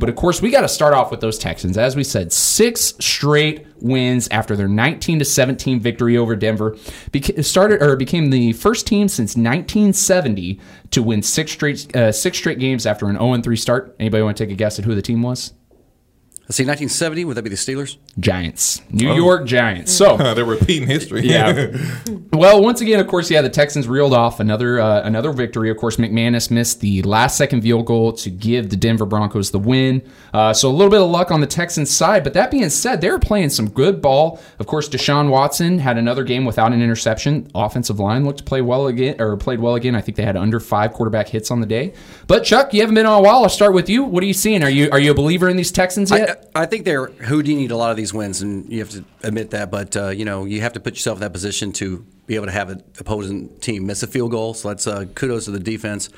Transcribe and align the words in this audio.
But 0.00 0.08
of 0.08 0.16
course, 0.16 0.40
we 0.40 0.50
got 0.50 0.62
to 0.62 0.68
start 0.68 0.94
off 0.94 1.10
with 1.10 1.20
those 1.20 1.38
Texans. 1.38 1.76
As 1.76 1.94
we 1.94 2.02
said, 2.02 2.32
six 2.32 2.94
straight 3.00 3.66
wins 3.80 4.28
after 4.28 4.56
their 4.56 4.66
19 4.66 5.18
to 5.18 5.24
17 5.24 5.78
victory 5.78 6.16
over 6.16 6.34
Denver. 6.34 6.72
Beca- 7.12 7.44
started 7.44 7.82
or 7.82 7.94
became 7.96 8.30
the 8.30 8.54
first 8.54 8.86
team 8.86 9.08
since 9.08 9.36
1970 9.36 10.58
to 10.90 11.02
win 11.02 11.22
six 11.22 11.52
straight 11.52 11.94
uh, 11.94 12.10
six 12.10 12.38
straight 12.38 12.58
games 12.58 12.86
after 12.86 13.06
an 13.06 13.16
0 13.16 13.42
3 13.42 13.56
start. 13.56 13.94
Anybody 14.00 14.22
want 14.22 14.38
to 14.38 14.44
take 14.44 14.52
a 14.52 14.56
guess 14.56 14.78
at 14.78 14.86
who 14.86 14.94
the 14.94 15.02
team 15.02 15.22
was? 15.22 15.52
Let's 16.50 16.56
see, 16.56 16.64
1970, 16.64 17.26
would 17.26 17.36
that 17.36 17.42
be 17.42 17.50
the 17.50 17.54
Steelers? 17.54 17.96
Giants, 18.18 18.82
New 18.90 19.14
York 19.14 19.46
Giants. 19.46 19.92
So 19.92 20.16
They're 20.34 20.44
repeating 20.44 20.88
history. 20.88 21.20
yeah. 21.20 21.76
well, 22.32 22.60
once 22.60 22.80
again, 22.80 22.98
of 22.98 23.06
course, 23.06 23.30
yeah, 23.30 23.40
the 23.40 23.48
Texans 23.48 23.86
reeled 23.86 24.12
off 24.12 24.40
another 24.40 24.80
uh, 24.80 25.02
another 25.02 25.30
victory. 25.30 25.70
Of 25.70 25.76
course, 25.76 25.98
McManus 25.98 26.50
missed 26.50 26.80
the 26.80 27.02
last 27.02 27.36
second 27.36 27.62
field 27.62 27.86
goal 27.86 28.12
to 28.14 28.30
give 28.30 28.68
the 28.68 28.76
Denver 28.76 29.06
Broncos 29.06 29.52
the 29.52 29.60
win. 29.60 30.02
Uh, 30.34 30.52
so 30.52 30.68
a 30.68 30.72
little 30.72 30.90
bit 30.90 31.00
of 31.00 31.08
luck 31.08 31.30
on 31.30 31.40
the 31.40 31.46
Texans 31.46 31.88
side. 31.88 32.24
But 32.24 32.34
that 32.34 32.50
being 32.50 32.68
said, 32.68 33.00
they 33.00 33.10
were 33.10 33.20
playing 33.20 33.50
some 33.50 33.70
good 33.70 34.02
ball. 34.02 34.40
Of 34.58 34.66
course, 34.66 34.88
Deshaun 34.88 35.30
Watson 35.30 35.78
had 35.78 35.98
another 35.98 36.24
game 36.24 36.44
without 36.44 36.72
an 36.72 36.82
interception. 36.82 37.48
Offensive 37.54 38.00
line 38.00 38.24
looked 38.24 38.38
to 38.38 38.44
play 38.44 38.60
well 38.60 38.88
again, 38.88 39.20
or 39.20 39.36
played 39.36 39.60
well 39.60 39.76
again. 39.76 39.94
I 39.94 40.00
think 40.00 40.16
they 40.16 40.24
had 40.24 40.36
under 40.36 40.58
five 40.58 40.94
quarterback 40.94 41.28
hits 41.28 41.52
on 41.52 41.60
the 41.60 41.66
day. 41.66 41.94
But 42.26 42.42
Chuck, 42.42 42.74
you 42.74 42.80
haven't 42.80 42.96
been 42.96 43.06
on 43.06 43.20
a 43.20 43.22
while. 43.22 43.44
I'll 43.44 43.48
start 43.48 43.72
with 43.72 43.88
you. 43.88 44.02
What 44.02 44.24
are 44.24 44.26
you 44.26 44.34
seeing? 44.34 44.64
Are 44.64 44.70
you 44.70 44.90
are 44.90 44.98
you 44.98 45.12
a 45.12 45.14
believer 45.14 45.48
in 45.48 45.56
these 45.56 45.70
Texans 45.70 46.10
yet? 46.10 46.28
I, 46.28 46.39
I 46.54 46.66
think 46.66 46.84
they're 46.84 47.06
Houdini'd 47.08 47.70
a 47.70 47.76
lot 47.76 47.90
of 47.90 47.96
these 47.96 48.12
wins, 48.12 48.42
and 48.42 48.70
you 48.70 48.80
have 48.80 48.90
to 48.90 49.04
admit 49.22 49.50
that. 49.50 49.70
But 49.70 49.96
uh, 49.96 50.08
you 50.08 50.24
know, 50.24 50.44
you 50.44 50.60
have 50.60 50.72
to 50.74 50.80
put 50.80 50.94
yourself 50.94 51.16
in 51.16 51.20
that 51.20 51.32
position 51.32 51.72
to 51.74 52.04
be 52.26 52.34
able 52.36 52.46
to 52.46 52.52
have 52.52 52.70
an 52.70 52.82
opposing 52.98 53.48
team 53.60 53.86
miss 53.86 54.02
a 54.02 54.06
field 54.06 54.30
goal. 54.30 54.54
So 54.54 54.68
that's 54.68 54.86
uh, 54.86 55.06
kudos 55.14 55.46
to 55.46 55.50
the 55.50 55.58
defense 55.58 56.08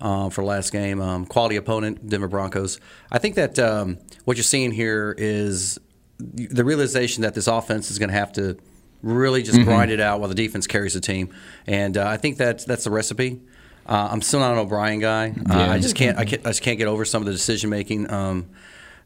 uh, 0.00 0.30
for 0.30 0.44
last 0.44 0.72
game. 0.72 1.00
Um, 1.00 1.26
quality 1.26 1.56
opponent, 1.56 2.08
Denver 2.08 2.28
Broncos. 2.28 2.80
I 3.10 3.18
think 3.18 3.34
that 3.36 3.58
um, 3.58 3.98
what 4.24 4.36
you're 4.36 4.44
seeing 4.44 4.72
here 4.72 5.14
is 5.16 5.78
the 6.18 6.64
realization 6.64 7.22
that 7.22 7.34
this 7.34 7.46
offense 7.46 7.90
is 7.90 7.98
going 7.98 8.08
to 8.10 8.16
have 8.16 8.32
to 8.34 8.56
really 9.02 9.42
just 9.42 9.60
grind 9.62 9.90
it 9.90 10.00
out 10.00 10.20
while 10.20 10.28
the 10.28 10.34
defense 10.34 10.66
carries 10.66 10.94
the 10.94 11.00
team, 11.00 11.28
and 11.66 11.96
uh, 11.96 12.06
I 12.08 12.16
think 12.16 12.38
that 12.38 12.66
that's 12.66 12.84
the 12.84 12.90
recipe. 12.90 13.40
Uh, 13.88 14.08
I'm 14.10 14.20
still 14.20 14.40
not 14.40 14.52
an 14.52 14.58
O'Brien 14.58 14.98
guy. 14.98 15.28
Uh, 15.28 15.32
Yeah. 15.54 15.70
I 15.70 15.78
just 15.78 15.94
can't. 15.94 16.18
I, 16.18 16.24
can't. 16.24 16.44
I 16.44 16.50
just 16.50 16.62
can't 16.62 16.76
get 16.76 16.88
over 16.88 17.04
some 17.04 17.22
of 17.22 17.26
the 17.26 17.32
decision 17.32 17.70
making. 17.70 18.10
Um, 18.10 18.46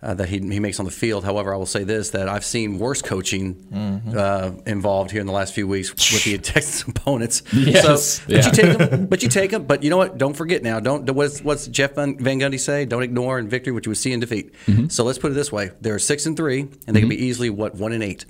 uh, 0.03 0.15
that 0.15 0.29
he, 0.29 0.39
he 0.39 0.61
makes 0.61 0.79
on 0.79 0.87
the 0.87 0.91
field. 0.91 1.25
However, 1.25 1.53
I 1.53 1.57
will 1.57 1.67
say 1.67 1.85
this: 1.85 2.11
that 2.11 2.29
I've 2.29 2.45
seen 2.45 2.79
worse 2.79 3.03
coaching 3.03 3.55
Mm-hmm. 3.71 4.17
uh, 4.17 4.51
involved 4.67 5.11
here 5.11 5.21
in 5.21 5.27
the 5.27 5.33
last 5.33 5.53
few 5.55 5.67
weeks 5.69 5.91
with 5.91 6.25
the 6.25 6.39
Texas 6.43 6.83
opponents. 6.83 7.43
Yes, 7.53 8.21
So, 8.21 8.25
yeah. 8.29 8.41
but 8.47 8.47
you 8.47 8.63
take 8.63 8.79
them. 8.79 9.07
But 9.07 9.23
you 9.23 9.29
take 9.29 9.51
them. 9.51 9.65
But 9.65 9.83
you 9.83 9.91
know 9.91 9.97
what? 9.99 10.17
Don't 10.19 10.35
forget 10.35 10.63
now. 10.63 10.81
Don't. 10.81 11.09
What's, 11.11 11.43
what's 11.43 11.67
Jeff 11.69 11.95
Van, 11.95 12.17
Van 12.19 12.39
Gundy 12.41 12.59
say? 12.59 12.85
Don't 12.87 13.03
ignore 13.03 13.39
in 13.39 13.49
victory 13.49 13.73
what 13.73 13.85
you 13.87 13.91
would 13.91 13.99
see 13.99 14.13
in 14.13 14.21
defeat. 14.21 14.55
Mm-hmm. 14.67 14.89
So 14.89 15.05
let's 15.05 15.19
put 15.19 15.31
it 15.31 15.35
this 15.35 15.53
way: 15.53 15.71
they're 15.81 15.99
six 15.99 16.27
and 16.27 16.37
three, 16.37 16.61
and 16.87 16.97
they 16.97 17.01
can 17.01 17.09
be 17.09 17.23
easily 17.25 17.51
what 17.51 17.75
one 17.75 17.93
and 17.93 18.03
eight. 18.03 18.25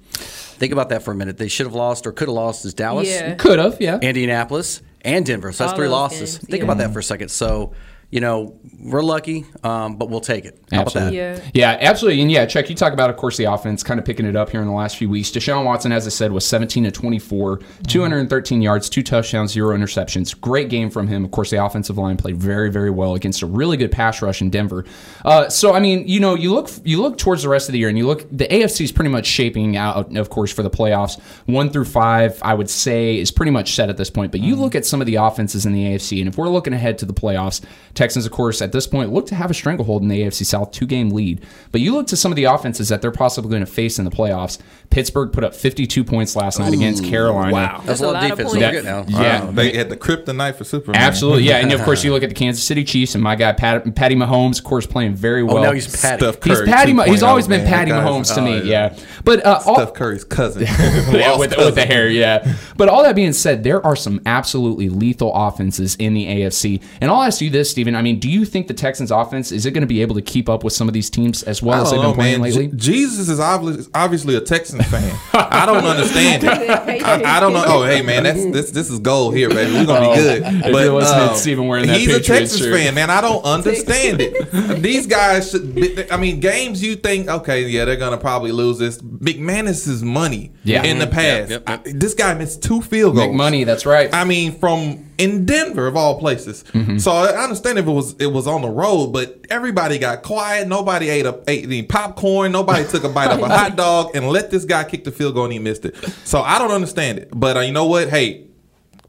Think 0.60 0.72
about 0.72 0.88
that 0.90 1.02
for 1.02 1.12
a 1.12 1.14
minute. 1.14 1.38
They 1.38 1.48
should 1.48 1.66
have 1.66 1.74
lost 1.74 2.06
or 2.06 2.12
could 2.12 2.28
have 2.28 2.34
lost 2.34 2.64
is 2.64 2.74
Dallas. 2.74 3.08
Yeah. 3.08 3.34
Could 3.36 3.58
have, 3.58 3.80
yeah. 3.80 3.98
Indianapolis, 4.00 4.82
and 5.02 5.24
Denver. 5.24 5.52
So 5.52 5.64
that's 5.64 5.72
All 5.72 5.78
three 5.78 5.88
losses. 5.88 6.36
games, 6.36 6.38
Think 6.38 6.58
yeah. 6.58 6.64
about 6.64 6.78
that 6.78 6.92
for 6.92 6.98
a 6.98 7.02
second. 7.02 7.30
So, 7.30 7.72
you 8.10 8.20
know, 8.20 8.58
we're 8.80 9.02
lucky, 9.02 9.46
um, 9.62 9.96
but 9.96 10.10
we'll 10.10 10.20
take 10.20 10.44
it. 10.44 10.58
How 10.72 10.80
Absolutely. 10.80 11.18
about 11.18 11.36
that? 11.36 11.54
Yeah. 11.54 11.70
Yeah, 11.78 11.88
absolutely. 11.88 12.22
And 12.22 12.30
yeah, 12.30 12.44
Chuck, 12.44 12.68
you 12.68 12.74
talk 12.74 12.92
about, 12.92 13.08
of 13.08 13.16
course, 13.16 13.36
the 13.36 13.44
offense 13.44 13.84
kind 13.84 14.00
of 14.00 14.06
picking 14.06 14.26
it 14.26 14.34
up 14.34 14.50
here 14.50 14.60
in 14.60 14.66
the 14.66 14.72
last 14.72 14.96
few 14.96 15.08
weeks. 15.08 15.30
Deshaun 15.30 15.64
Watson, 15.64 15.92
as 15.92 16.06
I 16.06 16.10
said, 16.10 16.32
was 16.32 16.44
17 16.46 16.84
to 16.84 16.90
24, 16.90 17.60
213 17.86 18.62
yards, 18.62 18.88
two 18.88 19.04
touchdowns, 19.04 19.52
zero 19.52 19.76
interceptions. 19.76 20.38
Great 20.38 20.70
game 20.70 20.90
from 20.90 21.06
him. 21.06 21.24
Of 21.24 21.30
course, 21.30 21.50
the 21.50 21.64
offensive 21.64 21.98
line 21.98 22.16
played 22.16 22.36
very, 22.36 22.70
very 22.70 22.90
well 22.90 23.14
against 23.14 23.42
a 23.42 23.46
really 23.46 23.76
good 23.76 23.92
pass 23.92 24.22
rush 24.22 24.40
in 24.40 24.50
Denver. 24.50 24.84
Uh, 25.24 25.48
so, 25.48 25.72
I 25.72 25.78
mean, 25.78 26.08
you 26.08 26.18
know, 26.18 26.34
you 26.34 26.52
look 26.52 26.70
you 26.82 27.00
look 27.00 27.16
towards 27.16 27.44
the 27.44 27.48
rest 27.48 27.68
of 27.68 27.74
the 27.74 27.78
year, 27.78 27.88
and 27.88 27.96
you 27.96 28.06
look 28.06 28.26
the 28.30 28.46
AFC 28.48 28.82
is 28.82 28.92
pretty 28.92 29.10
much 29.10 29.26
shaping 29.26 29.76
out, 29.76 30.16
of 30.16 30.30
course, 30.30 30.52
for 30.52 30.64
the 30.64 30.70
playoffs. 30.70 31.20
One 31.46 31.70
through 31.70 31.84
five, 31.84 32.40
I 32.42 32.54
would 32.54 32.70
say, 32.70 33.18
is 33.18 33.30
pretty 33.30 33.52
much 33.52 33.74
set 33.74 33.88
at 33.88 33.96
this 33.96 34.10
point. 34.10 34.32
But 34.32 34.40
you 34.40 34.56
look 34.56 34.74
at 34.74 34.84
some 34.84 35.00
of 35.00 35.06
the 35.06 35.16
offenses 35.16 35.64
in 35.64 35.72
the 35.72 35.84
AFC, 35.84 36.18
and 36.18 36.28
if 36.28 36.36
we're 36.36 36.48
looking 36.48 36.72
ahead 36.72 36.98
to 36.98 37.06
the 37.06 37.14
playoffs, 37.14 37.60
Texans, 38.00 38.24
of 38.24 38.32
course, 38.32 38.62
at 38.62 38.72
this 38.72 38.86
point, 38.86 39.12
look 39.12 39.26
to 39.26 39.34
have 39.34 39.50
a 39.50 39.54
stranglehold 39.54 40.00
in 40.00 40.08
the 40.08 40.22
AFC 40.22 40.46
South, 40.46 40.72
two 40.72 40.86
game 40.86 41.10
lead. 41.10 41.44
But 41.70 41.82
you 41.82 41.92
look 41.92 42.06
to 42.06 42.16
some 42.16 42.32
of 42.32 42.36
the 42.36 42.44
offenses 42.44 42.88
that 42.88 43.02
they're 43.02 43.10
possibly 43.10 43.50
going 43.50 43.60
to 43.60 43.70
face 43.70 43.98
in 43.98 44.06
the 44.06 44.10
playoffs. 44.10 44.58
Pittsburgh 44.88 45.30
put 45.34 45.44
up 45.44 45.54
52 45.54 46.02
points 46.02 46.34
last 46.34 46.58
night 46.58 46.72
against 46.72 47.04
Carolina. 47.04 47.52
wow. 47.52 47.82
That's, 47.84 47.86
That's 47.86 48.00
a 48.00 48.04
a 48.04 48.06
lot 48.06 48.16
of 48.16 48.22
lot 48.22 48.30
of 48.32 48.38
defense. 48.38 48.52
points. 48.52 48.60
Don't 48.62 48.74
forget 48.74 48.84
now. 49.12 49.20
Yeah. 49.22 49.44
Wow, 49.44 49.50
they 49.50 49.76
had 49.76 49.90
the 49.90 49.98
kryptonite 49.98 50.56
for 50.56 50.64
Superman. 50.64 51.00
Absolutely, 51.00 51.42
yeah, 51.42 51.58
and 51.58 51.72
of 51.72 51.82
course 51.84 52.02
you 52.02 52.10
look 52.12 52.22
at 52.22 52.30
the 52.30 52.34
Kansas 52.34 52.64
City 52.64 52.84
Chiefs 52.84 53.14
and 53.14 53.22
my 53.22 53.36
guy 53.36 53.52
Pat, 53.52 53.94
Patty 53.94 54.14
Mahomes, 54.14 54.58
of 54.58 54.64
course, 54.64 54.86
playing 54.86 55.14
very 55.14 55.42
well. 55.42 55.58
Oh, 55.58 55.62
now 55.62 55.72
he's 55.72 55.86
Patty. 55.86 56.24
Steph 56.24 56.42
He's 56.42 56.56
Curry 56.56 56.66
Patty. 56.66 56.92
Ma- 56.94 57.02
he's 57.04 57.20
2.0, 57.20 57.26
always 57.26 57.48
been 57.48 57.64
man. 57.64 57.68
Patty 57.70 57.90
guy's- 57.90 58.08
Mahomes 58.08 58.34
to 58.34 58.40
oh, 58.40 58.44
me. 58.44 58.62
Yeah, 58.62 58.96
but 59.24 59.44
uh, 59.44 59.60
all, 59.66 59.74
Steph 59.74 59.92
Curry's 59.92 60.24
cousin. 60.24 60.62
yeah, 60.68 61.36
with, 61.36 61.50
cousin. 61.50 61.66
with 61.66 61.74
the 61.74 61.84
hair, 61.84 62.08
yeah. 62.08 62.54
But 62.78 62.88
all 62.88 63.02
that 63.02 63.14
being 63.14 63.34
said, 63.34 63.62
there 63.62 63.84
are 63.84 63.94
some 63.94 64.22
absolutely 64.24 64.88
lethal 64.88 65.32
offenses 65.34 65.96
in 65.96 66.14
the 66.14 66.24
AFC. 66.24 66.82
And 67.02 67.10
I'll 67.10 67.22
ask 67.22 67.40
you 67.42 67.50
this, 67.50 67.70
Steven. 67.90 67.98
I 67.98 68.02
mean, 68.02 68.18
do 68.18 68.28
you 68.28 68.44
think 68.44 68.68
the 68.68 68.74
Texans' 68.74 69.10
offense 69.10 69.52
is 69.52 69.66
it 69.66 69.72
going 69.72 69.82
to 69.82 69.86
be 69.86 70.02
able 70.02 70.14
to 70.14 70.22
keep 70.22 70.48
up 70.48 70.64
with 70.64 70.72
some 70.72 70.88
of 70.88 70.94
these 70.94 71.10
teams 71.10 71.42
as 71.42 71.62
well 71.62 71.80
I 71.80 71.82
as 71.82 71.88
oh, 71.88 71.90
they've 71.90 72.00
been 72.00 72.10
know, 72.10 72.14
playing 72.14 72.40
man. 72.40 72.50
lately? 72.50 72.66
Je- 72.68 72.76
Jesus 73.00 73.28
is 73.28 73.40
obviously, 73.40 73.90
obviously 73.94 74.36
a 74.36 74.40
Texans 74.40 74.86
fan. 74.86 75.18
I 75.32 75.66
don't 75.66 75.84
understand 75.84 76.44
it. 76.44 77.02
I, 77.02 77.36
I 77.36 77.40
don't 77.40 77.52
know. 77.52 77.64
Oh, 77.66 77.84
hey, 77.84 78.02
man, 78.02 78.24
that's 78.24 78.44
this 78.50 78.70
this 78.70 78.90
is 78.90 78.98
gold 78.98 79.34
here, 79.34 79.48
baby. 79.48 79.72
We're 79.72 79.86
gonna 79.86 80.00
be 80.00 80.06
oh, 80.06 80.14
good. 80.14 80.42
Oh, 80.42 80.48
if 80.48 80.64
you're 80.64 80.92
listening 80.92 81.26
to 81.26 81.30
um, 81.32 81.36
Steven 81.36 81.66
wearing 81.66 81.86
that 81.86 81.98
he's 81.98 82.08
a 82.08 82.18
Patriots 82.18 82.52
Texas 82.52 82.58
shirt. 82.60 82.74
fan, 82.74 82.94
man. 82.94 83.10
I 83.10 83.20
don't 83.20 83.44
understand 83.44 84.20
it. 84.20 84.82
These 84.82 85.06
guys 85.06 85.50
should. 85.50 85.74
Be, 85.74 86.10
I 86.10 86.16
mean, 86.16 86.40
games 86.40 86.82
you 86.82 86.96
think, 86.96 87.28
okay, 87.28 87.66
yeah, 87.66 87.84
they're 87.84 87.96
gonna 87.96 88.18
probably 88.18 88.52
lose 88.52 88.78
this. 88.78 88.98
McManus's 88.98 90.02
money 90.02 90.52
Yeah. 90.64 90.84
in 90.84 90.98
the 90.98 91.06
mm-hmm. 91.06 91.14
past. 91.14 91.50
Yep, 91.50 91.68
yep, 91.68 91.84
I- 91.86 91.92
this 91.92 92.14
guy 92.14 92.34
missed 92.34 92.62
two 92.62 92.80
field 92.80 93.14
goals. 93.14 93.28
Make 93.28 93.36
money. 93.36 93.64
That's 93.64 93.86
right. 93.86 94.12
I 94.12 94.24
mean, 94.24 94.58
from 94.58 95.09
in 95.20 95.44
Denver 95.44 95.86
of 95.86 95.96
all 95.96 96.18
places. 96.18 96.64
Mm-hmm. 96.72 96.96
So 96.96 97.10
I 97.12 97.42
understand 97.44 97.78
if 97.78 97.86
it 97.86 97.90
was 97.90 98.14
it 98.14 98.26
was 98.26 98.46
on 98.46 98.62
the 98.62 98.70
road, 98.70 99.08
but 99.08 99.44
everybody 99.50 99.98
got 99.98 100.22
quiet. 100.22 100.66
Nobody 100.66 101.10
ate 101.10 101.26
a 101.26 101.38
ate 101.46 101.64
any 101.64 101.82
popcorn. 101.82 102.52
Nobody 102.52 102.88
took 102.88 103.04
a 103.04 103.08
bite 103.10 103.30
of 103.30 103.40
a 103.40 103.48
hot 103.56 103.76
dog 103.76 104.12
and 104.16 104.30
let 104.30 104.50
this 104.50 104.64
guy 104.64 104.82
kick 104.84 105.04
the 105.04 105.12
field 105.12 105.34
goal 105.34 105.44
and 105.44 105.52
he 105.52 105.58
missed 105.58 105.84
it. 105.84 105.94
So 106.24 106.40
I 106.40 106.58
don't 106.58 106.70
understand 106.70 107.18
it. 107.18 107.28
But 107.32 107.58
uh, 107.58 107.60
you 107.60 107.72
know 107.72 107.86
what? 107.86 108.08
Hey. 108.08 108.46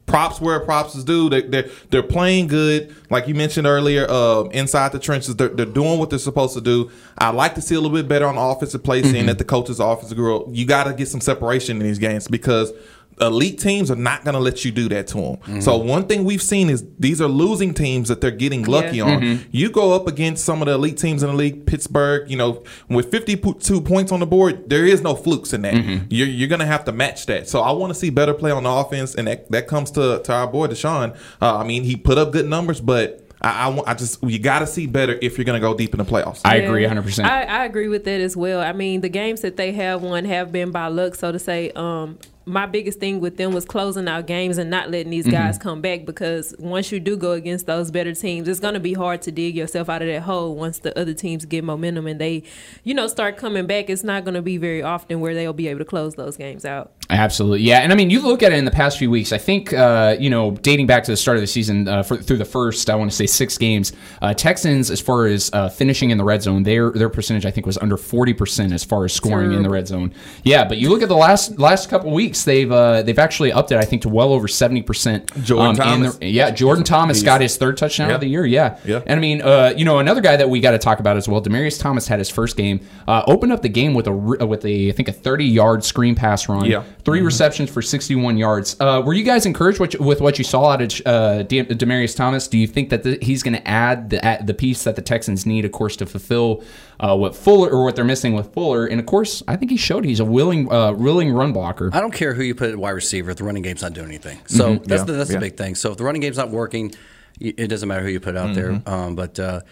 Props 0.04 0.42
where 0.42 0.60
props 0.60 0.94
is 0.94 1.04
due. 1.04 1.30
They, 1.30 1.42
they're 1.42 1.70
they're 1.90 2.02
playing 2.02 2.48
good, 2.48 2.94
like 3.08 3.28
you 3.28 3.34
mentioned 3.34 3.66
earlier. 3.66 4.04
Uh, 4.10 4.42
inside 4.50 4.92
the 4.92 4.98
trenches, 4.98 5.36
they're, 5.36 5.48
they're 5.48 5.64
doing 5.64 5.98
what 5.98 6.10
they're 6.10 6.18
supposed 6.18 6.52
to 6.54 6.60
do. 6.60 6.90
I 7.16 7.30
like 7.30 7.54
to 7.54 7.62
see 7.62 7.76
a 7.76 7.80
little 7.80 7.96
bit 7.96 8.08
better 8.08 8.26
on 8.26 8.34
the 8.34 8.40
offensive 8.42 8.82
play, 8.82 9.02
seeing 9.04 9.26
that 9.26 9.38
the 9.38 9.44
coaches' 9.44 9.80
offensive 9.80 10.18
girl. 10.18 10.50
You 10.52 10.66
got 10.66 10.84
to 10.84 10.92
get 10.92 11.08
some 11.08 11.22
separation 11.22 11.80
in 11.80 11.84
these 11.84 11.98
games 11.98 12.28
because 12.28 12.72
elite 13.20 13.58
teams 13.58 13.90
are 13.90 13.96
not 13.96 14.24
going 14.24 14.34
to 14.34 14.40
let 14.40 14.64
you 14.64 14.70
do 14.72 14.88
that 14.88 15.06
to 15.08 15.38
them. 15.46 15.60
So 15.60 15.76
one 15.76 16.06
thing 16.06 16.24
we've 16.24 16.42
seen 16.42 16.70
is 16.70 16.84
these 16.98 17.20
are 17.20 17.28
losing 17.28 17.74
teams 17.74 18.08
that 18.08 18.20
they're 18.20 18.30
getting 18.30 18.64
lucky 18.64 18.96
Yeah. 18.98 19.04
on. 19.16 19.40
You 19.50 19.70
go 19.70 19.92
up 19.92 20.06
against 20.08 20.44
some 20.44 20.62
of 20.62 20.66
the 20.66 20.74
elite 20.74 20.98
teams 20.98 21.22
in 21.22 21.30
the 21.30 21.36
league, 21.36 21.66
Pittsburgh. 21.66 22.28
You 22.30 22.36
know, 22.36 22.64
with 22.88 23.10
fifty-two 23.10 23.80
points 23.82 24.12
on 24.12 24.20
the 24.20 24.26
board, 24.26 24.68
there 24.68 24.86
is 24.86 25.02
no 25.02 25.14
flukes 25.14 25.52
in 25.52 25.62
that. 25.62 25.74
You're, 26.10 26.26
you're 26.26 26.48
going 26.48 26.60
to 26.60 26.66
have 26.66 26.84
to 26.86 26.92
match 26.92 27.26
that. 27.26 27.48
So 27.48 27.60
I 27.60 27.70
want 27.72 27.92
to 27.92 27.98
see 27.98 28.10
better 28.10 28.34
play 28.34 28.50
on 28.50 28.62
the 28.64 28.70
offense, 28.70 29.14
and 29.14 29.26
that, 29.28 29.50
that 29.50 29.66
comes 29.68 29.90
to 29.92 30.20
to 30.24 30.32
our 30.32 30.46
boy 30.46 30.66
Deshaun. 30.68 31.16
Uh, 31.40 31.58
I 31.58 31.64
mean, 31.64 31.84
he 31.84 31.96
put 31.96 32.18
up 32.18 32.32
good 32.32 32.46
numbers, 32.46 32.80
but. 32.80 33.18
I, 33.44 33.64
I, 33.64 33.68
want- 33.70 33.88
I 33.88 33.94
just 33.94 34.22
you 34.22 34.38
got 34.38 34.60
to 34.60 34.68
see 34.68 34.86
better 34.86 35.18
if 35.20 35.36
you're 35.36 35.44
going 35.44 35.60
to 35.60 35.66
go 35.68 35.74
deep 35.74 35.92
in 35.92 35.98
the 35.98 36.04
playoffs. 36.04 36.42
I 36.44 36.58
Yeah. 36.58 36.62
agree 36.62 36.82
100. 36.82 37.02
percent 37.02 37.28
I, 37.28 37.42
I 37.42 37.64
agree 37.64 37.88
with 37.88 38.04
that 38.04 38.20
as 38.20 38.36
well. 38.36 38.60
I 38.60 38.72
mean, 38.72 39.00
the 39.00 39.08
games 39.08 39.40
that 39.40 39.56
they 39.56 39.72
have 39.72 40.00
won 40.00 40.24
have 40.26 40.52
been 40.52 40.70
by 40.70 40.86
luck, 40.86 41.16
so 41.16 41.32
to 41.32 41.40
say. 41.40 41.72
Um, 41.74 42.18
my 42.44 42.66
biggest 42.66 42.98
thing 42.98 43.20
with 43.20 43.36
them 43.36 43.52
was 43.52 43.64
closing 43.64 44.08
out 44.08 44.26
games 44.26 44.58
and 44.58 44.70
not 44.70 44.90
letting 44.90 45.10
these 45.10 45.24
mm-hmm. 45.24 45.36
guys 45.36 45.58
come 45.58 45.80
back 45.80 46.04
because 46.04 46.54
once 46.58 46.90
you 46.90 47.00
do 47.00 47.16
go 47.16 47.32
against 47.32 47.66
those 47.66 47.90
better 47.90 48.14
teams, 48.14 48.48
it's 48.48 48.60
going 48.60 48.74
to 48.74 48.80
be 48.80 48.94
hard 48.94 49.22
to 49.22 49.32
dig 49.32 49.56
yourself 49.56 49.88
out 49.88 50.02
of 50.02 50.08
that 50.08 50.22
hole 50.22 50.54
once 50.54 50.78
the 50.78 50.96
other 50.98 51.14
teams 51.14 51.44
get 51.44 51.64
momentum 51.64 52.06
and 52.06 52.20
they, 52.20 52.42
you 52.84 52.94
know, 52.94 53.06
start 53.06 53.36
coming 53.36 53.66
back. 53.66 53.88
It's 53.88 54.04
not 54.04 54.24
going 54.24 54.34
to 54.34 54.42
be 54.42 54.56
very 54.56 54.82
often 54.82 55.20
where 55.20 55.34
they'll 55.34 55.52
be 55.52 55.68
able 55.68 55.80
to 55.80 55.84
close 55.84 56.14
those 56.14 56.36
games 56.36 56.64
out. 56.64 56.92
Absolutely, 57.10 57.60
yeah. 57.60 57.80
And 57.80 57.92
I 57.92 57.94
mean, 57.94 58.08
you 58.08 58.20
look 58.22 58.42
at 58.42 58.52
it 58.52 58.58
in 58.58 58.64
the 58.64 58.70
past 58.70 58.96
few 58.96 59.10
weeks. 59.10 59.32
I 59.32 59.38
think 59.38 59.72
uh, 59.74 60.16
you 60.18 60.30
know, 60.30 60.52
dating 60.52 60.86
back 60.86 61.04
to 61.04 61.10
the 61.10 61.16
start 61.16 61.36
of 61.36 61.42
the 61.42 61.46
season, 61.46 61.86
uh, 61.86 62.02
for, 62.02 62.16
through 62.16 62.38
the 62.38 62.44
first, 62.46 62.88
I 62.88 62.94
want 62.94 63.10
to 63.10 63.16
say 63.16 63.26
six 63.26 63.58
games, 63.58 63.92
uh, 64.22 64.32
Texans, 64.32 64.90
as 64.90 64.98
far 65.00 65.26
as 65.26 65.50
uh, 65.52 65.68
finishing 65.68 66.10
in 66.10 66.16
the 66.16 66.24
red 66.24 66.42
zone, 66.42 66.62
their 66.62 66.90
their 66.90 67.10
percentage 67.10 67.44
I 67.44 67.50
think 67.50 67.66
was 67.66 67.76
under 67.78 67.98
forty 67.98 68.32
percent 68.32 68.72
as 68.72 68.82
far 68.82 69.04
as 69.04 69.12
scoring 69.12 69.52
in 69.52 69.62
the 69.62 69.68
red 69.68 69.86
zone. 69.88 70.14
Yeah, 70.42 70.64
but 70.64 70.78
you 70.78 70.88
look 70.88 71.02
at 71.02 71.08
the 71.10 71.16
last 71.16 71.58
last 71.58 71.90
couple 71.90 72.10
weeks, 72.12 72.44
they've 72.44 72.70
uh, 72.72 73.02
they've 73.02 73.18
actually 73.18 73.52
upped 73.52 73.72
it. 73.72 73.76
I 73.78 73.84
think 73.84 74.02
to 74.02 74.08
well 74.08 74.32
over 74.32 74.48
seventy 74.48 74.80
percent. 74.82 75.30
Jordan 75.44 75.74
Thomas. 75.76 76.16
yeah, 76.22 76.50
Jordan 76.50 76.84
Thomas 76.84 77.22
got 77.22 77.42
his 77.42 77.58
third 77.58 77.76
touchdown 77.76 78.08
Yeah. 78.08 78.14
of 78.14 78.20
the 78.22 78.28
year. 78.28 78.46
Yeah, 78.46 78.78
Yeah. 78.86 79.02
And 79.06 79.18
I 79.18 79.20
mean, 79.20 79.42
uh, 79.42 79.74
you 79.76 79.84
know, 79.84 79.98
another 79.98 80.22
guy 80.22 80.36
that 80.36 80.48
we 80.48 80.60
got 80.60 80.70
to 80.70 80.78
talk 80.78 80.98
about 81.00 81.16
as 81.18 81.28
well, 81.28 81.42
Demaryius 81.42 81.78
Thomas 81.78 82.08
had 82.08 82.20
his 82.20 82.30
first 82.30 82.56
game, 82.56 82.80
uh, 83.06 83.22
opened 83.26 83.52
up 83.52 83.60
the 83.60 83.68
game 83.68 83.92
with 83.92 84.06
a 84.06 84.10
r- 84.12 84.46
with 84.46 84.64
a 84.64 84.88
I 84.88 84.92
think 84.92 85.08
a 85.08 85.12
thirty 85.12 85.44
yard 85.44 85.84
screen 85.84 86.14
pass 86.14 86.48
run 86.48 86.64
Yeah. 86.64 86.84
3 87.04 87.20
receptions 87.20 87.68
for 87.70 87.82
61 87.82 88.36
yards. 88.36 88.76
Uh, 88.78 89.02
were 89.04 89.12
you 89.12 89.24
guys 89.24 89.44
encouraged 89.46 89.80
with, 89.80 89.98
with 90.00 90.20
what 90.20 90.38
you 90.38 90.44
saw 90.44 90.70
out 90.70 90.82
of 90.82 91.06
uh, 91.06 91.42
De- 91.42 91.64
Demaryius 91.64 92.16
Thomas? 92.16 92.46
Do 92.48 92.58
you 92.58 92.66
think 92.66 92.90
that 92.90 93.02
the, 93.02 93.18
he's 93.20 93.42
going 93.42 93.54
to 93.54 93.68
add 93.68 94.10
the 94.10 94.38
the 94.44 94.54
piece 94.54 94.84
that 94.84 94.94
the 94.96 95.02
Texans 95.02 95.44
need, 95.44 95.64
of 95.64 95.72
course, 95.72 95.96
to 95.96 96.06
fulfill 96.06 96.62
uh, 97.00 97.16
what 97.16 97.34
Fuller 97.34 97.68
or 97.70 97.84
what 97.84 97.96
they're 97.96 98.04
missing 98.04 98.34
with 98.34 98.52
Fuller? 98.54 98.86
And 98.86 99.00
of 99.00 99.06
course, 99.06 99.42
I 99.48 99.56
think 99.56 99.70
he 99.70 99.76
showed 99.76 100.04
he's 100.04 100.20
a 100.20 100.24
willing 100.24 100.72
uh, 100.72 100.92
willing 100.92 101.32
run 101.32 101.52
blocker. 101.52 101.90
I 101.92 102.00
don't 102.00 102.14
care 102.14 102.34
who 102.34 102.42
you 102.42 102.54
put 102.54 102.70
at 102.70 102.76
wide 102.76 102.90
receiver 102.90 103.30
if 103.32 103.36
the 103.36 103.44
running 103.44 103.62
game's 103.62 103.82
not 103.82 103.92
doing 103.94 104.06
anything. 104.08 104.38
So 104.46 104.76
that's 104.76 105.00
Yeah, 105.00 105.04
the, 105.04 105.12
that's 105.14 105.30
yeah. 105.30 105.36
the 105.36 105.40
big 105.40 105.56
thing. 105.56 105.74
So 105.74 105.90
if 105.90 105.96
the 105.98 106.04
running 106.04 106.20
game's 106.20 106.36
not 106.38 106.50
working, 106.50 106.94
it 107.40 107.66
doesn't 107.68 107.88
matter 107.88 108.02
who 108.02 108.10
you 108.10 108.20
put 108.20 108.36
out 108.36 108.54
there. 108.54 108.80
Um, 108.86 109.16
but 109.16 109.40
uh, 109.40 109.62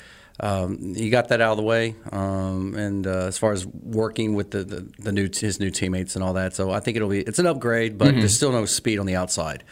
um, 0.42 0.78
you 0.96 1.10
got 1.10 1.28
that 1.28 1.40
out 1.40 1.52
of 1.52 1.56
the 1.58 1.62
way. 1.62 1.94
Um, 2.12 2.74
and 2.74 3.06
uh, 3.06 3.26
as 3.26 3.36
far 3.38 3.52
as 3.52 3.66
working 3.66 4.34
with 4.34 4.50
the, 4.50 4.64
the, 4.64 4.88
the 4.98 5.12
new 5.12 5.28
his 5.32 5.60
new 5.60 5.70
teammates 5.70 6.14
and 6.16 6.24
all 6.24 6.32
that, 6.34 6.54
so 6.54 6.70
I 6.70 6.80
think 6.80 6.96
it'll 6.96 7.08
be 7.08 7.20
it's 7.20 7.38
an 7.38 7.46
upgrade, 7.46 7.98
but 7.98 8.14
there's 8.14 8.34
still 8.36 8.52
no 8.52 8.64
speed 8.64 8.98
on 8.98 9.06
the 9.06 9.16
outside. 9.16 9.64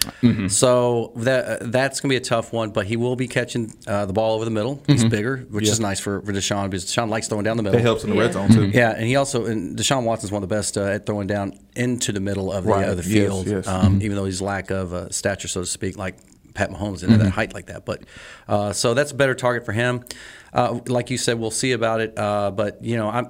So 0.48 1.12
that 1.16 1.72
that's 1.72 2.00
gonna 2.00 2.10
be 2.12 2.16
a 2.16 2.20
tough 2.20 2.52
one. 2.52 2.70
But 2.70 2.86
he 2.86 2.96
will 2.96 3.16
be 3.16 3.28
catching 3.28 3.72
uh, 3.86 4.06
the 4.06 4.12
ball 4.12 4.34
over 4.34 4.44
the 4.44 4.50
middle. 4.50 4.82
He's 4.86 5.04
bigger, 5.04 5.38
which 5.50 5.68
is 5.68 5.80
nice 5.80 6.00
for, 6.00 6.20
for 6.22 6.32
Deshaun 6.32 6.70
because 6.70 6.84
Deshaun 6.84 7.08
likes 7.08 7.28
throwing 7.28 7.44
down 7.44 7.56
the 7.56 7.62
middle. 7.62 7.78
It 7.78 7.82
helps 7.82 8.04
in 8.04 8.10
the 8.10 8.16
Yeah. 8.16 8.22
red 8.22 8.32
zone 8.32 8.48
too. 8.50 8.66
Yeah, 8.68 8.90
and 8.92 9.04
he 9.06 9.16
also 9.16 9.46
and 9.46 9.76
Deshaun 9.76 10.04
Watson's 10.04 10.32
one 10.32 10.42
of 10.42 10.48
the 10.48 10.54
best 10.54 10.76
uh, 10.76 10.82
at 10.82 11.06
throwing 11.06 11.26
down 11.26 11.52
into 11.76 12.12
the 12.12 12.20
middle 12.20 12.52
of 12.52 12.64
the, 12.64 12.70
Right. 12.70 12.88
of 12.88 12.96
the 12.96 13.02
field. 13.02 13.46
yes. 13.46 13.66
Um, 13.66 14.02
Even 14.02 14.16
though 14.16 14.24
he's 14.24 14.42
lack 14.42 14.70
of 14.70 14.92
uh, 14.92 15.10
stature, 15.10 15.48
so 15.48 15.60
to 15.60 15.66
speak, 15.66 15.96
like 15.96 16.16
Pat 16.58 16.70
Mahomes 16.70 17.00
didn't 17.00 17.12
have 17.12 17.22
that 17.22 17.30
height 17.30 17.54
like 17.54 17.66
that. 17.66 17.84
But 17.84 18.02
uh, 18.48 18.72
so 18.72 18.92
that's 18.94 19.12
a 19.12 19.14
better 19.14 19.34
target 19.36 19.64
for 19.64 19.72
him. 19.72 20.04
Uh, 20.52 20.80
like 20.88 21.08
you 21.08 21.16
said, 21.18 21.38
we'll 21.38 21.52
see 21.52 21.70
about 21.72 22.00
it. 22.00 22.18
Uh, 22.18 22.50
but 22.50 22.82
you 22.82 22.96
know, 22.96 23.08
I'm 23.08 23.28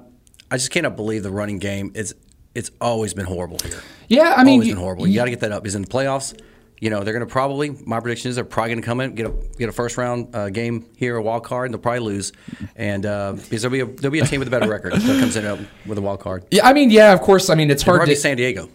I 0.49 0.57
just 0.57 0.71
cannot 0.71 0.95
believe 0.95 1.21
the 1.21 1.31
running 1.31 1.59
game. 1.59 1.91
It's 1.93 2.13
it's 2.55 2.71
always 2.81 3.13
been 3.13 3.25
horrible 3.27 3.59
here. 3.63 3.79
Yeah, 4.07 4.33
I 4.35 4.43
mean, 4.43 4.53
always 4.55 4.67
you- 4.67 4.73
been 4.73 4.81
horrible. 4.81 5.07
You 5.07 5.13
got 5.15 5.25
to 5.25 5.29
get 5.29 5.41
that 5.41 5.51
up. 5.51 5.63
He's 5.63 5.75
in 5.75 5.83
the 5.83 5.87
playoffs. 5.87 6.35
You 6.81 6.89
know, 6.89 7.03
they're 7.03 7.13
going 7.13 7.27
to 7.27 7.31
probably. 7.31 7.71
My 7.85 7.99
prediction 7.99 8.29
is 8.29 8.35
they're 8.35 8.45
probably 8.45 8.69
going 8.71 8.81
to 8.81 8.85
come 8.85 9.01
in 9.01 9.13
get 9.13 9.27
a 9.27 9.33
get 9.59 9.67
a 9.69 9.71
first 9.73 9.97
round 9.97 10.33
uh, 10.35 10.49
game 10.49 10.85
here, 10.95 11.17
a 11.17 11.21
wild 11.21 11.43
card, 11.43 11.65
and 11.65 11.73
they'll 11.73 11.81
probably 11.81 11.99
lose. 11.99 12.31
And 12.77 13.05
uh, 13.05 13.33
because 13.33 13.61
there'll 13.61 13.71
be 13.73 13.81
a 13.81 13.85
there'll 13.85 14.13
be 14.13 14.21
a 14.21 14.25
team 14.25 14.39
with 14.39 14.47
a 14.47 14.51
better 14.51 14.69
record 14.69 14.93
that 14.93 15.19
comes 15.19 15.35
in 15.35 15.67
with 15.85 15.97
a 15.97 16.01
wild 16.01 16.21
card. 16.21 16.45
yeah, 16.51 16.65
I 16.65 16.71
mean, 16.73 16.89
yeah, 16.89 17.11
of 17.13 17.21
course. 17.21 17.49
I 17.49 17.55
mean, 17.55 17.69
it's 17.69 17.83
hard 17.83 18.07
to. 18.07 18.15
San 18.15 18.37
Diego. 18.37 18.69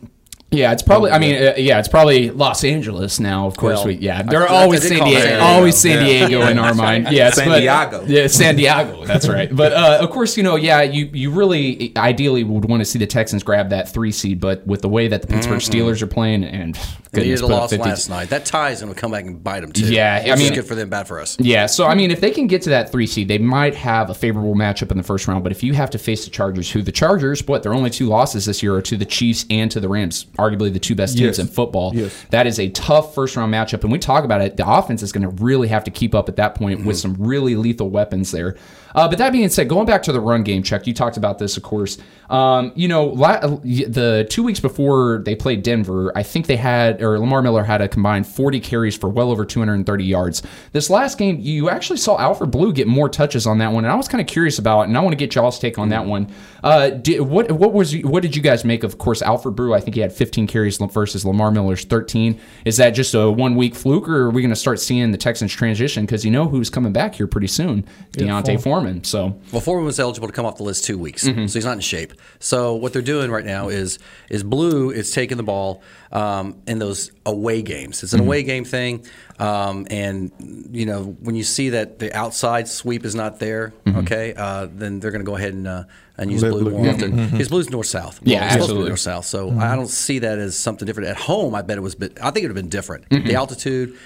Yeah, 0.54 0.72
it's 0.72 0.82
probably. 0.82 1.10
I 1.10 1.18
mean, 1.18 1.34
uh, 1.36 1.54
yeah, 1.56 1.78
it's 1.78 1.88
probably 1.88 2.30
Los 2.30 2.62
Angeles 2.64 3.18
now. 3.20 3.46
Of 3.46 3.56
course, 3.56 3.78
Well, 3.78 3.88
we. 3.88 3.94
Yeah, 3.96 4.22
they're 4.22 4.48
always 4.48 4.82
San 4.86 5.04
Diego. 5.04 5.10
San 5.20 5.26
Diego. 5.28 5.42
Always 5.44 5.76
San 5.76 6.06
Yeah. 6.06 6.26
Diego 6.28 6.46
in 6.48 6.58
our 6.58 6.74
mind. 6.86 7.08
Yes, 7.10 7.34
San 7.36 7.48
but- 7.48 7.60
Diego. 7.60 8.04
Yeah, 8.06 8.26
San 8.28 8.56
Diego. 8.56 9.04
That's 9.04 9.28
right. 9.28 9.54
But 9.54 9.72
uh, 9.72 9.98
of 10.00 10.10
course, 10.10 10.36
you 10.36 10.42
know, 10.42 10.56
yeah, 10.56 10.82
you 10.82 11.10
you 11.12 11.30
really 11.30 11.92
ideally 11.96 12.44
would 12.44 12.66
want 12.66 12.80
to 12.80 12.84
see 12.84 12.98
the 12.98 13.06
Texans 13.06 13.42
grab 13.42 13.70
that 13.70 13.88
three 13.92 14.12
seed, 14.12 14.40
but 14.40 14.66
with 14.66 14.82
the 14.82 14.88
way 14.88 15.08
that 15.08 15.22
the 15.22 15.26
Pittsburgh 15.28 15.58
Steelers 15.60 16.00
are 16.02 16.06
playing, 16.06 16.44
and 16.44 16.78
goodness, 17.14 17.40
needed 17.40 17.52
a 17.52 17.56
loss 17.56 17.70
50 17.70 17.88
last 17.88 18.08
night. 18.08 18.30
That 18.30 18.44
tie 18.44 18.70
is 18.70 18.80
going 18.80 18.92
to 18.92 19.00
come 19.00 19.12
back 19.12 19.24
and 19.24 19.42
bite 19.42 19.60
them 19.60 19.72
too. 19.72 19.86
Yeah, 19.92 20.24
I 20.30 20.36
mean- 20.36 20.54
good 20.54 20.66
for 20.66 20.74
them, 20.74 20.88
bad 20.88 21.08
for 21.08 21.20
us. 21.20 21.36
Yeah, 21.38 21.66
so 21.66 21.86
I 21.86 21.94
mean, 21.94 22.10
if 22.10 22.20
they 22.20 22.30
can 22.30 22.46
get 22.46 22.62
to 22.62 22.70
that 22.70 22.90
three 22.90 23.06
seed, 23.06 23.28
they 23.28 23.38
might 23.38 23.74
have 23.74 24.10
a 24.10 24.14
favorable 24.14 24.54
matchup 24.54 24.90
in 24.90 24.96
the 24.96 25.02
first 25.02 25.26
round. 25.26 25.42
But 25.42 25.52
if 25.52 25.62
you 25.62 25.74
have 25.74 25.90
to 25.90 25.98
face 25.98 26.24
the 26.24 26.30
Chargers, 26.30 26.70
who 26.70 26.82
the 26.82 26.92
Chargers, 26.92 27.46
what 27.46 27.62
their 27.62 27.74
only 27.74 27.90
two 27.90 28.06
losses 28.06 28.46
this 28.46 28.62
year 28.62 28.74
are 28.74 28.82
to 28.82 28.96
the 28.96 29.04
Chiefs 29.04 29.46
and 29.50 29.70
to 29.70 29.80
the 29.80 29.88
Rams, 29.88 30.26
arguably 30.38 30.72
the 30.72 30.78
two 30.78 30.94
best 30.94 31.16
teams 31.16 31.24
Yes. 31.24 31.38
in 31.38 31.46
football. 31.46 31.92
Yes. 31.94 32.24
That 32.30 32.46
is 32.46 32.58
a 32.58 32.68
tough 32.70 33.14
first 33.14 33.36
round 33.36 33.52
matchup, 33.52 33.82
and 33.82 33.92
we 33.92 33.98
talk 33.98 34.24
about 34.24 34.40
it. 34.40 34.56
The 34.56 34.68
offense 34.68 35.02
is 35.02 35.12
going 35.12 35.22
to 35.22 35.42
really 35.42 35.68
have 35.68 35.84
to 35.84 35.90
keep 35.90 36.14
up 36.14 36.28
at 36.28 36.36
that 36.36 36.54
point 36.54 36.84
with 36.84 36.96
mm-hmm. 36.96 37.14
some 37.14 37.26
really 37.26 37.56
lethal 37.56 37.88
weapons 37.88 38.30
there. 38.30 38.56
Uh, 38.94 39.08
but 39.08 39.18
that 39.18 39.32
being 39.32 39.48
said, 39.48 39.68
going 39.68 39.86
back 39.86 40.02
to 40.04 40.12
the 40.12 40.20
run 40.20 40.42
game, 40.42 40.62
Chuck, 40.62 40.86
you 40.86 40.94
talked 40.94 41.16
about 41.16 41.38
this, 41.38 41.56
of 41.56 41.62
course. 41.62 41.98
Um, 42.30 42.72
you 42.74 42.88
know, 42.88 43.06
la- 43.06 43.40
the 43.40 44.26
two 44.30 44.42
weeks 44.42 44.60
before 44.60 45.22
they 45.24 45.34
played 45.34 45.62
Denver, 45.62 46.10
I 46.16 46.22
think 46.22 46.46
they 46.46 46.56
had, 46.56 47.02
or 47.02 47.18
Lamar 47.18 47.42
Miller 47.42 47.64
had 47.64 47.82
a 47.82 47.88
combined 47.88 48.26
40 48.26 48.60
carries 48.60 48.96
for 48.96 49.08
well 49.08 49.30
over 49.30 49.44
230 49.44 50.04
yards. 50.04 50.42
This 50.72 50.88
last 50.88 51.18
game, 51.18 51.38
you 51.40 51.68
actually 51.68 51.98
saw 51.98 52.18
Alfred 52.18 52.50
Blue 52.50 52.72
get 52.72 52.86
more 52.86 53.08
touches 53.08 53.46
on 53.46 53.58
that 53.58 53.72
one, 53.72 53.84
and 53.84 53.92
I 53.92 53.96
was 53.96 54.08
kind 54.08 54.20
of 54.20 54.26
curious 54.26 54.58
about, 54.58 54.82
it, 54.82 54.88
and 54.88 54.96
I 54.96 55.00
want 55.00 55.12
to 55.12 55.16
get 55.16 55.34
y'all's 55.34 55.58
take 55.58 55.78
on 55.78 55.90
that 55.90 56.06
one. 56.06 56.32
Uh, 56.62 56.90
did, 56.90 57.20
what 57.20 57.52
what 57.52 57.74
was 57.74 57.94
what 57.98 58.22
did 58.22 58.34
you 58.34 58.40
guys 58.40 58.64
make 58.64 58.82
of? 58.84 58.94
Of 58.94 58.98
course, 58.98 59.22
Alfred 59.22 59.56
Blue. 59.56 59.74
I 59.74 59.80
think 59.80 59.96
he 59.96 60.00
had 60.00 60.12
15 60.12 60.46
carries 60.46 60.78
versus 60.78 61.24
Lamar 61.24 61.50
Miller's 61.50 61.84
13. 61.84 62.40
Is 62.64 62.76
that 62.76 62.90
just 62.90 63.12
a 63.14 63.28
one 63.28 63.56
week 63.56 63.74
fluke, 63.74 64.08
or 64.08 64.26
are 64.26 64.30
we 64.30 64.40
going 64.40 64.50
to 64.50 64.56
start 64.56 64.78
seeing 64.78 65.10
the 65.10 65.18
Texans 65.18 65.52
transition? 65.52 66.04
Because 66.06 66.24
you 66.24 66.30
know 66.30 66.46
who's 66.46 66.70
coming 66.70 66.92
back 66.92 67.16
here 67.16 67.26
pretty 67.26 67.48
soon, 67.48 67.84
D'Onta 68.12 68.60
Foreman. 68.62 68.83
So 69.02 69.38
Well, 69.52 69.60
Foreman 69.60 69.84
was 69.86 69.98
eligible 69.98 70.28
to 70.28 70.32
come 70.34 70.46
off 70.46 70.56
the 70.56 70.62
list 70.62 70.84
two 70.84 70.98
weeks, 70.98 71.24
Mm-hmm. 71.24 71.46
so 71.46 71.54
he's 71.54 71.64
not 71.64 71.72
in 71.74 71.80
shape. 71.80 72.12
So 72.38 72.74
what 72.74 72.92
they're 72.92 73.02
doing 73.02 73.30
right 73.30 73.44
now 73.44 73.68
is 73.68 73.98
is 74.30 74.42
Blue 74.42 74.90
is 74.90 75.10
taking 75.10 75.36
the 75.36 75.42
ball 75.42 75.82
um, 76.12 76.56
in 76.66 76.78
those 76.78 77.10
away 77.26 77.62
games. 77.62 78.02
It's 78.02 78.12
an 78.12 78.20
Mm-hmm. 78.20 78.26
away 78.28 78.42
game 78.42 78.64
thing, 78.64 79.04
um, 79.38 79.86
and 79.90 80.30
you 80.70 80.86
know 80.86 81.16
when 81.20 81.34
you 81.34 81.42
see 81.44 81.70
that 81.70 81.98
the 81.98 82.12
outside 82.16 82.68
sweep 82.68 83.04
is 83.04 83.14
not 83.14 83.38
there, 83.38 83.72
Mm-hmm. 83.86 83.98
okay, 84.00 84.34
uh, 84.36 84.68
then 84.72 85.00
they're 85.00 85.10
going 85.10 85.24
to 85.24 85.30
go 85.30 85.36
ahead 85.36 85.54
and 85.54 85.66
uh, 85.66 85.84
and 86.18 86.30
use 86.30 86.42
Blue 86.42 86.62
Blue- 86.62 86.70
more 86.78 86.88
often. 86.88 87.12
His 87.16 87.48
Blue's 87.48 87.70
north 87.70 87.86
south. 87.86 88.16
Mm-hmm. 88.20 88.28
Yeah, 88.30 88.48
supposed 88.50 88.52
to 88.52 88.58
be 88.58 88.62
absolutely. 88.62 88.88
north 88.90 89.00
south. 89.00 89.24
So 89.26 89.50
I 89.58 89.74
don't 89.74 89.88
see 89.88 90.20
that 90.20 90.38
as 90.38 90.56
something 90.56 90.86
different 90.86 91.08
at 91.10 91.16
home. 91.16 91.54
I 91.54 91.62
bet 91.62 91.76
it 91.78 91.80
was. 91.80 91.94
Bit, 91.94 92.18
I 92.20 92.30
think 92.30 92.44
it 92.44 92.48
would 92.48 92.56
have 92.56 92.62
been 92.64 92.70
different. 92.70 93.08
Mm-hmm. 93.08 93.28
The 93.28 93.34
altitude, 93.34 93.96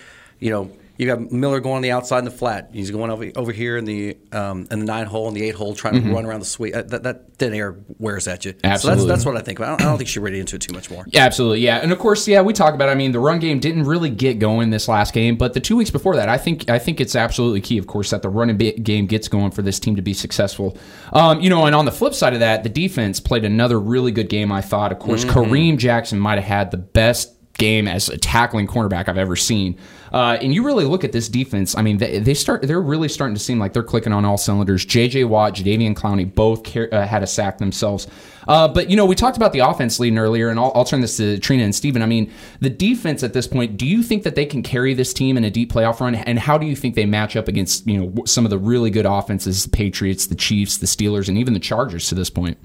you 0.41 0.51
know. 0.51 0.71
You 0.99 1.07
got 1.07 1.31
Miller 1.31 1.61
going 1.61 1.77
on 1.77 1.83
the 1.83 1.93
outside 1.93 2.19
in 2.19 2.25
the 2.25 2.33
flat. 2.33 2.71
He's 2.73 2.91
going 2.91 3.13
over 3.13 3.31
over 3.37 3.53
here 3.53 3.77
in 3.77 3.85
the 3.85 4.19
um, 4.33 4.67
in 4.69 4.81
the 4.81 4.85
nine 4.85 5.07
hole 5.07 5.29
and 5.29 5.37
the 5.37 5.45
eight 5.45 5.55
hole, 5.55 5.77
trying 5.77 6.03
to 6.03 6.13
run 6.13 6.27
around 6.27 6.41
the 6.41 6.47
sweep. 6.47 6.75
Uh, 6.75 6.83
that, 6.83 7.05
that 7.05 7.39
thin 7.39 7.55
air 7.55 7.79
wears 7.99 8.27
at 8.27 8.45
you. 8.45 8.51
So 8.51 8.59
Absolutely. 8.65 9.07
that's 9.07 9.19
that's 9.19 9.25
what 9.25 9.37
I 9.37 9.41
think. 9.41 9.61
I 9.61 9.67
don't, 9.67 9.81
I 9.81 9.85
don't 9.85 9.97
think 9.97 10.09
she 10.09 10.19
read 10.19 10.35
into 10.35 10.57
it 10.57 10.63
too 10.63 10.75
much 10.75 10.91
more. 10.91 11.07
Yeah, 11.09 11.25
absolutely, 11.25 11.61
yeah, 11.61 11.77
and 11.77 11.93
of 11.93 12.01
course, 12.01 12.27
yeah, 12.27 12.41
we 12.41 12.53
talk 12.53 12.75
about. 12.75 12.89
I 12.89 12.97
mean, 12.97 13.13
the 13.13 13.21
run 13.21 13.39
game 13.39 13.61
didn't 13.61 13.85
really 13.85 14.11
get 14.11 14.41
going 14.41 14.71
this 14.71 14.89
last 14.89 15.15
game, 15.15 15.37
but 15.37 15.55
the 15.55 15.61
two 15.61 15.77
weeks 15.77 15.91
before 15.91 16.17
that, 16.17 16.29
I 16.29 16.37
think, 16.37 16.69
I 16.69 16.81
think 16.81 17.01
it's 17.01 17.15
absolutely 17.15 17.61
key, 17.61 17.79
of 17.79 17.87
course, 17.87 18.11
that 18.11 18.23
the 18.23 18.29
running 18.29 18.57
game 18.57 19.07
gets 19.07 19.29
going 19.29 19.53
for 19.53 19.63
this 19.63 19.79
team 19.79 19.95
to 19.95 20.03
be 20.03 20.15
successful. 20.15 20.77
Um, 21.13 21.41
you 21.41 21.49
know, 21.49 21.67
and 21.67 21.77
on 21.77 21.85
the 21.85 21.93
flip 21.93 22.13
side 22.13 22.35
of 22.35 22.41
that, 22.41 22.65
the 22.65 22.69
defense 22.69 23.21
played 23.21 23.45
another 23.45 23.79
really 23.79 24.11
good 24.11 24.29
game. 24.29 24.51
I 24.51 24.63
thought, 24.63 24.91
of 24.91 24.99
course, 24.99 25.25
Kareem 25.25 25.79
Jackson 25.79 26.19
might 26.19 26.39
have 26.39 26.45
had 26.45 26.71
the 26.73 26.77
best 26.77 27.37
game 27.57 27.87
as 27.87 28.09
a 28.09 28.19
tackling 28.19 28.67
cornerback 28.67 29.09
I've 29.09 29.19
ever 29.19 29.37
seen. 29.37 29.79
Uh, 30.13 30.39
and 30.41 30.55
you 30.55 30.65
really 30.65 30.85
look 30.85 31.05
at 31.05 31.13
this 31.13 31.29
defense. 31.29 31.77
I 31.77 31.83
mean, 31.83 31.99
they, 31.99 32.19
they 32.19 32.35
start. 32.35 32.63
They're 32.63 32.81
really 32.81 33.09
starting 33.09 33.35
to 33.35 33.41
seem 33.41 33.59
like 33.59 33.73
they're 33.73 33.83
clicking 33.83 34.13
on 34.13 34.25
all 34.25 34.39
cylinders. 34.39 34.85
J.J. 34.85 35.25
Watt, 35.25 35.55
Jadeveon 35.55 35.95
Clowney, 35.95 36.33
both 36.33 36.71
car- 36.71 36.89
uh, 36.93 37.07
had 37.07 37.23
a 37.23 37.27
sack 37.27 37.59
themselves. 37.59 38.07
Uh, 38.47 38.67
but 38.67 38.89
you 38.89 38.97
know, 38.97 39.05
we 39.05 39.15
talked 39.15 39.37
about 39.37 39.53
the 39.53 39.59
offense 39.59 40.01
leading 40.01 40.19
earlier, 40.19 40.49
and 40.49 40.59
I'll, 40.59 40.73
I'll 40.75 40.85
turn 40.85 41.03
this 41.03 41.19
to 41.19 41.39
Trina 41.39 41.65
and 41.65 41.75
Steven. 41.75 42.01
I 42.01 42.07
mean, 42.07 42.33
the 42.61 42.71
defense 42.71 43.23
at 43.23 43.35
this 43.35 43.47
point. 43.47 43.77
Do 43.77 43.87
you 43.87 44.03
think 44.03 44.23
that 44.23 44.35
they 44.35 44.47
can 44.47 44.63
carry 44.63 44.95
this 44.95 45.13
team 45.13 45.37
in 45.37 45.45
a 45.45 45.51
deep 45.51 45.71
playoff 45.71 46.01
run? 46.01 46.15
And 46.15 46.39
how 46.39 46.57
do 46.57 46.67
you 46.67 46.75
think 46.75 46.95
they 46.95 47.07
match 47.07 47.37
up 47.37 47.47
against 47.47 47.87
you 47.87 47.99
know 47.99 48.25
some 48.25 48.45
of 48.45 48.51
the 48.51 48.59
really 48.59 48.91
good 48.91 49.07
offenses, 49.07 49.65
the 49.65 49.71
Patriots, 49.71 50.27
the 50.27 50.35
Chiefs, 50.35 50.79
the 50.79 50.87
Steelers, 50.87 51.29
and 51.29 51.37
even 51.37 51.53
the 51.53 51.61
Chargers 51.61 52.09
to 52.09 52.15
this 52.15 52.31
point? 52.31 52.57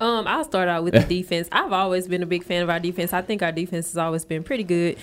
Um, 0.00 0.26
I'll 0.26 0.44
start 0.44 0.68
out 0.68 0.82
with 0.82 0.94
the 0.94 1.00
defense. 1.20 1.48
I've 1.52 1.72
always 1.72 2.08
been 2.08 2.22
a 2.22 2.26
big 2.26 2.42
fan 2.42 2.62
of 2.62 2.70
our 2.70 2.80
defense. 2.80 3.12
I 3.12 3.22
think 3.22 3.42
our 3.42 3.52
defense 3.52 3.88
has 3.88 3.98
always 3.98 4.24
been 4.24 4.42
pretty 4.42 4.64
good. 4.64 4.96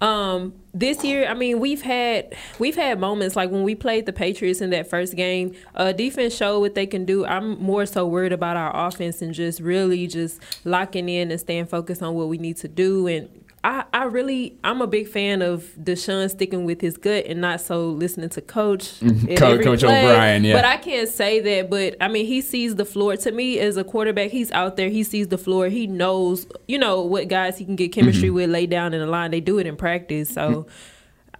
Um, 0.00 0.54
this 0.72 1.04
year, 1.04 1.26
I 1.28 1.34
mean, 1.34 1.60
we've 1.60 1.82
had 1.82 2.34
we've 2.58 2.74
had 2.74 2.98
moments 2.98 3.36
like 3.36 3.50
when 3.50 3.62
we 3.62 3.74
played 3.74 4.06
the 4.06 4.12
Patriots 4.12 4.60
in 4.60 4.70
that 4.70 4.88
first 4.88 5.14
game. 5.14 5.54
Uh, 5.74 5.92
defense 5.92 6.34
showed 6.34 6.60
what 6.60 6.74
they 6.74 6.86
can 6.86 7.04
do. 7.04 7.24
I'm 7.24 7.62
more 7.62 7.86
so 7.86 8.06
worried 8.06 8.32
about 8.32 8.56
our 8.56 8.88
offense 8.88 9.22
and 9.22 9.32
just 9.32 9.60
really 9.60 10.06
just 10.06 10.40
locking 10.64 11.08
in 11.08 11.30
and 11.30 11.40
staying 11.40 11.66
focused 11.66 12.02
on 12.02 12.14
what 12.14 12.28
we 12.28 12.38
need 12.38 12.56
to 12.58 12.68
do. 12.68 13.06
And 13.06 13.43
I, 13.66 13.84
I 13.94 14.04
really, 14.04 14.58
I'm 14.62 14.82
a 14.82 14.86
big 14.86 15.08
fan 15.08 15.40
of 15.40 15.64
Deshaun 15.80 16.30
sticking 16.30 16.66
with 16.66 16.82
his 16.82 16.98
gut 16.98 17.24
and 17.26 17.40
not 17.40 17.62
so 17.62 17.88
listening 17.88 18.28
to 18.28 18.42
Coach. 18.42 19.00
Mm-hmm. 19.00 19.36
Co- 19.36 19.58
Coach 19.62 19.80
play. 19.80 20.04
O'Brien, 20.06 20.44
yeah. 20.44 20.52
But 20.54 20.66
I 20.66 20.76
can't 20.76 21.08
say 21.08 21.40
that, 21.40 21.70
but 21.70 21.96
I 21.98 22.08
mean, 22.08 22.26
he 22.26 22.42
sees 22.42 22.76
the 22.76 22.84
floor. 22.84 23.16
To 23.16 23.32
me, 23.32 23.58
as 23.58 23.78
a 23.78 23.82
quarterback, 23.84 24.30
he's 24.32 24.52
out 24.52 24.76
there. 24.76 24.90
He 24.90 25.02
sees 25.02 25.28
the 25.28 25.38
floor. 25.38 25.68
He 25.70 25.86
knows, 25.86 26.46
you 26.68 26.78
know, 26.78 27.00
what 27.00 27.28
guys 27.28 27.56
he 27.56 27.64
can 27.64 27.74
get 27.74 27.90
chemistry 27.92 28.28
Mm-hmm. 28.28 28.34
with, 28.34 28.50
lay 28.50 28.66
down 28.66 28.92
in 28.92 29.00
the 29.00 29.06
line. 29.06 29.30
They 29.30 29.40
do 29.40 29.58
it 29.58 29.66
in 29.66 29.76
practice. 29.76 30.28
So, 30.28 30.66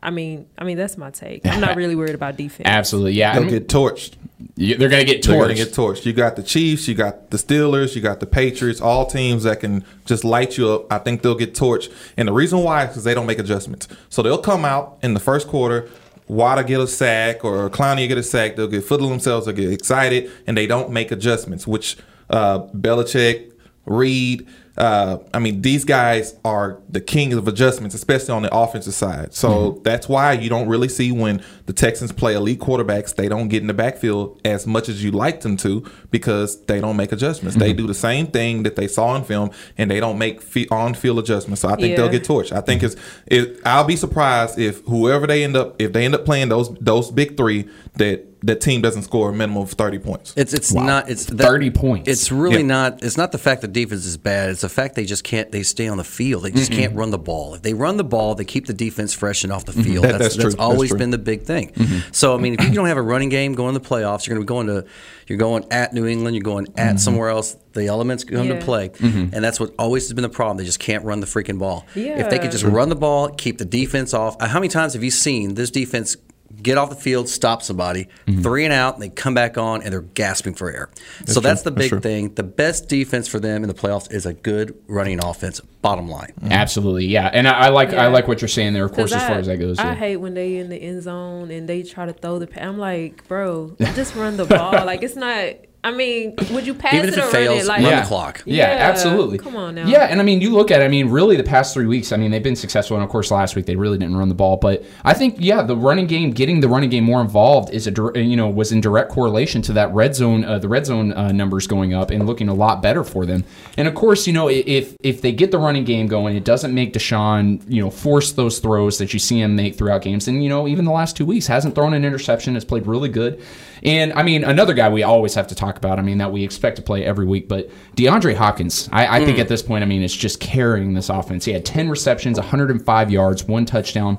I 0.02 0.10
mean, 0.10 0.46
I 0.56 0.64
mean, 0.64 0.78
that's 0.78 0.96
my 0.96 1.10
take. 1.10 1.44
I'm 1.46 1.60
not 1.60 1.76
really 1.82 1.94
worried 1.94 2.14
about 2.14 2.36
defense. 2.38 2.66
Absolutely, 2.66 3.12
yeah. 3.12 3.32
I 3.32 3.34
They'll 3.34 3.42
mean, 3.42 3.50
get 3.50 3.68
torched. 3.68 4.14
You- 4.56 4.76
they're 4.76 4.88
going 4.88 5.04
to 5.06 5.12
get 5.12 5.22
torched. 5.22 5.26
They're 5.26 5.38
going 5.38 5.56
to 5.56 5.64
get 5.64 5.72
torched. 5.74 6.04
You 6.06 6.12
got 6.12 6.36
the 6.36 6.42
Chiefs, 6.42 6.88
you 6.88 6.94
got 6.94 7.30
the 7.30 7.36
Steelers, 7.36 7.94
you 7.94 8.00
got 8.00 8.20
the 8.20 8.26
Patriots, 8.26 8.80
all 8.80 9.06
teams 9.06 9.44
that 9.44 9.60
can 9.60 9.84
just 10.04 10.24
light 10.24 10.58
you 10.58 10.68
up. 10.70 10.92
I 10.92 10.98
think 10.98 11.22
they'll 11.22 11.34
get 11.36 11.54
torched. 11.54 11.92
And 12.16 12.26
the 12.28 12.32
reason 12.32 12.60
why 12.60 12.82
is 12.84 12.88
because 12.88 13.04
they 13.04 13.14
don't 13.14 13.26
make 13.26 13.38
adjustments. 13.38 13.86
So 14.08 14.22
they'll 14.22 14.38
come 14.42 14.64
out 14.64 14.98
in 15.02 15.14
the 15.14 15.20
first 15.20 15.46
quarter, 15.48 15.88
Water 16.26 16.62
get 16.62 16.80
a 16.80 16.86
sack 16.86 17.44
or 17.44 17.68
Clowney 17.68 18.08
get 18.08 18.16
a 18.16 18.22
sack. 18.22 18.56
They'll 18.56 18.66
get 18.66 18.82
foot 18.84 19.02
of 19.02 19.08
themselves, 19.10 19.44
they'll 19.46 19.54
get 19.54 19.70
excited, 19.70 20.30
and 20.46 20.56
they 20.56 20.66
don't 20.66 20.90
make 20.90 21.12
adjustments, 21.12 21.66
which 21.66 21.96
uh, 22.30 22.60
Belichick, 22.68 23.52
Reid. 23.84 24.46
Uh, 24.76 25.18
I 25.32 25.38
mean, 25.38 25.62
these 25.62 25.84
guys 25.84 26.34
are 26.44 26.80
the 26.88 27.00
kings 27.00 27.34
of 27.34 27.46
adjustments, 27.46 27.94
especially 27.94 28.32
on 28.34 28.42
the 28.42 28.52
offensive 28.54 28.94
side. 28.94 29.32
So 29.32 29.48
Mm-hmm. 29.72 29.82
that's 29.84 30.08
why 30.08 30.32
you 30.32 30.48
don't 30.48 30.66
really 30.68 30.88
see 30.88 31.12
when 31.12 31.42
the 31.66 31.72
Texans 31.72 32.10
play 32.10 32.34
elite 32.34 32.58
quarterbacks, 32.58 33.14
they 33.14 33.28
don't 33.28 33.46
get 33.48 33.60
in 33.62 33.68
the 33.68 33.74
backfield 33.74 34.40
as 34.44 34.66
much 34.66 34.88
as 34.88 35.04
you 35.04 35.12
like 35.12 35.42
them 35.42 35.56
to 35.58 35.88
because 36.10 36.60
they 36.62 36.80
don't 36.80 36.96
make 36.96 37.12
adjustments. 37.12 37.56
They 37.56 37.68
Mm-hmm. 37.70 37.76
do 37.78 37.86
the 37.86 37.94
same 37.94 38.26
thing 38.26 38.64
that 38.64 38.74
they 38.74 38.88
saw 38.88 39.14
in 39.14 39.22
film, 39.22 39.50
and 39.78 39.90
they 39.90 40.00
don't 40.00 40.18
make 40.18 40.42
on-field 40.72 41.18
adjustments. 41.20 41.60
So 41.62 41.68
I 41.68 41.76
think 41.76 41.90
Yeah. 41.90 41.96
they'll 41.98 42.08
get 42.08 42.24
torched. 42.24 42.50
I 42.52 42.60
think 42.60 42.82
it's. 42.82 42.96
It, 43.26 43.60
I'll 43.64 43.84
be 43.84 43.96
surprised 43.96 44.58
if 44.58 44.80
whoever 44.86 45.26
they 45.28 45.44
end 45.44 45.56
up, 45.56 45.80
if 45.80 45.92
they 45.92 46.04
end 46.04 46.14
up 46.16 46.24
playing 46.24 46.48
those 46.48 46.74
those 46.80 47.10
big 47.12 47.36
three, 47.36 47.68
that 47.96 48.26
that 48.44 48.60
team 48.60 48.82
doesn't 48.82 49.02
score 49.02 49.30
a 49.30 49.32
minimum 49.32 49.62
of 49.62 49.70
thirty 49.72 49.98
points. 49.98 50.34
It's 50.36 50.52
it's 50.52 50.72
not 50.72 51.08
it's 51.08 51.24
that, 51.26 51.44
30 51.44 51.70
points. 51.70 52.08
It's 52.08 52.30
really 52.30 52.58
Yeah. 52.58 52.66
not. 52.66 53.02
It's 53.02 53.16
not 53.16 53.32
the 53.32 53.38
fact 53.38 53.62
that 53.62 53.72
defense 53.72 54.04
is 54.04 54.16
bad. 54.16 54.50
It's 54.50 54.60
the 54.60 54.68
fact 54.68 54.94
they 54.94 55.06
just 55.06 55.24
can't. 55.24 55.50
They 55.50 55.62
stay 55.62 55.88
on 55.88 55.96
the 55.96 56.04
field. 56.04 56.44
They 56.44 56.50
just 56.50 56.70
can't 56.70 56.94
run 56.94 57.10
the 57.10 57.18
ball. 57.18 57.54
If 57.54 57.62
they 57.62 57.74
run 57.74 57.96
the 57.96 58.04
ball, 58.04 58.34
they 58.34 58.44
keep 58.44 58.66
the 58.66 58.74
defense 58.74 59.14
fresh 59.14 59.44
and 59.44 59.52
off 59.52 59.64
the 59.64 59.72
mm-hmm. 59.72 59.82
field. 59.82 60.04
That- 60.04 60.12
that's 60.12 60.22
that's 60.22 60.34
true. 60.36 60.42
that's 60.44 60.54
always 60.56 60.80
That's 60.80 60.90
true. 60.90 60.98
been 60.98 61.10
the 61.10 61.18
big 61.18 61.42
thing. 61.42 61.72
Mm-hmm. 61.72 61.98
So 62.12 62.34
I 62.34 62.38
mean, 62.38 62.54
if 62.54 62.64
you 62.64 62.74
don't 62.74 62.86
have 62.86 62.98
a 62.98 63.02
running 63.02 63.30
game 63.30 63.54
going 63.54 63.74
to 63.74 63.80
the 63.80 63.88
playoffs, 63.88 64.26
you're 64.26 64.36
going 64.36 64.46
to 64.46 64.52
be 64.52 64.54
going 64.54 64.82
to 64.82 64.88
you're 65.26 65.38
going 65.38 65.64
at 65.70 65.94
New 65.94 66.06
England. 66.06 66.36
You're 66.36 66.42
going 66.42 66.66
at 66.76 66.88
mm-hmm. 66.90 66.96
somewhere 66.98 67.30
else. 67.30 67.56
The 67.72 67.86
elements 67.86 68.24
come 68.24 68.46
Yeah. 68.46 68.58
to 68.58 68.64
play, 68.64 68.90
and 69.00 69.32
that's 69.32 69.58
what 69.58 69.74
always 69.78 70.04
has 70.04 70.12
been 70.12 70.22
the 70.22 70.28
problem. 70.28 70.58
They 70.58 70.64
just 70.64 70.78
can't 70.78 71.04
run 71.04 71.20
the 71.20 71.26
freaking 71.26 71.58
ball. 71.58 71.86
Yeah. 71.94 72.20
If 72.20 72.30
they 72.30 72.38
could 72.38 72.52
just 72.52 72.62
run 72.64 72.88
the 72.88 72.94
ball, 72.94 73.30
keep 73.30 73.58
the 73.58 73.64
defense 73.64 74.14
off. 74.14 74.36
Uh, 74.38 74.46
how 74.48 74.60
many 74.60 74.68
times 74.68 74.92
have 74.92 75.02
you 75.02 75.10
seen 75.10 75.54
this 75.54 75.70
defense? 75.70 76.16
Get 76.64 76.78
off 76.78 76.88
the 76.88 76.96
field, 76.96 77.28
stop 77.28 77.62
somebody, 77.62 78.08
mm-hmm. 78.26 78.40
three 78.42 78.64
and 78.64 78.72
out, 78.72 78.94
and 78.94 79.02
they 79.02 79.10
come 79.10 79.34
back 79.34 79.58
on 79.58 79.82
and 79.82 79.92
they're 79.92 80.00
gasping 80.00 80.54
for 80.54 80.70
air. 80.70 80.88
so 81.26 81.40
that's 81.40 81.60
the 81.62 81.70
big 81.70 81.90
true. 81.90 82.00
thing. 82.00 82.34
The 82.34 82.42
best 82.42 82.88
defense 82.88 83.28
for 83.28 83.38
them 83.38 83.62
in 83.62 83.68
the 83.68 83.74
playoffs 83.74 84.10
is 84.10 84.24
a 84.24 84.32
good 84.32 84.74
running 84.88 85.22
offense. 85.22 85.60
Bottom 85.82 86.08
line. 86.08 86.32
Mm-hmm. 86.40 86.52
Absolutely, 86.52 87.04
yeah. 87.06 87.28
And 87.32 87.46
I, 87.46 87.66
I 87.66 87.68
like 87.68 87.90
I 87.92 88.06
like 88.06 88.26
what 88.26 88.40
you're 88.40 88.48
saying 88.48 88.72
there. 88.72 88.86
Of 88.86 88.92
course, 88.92 89.12
'Cause 89.12 89.20
as 89.22 89.28
far 89.28 89.36
I- 89.36 89.40
as 89.40 89.46
that 89.46 89.58
goes. 89.58 89.78
I 89.78 89.88
yeah. 89.88 89.94
hate 89.94 90.16
when 90.16 90.32
they 90.32 90.56
in 90.56 90.70
the 90.70 90.76
end 90.78 91.02
zone 91.02 91.50
and 91.50 91.68
they 91.68 91.82
try 91.82 92.06
to 92.06 92.14
throw 92.14 92.38
the. 92.38 92.48
I'm 92.64 92.78
like, 92.78 93.28
bro, 93.28 93.76
just 93.94 94.14
run 94.14 94.38
the 94.38 94.46
ball. 94.46 94.72
like 94.72 95.02
it's 95.02 95.16
not. 95.16 95.54
I 95.84 95.90
mean, 95.90 96.34
would 96.50 96.66
you 96.66 96.72
pass 96.72 96.94
Even 96.94 97.10
it 97.10 97.12
if 97.12 97.18
it 97.18 97.24
or 97.24 97.30
fails, 97.30 97.48
run 97.48 97.58
it? 97.58 97.66
Like, 97.66 97.82
run 97.82 97.90
yeah. 97.90 98.00
the 98.00 98.06
clock. 98.06 98.42
Yeah, 98.46 98.70
Yeah, 98.70 98.88
absolutely. 98.88 99.36
come 99.36 99.54
on 99.54 99.74
now. 99.74 99.86
Yeah, 99.86 100.04
and 100.04 100.18
I 100.18 100.24
mean, 100.24 100.40
you 100.40 100.50
look 100.50 100.70
at, 100.70 100.80
it, 100.80 100.84
I 100.84 100.88
mean, 100.88 101.10
really, 101.10 101.36
the 101.36 101.44
past 101.44 101.74
three 101.74 101.84
weeks, 101.84 102.10
I 102.10 102.16
mean, 102.16 102.30
they've 102.30 102.42
been 102.42 102.56
successful, 102.56 102.96
and 102.96 103.04
of 103.04 103.10
course, 103.10 103.30
last 103.30 103.54
week 103.54 103.66
they 103.66 103.76
really 103.76 103.98
didn't 103.98 104.16
run 104.16 104.30
the 104.30 104.34
ball. 104.34 104.56
But 104.56 104.82
I 105.04 105.12
think, 105.12 105.36
yeah, 105.38 105.60
the 105.60 105.76
running 105.76 106.06
game, 106.06 106.30
getting 106.30 106.60
the 106.60 106.68
running 106.70 106.88
game 106.88 107.04
more 107.04 107.20
involved, 107.20 107.70
is 107.74 107.86
a, 107.86 107.92
you 108.14 108.34
know 108.34 108.48
was 108.48 108.72
in 108.72 108.80
direct 108.80 109.10
correlation 109.10 109.60
to 109.62 109.74
that 109.74 109.92
red 109.92 110.14
zone, 110.14 110.42
uh, 110.44 110.58
the 110.58 110.68
red 110.68 110.86
zone 110.86 111.12
uh, 111.12 111.32
numbers 111.32 111.66
going 111.66 111.92
up 111.92 112.10
and 112.10 112.26
looking 112.26 112.48
a 112.48 112.54
lot 112.54 112.80
better 112.80 113.04
for 113.04 113.26
them. 113.26 113.44
And 113.76 113.86
of 113.86 113.94
course, 113.94 114.26
you 114.26 114.32
know, 114.32 114.48
if 114.48 114.96
if 115.00 115.20
they 115.20 115.32
get 115.32 115.50
the 115.50 115.58
running 115.58 115.84
game 115.84 116.06
going, 116.06 116.34
it 116.34 116.44
doesn't 116.44 116.74
make 116.74 116.94
Deshaun, 116.94 117.62
you 117.68 117.82
know, 117.82 117.90
force 117.90 118.32
those 118.32 118.58
throws 118.58 118.96
that 118.98 119.12
you 119.12 119.18
see 119.18 119.40
him 119.40 119.54
make 119.54 119.76
throughout 119.76 120.00
games. 120.00 120.28
And 120.28 120.42
you 120.42 120.48
know, 120.48 120.66
even 120.66 120.86
the 120.86 120.92
last 120.92 121.14
two 121.14 121.26
weeks, 121.26 121.46
hasn't 121.46 121.74
thrown 121.74 121.92
an 121.92 122.06
interception, 122.06 122.54
has 122.54 122.64
played 122.64 122.86
really 122.86 123.10
good. 123.10 123.42
And 123.82 124.12
I 124.12 124.22
mean, 124.22 124.44
another 124.44 124.74
guy 124.74 124.88
we 124.88 125.02
always 125.02 125.34
have 125.34 125.46
to 125.48 125.54
talk 125.54 125.76
about. 125.76 125.98
I 125.98 126.02
mean, 126.02 126.18
that 126.18 126.32
we 126.32 126.44
expect 126.44 126.76
to 126.76 126.82
play 126.82 127.04
every 127.04 127.26
week, 127.26 127.48
but 127.48 127.70
DeAndre 127.96 128.34
Hopkins. 128.34 128.88
I, 128.92 129.18
I 129.18 129.24
think 129.24 129.36
hmm. 129.36 129.42
at 129.42 129.48
this 129.48 129.62
point, 129.62 129.82
I 129.82 129.86
mean, 129.86 130.02
it's 130.02 130.14
just 130.14 130.40
carrying 130.40 130.94
this 130.94 131.08
offense. 131.08 131.44
He 131.44 131.52
had 131.52 131.64
10 131.64 131.88
receptions, 131.88 132.38
105 132.38 133.10
yards, 133.10 133.44
one 133.44 133.64
touchdown. 133.64 134.18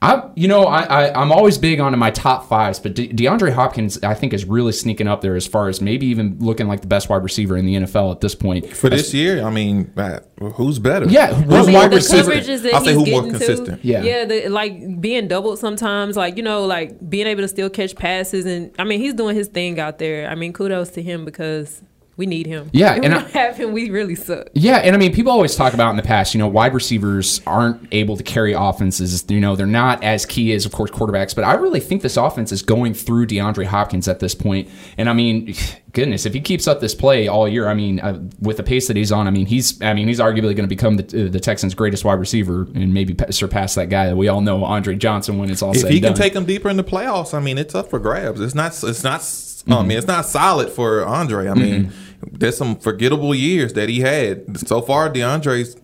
I, 0.00 0.30
you 0.36 0.46
know, 0.46 0.64
I, 0.64 0.82
I 0.82 1.20
I'm 1.20 1.32
always 1.32 1.58
big 1.58 1.80
on 1.80 1.98
my 1.98 2.10
top 2.12 2.48
fives, 2.48 2.78
but 2.78 2.94
De- 2.94 3.08
DeAndre 3.08 3.52
Hopkins, 3.52 4.00
I 4.04 4.14
think, 4.14 4.32
is 4.32 4.44
really 4.44 4.70
sneaking 4.72 5.08
up 5.08 5.22
there 5.22 5.34
as 5.34 5.46
far 5.46 5.68
as 5.68 5.80
maybe 5.80 6.06
even 6.06 6.38
looking 6.38 6.68
like 6.68 6.82
the 6.82 6.86
best 6.86 7.08
wide 7.08 7.24
receiver 7.24 7.56
in 7.56 7.66
the 7.66 7.74
NFL 7.74 8.12
at 8.12 8.20
this 8.20 8.34
point. 8.34 8.68
For 8.76 8.88
this 8.88 9.12
year, 9.12 9.42
I 9.44 9.50
mean, 9.50 9.92
uh, 9.96 10.20
who's 10.54 10.78
better? 10.78 11.06
Yeah, 11.06 11.30
I 11.30 11.34
who's 11.34 11.66
mean, 11.66 11.74
wide 11.74 11.90
the 11.90 11.96
receiver? 11.96 12.32
I'll 12.32 12.40
say 12.42 12.94
he's 12.94 12.94
who 12.94 13.10
more 13.10 13.22
getting 13.22 13.30
consistent. 13.30 13.82
To, 13.82 13.86
Yeah. 13.86 14.02
yeah, 14.02 14.24
the, 14.24 14.48
like 14.48 15.00
being 15.00 15.26
doubled 15.26 15.58
sometimes, 15.58 16.16
like 16.16 16.36
you 16.36 16.44
know, 16.44 16.64
like 16.64 17.10
being 17.10 17.26
able 17.26 17.42
to 17.42 17.48
still 17.48 17.68
catch 17.70 17.96
passes, 17.96 18.46
and 18.46 18.72
I 18.78 18.84
mean, 18.84 19.00
he's 19.00 19.14
doing 19.14 19.34
his 19.34 19.48
thing 19.48 19.80
out 19.80 19.98
there. 19.98 20.28
I 20.30 20.36
mean, 20.36 20.52
kudos 20.52 20.90
to 20.90 21.02
him 21.02 21.24
because 21.24 21.82
we 22.18 22.26
need 22.26 22.46
him. 22.46 22.68
Yeah, 22.72 22.94
if 22.96 23.04
and 23.04 23.14
we 23.14 23.18
I- 23.18 23.22
don't 23.22 23.30
have 23.32 23.56
him, 23.56 23.72
we 23.72 23.88
really 23.88 24.14
suck. 24.14 24.48
Yeah, 24.52 24.76
and 24.78 24.94
I 24.94 24.98
mean, 24.98 25.14
people 25.14 25.32
always 25.32 25.56
talk 25.56 25.72
about 25.72 25.90
in 25.90 25.96
the 25.96 26.02
past, 26.02 26.34
you 26.34 26.38
know, 26.38 26.48
wide 26.48 26.74
receivers 26.74 27.40
aren't 27.46 27.88
able 27.92 28.16
to 28.16 28.22
carry 28.22 28.52
offenses. 28.52 29.24
You 29.28 29.40
know, 29.40 29.56
they're 29.56 29.66
not 29.66 30.02
as 30.04 30.26
key 30.26 30.52
as, 30.52 30.66
of 30.66 30.72
course, 30.72 30.90
quarterbacks. 30.90 31.34
But 31.34 31.44
I 31.44 31.54
really 31.54 31.80
think 31.80 32.02
this 32.02 32.16
offense 32.16 32.52
is 32.52 32.60
going 32.60 32.92
through 32.92 33.28
DeAndre 33.28 33.64
Hopkins 33.66 34.08
at 34.08 34.18
this 34.18 34.34
point. 34.34 34.68
And 34.98 35.08
I 35.08 35.12
mean, 35.12 35.54
goodness, 35.92 36.26
if 36.26 36.34
he 36.34 36.40
keeps 36.40 36.66
up 36.66 36.80
this 36.80 36.94
play 36.94 37.28
all 37.28 37.48
year, 37.48 37.68
I 37.68 37.74
mean, 37.74 38.00
uh, 38.00 38.20
with 38.40 38.56
the 38.56 38.62
pace 38.64 38.88
that 38.88 38.96
he's 38.96 39.12
on, 39.12 39.28
I 39.28 39.30
mean, 39.30 39.46
he's, 39.46 39.80
I 39.80 39.94
mean, 39.94 40.08
he's 40.08 40.18
arguably 40.18 40.56
going 40.56 40.56
to 40.56 40.66
become 40.66 40.96
the, 40.96 41.26
uh, 41.26 41.30
the 41.30 41.40
Texans' 41.40 41.74
greatest 41.74 42.04
wide 42.04 42.18
receiver 42.18 42.62
and 42.74 42.92
maybe 42.92 43.14
pa- 43.14 43.30
surpass 43.30 43.76
that 43.76 43.90
guy 43.90 44.06
that 44.06 44.16
we 44.16 44.26
all 44.26 44.40
know, 44.40 44.64
Andre 44.64 44.96
Johnson, 44.96 45.38
when 45.38 45.50
it's 45.50 45.62
all 45.62 45.72
said. 45.72 45.78
If 45.78 45.82
said 45.82 45.90
he 45.92 45.96
and 45.98 46.04
can 46.06 46.12
done. 46.14 46.20
take 46.20 46.34
him 46.34 46.44
deeper 46.46 46.68
in 46.68 46.76
the 46.76 46.84
playoffs, 46.84 47.32
I 47.32 47.38
mean, 47.38 47.58
it's 47.58 47.76
up 47.76 47.90
for 47.90 48.00
grabs. 48.00 48.40
It's 48.40 48.56
not. 48.56 48.72
It's 48.82 49.04
not. 49.04 49.20
Mm-hmm. 49.20 49.72
I 49.72 49.82
mean, 49.82 49.98
it's 49.98 50.06
not 50.06 50.24
solid 50.24 50.70
for 50.70 51.04
Andre. 51.04 51.48
I 51.48 51.54
mean, 51.54 51.92
there's 52.22 52.56
some 52.56 52.76
forgettable 52.76 53.34
years 53.34 53.72
that 53.74 53.88
he 53.88 54.00
had 54.00 54.58
so 54.66 54.80
far. 54.80 55.10
DeAndre's 55.10 55.76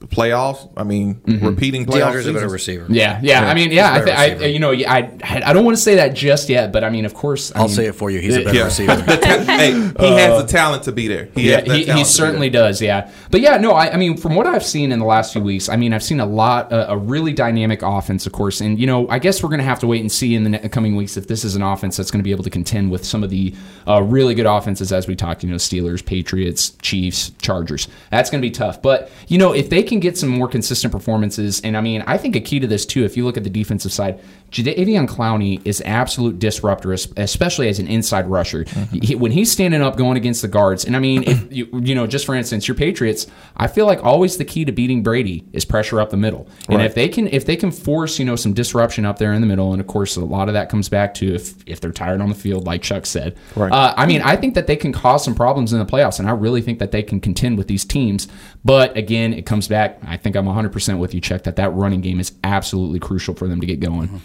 playoffs. 0.00 0.70
I 0.76 0.84
mean, 0.84 1.20
repeating 1.26 1.86
playoff 1.86 2.12
DeAndre's 2.12 2.26
a 2.26 2.32
better 2.34 2.48
receiver. 2.48 2.86
yeah, 2.88 3.18
yeah. 3.22 3.48
I 3.48 3.54
mean, 3.54 3.70
yeah. 3.72 3.92
I, 3.92 3.96
He's 3.96 4.04
th- 4.04 4.40
I, 4.42 4.44
you 4.46 4.58
know, 4.58 4.72
I, 4.72 5.10
I 5.24 5.52
don't 5.52 5.64
want 5.64 5.76
to 5.76 5.82
say 5.82 5.96
that 5.96 6.14
just 6.14 6.48
yet, 6.48 6.72
but 6.72 6.84
I 6.84 6.90
mean, 6.90 7.04
of 7.04 7.14
course, 7.14 7.50
I 7.54 7.60
I'll 7.60 7.66
mean, 7.66 7.74
say 7.76 7.86
it 7.86 7.94
for 7.94 8.10
you. 8.10 8.20
He's 8.20 8.36
a 8.36 8.44
better 8.44 8.56
Yeah. 8.58 8.64
receiver. 8.64 8.94
Ta- 9.06 9.44
hey, 9.46 9.72
he 9.72 10.12
has 10.18 10.42
the 10.42 10.46
talent 10.48 10.82
to 10.84 10.92
be 10.92 11.08
there. 11.08 11.28
He 11.34 11.48
Yeah, 11.50 11.56
has 11.60 11.64
that 11.68 11.76
he, 11.76 11.84
he 11.92 12.04
certainly 12.04 12.50
does. 12.50 12.80
Yeah, 12.82 13.10
but 13.30 13.40
yeah, 13.40 13.56
no, 13.56 13.72
I, 13.72 13.92
I 13.92 13.96
mean, 13.96 14.16
from 14.16 14.34
what 14.34 14.46
I've 14.46 14.64
seen 14.64 14.92
in 14.92 14.98
the 14.98 15.04
last 15.06 15.32
few 15.32 15.42
weeks, 15.42 15.68
I 15.68 15.76
mean, 15.76 15.92
I've 15.92 16.02
seen 16.04 16.20
a 16.20 16.26
lot, 16.26 16.72
uh, 16.72 16.86
a 16.90 16.96
really 16.98 17.32
dynamic 17.32 17.82
offense, 17.82 18.26
of 18.26 18.32
course, 18.32 18.60
and 18.60 18.78
you 18.78 18.86
know, 18.86 19.08
I 19.08 19.18
guess 19.18 19.42
we're 19.42 19.48
going 19.48 19.58
to 19.60 19.64
have 19.64 19.80
to 19.80 19.86
wait 19.86 20.00
and 20.02 20.12
see 20.12 20.34
in 20.34 20.44
the 20.44 20.50
ne- 20.50 20.68
coming 20.68 20.94
weeks 20.96 21.16
if 21.16 21.26
this 21.26 21.44
is 21.44 21.56
an 21.56 21.62
offense 21.62 21.96
that's 21.96 22.10
going 22.10 22.20
to 22.20 22.24
be 22.24 22.32
able 22.32 22.44
to 22.44 22.50
contend 22.50 22.90
with 22.90 23.04
some 23.04 23.24
of 23.24 23.30
the 23.30 23.54
uh, 23.88 24.02
really 24.02 24.34
good 24.34 24.46
offenses 24.46 24.92
as 24.92 25.06
we 25.08 25.16
talked. 25.16 25.42
You 25.42 25.50
know, 25.50 25.56
Steelers, 25.56 26.04
Patriots, 26.04 26.70
Chiefs, 26.82 27.32
Chargers. 27.40 27.88
That's 28.10 28.28
going 28.30 28.40
to 28.42 28.46
be 28.46 28.50
tough. 28.52 28.82
But 28.82 29.10
you 29.28 29.38
know, 29.38 29.52
if 29.52 29.70
they 29.70 29.82
can 29.86 30.00
get 30.00 30.18
some 30.18 30.28
more 30.28 30.48
consistent 30.48 30.92
performances, 30.92 31.60
and 31.62 31.76
I 31.76 31.80
mean, 31.80 32.02
I 32.06 32.18
think 32.18 32.36
a 32.36 32.40
key 32.40 32.60
to 32.60 32.66
this 32.66 32.84
too, 32.84 33.04
if 33.04 33.16
you 33.16 33.24
look 33.24 33.36
at 33.36 33.44
the 33.44 33.50
defensive 33.50 33.92
side, 33.92 34.20
Jadeveon 34.52 35.06
Clowney 35.08 35.60
is 35.64 35.82
absolute 35.84 36.38
disruptor, 36.38 36.92
especially 36.92 37.68
as 37.68 37.78
an 37.78 37.86
inside 37.88 38.28
rusher. 38.30 38.64
He- 38.92 39.14
when 39.14 39.32
he's 39.32 39.50
standing 39.50 39.82
up 39.82 39.96
going 39.96 40.16
against 40.16 40.40
the 40.42 40.48
guards, 40.48 40.84
and 40.84 40.96
I 40.96 40.98
mean, 40.98 41.24
if 41.24 41.52
you, 41.52 41.68
you 41.82 41.94
know, 41.94 42.06
just 42.06 42.24
for 42.24 42.34
instance, 42.34 42.66
your 42.68 42.74
Patriots, 42.76 43.26
I 43.56 43.66
feel 43.66 43.86
like 43.86 44.02
always 44.04 44.36
the 44.36 44.44
key 44.44 44.64
to 44.64 44.72
beating 44.72 45.02
Brady 45.02 45.44
is 45.52 45.64
pressure 45.64 46.00
up 46.00 46.10
the 46.10 46.16
middle. 46.16 46.48
And 46.68 46.78
Right. 46.78 46.86
if 46.86 46.94
they 46.94 47.08
can, 47.08 47.26
if 47.28 47.44
they 47.44 47.56
can 47.56 47.70
force, 47.70 48.18
you 48.18 48.24
know, 48.24 48.36
some 48.36 48.52
disruption 48.54 49.04
up 49.04 49.18
there 49.18 49.32
in 49.32 49.40
the 49.40 49.46
middle, 49.46 49.72
and 49.72 49.80
of 49.80 49.86
course, 49.88 50.16
a 50.16 50.24
lot 50.24 50.48
of 50.48 50.54
that 50.54 50.68
comes 50.68 50.88
back 50.88 51.12
to 51.14 51.34
if 51.34 51.54
if 51.66 51.80
they're 51.80 51.90
tired 51.92 52.20
on 52.20 52.28
the 52.28 52.34
field, 52.34 52.66
like 52.66 52.82
Chuck 52.82 53.04
said. 53.04 53.36
Right. 53.56 53.72
Uh, 53.72 53.94
I 53.96 54.06
mean, 54.06 54.22
I 54.22 54.36
think 54.36 54.54
that 54.54 54.66
they 54.68 54.76
can 54.76 54.92
cause 54.92 55.24
some 55.24 55.34
problems 55.34 55.72
in 55.72 55.78
the 55.78 55.84
playoffs, 55.86 56.18
and 56.20 56.28
I 56.28 56.32
really 56.32 56.62
think 56.62 56.78
that 56.78 56.92
they 56.92 57.02
can 57.02 57.20
contend 57.20 57.58
with 57.58 57.66
these 57.66 57.84
teams. 57.84 58.28
But 58.64 58.96
again, 58.96 59.32
it 59.34 59.44
comes 59.46 59.68
back. 59.68 59.98
I 60.06 60.16
think 60.16 60.36
I'm 60.36 60.46
100% 60.46 60.98
with 60.98 61.14
you, 61.14 61.20
Chuck, 61.20 61.42
that 61.44 61.56
that 61.56 61.70
running 61.74 62.00
game 62.00 62.20
is 62.20 62.32
absolutely 62.44 63.00
crucial 63.00 63.34
for 63.34 63.48
them 63.48 63.60
to 63.60 63.66
get 63.66 63.80
going. 63.80 64.20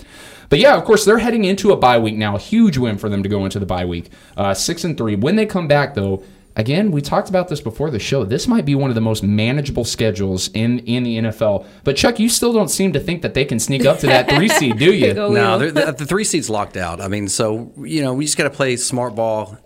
But 0.51 0.59
yeah, 0.59 0.75
of 0.77 0.83
course, 0.83 1.03
they're 1.05 1.17
heading 1.17 1.45
into 1.45 1.71
a 1.71 1.77
bye 1.77 1.97
week 1.97 2.15
now. 2.15 2.35
A 2.35 2.39
huge 2.39 2.77
win 2.77 2.99
for 2.99 3.09
them 3.09 3.23
to 3.23 3.29
go 3.29 3.45
into 3.45 3.57
the 3.57 3.65
bye 3.65 3.85
week. 3.85 4.11
Uh, 4.37 4.53
six 4.53 4.83
and 4.83 4.95
three. 4.97 5.15
When 5.15 5.35
they 5.37 5.45
come 5.47 5.67
back, 5.67 5.95
though, 5.95 6.23
again, 6.57 6.91
we 6.91 7.01
talked 7.01 7.29
about 7.29 7.47
this 7.47 7.61
before 7.61 7.89
the 7.89 7.99
show. 7.99 8.25
This 8.25 8.47
might 8.49 8.65
be 8.65 8.75
one 8.75 8.91
of 8.91 8.95
the 8.95 9.01
most 9.01 9.23
manageable 9.23 9.85
schedules 9.85 10.49
in 10.49 10.79
in 10.79 11.03
the 11.03 11.17
NFL. 11.19 11.65
But 11.85 11.95
Chuck, 11.95 12.19
you 12.19 12.27
still 12.29 12.51
don't 12.53 12.67
seem 12.67 12.91
to 12.93 12.99
think 12.99 13.21
that 13.21 13.33
they 13.33 13.45
can 13.45 13.59
sneak 13.59 13.85
up 13.85 13.99
to 13.99 14.07
that 14.07 14.29
three 14.29 14.47
seed, 14.59 14.77
do 14.77 14.93
you? 14.93 15.13
No, 15.13 15.57
the, 15.57 15.93
the 15.97 16.05
three 16.05 16.25
seeds 16.25 16.49
locked 16.49 16.75
out. 16.77 16.99
I 17.01 17.07
mean, 17.07 17.29
so 17.29 17.71
you 17.77 18.01
know, 18.03 18.13
we 18.13 18.25
just 18.25 18.37
got 18.37 18.43
to 18.43 18.49
play 18.49 18.75
smart 18.75 19.15
ball 19.15 19.57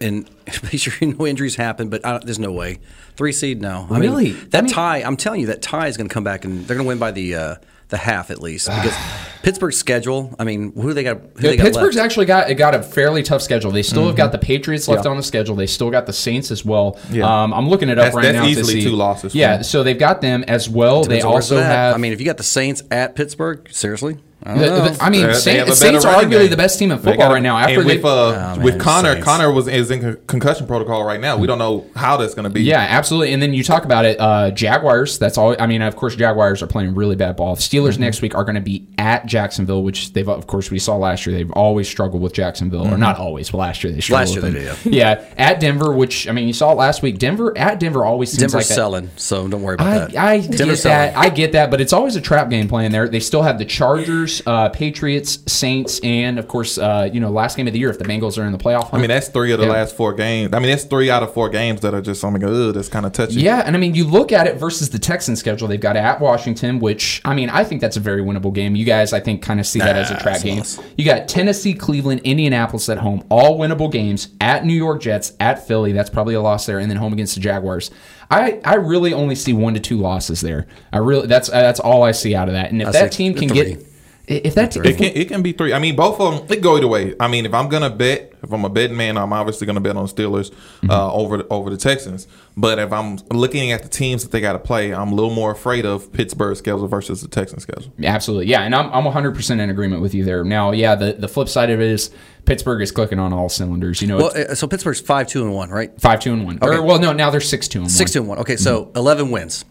and 0.00 0.28
make 0.64 0.80
sure 0.80 0.92
no 1.00 1.26
injuries 1.28 1.54
happen. 1.54 1.88
But 1.88 2.04
I 2.04 2.10
don't, 2.10 2.24
there's 2.24 2.40
no 2.40 2.50
way 2.50 2.80
three 3.16 3.30
seed. 3.32 3.60
No, 3.62 3.86
I 3.88 3.98
Really? 4.00 4.32
mean, 4.32 4.48
that 4.50 4.58
I 4.58 4.62
mean- 4.62 4.72
tie. 4.72 5.02
I'm 5.04 5.16
telling 5.16 5.42
you, 5.42 5.46
that 5.46 5.62
tie 5.62 5.86
is 5.86 5.96
going 5.96 6.08
to 6.08 6.12
come 6.12 6.24
back 6.24 6.44
and 6.44 6.66
they're 6.66 6.74
going 6.76 6.86
to 6.86 6.88
win 6.88 6.98
by 6.98 7.12
the 7.12 7.36
uh, 7.36 7.54
the 7.94 7.98
half 7.98 8.30
at 8.30 8.40
least 8.42 8.66
because 8.82 8.94
Pittsburgh's 9.42 9.76
schedule. 9.78 10.34
I 10.38 10.44
mean, 10.44 10.72
who 10.72 10.88
do 10.88 10.94
they 10.94 11.02
got? 11.04 11.18
Who 11.18 11.26
Yeah, 11.40 11.50
they 11.50 11.56
got 11.58 11.64
Pittsburgh's 11.64 11.96
left? 11.96 12.04
actually 12.06 12.26
got 12.26 12.50
it 12.50 12.54
got 12.54 12.74
a 12.74 12.82
fairly 12.82 13.22
tough 13.22 13.42
schedule. 13.42 13.70
They 13.70 13.82
still 13.82 14.06
have 14.06 14.16
got 14.16 14.32
the 14.32 14.38
Patriots 14.38 14.88
left 14.88 15.04
Yeah. 15.04 15.10
on 15.10 15.16
the 15.16 15.22
schedule. 15.22 15.54
They 15.54 15.66
still 15.66 15.90
got 15.90 16.06
the 16.06 16.12
Saints 16.12 16.50
as 16.50 16.64
well. 16.64 16.98
Yeah. 17.10 17.24
Um, 17.42 17.52
I'm 17.52 17.68
looking 17.68 17.88
it 17.88 17.98
up 17.98 18.04
That's- 18.12 18.14
right 18.14 18.22
that's 18.32 18.36
now. 18.38 18.46
easily 18.46 18.74
to 18.74 18.80
see. 18.82 18.88
two 18.88 18.96
losses 18.96 19.34
Yeah, 19.34 19.62
so 19.62 19.82
they've 19.82 19.98
got 19.98 20.20
them 20.22 20.44
as 20.48 20.68
well. 20.68 21.04
They 21.04 21.20
also 21.22 21.58
have. 21.60 21.94
I 21.94 21.98
mean, 21.98 22.12
if 22.12 22.20
you 22.20 22.26
got 22.26 22.36
the 22.38 22.42
Saints 22.42 22.82
at 22.90 23.14
Pittsburgh, 23.14 23.68
seriously. 23.70 24.16
The- 24.44 24.52
the- 24.52 24.96
I 25.00 25.08
mean, 25.08 25.22
They- 25.22 25.26
they 25.28 25.32
Saint- 25.34 25.66
have 25.68 25.74
Saints 25.76 26.04
are 26.04 26.14
arguably 26.22 26.30
game. 26.42 26.50
the 26.50 26.56
best 26.56 26.78
team 26.78 26.92
in 26.92 26.98
football 26.98 27.28
got- 27.28 27.32
right 27.32 27.42
now. 27.42 27.56
After 27.56 27.80
and 27.80 27.88
they, 27.88 27.96
with 27.96 28.04
uh, 28.04 28.54
Oh, 28.58 28.60
with 28.60 28.78
Conner, 28.78 29.12
Saints. 29.14 29.24
Conner 29.24 29.50
was 29.50 29.68
is 29.68 29.90
in 29.90 30.18
concussion 30.26 30.66
protocol 30.66 31.02
right 31.04 31.20
now. 31.20 31.38
We 31.38 31.46
don't 31.46 31.58
know 31.58 31.86
how 31.96 32.18
that's 32.18 32.34
going 32.34 32.44
to 32.44 32.50
be. 32.50 32.62
Yeah, 32.62 32.80
absolutely. 32.80 33.32
And 33.32 33.42
then 33.42 33.54
you 33.54 33.64
talk 33.64 33.84
about 33.86 34.04
it, 34.04 34.20
uh, 34.20 34.50
Jaguars. 34.50 35.18
That's 35.18 35.38
all. 35.38 35.56
I 35.58 35.66
mean, 35.66 35.80
of 35.80 35.96
course, 35.96 36.14
Jaguars 36.14 36.62
are 36.62 36.66
playing 36.66 36.94
really 36.94 37.16
bad 37.16 37.36
ball. 37.36 37.56
Steelers 37.56 37.92
Mm-hmm. 37.94 38.02
next 38.02 38.20
week 38.22 38.34
are 38.34 38.44
going 38.44 38.54
to 38.56 38.60
be 38.60 38.86
at 38.98 39.24
Jacksonville, 39.26 39.82
which 39.82 40.12
they've, 40.12 40.28
of 40.28 40.46
course, 40.46 40.70
we 40.70 40.78
saw 40.78 40.96
last 40.96 41.24
year. 41.26 41.34
They've 41.34 41.50
always 41.52 41.88
struggled 41.88 42.20
with 42.22 42.34
Jacksonville, 42.34 42.86
or 42.92 42.98
not 42.98 43.18
always, 43.18 43.50
but 43.50 43.58
last 43.58 43.82
year 43.82 43.92
they 43.94 44.00
struggled. 44.00 44.28
Last 44.28 44.34
year 44.34 44.42
with 44.42 44.54
they 44.54 44.90
them. 44.90 44.92
Yeah, 44.92 45.24
at 45.38 45.58
Denver, 45.60 45.92
which 45.92 46.28
I 46.28 46.32
mean, 46.32 46.46
you 46.46 46.52
saw 46.52 46.70
it 46.72 46.76
last 46.76 47.00
week. 47.02 47.18
Denver 47.18 47.56
at 47.56 47.80
Denver 47.80 48.04
always 48.04 48.30
seems 48.30 48.40
Denver's 48.40 48.54
like 48.54 48.66
that- 48.68 48.74
selling, 48.74 49.10
so 49.16 49.48
don't 49.48 49.62
worry 49.62 49.74
about 49.76 49.86
I, 49.86 49.98
that. 49.98 50.16
I 50.16 50.38
Denver's 50.40 50.82
get 50.82 50.88
that. 50.90 51.16
I 51.16 51.28
get 51.30 51.52
that, 51.52 51.70
but 51.70 51.80
it's 51.80 51.92
always 51.94 52.14
a 52.16 52.20
trap 52.20 52.50
game 52.50 52.68
playing 52.68 52.92
there. 52.92 53.08
They 53.08 53.20
still 53.20 53.42
have 53.42 53.58
the 53.58 53.64
Chargers, 53.64 54.33
uh, 54.46 54.68
Patriots, 54.70 55.38
Saints, 55.46 56.00
and 56.02 56.38
of 56.38 56.48
course, 56.48 56.78
uh, 56.78 57.08
you 57.12 57.20
know, 57.20 57.30
last 57.30 57.56
game 57.56 57.66
of 57.66 57.72
the 57.72 57.78
year 57.78 57.90
if 57.90 57.98
the 57.98 58.04
Bengals 58.04 58.38
are 58.38 58.44
in 58.46 58.52
the 58.52 58.58
playoff. 58.58 58.88
I 58.92 58.98
mean, 58.98 59.08
that's 59.08 59.28
three 59.28 59.52
of 59.52 59.58
the 59.60 59.66
Yeah. 59.66 59.72
last 59.72 59.96
four 59.96 60.12
games. 60.14 60.50
I 60.52 60.58
mean, 60.58 60.70
that's 60.70 60.84
three 60.84 61.10
out 61.10 61.22
of 61.22 61.32
four 61.34 61.48
games 61.48 61.80
that 61.80 61.94
are 61.94 62.00
just, 62.00 62.24
oh 62.24 62.30
my 62.30 62.38
God, 62.38 62.74
that's 62.74 62.88
kind 62.88 63.06
of 63.06 63.12
touchy. 63.12 63.40
Yeah, 63.40 63.62
and 63.66 63.76
I 63.76 63.78
mean, 63.78 63.94
you 63.94 64.04
look 64.04 64.32
at 64.32 64.46
it 64.46 64.56
versus 64.56 64.90
the 64.90 64.98
Texans 64.98 65.38
schedule. 65.40 65.68
They've 65.68 65.80
got 65.80 65.96
at 65.96 66.20
Washington, 66.20 66.78
which 66.78 67.20
I 67.24 67.34
mean, 67.34 67.50
I 67.50 67.64
think 67.64 67.80
that's 67.80 67.96
a 67.96 68.00
very 68.00 68.22
winnable 68.22 68.52
game. 68.52 68.74
You 68.76 68.84
guys, 68.84 69.12
I 69.12 69.20
think, 69.20 69.42
kind 69.42 69.60
of 69.60 69.66
see 69.66 69.78
that 69.80 69.96
as 69.96 70.10
a 70.10 70.14
Nah, 70.14 70.18
trap 70.20 70.34
it's 70.36 70.44
game. 70.44 70.58
loss. 70.58 70.78
You 70.96 71.04
got 71.04 71.28
Tennessee, 71.28 71.74
Cleveland, 71.74 72.20
Indianapolis 72.24 72.88
at 72.88 72.98
home, 72.98 73.24
all 73.28 73.58
winnable 73.58 73.90
games. 73.90 74.28
At 74.40 74.64
New 74.64 74.74
York 74.74 75.00
Jets, 75.02 75.32
at 75.40 75.66
Philly, 75.66 75.92
that's 75.92 76.10
probably 76.10 76.34
a 76.34 76.40
loss 76.40 76.66
there, 76.66 76.78
and 76.78 76.90
then 76.90 76.96
home 76.98 77.12
against 77.12 77.34
the 77.34 77.40
Jaguars. 77.40 77.90
I, 78.30 78.60
I 78.64 78.74
really 78.76 79.12
only 79.12 79.34
see 79.34 79.52
one 79.52 79.74
to 79.74 79.80
two 79.80 79.98
losses 79.98 80.40
there. 80.40 80.66
I 80.92 80.98
really 80.98 81.26
that's 81.26 81.50
that's 81.50 81.78
all 81.78 82.02
I 82.02 82.12
see 82.12 82.34
out 82.34 82.48
of 82.48 82.54
that. 82.54 82.72
And 82.72 82.80
if 82.80 82.88
I 82.88 82.92
that 82.92 83.12
team 83.12 83.34
can 83.34 83.48
three. 83.48 83.74
get 83.74 83.86
if 84.26 84.54
that's 84.54 84.76
It 84.76 84.96
can 84.96 85.12
it 85.14 85.28
can 85.28 85.42
be 85.42 85.52
three. 85.52 85.72
I 85.72 85.78
mean, 85.78 85.96
both 85.96 86.18
of 86.20 86.48
them. 86.48 86.56
It 86.56 86.62
go 86.62 86.76
either 86.76 86.88
way. 86.88 87.14
I 87.20 87.28
mean, 87.28 87.44
if 87.46 87.52
I'm 87.54 87.68
gonna 87.68 87.90
bet, 87.90 88.32
if 88.42 88.52
I'm 88.52 88.64
a 88.64 88.68
betting 88.70 88.96
man, 88.96 89.16
I'm 89.18 89.32
obviously 89.32 89.66
gonna 89.66 89.80
bet 89.80 89.96
on 89.96 90.06
Steelers 90.06 90.50
Mm-hmm. 90.50 90.90
uh, 90.90 91.12
over 91.12 91.44
over 91.50 91.70
the 91.70 91.76
Texans. 91.76 92.26
But 92.56 92.78
if 92.78 92.92
I'm 92.92 93.16
looking 93.32 93.72
at 93.72 93.82
the 93.82 93.88
teams 93.88 94.22
that 94.22 94.30
they 94.32 94.40
got 94.40 94.52
to 94.52 94.58
play, 94.58 94.94
I'm 94.94 95.10
a 95.12 95.14
little 95.14 95.34
more 95.34 95.50
afraid 95.50 95.84
of 95.84 96.12
Pittsburgh's 96.12 96.58
schedule 96.60 96.86
versus 96.86 97.20
the 97.20 97.28
Texans 97.28 97.62
schedule. 97.64 97.92
Absolutely, 98.02 98.46
yeah, 98.46 98.62
and 98.62 98.74
I'm 98.74 98.92
I'm 98.92 99.04
100 99.04 99.34
percent 99.34 99.60
in 99.60 99.70
agreement 99.70 100.02
with 100.02 100.14
you 100.14 100.24
there. 100.24 100.44
Now, 100.44 100.72
yeah, 100.72 100.94
the 100.94 101.14
the 101.14 101.28
flip 101.28 101.48
side 101.48 101.70
of 101.70 101.80
it 101.80 101.88
is 101.90 102.10
Pittsburgh 102.44 102.82
is 102.82 102.90
clicking 102.92 103.18
on 103.18 103.32
all 103.32 103.48
cylinders. 103.48 104.02
You 104.02 104.08
know, 104.08 104.16
Well, 104.18 104.32
uh, 104.50 104.54
so 104.54 104.66
Pittsburgh's 104.66 105.00
five 105.00 105.26
two 105.28 105.42
and 105.42 105.52
one, 105.54 105.70
right? 105.70 105.90
five 106.00 106.20
two 106.20 106.32
and 106.32 106.44
one. 106.44 106.58
Okay. 106.62 106.76
Or 106.76 106.82
well, 106.82 106.98
no, 106.98 107.12
now 107.12 107.30
they're 107.30 107.40
six 107.40 107.68
two 107.68 107.80
and 107.80 107.90
Six 107.90 108.10
one. 108.10 108.12
two 108.12 108.18
and 108.20 108.28
one. 108.28 108.38
Okay, 108.40 108.56
so 108.56 108.90
eleven 108.94 109.30
wins. 109.30 109.64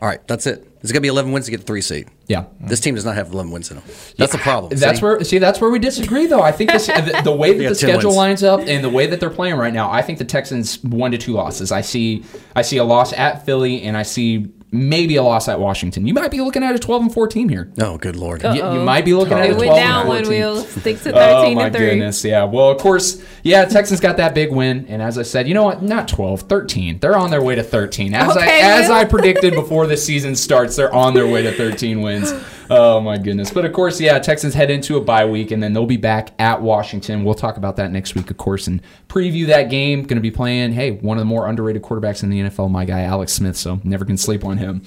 All 0.00 0.08
right, 0.08 0.26
that's 0.26 0.46
it. 0.46 0.66
It's 0.82 0.90
gonna 0.92 1.00
be 1.00 1.08
eleven 1.08 1.32
wins 1.32 1.46
to 1.46 1.50
get 1.50 1.60
the 1.60 1.66
three 1.66 1.80
seed. 1.80 2.08
Yeah. 2.26 2.44
This 2.60 2.80
team 2.80 2.94
does 2.94 3.04
not 3.06 3.14
have 3.14 3.32
eleven 3.32 3.52
wins 3.52 3.70
in 3.70 3.76
them. 3.78 3.86
That's 4.18 4.32
the 4.32 4.38
problem. 4.38 4.76
That's 4.78 4.98
see? 4.98 5.04
where 5.04 5.24
see 5.24 5.38
that's 5.38 5.60
where 5.60 5.70
we 5.70 5.78
disagree 5.78 6.26
though. 6.26 6.42
I 6.42 6.52
think 6.52 6.70
this, 6.72 6.86
the, 6.88 7.20
the 7.24 7.32
way 7.34 7.56
that 7.58 7.68
the 7.70 7.74
schedule 7.74 8.10
wins. 8.10 8.16
lines 8.16 8.42
up 8.42 8.60
and 8.60 8.84
the 8.84 8.90
way 8.90 9.06
that 9.06 9.18
they're 9.20 9.30
playing 9.30 9.56
right 9.56 9.72
now, 9.72 9.90
I 9.90 10.02
think 10.02 10.18
the 10.18 10.24
Texans 10.26 10.82
one 10.84 11.12
to 11.12 11.18
two 11.18 11.32
losses. 11.32 11.72
I 11.72 11.80
see 11.80 12.24
I 12.54 12.60
see 12.62 12.76
a 12.76 12.84
loss 12.84 13.12
at 13.14 13.46
Philly 13.46 13.82
and 13.82 13.96
I 13.96 14.02
see 14.02 14.48
maybe 14.74 15.16
a 15.16 15.22
loss 15.22 15.48
at 15.48 15.60
Washington. 15.60 16.06
You 16.06 16.12
might 16.14 16.30
be 16.30 16.40
looking 16.40 16.62
at 16.62 16.74
a 16.74 16.78
12 16.78 17.02
and 17.02 17.14
14 17.14 17.48
here. 17.48 17.70
Oh, 17.80 17.96
good 17.96 18.16
lord. 18.16 18.42
You, 18.42 18.54
you 18.54 18.80
might 18.80 19.04
be 19.04 19.14
looking 19.14 19.34
at 19.34 19.46
a 19.48 19.50
It 19.50 19.54
12 19.54 19.60
went 19.60 19.76
down 19.76 20.00
and 20.00 20.08
one 20.08 20.24
14. 20.24 20.30
wheel. 20.40 20.56
Stick 20.64 21.00
to 21.02 21.10
Oh 21.14 21.14
thirteen 21.42 21.54
my 21.56 21.66
and 21.66 21.76
three. 21.76 21.86
goodness, 21.86 22.24
yeah. 22.24 22.44
Well, 22.44 22.70
of 22.70 22.78
course, 22.78 23.22
yeah. 23.42 23.64
Texans 23.64 24.00
got 24.00 24.16
that 24.18 24.34
big 24.34 24.50
win, 24.52 24.86
and 24.88 25.00
as 25.00 25.16
I 25.18 25.22
said, 25.22 25.46
you 25.48 25.54
know 25.54 25.64
what? 25.64 25.82
Not 25.82 26.08
12, 26.08 26.42
13. 26.42 26.98
They're 26.98 27.16
on 27.16 27.30
their 27.30 27.42
way 27.42 27.54
to 27.54 27.62
13. 27.62 28.14
As 28.14 28.36
Okay, 28.36 28.62
I 28.62 28.80
as 28.82 28.90
I 28.90 29.04
predicted 29.04 29.54
before 29.54 29.86
the 29.86 29.96
season 29.96 30.34
starts, 30.36 30.76
they're 30.76 30.92
on 30.94 31.14
their 31.14 31.26
way 31.26 31.42
to 31.42 31.52
13 31.52 32.02
wins. 32.02 32.32
Oh 32.70 33.00
my 33.00 33.18
goodness! 33.18 33.50
But 33.50 33.64
of 33.64 33.72
course, 33.72 34.00
yeah. 34.00 34.18
Texans 34.18 34.54
head 34.54 34.70
into 34.70 34.96
a 34.96 35.00
bye 35.00 35.26
week, 35.26 35.50
and 35.50 35.62
then 35.62 35.72
they'll 35.72 35.86
be 35.86 35.96
back 35.96 36.32
at 36.38 36.62
Washington. 36.62 37.24
We'll 37.24 37.34
talk 37.34 37.56
about 37.56 37.76
that 37.76 37.90
next 37.90 38.14
week, 38.14 38.30
of 38.30 38.36
course, 38.36 38.66
and 38.66 38.80
preview 39.08 39.46
that 39.46 39.70
game. 39.70 40.02
Going 40.02 40.16
to 40.16 40.22
be 40.22 40.30
playing, 40.30 40.72
hey, 40.72 40.92
one 40.92 41.16
of 41.16 41.20
the 41.20 41.26
more 41.26 41.46
underrated 41.46 41.82
quarterbacks 41.82 42.22
in 42.22 42.30
the 42.30 42.40
NFL, 42.40 42.70
my 42.70 42.84
guy 42.84 43.02
Alex 43.02 43.32
Smith. 43.32 43.56
So 43.56 43.80
never 43.84 44.04
can 44.04 44.16
sleep 44.16 44.44
on 44.44 44.58
him. 44.58 44.82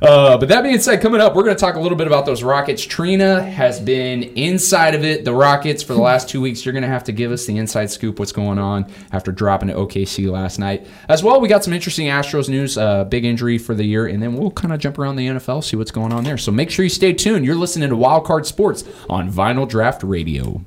Uh, 0.00 0.38
but 0.38 0.48
that 0.48 0.62
being 0.62 0.80
said, 0.80 1.00
coming 1.00 1.20
up, 1.20 1.34
we're 1.34 1.44
going 1.44 1.56
to 1.56 1.60
talk 1.60 1.76
a 1.76 1.80
little 1.80 1.98
bit 1.98 2.06
about 2.06 2.26
those 2.26 2.42
Rockets. 2.42 2.84
Trina 2.84 3.42
has 3.42 3.80
been 3.80 4.22
inside 4.22 4.94
of 4.94 5.04
it, 5.04 5.24
the 5.24 5.34
Rockets, 5.34 5.82
for 5.82 5.92
the 5.92 6.00
last 6.00 6.28
two 6.28 6.40
weeks. 6.40 6.64
You're 6.64 6.72
going 6.72 6.82
to 6.82 6.88
have 6.88 7.04
to 7.04 7.12
give 7.12 7.30
us 7.30 7.46
the 7.46 7.56
inside 7.58 7.90
scoop, 7.90 8.18
what's 8.18 8.32
going 8.32 8.58
on 8.58 8.90
after 9.12 9.32
dropping 9.32 9.68
to 9.68 9.74
OKC 9.74 10.30
last 10.30 10.58
night. 10.58 10.86
As 11.08 11.22
well, 11.22 11.40
we 11.40 11.48
got 11.48 11.64
some 11.64 11.72
interesting 11.72 12.06
Astros 12.06 12.48
news, 12.48 12.78
uh, 12.78 13.04
big 13.04 13.24
injury 13.24 13.58
for 13.58 13.74
the 13.74 13.84
year, 13.84 14.06
and 14.06 14.22
then 14.22 14.34
we'll 14.34 14.50
kind 14.50 14.72
of 14.72 14.80
jump 14.80 14.98
around 14.98 15.16
the 15.16 15.26
NFL, 15.26 15.62
see 15.62 15.76
what's 15.76 15.90
going 15.90 16.12
on 16.12 16.24
there. 16.24 16.38
So 16.38 16.50
make 16.50 16.70
sure 16.70 16.84
you 16.84 16.88
stay 16.88 17.12
tuned. 17.18 17.44
You're 17.44 17.56
listening 17.56 17.90
to 17.90 17.96
Wildcard 17.96 18.46
Sports 18.46 18.84
on 19.10 19.30
Vinyl 19.30 19.68
Draft 19.68 20.02
Radio. 20.02 20.64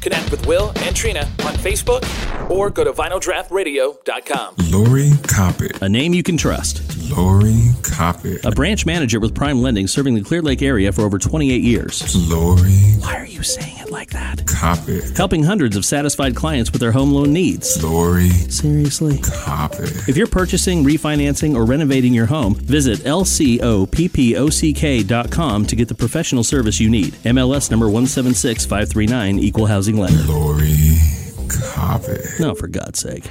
Connect 0.00 0.30
with 0.30 0.46
Will 0.46 0.72
and 0.76 0.94
Trina 0.94 1.20
on 1.20 1.54
Facebook 1.54 2.02
or 2.50 2.68
go 2.70 2.84
to 2.84 2.92
vinyldraftradio.com. 2.92 4.54
Lori 4.70 5.08
Coppett. 5.22 5.80
A 5.80 5.88
name 5.88 6.12
you 6.12 6.22
can 6.22 6.36
trust. 6.36 6.82
Lori 7.10 7.52
Coppett. 7.82 8.44
A 8.44 8.50
branch 8.50 8.84
manager 8.86 9.20
with 9.20 9.34
Prime 9.34 9.60
Lending 9.62 9.86
serving 9.86 10.14
the 10.14 10.22
Clear 10.22 10.42
Lake 10.42 10.62
area 10.62 10.92
for 10.92 11.02
over 11.02 11.18
28 11.18 11.62
years. 11.62 12.30
Lori 12.30 12.72
Why 13.00 13.16
are 13.16 13.26
you 13.26 13.42
saying 13.42 13.78
it 13.78 13.90
like 13.90 14.10
that? 14.10 14.38
Coppett. 14.40 15.16
Helping 15.16 15.42
hundreds 15.44 15.76
of 15.76 15.84
satisfied 15.84 16.36
clients 16.36 16.70
with 16.70 16.80
their 16.80 16.92
home 16.92 17.12
loan 17.12 17.32
needs. 17.32 17.82
Lori 17.82 18.28
Seriously? 18.28 19.16
Coppett. 19.18 20.08
If 20.08 20.16
you're 20.16 20.26
purchasing, 20.26 20.84
refinancing, 20.84 21.54
or 21.54 21.64
renovating 21.64 22.12
your 22.14 22.26
home, 22.26 22.54
visit 22.54 23.00
lcoppock.com 23.00 25.66
to 25.66 25.76
get 25.76 25.88
the 25.88 25.94
professional 25.94 26.44
service 26.44 26.80
you 26.80 26.90
need. 26.90 27.12
MLS 27.24 27.70
number 27.70 27.88
176539, 27.88 29.38
Equal 29.54 29.66
Housing 29.66 29.98
Lender. 29.98 30.20
Lori 30.24 30.74
Coppett. 31.46 32.40
No, 32.40 32.56
for 32.56 32.66
God's 32.66 32.98
sake. 32.98 33.24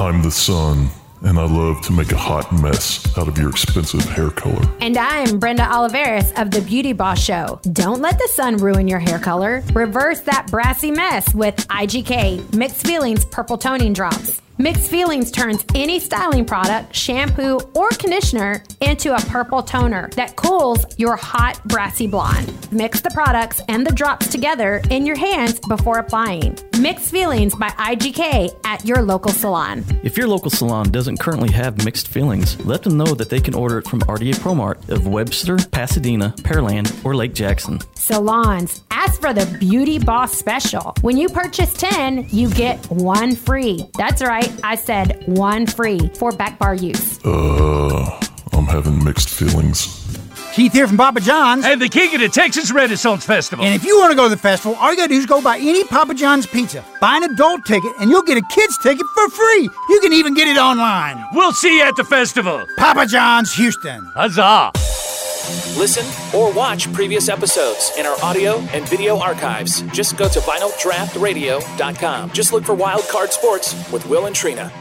I'm 0.00 0.20
the 0.20 0.30
sun, 0.32 0.88
and 1.22 1.38
I 1.38 1.44
love 1.44 1.80
to 1.82 1.92
make 1.92 2.10
a 2.10 2.16
hot 2.16 2.50
mess 2.60 3.06
out 3.16 3.28
of 3.28 3.38
your 3.38 3.50
expensive 3.50 4.02
hair 4.02 4.30
color. 4.30 4.68
And 4.80 4.98
I'm 4.98 5.38
Brenda 5.38 5.62
Oliveris 5.62 6.36
of 6.42 6.50
The 6.50 6.60
Beauty 6.60 6.92
Boss 6.92 7.22
Show. 7.22 7.60
Don't 7.72 8.00
let 8.00 8.18
the 8.18 8.28
sun 8.34 8.56
ruin 8.56 8.88
your 8.88 8.98
hair 8.98 9.20
color. 9.20 9.62
Reverse 9.72 10.18
that 10.22 10.48
brassy 10.50 10.90
mess 10.90 11.32
with 11.36 11.54
IGK 11.68 12.52
Mixed 12.52 12.84
Feelings 12.84 13.24
Purple 13.24 13.56
Toning 13.56 13.92
Drops. 13.92 14.42
Mixed 14.60 14.90
Feelings 14.90 15.30
turns 15.30 15.64
any 15.74 15.98
styling 15.98 16.44
product, 16.44 16.94
shampoo, 16.94 17.60
or 17.74 17.88
conditioner 17.92 18.62
into 18.82 19.14
a 19.14 19.20
purple 19.20 19.62
toner 19.62 20.10
that 20.16 20.36
cools 20.36 20.84
your 20.98 21.16
hot, 21.16 21.58
brassy 21.64 22.06
blonde. 22.06 22.52
Mix 22.70 23.00
the 23.00 23.08
products 23.08 23.62
and 23.68 23.86
the 23.86 23.92
drops 23.92 24.26
together 24.26 24.82
in 24.90 25.06
your 25.06 25.16
hands 25.16 25.58
before 25.60 25.96
applying. 25.96 26.58
Mixed 26.78 27.10
Feelings 27.10 27.54
by 27.54 27.70
IGK 27.70 28.54
at 28.66 28.84
your 28.84 29.00
local 29.00 29.32
salon. 29.32 29.82
If 30.02 30.18
your 30.18 30.28
local 30.28 30.50
salon 30.50 30.90
doesn't 30.90 31.20
currently 31.20 31.50
have 31.52 31.82
mixed 31.82 32.08
feelings, 32.08 32.62
let 32.66 32.82
them 32.82 32.98
know 32.98 33.14
that 33.14 33.30
they 33.30 33.40
can 33.40 33.54
order 33.54 33.78
it 33.78 33.88
from 33.88 34.00
RDA 34.00 34.34
ProMart 34.34 34.90
of 34.90 35.06
Webster, 35.06 35.56
Pasadena, 35.56 36.34
Pearland, 36.40 37.02
or 37.02 37.16
Lake 37.16 37.32
Jackson. 37.32 37.78
Salons, 38.00 38.80
ask 38.90 39.20
for 39.20 39.34
the 39.34 39.44
Beauty 39.58 39.98
Boss 39.98 40.32
Special. 40.32 40.94
When 41.02 41.18
you 41.18 41.28
purchase 41.28 41.74
10, 41.74 42.28
you 42.30 42.48
get 42.54 42.78
one 42.86 43.36
free. 43.36 43.84
That's 43.98 44.22
right, 44.22 44.50
I 44.64 44.76
said 44.76 45.22
one 45.26 45.66
free 45.66 46.10
for 46.14 46.32
back 46.32 46.58
bar 46.58 46.74
use. 46.74 47.22
Uh, 47.24 48.18
I'm 48.52 48.64
having 48.64 49.04
mixed 49.04 49.28
feelings. 49.28 49.98
Keith 50.54 50.72
here 50.72 50.88
from 50.88 50.96
Papa 50.96 51.20
John's. 51.20 51.66
And 51.66 51.80
the 51.80 51.90
king 51.90 52.14
of 52.14 52.22
the 52.22 52.28
Texas 52.30 52.72
Renaissance 52.72 53.24
Festival. 53.24 53.64
And 53.64 53.74
if 53.74 53.84
you 53.84 53.98
want 53.98 54.12
to 54.12 54.16
go 54.16 54.24
to 54.24 54.30
the 54.30 54.40
festival, 54.40 54.76
all 54.80 54.90
you 54.90 54.96
gotta 54.96 55.10
do 55.10 55.18
is 55.18 55.26
go 55.26 55.42
buy 55.42 55.58
any 55.58 55.84
Papa 55.84 56.14
John's 56.14 56.46
pizza. 56.46 56.82
Buy 57.02 57.18
an 57.18 57.24
adult 57.24 57.66
ticket, 57.66 57.92
and 58.00 58.10
you'll 58.10 58.22
get 58.22 58.38
a 58.38 58.42
kid's 58.50 58.78
ticket 58.78 59.06
for 59.14 59.28
free. 59.28 59.68
You 59.90 60.00
can 60.00 60.14
even 60.14 60.32
get 60.32 60.48
it 60.48 60.56
online. 60.56 61.22
We'll 61.34 61.52
see 61.52 61.76
you 61.76 61.84
at 61.84 61.96
the 61.96 62.04
festival. 62.04 62.64
Papa 62.78 63.06
John's 63.06 63.52
Houston. 63.54 64.02
Huzzah! 64.14 64.72
Listen 65.78 66.06
or 66.38 66.52
watch 66.52 66.92
previous 66.92 67.28
episodes 67.28 67.92
in 67.98 68.06
our 68.06 68.16
audio 68.22 68.58
and 68.72 68.88
video 68.88 69.18
archives. 69.18 69.82
Just 69.92 70.16
go 70.16 70.28
to 70.28 70.40
vinyldraftradio.com. 70.40 72.30
Just 72.30 72.52
look 72.52 72.64
for 72.64 72.74
Wild 72.74 73.02
Card 73.08 73.32
Sports 73.32 73.74
with 73.92 74.06
Will 74.06 74.26
and 74.26 74.34
Trina. 74.34 74.72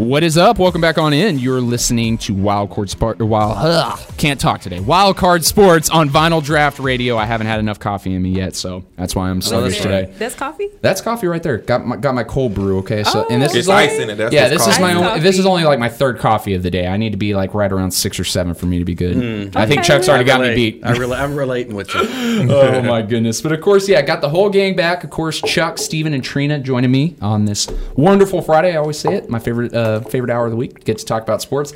What 0.00 0.22
is 0.22 0.38
up? 0.38 0.58
Welcome 0.58 0.80
back 0.80 0.96
on 0.96 1.12
in. 1.12 1.38
You're 1.38 1.60
listening 1.60 2.16
to 2.18 2.32
Wild 2.32 2.70
Card 2.70 2.88
Sport. 2.88 3.18
Wild 3.18 3.58
ugh, 3.58 4.00
can't 4.16 4.40
talk 4.40 4.62
today. 4.62 4.80
Wild 4.80 5.18
Card 5.18 5.44
Sports 5.44 5.90
on 5.90 6.08
Vinyl 6.08 6.42
Draft 6.42 6.78
Radio. 6.78 7.18
I 7.18 7.26
haven't 7.26 7.48
had 7.48 7.60
enough 7.60 7.78
coffee 7.78 8.14
in 8.14 8.22
me 8.22 8.30
yet, 8.30 8.54
so 8.54 8.82
that's 8.96 9.14
why 9.14 9.28
I'm 9.28 9.42
sluggish 9.42 9.74
that's 9.74 9.82
today. 9.82 10.14
That's 10.16 10.34
coffee. 10.34 10.70
That's 10.80 11.02
coffee 11.02 11.26
right 11.26 11.42
there. 11.42 11.58
Got 11.58 11.86
my 11.86 11.96
got 11.96 12.14
my 12.14 12.24
cold 12.24 12.54
brew. 12.54 12.78
Okay, 12.78 13.04
so 13.04 13.26
and 13.28 13.42
this 13.42 13.50
It's 13.50 13.66
is 13.66 13.68
only, 13.68 13.82
ice 13.82 13.98
in 13.98 14.08
it, 14.08 14.14
that's 14.16 14.32
yeah, 14.32 14.50
what's 14.50 14.64
this 14.64 14.74
is 14.76 14.80
my 14.80 14.94
only. 14.94 15.20
This 15.20 15.38
is 15.38 15.44
only 15.44 15.64
like 15.64 15.78
my 15.78 15.90
third 15.90 16.18
coffee 16.18 16.54
of 16.54 16.62
the 16.62 16.70
day. 16.70 16.86
I 16.86 16.96
need 16.96 17.10
to 17.10 17.18
be 17.18 17.34
like 17.34 17.52
right 17.52 17.70
around 17.70 17.90
six 17.90 18.18
or 18.18 18.24
seven 18.24 18.54
for 18.54 18.64
me 18.64 18.78
to 18.78 18.86
be 18.86 18.94
good. 18.94 19.54
I 19.54 19.66
think 19.66 19.84
Chuck's 19.84 20.08
already 20.08 20.24
got 20.24 20.40
me 20.40 20.54
beat. 20.54 20.82
I 20.82 20.94
rela- 20.94 21.20
I'm 21.20 21.36
relating 21.36 21.74
with 21.74 21.94
you. 21.94 22.00
oh 22.50 22.80
my 22.80 23.02
goodness! 23.02 23.42
But 23.42 23.52
of 23.52 23.60
course, 23.60 23.86
yeah, 23.86 23.98
I 23.98 24.02
got 24.02 24.22
the 24.22 24.30
whole 24.30 24.48
gang 24.48 24.74
back. 24.76 25.04
Of 25.04 25.10
course, 25.10 25.42
Chuck, 25.42 25.76
Steven, 25.76 26.14
and 26.14 26.24
Trina 26.24 26.58
joining 26.58 26.90
me 26.90 27.16
on 27.20 27.44
this 27.44 27.68
wonderful 27.96 28.40
Friday. 28.40 28.72
I 28.72 28.76
always 28.76 28.98
say 28.98 29.16
it, 29.16 29.28
my 29.28 29.38
favorite 29.38 29.74
uh, 29.74 29.89
favorite 30.08 30.30
hour 30.30 30.46
of 30.46 30.50
the 30.50 30.56
week. 30.56 30.84
Get 30.84 30.98
to 30.98 31.04
talk 31.04 31.22
about 31.22 31.42
sports. 31.42 31.72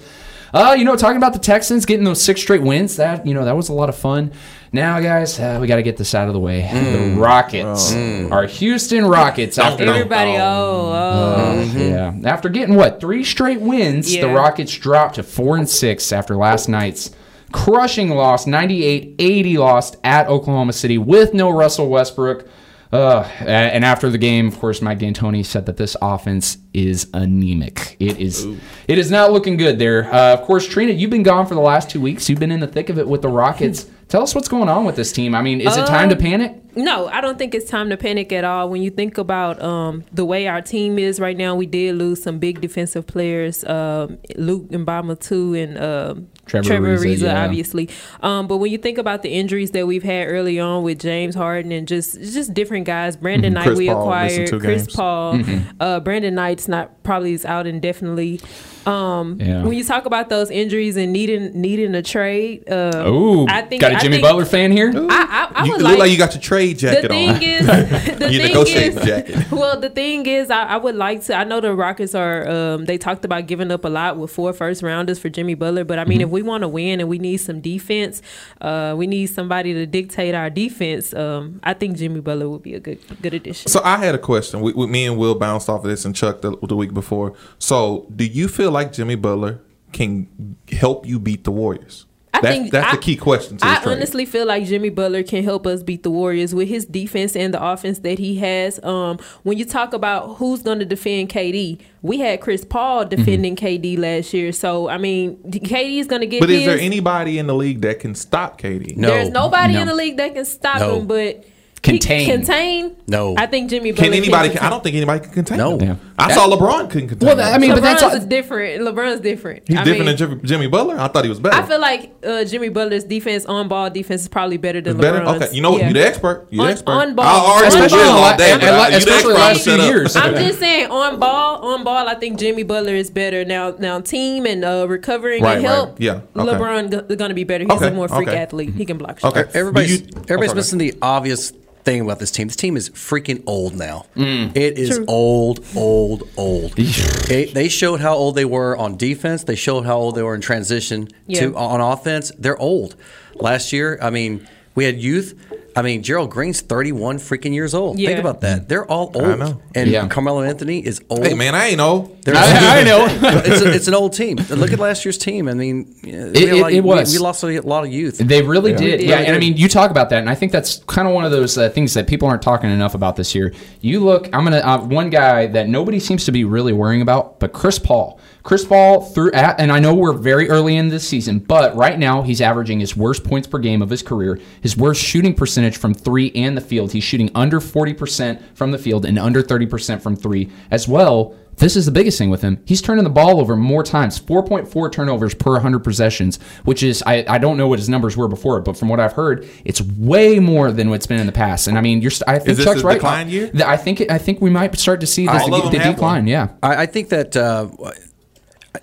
Uh, 0.54 0.72
you 0.78 0.84
know, 0.84 0.94
talking 0.94 1.16
about 1.16 1.32
the 1.32 1.40
Texans 1.40 1.84
getting 1.84 2.04
those 2.04 2.22
six 2.22 2.40
straight 2.40 2.62
wins, 2.62 2.94
that 2.96 3.26
you 3.26 3.34
know 3.34 3.44
that 3.44 3.56
was 3.56 3.68
a 3.68 3.72
lot 3.72 3.88
of 3.88 3.96
fun. 3.96 4.30
Now, 4.72 5.00
guys, 5.00 5.38
uh, 5.40 5.58
we 5.60 5.66
got 5.66 5.76
to 5.76 5.82
get 5.82 5.96
this 5.96 6.14
out 6.14 6.28
of 6.28 6.34
the 6.34 6.38
way. 6.40 6.62
The 6.62 7.20
Rockets, 7.20 7.92
our 7.92 8.46
Houston 8.46 9.04
Rockets, 9.04 9.58
after 9.58 9.84
Everybody, 9.84 10.36
oh, 10.36 10.92
oh. 10.94 11.72
yeah, 11.76 12.14
after 12.24 12.48
getting 12.48 12.76
what 12.76 13.00
three 13.00 13.24
straight 13.24 13.60
wins, 13.60 14.12
the 14.12 14.28
Rockets 14.28 14.76
dropped 14.76 15.16
to 15.16 15.24
four 15.24 15.56
and 15.56 15.68
six 15.68 16.12
after 16.12 16.36
last 16.36 16.68
night's 16.68 17.10
crushing 17.54 18.10
loss, 18.10 18.46
98-80 18.46 19.58
lost 19.58 19.96
at 20.02 20.26
Oklahoma 20.28 20.72
City 20.72 20.98
with 20.98 21.32
no 21.34 21.50
Russell 21.50 21.88
Westbrook. 21.88 22.48
Uh, 22.94 23.28
and 23.40 23.84
after 23.84 24.08
the 24.08 24.18
game, 24.18 24.46
of 24.46 24.58
course, 24.58 24.80
Mike 24.80 25.00
D'Antoni 25.00 25.44
said 25.44 25.66
that 25.66 25.76
this 25.76 25.96
offense 26.00 26.58
is 26.72 27.10
anemic. 27.12 27.96
It 27.98 28.20
is, 28.20 28.46
it 28.86 28.98
is 28.98 29.10
not 29.10 29.32
looking 29.32 29.56
good 29.56 29.80
there. 29.80 30.12
Uh, 30.12 30.34
of 30.34 30.42
course, 30.42 30.68
Trina, 30.68 30.92
you've 30.92 31.10
been 31.10 31.24
gone 31.24 31.46
for 31.46 31.54
the 31.54 31.60
last 31.60 31.90
two 31.90 32.00
weeks. 32.00 32.28
You've 32.28 32.38
been 32.38 32.52
in 32.52 32.60
the 32.60 32.68
thick 32.68 32.90
of 32.90 32.98
it 32.98 33.08
with 33.08 33.22
the 33.22 33.28
Rockets. 33.28 33.86
Tell 34.14 34.22
us 34.22 34.32
what's 34.32 34.46
going 34.46 34.68
on 34.68 34.84
with 34.84 34.94
this 34.94 35.10
team. 35.10 35.34
I 35.34 35.42
mean, 35.42 35.60
is 35.60 35.76
it 35.76 35.86
time 35.88 36.08
to 36.10 36.14
Um, 36.14 36.20
panic? 36.20 36.60
No, 36.76 37.08
I 37.08 37.20
don't 37.20 37.36
think 37.36 37.52
it's 37.52 37.68
time 37.68 37.90
to 37.90 37.96
panic 37.96 38.32
at 38.32 38.44
all. 38.44 38.68
When 38.68 38.80
you 38.80 38.90
think 38.90 39.18
about 39.18 39.60
um, 39.60 40.04
the 40.12 40.24
way 40.24 40.46
our 40.46 40.60
team 40.62 41.00
is 41.00 41.18
right 41.18 41.36
now, 41.36 41.56
we 41.56 41.66
did 41.66 41.96
lose 41.96 42.22
some 42.22 42.38
big 42.38 42.60
defensive 42.60 43.08
players, 43.08 43.64
um, 43.64 44.18
Luc 44.36 44.68
Mbah 44.70 45.00
a 45.00 45.02
Moute, 45.02 45.58
and 45.58 45.78
um 45.78 46.28
Trevor 46.46 46.68
Trevor, 46.68 46.96
Ariza, 46.98 47.04
Ariza, 47.16 47.22
yeah. 47.22 47.44
obviously. 47.44 47.88
Um, 48.22 48.46
but 48.46 48.58
when 48.58 48.70
you 48.70 48.76
think 48.78 48.98
about 48.98 49.22
the 49.22 49.30
injuries 49.30 49.70
that 49.70 49.86
we've 49.86 50.02
had 50.02 50.28
early 50.28 50.60
on 50.60 50.82
with 50.82 50.98
James 51.00 51.34
Harden 51.34 51.72
and 51.72 51.88
just 51.88 52.20
just 52.20 52.52
different 52.54 52.84
guys, 52.86 53.16
Brandon 53.16 53.52
Mhm. 53.52 53.54
Knight 53.54 53.64
Chris 53.64 53.78
we 53.78 53.88
Paul 53.88 54.02
acquired, 54.02 54.46
two 54.48 54.60
Chris 54.60 54.82
games. 54.82 54.94
Paul, 54.96 55.34
Mhm. 55.38 55.62
uh, 55.80 56.00
Brandon 56.00 56.34
Knight's 56.34 56.68
not 56.68 57.02
probably 57.02 57.32
is 57.32 57.44
out 57.46 57.66
indefinitely. 57.66 58.40
Um, 58.84 59.38
Yeah. 59.40 59.62
When 59.64 59.72
you 59.72 59.84
talk 59.84 60.04
about 60.04 60.28
those 60.28 60.50
injuries 60.50 60.98
and 60.98 61.12
needing 61.14 61.52
needing 61.58 61.94
a 61.94 62.02
trade, 62.02 62.68
uh, 62.70 62.90
Oh, 63.06 63.46
I 63.48 63.62
think 63.62 63.80
got 63.80 63.92
a 63.92 63.96
I 63.96 64.00
Jimmy 64.04 64.16
think- 64.16 64.26
Butler 64.28 64.44
fan 64.44 64.70
here. 64.72 64.92
I, 64.94 65.48
I, 65.54 65.60
I 65.60 65.64
you 65.64 65.72
would 65.72 65.82
look 65.82 65.90
like, 65.90 65.98
like 65.98 66.10
you 66.12 66.18
got 66.18 66.32
your 66.34 66.40
trade 66.42 66.78
jacket 66.78 67.02
the 67.02 67.08
thing 67.08 67.30
on. 67.30 67.42
is, 67.42 67.66
the 68.18 68.32
Your 68.32 68.42
thing 68.42 68.48
negotiating 68.48 68.98
is, 68.98 69.04
jacket. 69.04 69.50
well, 69.50 69.78
the 69.80 69.90
thing 69.90 70.26
is, 70.26 70.50
I, 70.50 70.62
I 70.64 70.76
would 70.76 70.94
like 70.94 71.22
to. 71.24 71.34
I 71.36 71.44
know 71.44 71.60
the 71.60 71.74
Rockets 71.74 72.14
are. 72.14 72.48
Um, 72.48 72.84
they 72.84 72.98
talked 72.98 73.24
about 73.24 73.46
giving 73.46 73.70
up 73.70 73.84
a 73.84 73.88
lot 73.88 74.16
with 74.16 74.30
four 74.30 74.52
first 74.52 74.82
rounders 74.82 75.18
for 75.18 75.28
Jimmy 75.28 75.54
Butler, 75.54 75.84
but 75.84 75.98
I 75.98 76.04
mean, 76.04 76.20
Mhm. 76.20 76.24
if 76.24 76.30
we 76.30 76.42
want 76.42 76.62
to 76.62 76.68
win 76.68 77.00
and 77.00 77.08
we 77.08 77.18
need 77.18 77.38
some 77.38 77.60
defense, 77.60 78.22
uh, 78.60 78.94
we 78.96 79.06
need 79.06 79.26
somebody 79.26 79.72
to 79.74 79.86
dictate 79.86 80.34
our 80.34 80.50
defense. 80.50 81.12
Um, 81.14 81.60
I 81.62 81.74
think 81.74 81.96
Jimmy 81.96 82.20
Butler 82.20 82.48
would 82.48 82.62
be 82.62 82.74
a 82.74 82.80
good 82.80 82.98
good 83.22 83.34
addition. 83.34 83.68
So 83.70 83.80
I 83.84 83.98
had 83.98 84.14
a 84.14 84.18
question. 84.18 84.60
We, 84.60 84.72
we, 84.72 84.86
me 84.86 85.06
and 85.06 85.16
Will 85.18 85.34
bounced 85.34 85.68
off 85.68 85.84
of 85.84 85.90
this 85.90 86.04
and 86.04 86.14
Chuck 86.14 86.40
the, 86.42 86.56
the 86.62 86.76
week 86.76 86.92
before. 86.94 87.34
So 87.58 88.06
do 88.14 88.24
you 88.24 88.48
feel 88.48 88.70
like 88.70 88.92
Jimmy 88.92 89.14
Butler 89.14 89.60
can 89.92 90.56
help 90.72 91.06
you 91.06 91.18
beat 91.18 91.44
the 91.44 91.50
Warriors? 91.52 92.06
I 92.44 92.48
that's 92.50 92.58
think 92.60 92.72
that's 92.72 92.92
I- 92.92 92.96
the 92.96 93.02
key 93.02 93.16
question 93.16 93.56
to 93.58 93.66
I 93.66 93.74
this 93.74 93.82
trade. 93.84 93.92
honestly 93.96 94.24
feel 94.26 94.46
like 94.46 94.64
Jimmy 94.66 94.90
Butler 94.90 95.22
can 95.22 95.42
help 95.44 95.66
us 95.66 95.82
beat 95.82 96.02
the 96.02 96.10
Warriors 96.10 96.54
with 96.54 96.68
his 96.68 96.84
defense 96.84 97.34
and 97.36 97.52
the 97.54 97.64
offense 97.64 98.00
that 98.00 98.18
he 98.18 98.36
has. 98.36 98.78
Um, 98.84 99.18
when 99.42 99.58
you 99.58 99.64
talk 99.64 99.92
about 99.94 100.36
who's 100.36 100.62
going 100.62 100.78
to 100.80 100.84
defend 100.84 101.30
KD, 101.30 101.78
we 102.02 102.18
had 102.18 102.40
Chris 102.40 102.64
Paul 102.64 103.06
defending 103.06 103.56
KD 103.56 103.98
last 103.98 104.32
year. 104.34 104.52
So 104.52 104.88
I 104.88 104.98
mean, 104.98 105.36
KD 105.50 105.98
is 105.98 106.06
going 106.06 106.20
to 106.20 106.26
get. 106.26 106.40
but 106.40 106.48
his. 106.50 106.60
is 106.60 106.66
there 106.66 106.78
anybody 106.78 107.38
in 107.38 107.46
the 107.46 107.54
league 107.54 107.80
that 107.80 108.00
can 108.00 108.14
stop 108.14 108.60
KD? 108.60 108.96
There's 109.00 109.30
nobody 109.30 109.74
No. 109.74 109.80
in 109.82 109.86
the 109.88 109.94
league 109.94 110.16
that 110.18 110.34
can 110.34 110.44
stop 110.44 110.80
No. 110.80 110.98
him, 111.00 111.06
but 111.06 111.44
Contain. 111.84 112.26
Contain. 112.30 112.96
No. 113.06 113.34
I 113.36 113.46
think 113.46 113.68
Jimmy 113.70 113.92
Butler 113.92 114.04
Can 114.06 114.14
anybody? 114.14 114.48
Can 114.48 114.58
Can, 114.58 114.66
I 114.66 114.70
don't 114.70 114.82
think 114.82 114.96
anybody 114.96 115.20
can 115.20 115.32
contain. 115.32 115.58
No. 115.58 115.78
him. 115.78 116.00
I 116.18 116.32
saw 116.32 116.48
LeBron 116.48 116.88
couldn't 116.90 117.08
contain. 117.08 117.26
Well, 117.36 117.40
I 117.54 117.58
mean, 117.58 117.70
him. 117.70 117.76
but 117.76 117.82
that's 117.82 118.02
LeBron's 118.02 118.24
different. 118.24 118.80
LeBron's 118.82 119.20
different. 119.20 119.64
he's 119.68 119.76
I 119.76 119.84
different 119.84 120.06
mean, 120.06 120.16
than 120.16 120.30
Jimmy, 120.30 120.42
Jimmy 120.44 120.66
Butler. 120.68 120.98
I 120.98 121.08
thought 121.08 121.24
he 121.24 121.28
was 121.28 121.40
better. 121.40 121.56
I 121.56 121.66
feel 121.66 121.80
like 121.80 122.14
uh, 122.24 122.44
Jimmy 122.44 122.68
Butler's 122.70 123.04
defense, 123.04 123.44
on 123.44 123.68
ball 123.68 123.90
defense, 123.90 124.22
is 124.22 124.28
probably 124.28 124.56
better 124.56 124.80
than 124.80 124.96
It's 124.96 125.00
better. 125.00 125.20
LeBron's. 125.20 125.42
Okay, 125.42 125.54
you 125.54 125.60
know 125.60 125.72
what? 125.72 125.80
Yeah. 125.82 125.88
You 125.88 125.94
the 125.94 126.06
expert. 126.06 126.46
You 126.50 126.58
the 126.58 126.64
On- 126.64 126.70
expert. 126.70 126.90
on 126.92 127.14
ball. 127.14 127.26
I'll 127.26 127.46
argue 127.62 127.76
On 127.76 127.82
with 127.82 127.90
ball. 127.90 128.00
All 128.00 128.36
day, 128.36 128.52
And- 128.52 128.60
but 128.60 128.68
and 128.68 128.76
I- 128.76 128.78
la- 128.78 128.84
you 128.86 128.90
the 128.92 128.96
especially 128.98 129.34
expert. 129.34 129.34
last 129.34 129.68
I'ma 129.68 129.82
few 129.82 129.92
years. 129.92 130.16
I'm 130.16 130.34
just 130.34 130.58
saying, 130.60 130.90
on 130.90 131.18
ball, 131.20 131.66
on 131.66 131.84
ball, 131.84 132.08
I 132.08 132.14
think 132.14 132.38
Jimmy 132.38 132.62
Butler 132.62 132.94
is 132.94 133.10
better 133.10 133.44
now. 133.44 133.74
Now, 133.78 134.00
team 134.00 134.46
and 134.46 134.64
uh, 134.64 134.86
recovering 134.88 135.42
Right, 135.42 135.56
and 135.58 135.64
right. 135.64 135.70
help. 135.74 136.00
Yeah, 136.00 136.20
okay. 136.36 136.50
LeBron 136.50 137.16
going 137.18 137.28
to 137.28 137.34
be 137.34 137.44
better. 137.44 137.64
He's 137.64 137.72
Okay, 137.72 137.88
a 137.88 137.90
more 137.92 138.08
freak 138.08 138.28
okay. 138.28 138.38
athlete. 138.38 138.72
He 138.74 138.84
can 138.86 138.96
block 138.96 139.18
shots. 139.20 139.36
Okay. 139.36 139.50
Everybody's, 139.58 140.02
everybody's 140.30 140.54
missing 140.54 140.78
the 140.78 140.94
obvious 141.02 141.52
thing 141.84 142.00
about 142.00 142.18
this 142.18 142.30
team. 142.30 142.48
This 142.48 142.56
team 142.56 142.76
is 142.76 142.90
freaking 142.90 143.42
old 143.46 143.74
now. 143.76 144.06
Mm. 144.16 144.56
It 144.56 144.78
is 144.78 144.96
True. 144.96 145.04
old, 145.06 145.64
old, 145.76 146.28
old. 146.36 146.72
They, 146.72 147.44
they 147.46 147.68
showed 147.68 148.00
how 148.00 148.14
old 148.14 148.34
they 148.36 148.44
were 148.44 148.76
on 148.76 148.96
defense. 148.96 149.44
They 149.44 149.54
showed 149.56 149.84
how 149.84 149.98
old 149.98 150.14
they 150.14 150.22
were 150.22 150.34
in 150.34 150.40
transition 150.40 151.08
Yeah. 151.26 151.40
to 151.40 151.56
on 151.56 151.80
offense. 151.80 152.32
They're 152.38 152.58
old. 152.58 152.96
Last 153.34 153.72
year, 153.72 153.98
I 154.00 154.10
mean, 154.10 154.46
we 154.74 154.84
had 154.84 154.98
youth. 155.00 155.34
I 155.76 155.82
mean, 155.82 156.02
Gerald 156.02 156.30
Green's 156.30 156.60
31 156.60 157.18
freaking 157.18 157.52
years 157.52 157.74
old. 157.74 157.98
Yeah. 157.98 158.08
Think 158.10 158.20
about 158.20 158.40
that. 158.42 158.68
They're 158.68 158.86
all 158.86 159.10
old. 159.14 159.24
I 159.24 159.34
know. 159.36 159.60
And 159.74 159.90
Yeah. 159.90 160.06
Carmelo 160.08 160.42
Anthony 160.42 160.78
is 160.84 161.02
old. 161.10 161.26
Hey 161.26 161.34
man, 161.34 161.54
I 161.54 161.68
ain't 161.68 161.80
old. 161.80 162.22
They're 162.24 162.34
I- 162.38 162.80
I 162.80 162.82
know. 162.84 163.06
it's, 163.44 163.62
a, 163.62 163.72
it's 163.74 163.88
an 163.88 163.94
old 163.94 164.12
team. 164.12 164.38
Look 164.50 164.72
at 164.72 164.78
last 164.78 165.04
year's 165.04 165.18
team. 165.18 165.48
I 165.48 165.54
mean, 165.54 165.94
we, 166.02 166.10
It- 166.12 166.52
a 166.52 166.60
lot- 166.62 166.72
it- 166.72 166.76
it 166.76 166.84
we- 166.84 166.88
was. 166.88 167.12
We, 167.12 167.18
lost 167.18 167.42
a 167.42 167.60
lot 167.62 167.84
of 167.84 167.92
youth. 167.92 168.18
They 168.18 168.42
really 168.42 168.72
did. 168.72 168.98
did. 168.98 169.00
Yeah, 169.02 169.14
Really 169.16 169.26
and 169.26 169.36
I 169.36 169.38
mean, 169.40 169.56
you 169.56 169.68
talk 169.68 169.90
about 169.90 170.10
that, 170.10 170.20
and 170.20 170.30
I 170.30 170.34
think 170.34 170.52
that's 170.52 170.78
kind 170.86 171.08
of 171.08 171.14
one 171.14 171.24
of 171.24 171.32
those 171.32 171.58
uh, 171.58 171.68
things 171.70 171.92
that 171.94 172.06
people 172.06 172.28
aren't 172.28 172.42
talking 172.42 172.70
enough 172.70 172.94
about 172.94 173.16
this 173.16 173.34
year. 173.34 173.52
You 173.80 174.00
look, 174.00 174.26
I'm 174.32 174.44
gonna 174.44 174.58
uh, 174.58 174.78
one 174.78 175.10
guy 175.10 175.46
that 175.48 175.68
nobody 175.68 175.98
seems 175.98 176.24
to 176.26 176.32
be 176.32 176.44
really 176.44 176.72
worrying 176.72 177.02
about, 177.02 177.40
but 177.40 177.52
Chris 177.52 177.78
Paul. 177.78 178.20
Chris 178.42 178.62
Paul 178.62 179.00
through 179.00 179.32
at, 179.32 179.58
and 179.58 179.72
I 179.72 179.78
know 179.78 179.94
we're 179.94 180.12
very 180.12 180.50
early 180.50 180.76
in 180.76 180.90
this 180.90 181.08
season, 181.08 181.38
but 181.38 181.74
right 181.76 181.98
now 181.98 182.20
he's 182.20 182.42
averaging 182.42 182.78
his 182.78 182.94
worst 182.94 183.24
points 183.24 183.48
per 183.48 183.58
game 183.58 183.80
of 183.80 183.88
his 183.88 184.02
career, 184.02 184.38
his 184.60 184.76
worst 184.76 185.00
shooting 185.02 185.32
percentage 185.32 185.63
from 185.72 185.94
three 185.94 186.30
and 186.34 186.56
the 186.56 186.60
field. 186.60 186.92
He's 186.92 187.04
shooting 187.04 187.30
under 187.34 187.60
40% 187.60 188.42
from 188.54 188.70
the 188.70 188.78
field 188.78 189.04
and 189.04 189.18
under 189.18 189.42
30% 189.42 190.02
from 190.02 190.16
three 190.16 190.50
as 190.70 190.86
well. 190.88 191.34
This 191.56 191.76
is 191.76 191.86
the 191.86 191.92
biggest 191.92 192.18
thing 192.18 192.30
with 192.30 192.42
him. 192.42 192.60
He's 192.64 192.82
turning 192.82 193.04
the 193.04 193.10
ball 193.10 193.40
over 193.40 193.56
more 193.56 193.84
times, 193.84 194.18
4.4 194.18 194.90
turnovers 194.90 195.34
per 195.34 195.52
100 195.52 195.80
possessions, 195.80 196.40
which 196.64 196.82
is, 196.82 197.02
I, 197.06 197.24
I 197.28 197.38
don't 197.38 197.56
know 197.56 197.68
what 197.68 197.78
his 197.78 197.88
numbers 197.88 198.16
were 198.16 198.28
before, 198.28 198.60
but 198.60 198.76
from 198.76 198.88
what 198.88 198.98
I've 198.98 199.12
heard, 199.12 199.48
it's 199.64 199.80
way 199.80 200.40
more 200.40 200.72
than 200.72 200.90
what's 200.90 201.06
been 201.06 201.20
in 201.20 201.26
the 201.26 201.32
past. 201.32 201.68
And 201.68 201.78
I 201.78 201.80
mean, 201.80 202.02
you're, 202.02 202.10
I 202.26 202.38
think 202.38 202.50
Is 202.50 202.56
this 202.58 202.66
Chuck's 202.66 202.82
a 202.82 202.86
right. 202.86 202.94
decline 202.94 203.28
year? 203.28 203.52
I 203.64 203.76
think, 203.76 204.10
I 204.10 204.18
think 204.18 204.40
we 204.40 204.50
might 204.50 204.76
start 204.76 205.00
to 205.00 205.06
see 205.06 205.26
this, 205.26 205.44
the, 205.44 205.70
the 205.70 205.78
decline. 205.78 205.96
one. 205.96 206.26
Yeah. 206.26 206.48
I, 206.62 206.82
I 206.82 206.86
think 206.86 207.10
that 207.10 207.36
uh, 207.36 207.68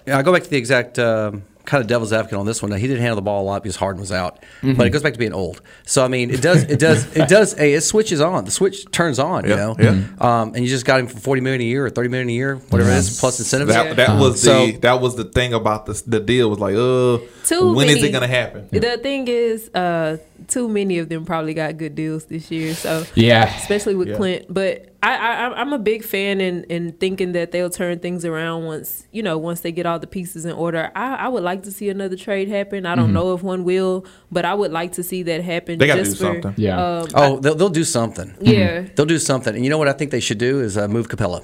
I 0.07 0.21
go 0.21 0.31
back 0.31 0.43
to 0.43 0.49
the 0.49 0.57
exact 0.57 0.97
uh, 0.97 1.33
kind 1.65 1.81
of 1.81 1.87
devil's 1.87 2.11
advocate 2.13 2.37
on 2.37 2.45
this 2.45 2.61
one. 2.61 2.71
Now, 2.71 2.77
he 2.77 2.87
didn't 2.87 3.01
handle 3.01 3.15
the 3.15 3.21
ball 3.21 3.43
a 3.43 3.45
lot 3.45 3.63
because 3.63 3.75
Harden 3.75 3.99
was 3.99 4.11
out, 4.11 4.39
but 4.63 4.85
it 4.87 4.89
goes 4.89 5.03
back 5.03 5.13
to 5.13 5.19
being 5.19 5.33
old. 5.33 5.61
So 5.85 6.03
I 6.03 6.07
mean, 6.07 6.29
it 6.31 6.41
does, 6.41 6.63
it 6.63 6.79
does, 6.79 7.05
it 7.15 7.27
does. 7.29 7.53
Hey, 7.53 7.73
it 7.73 7.81
switches 7.81 8.21
on. 8.21 8.45
The 8.45 8.51
switch 8.51 8.89
turns 8.91 9.19
on. 9.19 9.43
You 9.47 9.55
know, 9.55 9.75
yeah. 9.79 10.03
Um, 10.19 10.53
and 10.55 10.59
you 10.59 10.67
just 10.67 10.85
got 10.85 10.99
him 10.99 11.07
for 11.07 11.19
forty 11.19 11.41
million 11.41 11.61
a 11.61 11.65
year 11.65 11.85
or 11.85 11.89
thirty 11.89 12.09
million 12.09 12.29
a 12.29 12.33
year, 12.33 12.55
whatever 12.69 12.89
it 12.89 12.97
is, 12.97 13.19
plus 13.19 13.39
incentives. 13.39 13.73
That, 13.73 13.95
that 13.95 14.19
was 14.19 14.41
So- 14.41 14.67
the 14.67 14.71
that 14.77 15.01
was 15.01 15.15
the 15.15 15.25
thing 15.25 15.53
about 15.53 15.85
the 15.85 16.01
the 16.07 16.19
deal 16.19 16.49
was 16.49 16.59
like, 16.59 16.73
uh, 16.75 17.19
Too 17.45 17.73
when 17.73 17.87
is 17.89 17.95
many- 17.95 18.09
it 18.09 18.11
gonna 18.11 18.27
happen? 18.27 18.67
The 18.71 18.97
thing 18.97 19.27
is, 19.27 19.69
uh, 19.73 20.17
too 20.51 20.67
many 20.69 20.99
of 20.99 21.09
them 21.09 21.25
probably 21.25 21.53
got 21.53 21.77
good 21.77 21.95
deals 21.95 22.25
this 22.25 22.51
year. 22.51 22.73
So 22.75 23.05
Yeah. 23.15 23.45
especially 23.57 23.95
with 23.95 24.09
Yeah. 24.09 24.15
Clint. 24.17 24.45
But 24.53 24.87
I, 25.01 25.15
I, 25.15 25.59
I'm 25.61 25.73
a 25.73 25.79
big 25.79 26.03
fan 26.03 26.39
in, 26.41 26.63
in 26.65 26.91
thinking 26.93 27.31
that 27.31 27.51
they'll 27.51 27.69
turn 27.71 27.99
things 27.99 28.23
around 28.25 28.65
once 28.65 29.07
you 29.11 29.23
know 29.23 29.37
once 29.37 29.61
they 29.61 29.71
get 29.71 29.85
all 29.87 29.97
the 29.97 30.05
pieces 30.07 30.45
in 30.45 30.51
order. 30.51 30.91
I, 30.95 31.15
I 31.15 31.27
would 31.27 31.43
like 31.43 31.63
to 31.63 31.71
see 31.71 31.89
another 31.89 32.15
trade 32.15 32.49
happen. 32.49 32.85
I 32.85 32.93
don't 32.95 33.13
know 33.13 33.33
if 33.33 33.41
one 33.41 33.63
will, 33.63 34.05
but 34.31 34.45
I 34.45 34.53
would 34.53 34.71
like 34.71 34.91
to 34.93 35.03
see 35.03 35.23
that 35.23 35.41
happen. 35.43 35.73
Mm-hmm. 35.75 35.79
They 35.79 35.87
gotta 35.87 36.03
do 36.03 36.11
for, 36.11 36.15
something. 36.17 36.53
Yeah. 36.57 36.77
Um, 36.99 37.07
Oh, 37.15 37.39
they'll, 37.39 37.55
they'll 37.55 37.69
do 37.69 37.83
something. 37.83 38.35
Yeah. 38.41 38.85
They'll 38.95 39.05
do 39.05 39.17
something. 39.19 39.55
And 39.55 39.63
you 39.63 39.69
know 39.69 39.77
what 39.77 39.87
I 39.87 39.93
think 39.93 40.11
they 40.11 40.19
should 40.19 40.37
do 40.37 40.59
is 40.59 40.77
uh, 40.77 40.87
move 40.87 41.07
Capela. 41.07 41.43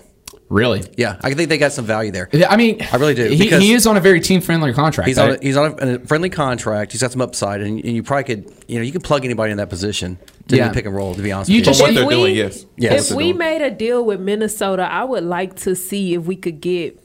Really? 0.49 0.81
Yeah, 0.95 1.17
I 1.21 1.33
think 1.33 1.49
they 1.49 1.57
got 1.57 1.73
some 1.73 1.85
value 1.85 2.11
there. 2.11 2.29
Yeah, 2.31 2.49
I 2.49 2.55
mean, 2.55 2.81
I 2.91 2.95
really 2.95 3.13
do, 3.15 3.27
He, 3.27 3.49
he 3.49 3.73
is 3.73 3.85
on 3.85 3.97
a 3.97 3.99
very 3.99 4.21
team 4.21 4.39
friendly 4.39 4.71
contract. 4.73 5.07
He's 5.09 5.17
I- 5.17 5.29
on 5.29 5.35
a, 5.35 5.39
he's 5.41 5.57
on 5.57 5.75
a, 5.79 5.95
a 5.95 5.99
friendly 5.99 6.29
contract. 6.29 6.93
He's 6.93 7.01
got 7.01 7.11
some 7.11 7.19
upside, 7.21 7.61
and, 7.61 7.83
and 7.83 7.93
you 7.95 8.01
probably 8.01 8.23
could 8.23 8.53
you 8.67 8.77
know 8.79 8.83
you 8.83 8.91
can 8.93 9.01
plug 9.01 9.25
anybody 9.25 9.51
in 9.51 9.57
that 9.57 9.69
position 9.69 10.17
to 10.47 10.55
Yeah. 10.55 10.71
pick 10.71 10.85
and 10.85 10.95
roll. 10.95 11.13
To 11.15 11.21
be 11.21 11.31
honest, 11.33 11.49
You 11.49 11.57
with 11.57 11.65
just- 11.65 11.79
But 11.81 11.87
what 11.87 11.95
they're 11.95 12.05
we- 12.05 12.13
doing, 12.15 12.35
yes. 12.35 12.65
Yes. 12.77 13.11
If 13.11 13.17
we 13.17 13.33
made 13.33 13.61
a 13.61 13.69
deal 13.71 14.05
with 14.05 14.21
Minnesota, 14.21 14.83
I 14.89 15.03
would 15.03 15.25
like 15.25 15.55
to 15.57 15.75
see 15.75 16.13
if 16.13 16.23
we 16.23 16.37
could 16.37 16.61
get 16.61 16.97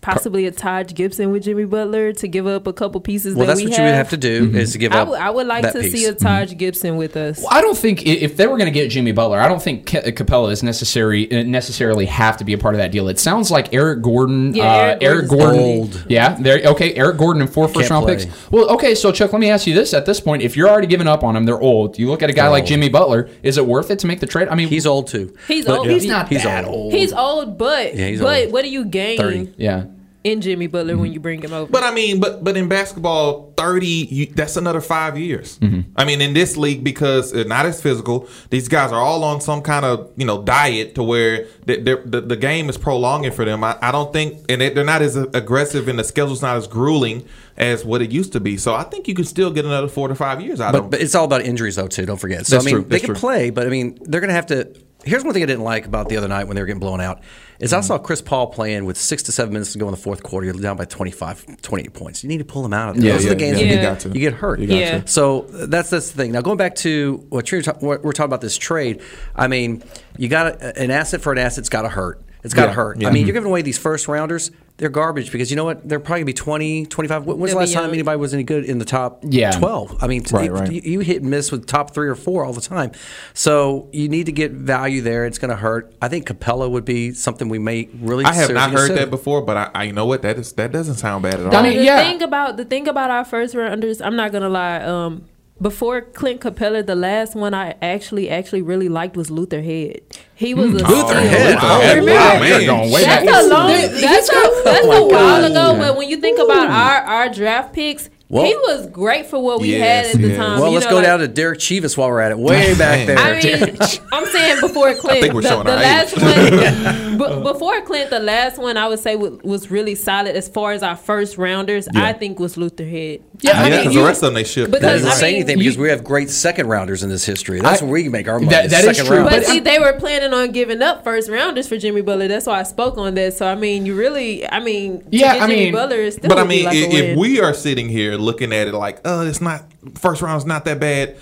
possibly 0.00 0.46
a 0.46 0.50
Taj 0.50 0.94
Gibson 0.94 1.30
with 1.30 1.44
Jimmy 1.44 1.64
Butler 1.64 2.12
to 2.14 2.28
give 2.28 2.46
up 2.46 2.66
a 2.66 2.72
couple 2.72 3.00
pieces. 3.00 3.34
well, 3.34 3.46
that 3.46 3.54
that's 3.54 3.60
we 3.64 3.70
what 3.70 3.78
you 3.78 3.84
would 3.84 3.94
have 3.94 4.10
to 4.10 4.16
do 4.16 4.50
is 4.54 4.72
to 4.72 4.78
give 4.78 4.92
I 4.92 5.00
up. 5.00 5.08
would- 5.08 5.20
I 5.20 5.30
would 5.30 5.46
like 5.46 5.62
that 5.62 5.74
to 5.74 5.80
piece. 5.80 5.92
see 5.92 6.04
a 6.06 6.14
Taj 6.14 6.56
Gibson 6.56 6.96
with 6.96 7.16
us. 7.16 7.44
I 7.50 7.60
don't 7.60 7.76
think 7.76 8.06
if 8.06 8.36
they 8.36 8.46
were 8.46 8.56
going 8.56 8.72
to 8.72 8.78
get 8.78 8.88
Jimmy 8.90 9.12
Butler, 9.12 9.38
I 9.40 9.48
don't 9.48 9.62
think 9.62 9.86
Ca- 9.90 10.02
Capela 10.12 10.50
is 10.52 10.62
necessary 10.62 11.30
uh, 11.30 11.42
necessarily 11.42 12.06
have 12.06 12.36
to 12.38 12.44
be 12.44 12.52
a 12.52 12.58
part 12.58 12.74
of 12.74 12.78
that 12.78 12.92
deal. 12.92 13.08
It 13.08 13.18
sounds 13.18 13.50
like 13.50 13.72
Eric 13.74 14.02
Gordon. 14.02 14.54
Yeah, 14.54 14.64
uh, 14.64 14.76
Eric 14.76 15.02
Eric 15.02 15.28
Gordon. 15.28 15.60
old. 15.60 16.04
Yeah, 16.08 16.36
there. 16.40 16.60
Okay, 16.70 16.94
Eric 16.94 17.18
Gordon 17.18 17.42
and 17.42 17.52
four 17.52 17.66
first 17.68 17.80
Can't 17.88 17.90
round 17.90 18.06
play. 18.06 18.16
picks. 18.16 18.50
Well, 18.50 18.68
okay, 18.70 18.94
so 18.94 19.12
Chuck, 19.12 19.32
let 19.32 19.40
me 19.40 19.50
ask 19.50 19.66
you 19.66 19.74
this: 19.74 19.92
At 19.94 20.06
this 20.06 20.20
point, 20.20 20.42
if 20.42 20.56
you're 20.56 20.68
already 20.68 20.86
giving 20.86 21.06
up 21.08 21.22
on 21.22 21.34
them, 21.34 21.44
they're 21.44 21.60
old. 21.60 21.98
You 21.98 22.08
look 22.08 22.22
at 22.22 22.30
a 22.30 22.32
guy 22.32 22.42
They're 22.44 22.50
like 22.50 22.62
old. 22.62 22.68
Jimmy 22.68 22.88
Butler. 22.88 23.28
Is 23.42 23.58
it 23.58 23.66
worth 23.66 23.90
it 23.90 23.98
to 24.00 24.06
make 24.06 24.20
the 24.20 24.26
trade? 24.26 24.48
I 24.48 24.54
mean, 24.54 24.68
He's 24.68 24.86
old 24.86 25.08
too. 25.08 25.34
He's 25.48 25.64
But- 25.66 25.78
old. 25.80 25.88
he's 25.90 26.06
not 26.06 26.28
He's 26.28 26.42
that 26.44 26.64
old. 26.64 26.74
old. 26.76 26.92
He's 26.94 27.12
old, 27.12 27.58
but 27.58 27.94
Yeah, 27.96 28.06
he's 28.08 28.20
but 28.20 28.44
old. 28.44 28.52
what 28.52 28.62
do 28.62 28.70
you 28.70 28.84
gain? 28.84 29.18
30. 29.18 29.52
yeah. 29.56 29.84
In 30.22 30.40
Jimmy 30.40 30.66
Butler 30.66 30.96
when 30.96 31.06
mm-hmm. 31.06 31.14
you 31.14 31.20
bring 31.20 31.42
him 31.42 31.52
over. 31.52 31.70
But 31.70 31.82
I 31.82 31.92
mean, 31.94 32.20
but 32.20 32.44
but 32.44 32.56
in 32.56 32.68
basketball, 32.68 33.52
thirty 33.56 33.86
you, 33.86 34.26
that's 34.26 34.56
another 34.56 34.80
five 34.80 35.18
years. 35.18 35.58
Mm-hmm. 35.58 35.92
I 35.96 36.04
mean, 36.04 36.20
in 36.20 36.34
this 36.34 36.56
league 36.56 36.84
because 36.84 37.34
uh, 37.34 37.44
not 37.44 37.66
as 37.66 37.80
physical. 37.80 38.28
These 38.50 38.68
guys 38.68 38.92
are 38.92 39.00
all 39.00 39.24
on 39.24 39.40
some 39.40 39.62
kind 39.62 39.84
of 39.84 40.10
you 40.16 40.26
know 40.26 40.42
diet 40.42 40.94
to 40.96 41.02
where 41.02 41.46
the 41.64 42.02
the, 42.04 42.20
the 42.20 42.36
game 42.36 42.68
is 42.68 42.76
prolonging 42.76 43.32
for 43.32 43.44
them. 43.44 43.64
I, 43.64 43.78
I 43.80 43.92
don't 43.92 44.12
think, 44.12 44.44
and 44.48 44.60
they, 44.60 44.70
they're 44.70 44.84
not 44.84 45.02
as 45.02 45.16
aggressive, 45.16 45.88
and 45.88 45.98
the 45.98 46.04
schedule's 46.04 46.42
not 46.42 46.56
as 46.56 46.66
grueling 46.66 47.26
as 47.56 47.84
what 47.84 48.02
it 48.02 48.10
used 48.10 48.32
to 48.32 48.40
be. 48.40 48.56
So 48.56 48.74
I 48.74 48.84
think 48.84 49.06
you 49.06 49.14
can 49.14 49.24
still 49.24 49.50
get 49.50 49.64
another 49.64 49.88
four 49.88 50.08
to 50.08 50.14
five 50.14 50.40
years 50.40 50.60
out 50.60 50.68
of 50.68 50.72
But, 50.72 50.80
them. 50.80 50.90
but 50.90 51.00
it's 51.00 51.14
all 51.14 51.24
about 51.26 51.42
injuries, 51.42 51.76
though, 51.76 51.88
too. 51.88 52.06
Don't 52.06 52.16
forget. 52.16 52.46
So 52.46 52.56
That's 52.56 52.64
I 52.64 52.66
mean, 52.66 52.74
true. 52.76 52.82
they 52.84 52.88
That's 52.88 53.04
can 53.04 53.14
true. 53.14 53.20
play, 53.20 53.50
but 53.50 53.66
I 53.66 53.70
mean, 53.70 53.98
they're 54.02 54.20
going 54.20 54.28
to 54.28 54.34
have 54.34 54.46
to. 54.46 54.74
Here's 55.04 55.24
one 55.24 55.32
thing 55.32 55.42
I 55.42 55.46
didn't 55.46 55.64
like 55.64 55.86
about 55.86 56.08
the 56.08 56.16
other 56.16 56.28
night 56.28 56.44
when 56.44 56.56
they 56.56 56.62
were 56.62 56.66
getting 56.66 56.80
blown 56.80 57.00
out 57.00 57.22
is 57.60 57.70
Mm-hmm. 57.70 57.78
I 57.78 57.80
saw 57.82 57.98
Chris 57.98 58.20
Paul 58.22 58.48
playing 58.48 58.84
with 58.86 58.96
six 58.96 59.22
to 59.24 59.32
seven 59.32 59.52
minutes 59.52 59.72
to 59.74 59.78
go 59.78 59.86
in 59.86 59.90
the 59.92 59.96
fourth 59.96 60.22
quarter. 60.22 60.46
You're 60.46 60.54
down 60.54 60.76
by 60.76 60.86
25, 60.86 61.60
28 61.62 61.92
points. 61.92 62.22
You 62.24 62.28
need 62.28 62.38
to 62.38 62.44
pull 62.44 62.64
him 62.64 62.72
out 62.72 62.90
of 62.90 62.96
there. 62.96 63.06
Yeah, 63.06 63.12
Those 63.16 63.26
are 63.26 63.28
the 63.30 63.34
games 63.36 63.60
yeah. 63.60 63.66
where 63.66 63.76
You 63.76 63.82
got 63.82 64.00
to. 64.00 64.08
you 64.08 64.14
get 64.20 64.32
hurt. 64.32 64.58
You 64.60 64.66
got 64.66 64.74
Yeah. 64.76 65.00
to. 65.02 65.06
So 65.08 65.42
that's 65.50 65.90
that's 65.90 66.10
the 66.10 66.16
thing. 66.16 66.32
Now 66.32 66.40
going 66.40 66.56
back 66.56 66.74
to 66.76 67.24
what 67.28 67.52
you're 67.52 67.62
ta- 67.62 67.76
what 67.80 68.02
we're 68.02 68.12
talking 68.12 68.30
about 68.30 68.40
this 68.40 68.56
trade. 68.58 69.00
I 69.36 69.46
mean, 69.48 69.82
you 70.16 70.28
got 70.28 70.60
a- 70.62 70.82
an 70.82 70.90
asset 70.90 71.20
for 71.20 71.32
an 71.32 71.38
asset. 71.38 71.58
It's 71.60 71.68
got 71.68 71.82
to 71.82 71.88
hurt. 71.88 72.20
It's 72.42 72.54
got 72.54 72.62
to 72.62 72.68
Yeah, 72.70 72.74
hurt. 72.74 73.00
yeah. 73.00 73.08
I 73.08 73.12
mean, 73.12 73.22
Mhm. 73.24 73.26
you're 73.26 73.34
giving 73.34 73.50
away 73.50 73.60
these 73.62 73.76
first 73.78 74.08
rounders. 74.08 74.50
They're 74.80 74.88
garbage 74.88 75.30
because 75.30 75.50
you 75.50 75.56
know 75.56 75.64
what? 75.66 75.86
They're 75.86 76.00
probably 76.00 76.20
going 76.24 76.26
to 76.28 76.32
be 76.32 76.44
20, 76.44 76.86
25. 76.86 77.26
When- 77.26 77.38
When's 77.38 77.52
the 77.52 77.58
They'll 77.58 77.66
be 77.66 77.66
last 77.66 77.74
time 77.74 77.92
anybody 77.92 78.16
was 78.18 78.32
any 78.32 78.44
good 78.44 78.64
in 78.64 78.78
the 78.78 78.86
top 78.86 79.20
Yeah. 79.28 79.50
12? 79.50 80.02
I 80.02 80.06
mean, 80.06 80.24
Right, 80.32 80.44
you, 80.46 80.52
right. 80.52 80.72
you- 80.72 80.80
you 80.92 81.00
hit 81.00 81.20
and 81.20 81.30
miss 81.30 81.52
with 81.52 81.66
top 81.66 81.92
three 81.92 82.08
or 82.08 82.14
four 82.14 82.46
all 82.46 82.54
the 82.54 82.62
time. 82.62 82.92
So 83.34 83.88
you 83.92 84.08
need 84.08 84.24
to 84.24 84.32
get 84.32 84.52
value 84.52 85.02
there. 85.02 85.26
It's 85.26 85.36
going 85.38 85.50
to 85.50 85.56
hurt. 85.56 85.92
I 86.00 86.08
think 86.08 86.26
Capela 86.26 86.70
would 86.70 86.86
be 86.86 87.12
something 87.12 87.50
we 87.50 87.58
may 87.58 87.90
really. 88.00 88.24
I 88.24 88.32
have 88.32 88.50
not 88.52 88.70
heard 88.70 88.78
consider. 88.88 89.00
that 89.00 89.10
before, 89.10 89.42
but 89.42 89.56
I, 89.58 89.70
I 89.74 89.84
you 89.84 89.92
know 89.92 90.06
what 90.06 90.22
that 90.22 90.38
is 90.38 90.52
that 90.54 90.72
doesn't 90.72 90.94
sound 90.94 91.24
bad 91.24 91.34
at 91.34 91.46
all. 91.46 91.54
I 91.54 91.62
mean, 91.62 91.76
the 91.76 91.84
yeah. 91.84 92.02
thing 92.02 92.22
about 92.22 92.56
the 92.56 92.64
thing 92.64 92.88
about 92.88 93.10
our 93.10 93.24
first 93.26 93.54
rounders, 93.54 94.00
I'm 94.00 94.16
not 94.16 94.32
gonna 94.32 94.48
lie. 94.48 94.80
Um, 94.80 95.26
before 95.60 96.00
Clint 96.00 96.40
Capela, 96.40 96.84
the 96.84 96.94
last 96.94 97.34
one 97.34 97.52
I 97.54 97.74
actually 97.82 98.30
actually 98.30 98.62
really 98.62 98.88
liked 98.88 99.16
was 99.16 99.30
Luther 99.30 99.60
Head. 99.60 100.00
He 100.34 100.54
was 100.54 100.70
hmm. 100.70 100.78
a 100.78 100.82
oh, 100.84 100.88
Luther 100.88 101.08
steal. 101.08 101.28
Head. 101.28 101.58
Oh, 101.60 101.80
Oh, 101.82 101.96
remember? 101.96 102.12
wow, 102.12 102.40
man. 102.40 102.66
Going 102.66 102.92
way 102.92 103.04
That's 103.04 103.26
back. 103.26 103.44
a 103.44 103.46
long. 103.46 103.68
That's 103.68 104.28
a 104.28 104.62
that's 104.64 104.86
Oh 104.86 104.92
a 104.92 105.06
while 105.06 105.44
ago. 105.44 105.78
But 105.78 105.96
when 105.96 106.08
you 106.08 106.16
think 106.16 106.38
about 106.38 106.68
our 106.68 107.00
our 107.02 107.28
draft 107.28 107.74
picks, 107.74 108.08
Well- 108.30 108.44
he 108.44 108.54
was 108.54 108.86
great 108.86 109.26
for 109.26 109.42
what 109.42 109.60
we 109.60 109.72
Yes, 109.72 110.06
had 110.06 110.14
at 110.16 110.22
the 110.22 110.28
yes. 110.28 110.36
time. 110.36 110.60
Well, 110.60 110.68
You 110.68 110.74
let's 110.74 110.86
know, 110.86 110.90
go 110.92 110.96
like- 110.98 111.04
down 111.06 111.18
to 111.18 111.28
Derrick 111.28 111.58
Chievous 111.58 111.96
while 111.96 112.08
we're 112.08 112.20
at 112.20 112.30
it. 112.30 112.38
Way 112.38 112.74
back 112.76 113.06
there. 113.06 113.18
I 113.18 113.42
mean, 113.42 113.76
I'm 114.12 114.24
saying 114.26 114.60
before 114.60 114.94
Clint, 114.94 115.18
I 115.18 115.20
think 115.20 115.34
we're 115.34 115.42
the, 115.42 115.48
showing 115.48 115.66
the 115.66 115.72
our 115.72 115.76
last 115.82 116.16
age. 116.16 116.22
one, 116.22 117.18
b- 117.18 117.42
before 117.52 117.80
Clint, 117.82 118.10
the 118.10 118.20
last 118.20 118.56
one 118.58 118.76
I 118.76 118.86
would 118.86 119.00
say 119.00 119.16
wa- 119.16 119.30
was 119.42 119.70
really 119.70 119.96
solid 119.96 120.36
as 120.36 120.48
far 120.48 120.72
as 120.72 120.82
our 120.84 120.94
first 120.96 121.38
rounders. 121.38 121.88
I 121.94 122.12
think 122.12 122.38
was 122.38 122.56
Luther 122.56 122.84
Head. 122.84 123.20
Yeah, 123.40 123.50
yeah, 123.52 123.58
I 123.60 123.62
mean, 123.70 123.78
because 123.80 123.94
you- 123.94 124.00
the 124.02 124.06
rest 124.06 124.22
of 124.22 124.26
them 124.28 124.34
they 124.34 124.44
shipped. 124.44 124.70
Because- 124.70 125.02
that 125.02 125.08
doesn't 125.08 125.18
say 125.20 125.34
anything 125.34 125.58
because 125.58 125.74
you- 125.76 125.82
we 125.82 125.88
have 125.88 126.04
great 126.04 126.30
second 126.30 126.68
rounders 126.68 127.02
in 127.02 127.10
this 127.10 127.24
history. 127.24 127.60
That's 127.60 127.82
I- 127.82 127.84
where 127.84 127.92
we 127.94 128.04
can 128.04 128.12
make 128.12 128.28
our 128.28 128.38
money. 128.38 128.50
That- 128.50 128.70
that 128.70 128.84
is 128.84 128.96
second 128.96 129.06
true, 129.06 129.16
round. 129.18 129.30
But 129.30 129.40
But 129.40 129.46
see, 129.46 129.58
they 129.58 129.78
were 129.80 129.94
planning 129.94 130.32
on 130.32 130.52
giving 130.52 130.82
up 130.82 131.02
first 131.02 131.28
rounders 131.28 131.66
for 131.66 131.76
Jimmy 131.78 132.00
Butler. 132.02 132.28
That's 132.28 132.46
why 132.46 132.60
I 132.60 132.62
spoke 132.62 132.96
on 132.96 133.14
that. 133.16 133.34
So 133.34 133.46
I 133.46 133.56
mean, 133.56 133.86
you 133.86 133.96
really, 133.96 134.48
I 134.48 134.60
mean, 134.60 134.98
to 135.00 135.04
Yeah, 135.10 135.34
get 135.34 135.42
I 135.42 135.46
Jimmy 135.48 135.64
mean- 135.64 135.72
Butler 135.74 135.96
is 135.96 136.14
still 136.14 136.28
But 136.28 136.38
I 136.38 136.42
would 136.42 136.48
be 136.48 136.56
mean, 136.56 136.64
like 136.66 136.74
a 136.76 136.78
if, 136.78 136.92
if 137.12 137.16
we 137.18 137.40
are 137.40 137.54
sitting 137.54 137.88
here 137.88 138.16
looking 138.20 138.52
at 138.52 138.68
it 138.68 138.74
like, 138.74 139.00
oh, 139.04 139.26
it's 139.26 139.40
not 139.40 139.64
first 139.96 140.22
round's 140.22 140.44
not 140.44 140.64
that 140.66 140.80
bad. 140.80 141.16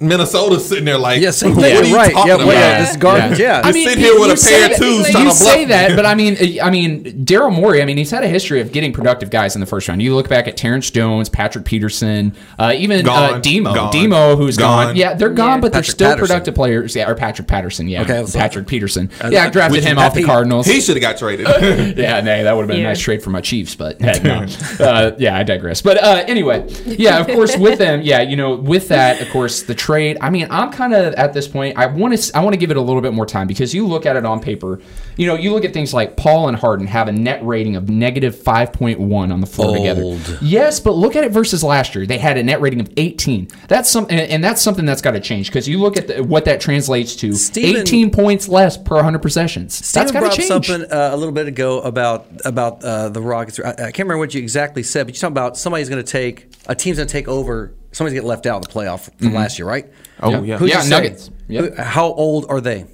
Minnesota's 0.00 0.66
sitting 0.66 0.86
there 0.86 0.96
like, 0.98 1.20
Yeah, 1.20 1.30
same 1.30 1.54
what 1.54 1.62
thing. 1.62 1.76
are 1.76 1.84
you 1.84 1.94
Right. 1.94 2.12
talking 2.12 2.28
Yeah, 2.28 2.34
about? 2.36 2.52
yeah, 2.54 2.80
this 2.80 2.90
is 2.92 2.96
garbage. 2.96 3.38
Yeah. 3.38 3.60
I 3.62 3.70
mean, 3.72 3.86
sit 3.88 3.98
here 3.98 4.18
with 4.18 4.28
you 4.28 4.32
a 4.32 4.36
say 4.36 4.50
pair 4.56 4.64
of 4.64 4.70
that- 4.70 4.78
twos 4.78 5.06
you 5.06 5.12
trying 5.12 5.24
to 5.28 5.30
say 5.34 5.64
that, 5.66 5.90
me. 5.90 5.96
but 5.96 6.06
I 6.06 6.14
mean, 6.14 6.36
I 6.62 6.70
mean, 6.70 7.04
Daryl 7.24 7.52
Morey. 7.52 7.82
I 7.82 7.84
mean, 7.84 7.98
he's 7.98 8.10
had 8.10 8.24
a 8.24 8.28
history 8.28 8.60
of 8.62 8.72
getting 8.72 8.92
productive 8.92 9.28
guys 9.30 9.54
in 9.54 9.60
the 9.60 9.66
first 9.66 9.88
round. 9.88 10.00
You 10.02 10.14
look 10.14 10.28
back 10.28 10.48
at 10.48 10.56
Terrence 10.56 10.90
Jones, 10.90 11.28
Patrick 11.28 11.66
Peterson, 11.66 12.34
uh, 12.58 12.72
even 12.76 13.06
uh, 13.06 13.38
Demo, 13.42 13.74
Gone. 13.74 13.92
Demo, 13.92 14.36
who's 14.36 14.56
gone. 14.56 14.86
Gone. 14.88 14.96
Yeah, 14.96 15.12
they're 15.14 15.28
gone, 15.28 15.56
Yeah. 15.56 15.60
but 15.60 15.72
they're 15.74 15.82
still 15.82 16.08
Patterson. 16.08 16.26
productive 16.26 16.54
players. 16.54 16.96
Yeah, 16.96 17.10
or 17.10 17.14
Patrick 17.14 17.46
Patterson. 17.48 17.86
Yeah, 17.88 18.02
Okay, 18.02 18.16
I 18.16 18.20
was- 18.22 18.34
Patrick 18.34 18.66
Peterson. 18.66 19.10
Uh, 19.22 19.28
yeah, 19.30 19.44
I 19.44 19.48
drafted 19.50 19.84
him 19.84 19.98
off 19.98 20.14
the 20.14 20.22
Cardinals. 20.24 20.66
He 20.66 20.80
should 20.80 20.96
have 20.96 21.02
got 21.02 21.18
traded. 21.18 21.46
yeah, 21.98 22.20
nay, 22.22 22.42
that 22.42 22.56
would 22.56 22.62
have 22.62 22.68
been 22.68 22.80
a 22.80 22.84
nice 22.84 23.00
trade 23.00 23.22
for 23.22 23.30
my 23.30 23.40
Chiefs, 23.42 23.74
but 23.74 24.00
heck, 24.00 24.22
no. 24.24 24.46
uh, 24.80 25.12
yeah, 25.18 25.36
I 25.36 25.42
digress. 25.42 25.82
But 25.82 26.02
uh, 26.02 26.24
anyway, 26.26 26.64
yeah, 26.86 27.18
of 27.20 27.26
course, 27.26 27.56
with 27.56 27.78
them, 27.78 28.00
yeah, 28.02 28.22
you 28.22 28.36
know, 28.36 28.54
with 28.56 28.88
that, 28.88 29.20
of 29.20 29.28
course, 29.30 29.62
the 29.62 29.74
trade. 29.90 30.18
I 30.20 30.30
mean, 30.30 30.46
I'm 30.50 30.70
kind 30.70 30.94
of 30.94 31.14
at 31.14 31.32
this 31.32 31.48
point. 31.48 31.76
I 31.76 31.86
want 31.86 32.16
to, 32.16 32.36
I 32.36 32.40
want 32.40 32.54
to 32.54 32.58
give 32.58 32.70
it 32.70 32.76
a 32.76 32.80
little 32.80 33.02
bit 33.02 33.12
more 33.12 33.26
time 33.26 33.46
because 33.46 33.74
you 33.74 33.86
look 33.86 34.06
at 34.06 34.16
it 34.16 34.24
on 34.24 34.40
paper. 34.40 34.80
You 35.16 35.26
know, 35.26 35.34
you 35.34 35.52
look 35.52 35.64
at 35.64 35.72
things 35.72 35.92
like 35.92 36.16
Paul 36.16 36.48
and 36.48 36.56
Harden 36.56 36.86
have 36.86 37.08
a 37.08 37.12
net 37.12 37.44
rating 37.44 37.76
of 37.76 37.88
negative 37.88 38.36
5.1 38.36 39.32
on 39.32 39.40
the 39.40 39.46
floor 39.46 39.76
together. 39.76 40.18
Yes, 40.40 40.78
but 40.80 40.92
look 40.92 41.16
at 41.16 41.24
it 41.24 41.32
versus 41.32 41.64
last 41.64 41.94
year. 41.94 42.06
They 42.06 42.18
had 42.18 42.36
a 42.36 42.42
net 42.42 42.60
rating 42.60 42.80
of 42.80 42.88
18. 42.96 43.48
That's 43.68 43.90
some, 43.90 44.06
and, 44.10 44.42
that's 44.44 44.62
something 44.62 44.86
that's 44.86 45.02
got 45.02 45.12
to 45.12 45.20
change 45.20 45.48
because 45.48 45.68
you 45.68 45.78
look 45.78 45.96
at 45.96 46.06
the, 46.06 46.22
what 46.22 46.44
that 46.44 46.60
translates 46.60 47.16
to. 47.16 47.32
Steven- 47.34 47.82
18 47.82 48.10
points 48.10 48.48
less 48.48 48.76
per 48.76 48.96
100 48.96 49.18
possessions. 49.20 49.74
Steven 49.74 50.06
that's 50.06 50.12
got 50.12 50.30
to 50.30 50.36
change. 50.36 50.48
something 50.48 50.82
uh, 50.90 51.10
a 51.12 51.16
little 51.16 51.32
bit 51.32 51.48
ago 51.48 51.80
about 51.80 52.26
about 52.44 52.84
uh, 52.84 53.08
the 53.08 53.20
Rockets. 53.20 53.58
I, 53.60 53.70
I 53.70 53.74
can't 53.74 53.98
remember 54.00 54.18
what 54.18 54.34
you 54.34 54.40
exactly 54.40 54.82
said, 54.82 55.06
but 55.06 55.14
you're 55.14 55.20
talking 55.20 55.32
about 55.32 55.56
somebody's 55.56 55.88
going 55.88 56.02
to 56.02 56.10
take 56.10 56.52
a 56.66 56.74
team's 56.74 56.96
going 56.98 57.08
to 57.08 57.12
take 57.12 57.28
over. 57.28 57.74
Somebody's 57.92 58.14
going 58.18 58.22
get 58.22 58.28
left 58.28 58.46
out 58.46 58.56
of 58.56 58.62
the 58.62 58.72
playoff 58.72 59.04
from 59.04 59.28
mm-hmm. 59.28 59.36
last 59.36 59.58
year, 59.58 59.66
right? 59.66 59.86
Oh, 60.20 60.30
Yeah. 60.30 60.40
yeah. 60.42 60.58
Who'd 60.58 60.70
Yeah. 60.70 60.82
Nuggets. 60.84 61.30
Yeah. 61.48 61.82
How 61.82 62.06
old 62.12 62.46
are 62.48 62.60
they? 62.60 62.86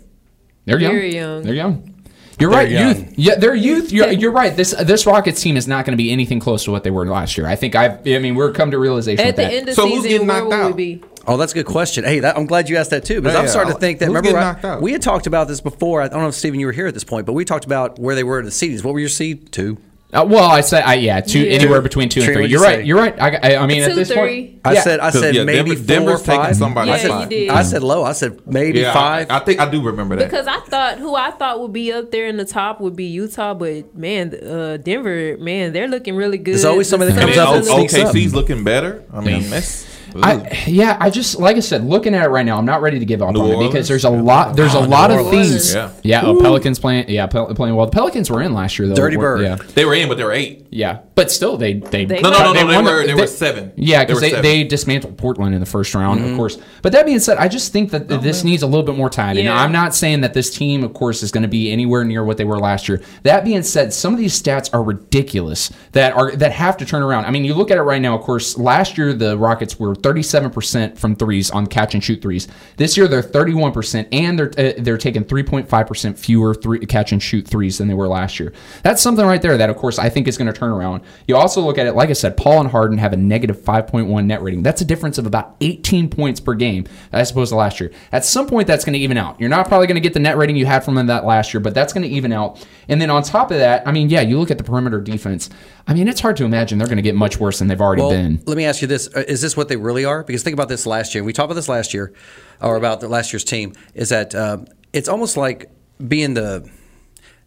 They're 0.64 0.80
young. 0.80 0.92
Very 0.92 1.14
young. 1.14 1.42
They're 1.42 1.54
young. 1.54 1.94
You're 2.38 2.50
right, 2.50 2.68
young. 2.68 2.88
youth. 2.96 3.14
Yeah, 3.16 3.36
they're 3.36 3.54
youth. 3.54 3.92
You're, 3.92 4.10
you're 4.10 4.30
right. 4.32 4.54
This 4.54 4.72
this 4.72 5.06
Rockets 5.06 5.40
team 5.40 5.56
is 5.56 5.66
not 5.66 5.86
going 5.86 5.94
to 5.94 5.96
be 5.96 6.10
anything 6.12 6.38
close 6.38 6.64
to 6.64 6.70
what 6.70 6.84
they 6.84 6.90
were 6.90 7.06
last 7.06 7.38
year. 7.38 7.46
I 7.46 7.56
think 7.56 7.74
I've. 7.74 8.06
I 8.06 8.18
mean, 8.18 8.34
we're 8.34 8.52
come 8.52 8.70
to 8.72 8.78
realization 8.78 9.20
At 9.24 9.28
with 9.28 9.36
the 9.36 9.42
that. 9.42 9.52
end 9.54 9.68
of 9.70 9.74
So 9.74 9.88
who's 9.88 10.02
season, 10.02 10.10
getting 10.10 10.26
where 10.26 10.42
knocked 10.42 10.52
out? 10.52 10.76
we 10.76 10.96
be? 10.96 11.04
Oh, 11.26 11.36
that's 11.38 11.52
a 11.52 11.54
good 11.54 11.66
question. 11.66 12.04
Hey, 12.04 12.20
that, 12.20 12.36
I'm 12.36 12.46
glad 12.46 12.68
you 12.68 12.76
asked 12.76 12.90
that 12.90 13.04
too, 13.04 13.20
because 13.20 13.34
Yeah, 13.34 13.40
I'm 13.40 13.48
starting 13.48 13.70
yeah. 13.70 13.74
to 13.74 13.80
think 13.80 13.98
that. 14.00 14.06
Who's 14.06 14.16
remember, 14.16 14.60
I- 14.62 14.78
we 14.78 14.92
had 14.92 15.02
talked 15.02 15.26
about 15.26 15.48
this 15.48 15.60
before. 15.60 16.02
I 16.02 16.08
don't 16.08 16.20
know 16.20 16.28
if 16.28 16.34
Stephen, 16.34 16.60
you 16.60 16.66
were 16.66 16.72
here 16.72 16.86
at 16.86 16.94
this 16.94 17.04
point, 17.04 17.26
but 17.26 17.32
we 17.32 17.44
talked 17.44 17.64
about 17.64 17.98
where 17.98 18.14
they 18.14 18.22
were 18.22 18.38
in 18.38 18.44
the 18.44 18.50
seedings. 18.50 18.84
What 18.84 18.92
were 18.92 19.00
your 19.00 19.08
seed? 19.08 19.50
Two. 19.50 19.78
Uh, 20.16 20.24
well, 20.24 20.50
I 20.50 20.60
said, 20.62 20.82
I, 20.84 20.94
yeah, 20.94 21.20
two 21.20 21.40
Yeah. 21.40 21.52
anywhere 21.58 21.82
between 21.82 22.08
two 22.08 22.20
and 22.22 22.32
three. 22.32 22.46
You're 22.46 22.60
you 22.60 22.62
right. 22.64 22.76
say? 22.78 22.84
You're 22.84 22.96
right. 22.98 23.20
I, 23.20 23.36
I, 23.54 23.56
I 23.62 23.66
mean, 23.66 23.82
Two, 23.84 23.90
at 23.90 23.94
this 23.96 24.08
three. 24.08 24.16
point, 24.48 24.60
I 24.64 24.72
yeah. 24.72 24.80
said, 24.82 25.00
I 25.00 25.10
'Cause, 25.10 25.20
said 25.20 25.34
yeah, 25.34 25.44
maybe 25.44 25.70
Denver- 25.74 25.76
four 25.76 25.86
Denver's 25.86 26.20
or 26.22 26.24
five. 26.24 26.56
somebody 26.56 26.90
I 26.90 26.96
Yeah, 26.96 27.02
said, 27.02 27.20
you 27.20 27.28
did. 27.28 27.48
I 27.50 27.62
said 27.62 27.82
low. 27.82 28.02
I 28.04 28.12
said 28.12 28.40
maybe 28.46 28.80
Yeah, 28.80 28.92
five. 28.94 29.30
I, 29.30 29.36
I 29.36 29.38
think 29.40 29.60
I 29.60 29.70
do 29.70 29.82
remember 29.82 30.16
that. 30.16 30.24
Because 30.30 30.46
I 30.46 30.60
thought 30.60 30.98
who 30.98 31.14
I 31.14 31.30
thought 31.32 31.60
would 31.60 31.72
be 31.72 31.92
up 31.92 32.10
there 32.10 32.26
in 32.26 32.36
the 32.38 32.44
top 32.46 32.80
would 32.80 32.96
be 32.96 33.04
Utah, 33.04 33.54
but 33.54 33.94
man, 33.96 34.34
uh, 34.34 34.78
Denver, 34.78 35.36
man, 35.38 35.72
they're 35.72 35.88
looking 35.88 36.16
really 36.16 36.38
good. 36.38 36.54
There's 36.54 36.64
always 36.64 36.88
somebody 36.88 37.12
that 37.12 37.20
comes 37.20 37.36
up 37.36 37.54
and 37.54 37.68
O- 37.68 37.76
sneaks 37.76 37.94
up. 37.94 38.14
OKC's 38.14 38.34
looking 38.34 38.64
better. 38.64 39.04
I 39.12 39.20
mean, 39.20 39.48
that's. 39.50 39.84
I, 40.22 40.64
yeah, 40.66 40.96
I 41.00 41.10
just 41.10 41.38
like 41.38 41.56
I 41.56 41.60
said, 41.60 41.84
looking 41.84 42.14
at 42.14 42.24
it 42.24 42.28
right 42.28 42.44
now, 42.46 42.58
I'm 42.58 42.64
not 42.64 42.82
ready 42.82 42.98
to 42.98 43.04
give 43.04 43.22
up 43.22 43.34
New 43.34 43.40
on 43.40 43.50
it 43.62 43.68
because 43.68 43.88
there's 43.88 44.04
a 44.04 44.10
lot. 44.10 44.56
There's 44.56 44.74
a 44.74 44.78
Oh, 44.78 44.82
lot 44.82 45.10
New 45.10 45.18
of 45.20 45.26
Orleans. 45.26 45.50
things. 45.50 45.74
Yeah. 45.74 45.90
Yeah, 46.02 46.22
oh, 46.24 46.40
Pelicans 46.40 46.78
playing. 46.78 47.08
Yeah, 47.08 47.26
Pel- 47.26 47.54
playing 47.54 47.74
well. 47.74 47.86
The 47.86 47.92
Pelicans 47.92 48.30
were 48.30 48.42
in 48.42 48.54
last 48.54 48.78
year 48.78 48.88
though. 48.88 48.94
Dirty 48.94 49.16
Were- 49.16 49.36
Bird. 49.36 49.42
Yeah, 49.42 49.56
they 49.74 49.84
were 49.84 49.94
in, 49.94 50.08
but 50.08 50.16
they 50.18 50.24
were 50.24 50.32
eight. 50.32 50.66
yeah, 50.70 51.00
but 51.14 51.30
still, 51.30 51.56
they 51.56 51.74
they, 51.74 52.04
They 52.04 52.20
No, 52.20 52.30
no, 52.30 52.38
no, 52.38 52.52
no. 52.52 52.66
They, 52.66 52.74
won 52.76 52.84
the- 52.84 52.90
were 52.92 53.06
they 53.06 53.14
were 53.14 53.26
seven. 53.26 53.72
Yeah, 53.76 54.04
because 54.04 54.22
were 54.22 54.28
they, 54.28 54.40
they, 54.40 54.64
dismantled 54.64 55.16
Portland 55.18 55.54
in 55.54 55.60
the 55.60 55.66
first 55.66 55.94
round, 55.94 56.20
Mm-hmm. 56.20 56.30
of 56.32 56.36
course. 56.36 56.58
But 56.82 56.92
that 56.92 57.06
being 57.06 57.18
said, 57.20 57.38
I 57.38 57.48
just 57.48 57.72
think 57.72 57.90
that 57.90 58.08
this 58.08 58.44
needs 58.44 58.62
a 58.62 58.66
little 58.66 58.84
bit 58.84 58.96
more 58.96 59.10
time. 59.10 59.36
And 59.36 59.44
Yeah. 59.46 59.60
I'm 59.60 59.72
not 59.72 59.94
saying 59.94 60.20
that 60.22 60.34
this 60.34 60.50
team, 60.56 60.84
of 60.84 60.94
course, 60.94 61.22
is 61.22 61.30
going 61.30 61.42
to 61.42 61.48
be 61.48 61.70
anywhere 61.72 62.04
near 62.04 62.24
what 62.24 62.36
they 62.36 62.44
were 62.44 62.58
last 62.58 62.88
year. 62.88 63.02
That 63.24 63.44
being 63.44 63.62
said, 63.62 63.92
some 63.92 64.12
of 64.12 64.18
these 64.18 64.40
stats 64.40 64.70
are 64.72 64.82
ridiculous 64.82 65.70
that 65.92 66.12
are 66.14 66.34
that 66.36 66.52
have 66.52 66.76
to 66.78 66.84
turn 66.86 67.02
around. 67.02 67.24
I 67.24 67.30
mean, 67.30 67.44
you 67.44 67.54
look 67.54 67.70
at 67.70 67.78
it 67.78 67.82
right 67.82 68.00
now. 68.02 68.16
Of 68.16 68.22
course, 68.22 68.56
last 68.58 68.96
year 68.98 69.12
the 69.12 69.36
Rockets 69.38 69.78
were 69.78 69.94
37 70.06 70.50
percent 70.52 70.96
from 70.96 71.16
threes 71.16 71.50
on 71.50 71.66
catch 71.66 71.94
and 71.94 72.04
shoot 72.04 72.22
threes. 72.22 72.46
This 72.76 72.96
year 72.96 73.08
they're 73.08 73.22
31 73.22 73.72
percent, 73.72 74.06
and 74.12 74.38
they're 74.38 74.52
uh, 74.56 74.72
they're 74.78 74.96
taking 74.96 75.24
3.5 75.24 75.88
percent 75.88 76.16
fewer 76.16 76.54
three, 76.54 76.78
catch 76.86 77.10
and 77.10 77.20
shoot 77.20 77.44
threes 77.44 77.78
than 77.78 77.88
they 77.88 77.94
were 77.94 78.06
last 78.06 78.38
year. 78.38 78.52
That's 78.84 79.02
something 79.02 79.26
right 79.26 79.42
there 79.42 79.56
that, 79.56 79.68
of 79.68 79.76
course, 79.76 79.98
I 79.98 80.08
think 80.08 80.28
is 80.28 80.38
going 80.38 80.46
to 80.46 80.56
turn 80.56 80.70
around. 80.70 81.02
You 81.26 81.34
also 81.36 81.60
look 81.60 81.76
at 81.76 81.88
it, 81.88 81.94
like 81.94 82.08
I 82.08 82.12
said, 82.12 82.36
Paul 82.36 82.60
and 82.60 82.70
Harden 82.70 82.98
have 82.98 83.12
a 83.14 83.16
negative 83.16 83.56
5.1 83.58 84.26
net 84.26 84.42
rating. 84.42 84.62
That's 84.62 84.80
a 84.80 84.84
difference 84.84 85.18
of 85.18 85.26
about 85.26 85.56
18 85.60 86.08
points 86.08 86.38
per 86.38 86.54
game 86.54 86.84
as 87.10 87.32
opposed 87.32 87.50
to 87.50 87.56
last 87.56 87.80
year. 87.80 87.90
At 88.12 88.24
some 88.24 88.46
point, 88.46 88.68
that's 88.68 88.84
going 88.84 88.94
to 88.94 89.00
even 89.00 89.16
out. 89.16 89.40
You're 89.40 89.48
not 89.48 89.66
probably 89.66 89.88
going 89.88 89.96
to 89.96 90.00
get 90.00 90.14
the 90.14 90.20
net 90.20 90.36
rating 90.36 90.54
you 90.54 90.66
had 90.66 90.84
from 90.84 90.94
them 90.94 91.08
that 91.08 91.24
last 91.24 91.52
year, 91.52 91.60
but 91.60 91.74
that's 91.74 91.92
going 91.92 92.04
to 92.04 92.14
even 92.14 92.32
out. 92.32 92.64
And 92.88 93.02
then 93.02 93.10
on 93.10 93.24
top 93.24 93.50
of 93.50 93.58
that, 93.58 93.84
I 93.88 93.90
mean, 93.90 94.08
yeah, 94.08 94.20
you 94.20 94.38
look 94.38 94.52
at 94.52 94.58
the 94.58 94.64
perimeter 94.64 95.00
defense. 95.00 95.50
I 95.88 95.94
mean, 95.94 96.08
it's 96.08 96.20
hard 96.20 96.36
to 96.38 96.44
imagine 96.44 96.78
they're 96.78 96.88
going 96.88 96.96
to 96.96 97.02
get 97.02 97.14
much 97.14 97.38
worse 97.38 97.58
than 97.60 97.68
they've 97.68 97.80
already 97.80 98.02
Well, 98.02 98.10
been. 98.10 98.42
let 98.46 98.56
me 98.56 98.64
ask 98.64 98.82
you 98.82 98.88
this: 98.88 99.08
Uh, 99.14 99.24
Is 99.28 99.40
this 99.40 99.56
what 99.56 99.68
they 99.68 99.76
really 99.76 100.04
are? 100.04 100.24
Because 100.24 100.42
think 100.42 100.54
about 100.54 100.68
this 100.68 100.84
last 100.86 101.14
year. 101.14 101.22
We 101.22 101.32
talked 101.32 101.46
about 101.46 101.54
this 101.54 101.68
last 101.68 101.94
year, 101.94 102.12
or 102.60 102.76
about 102.76 103.00
the 103.00 103.08
last 103.08 103.32
year's 103.32 103.44
team. 103.44 103.72
Is 103.94 104.08
that 104.08 104.34
uh, 104.34 104.58
it's 104.92 105.08
almost 105.08 105.36
like 105.36 105.70
being 106.06 106.34
the 106.34 106.68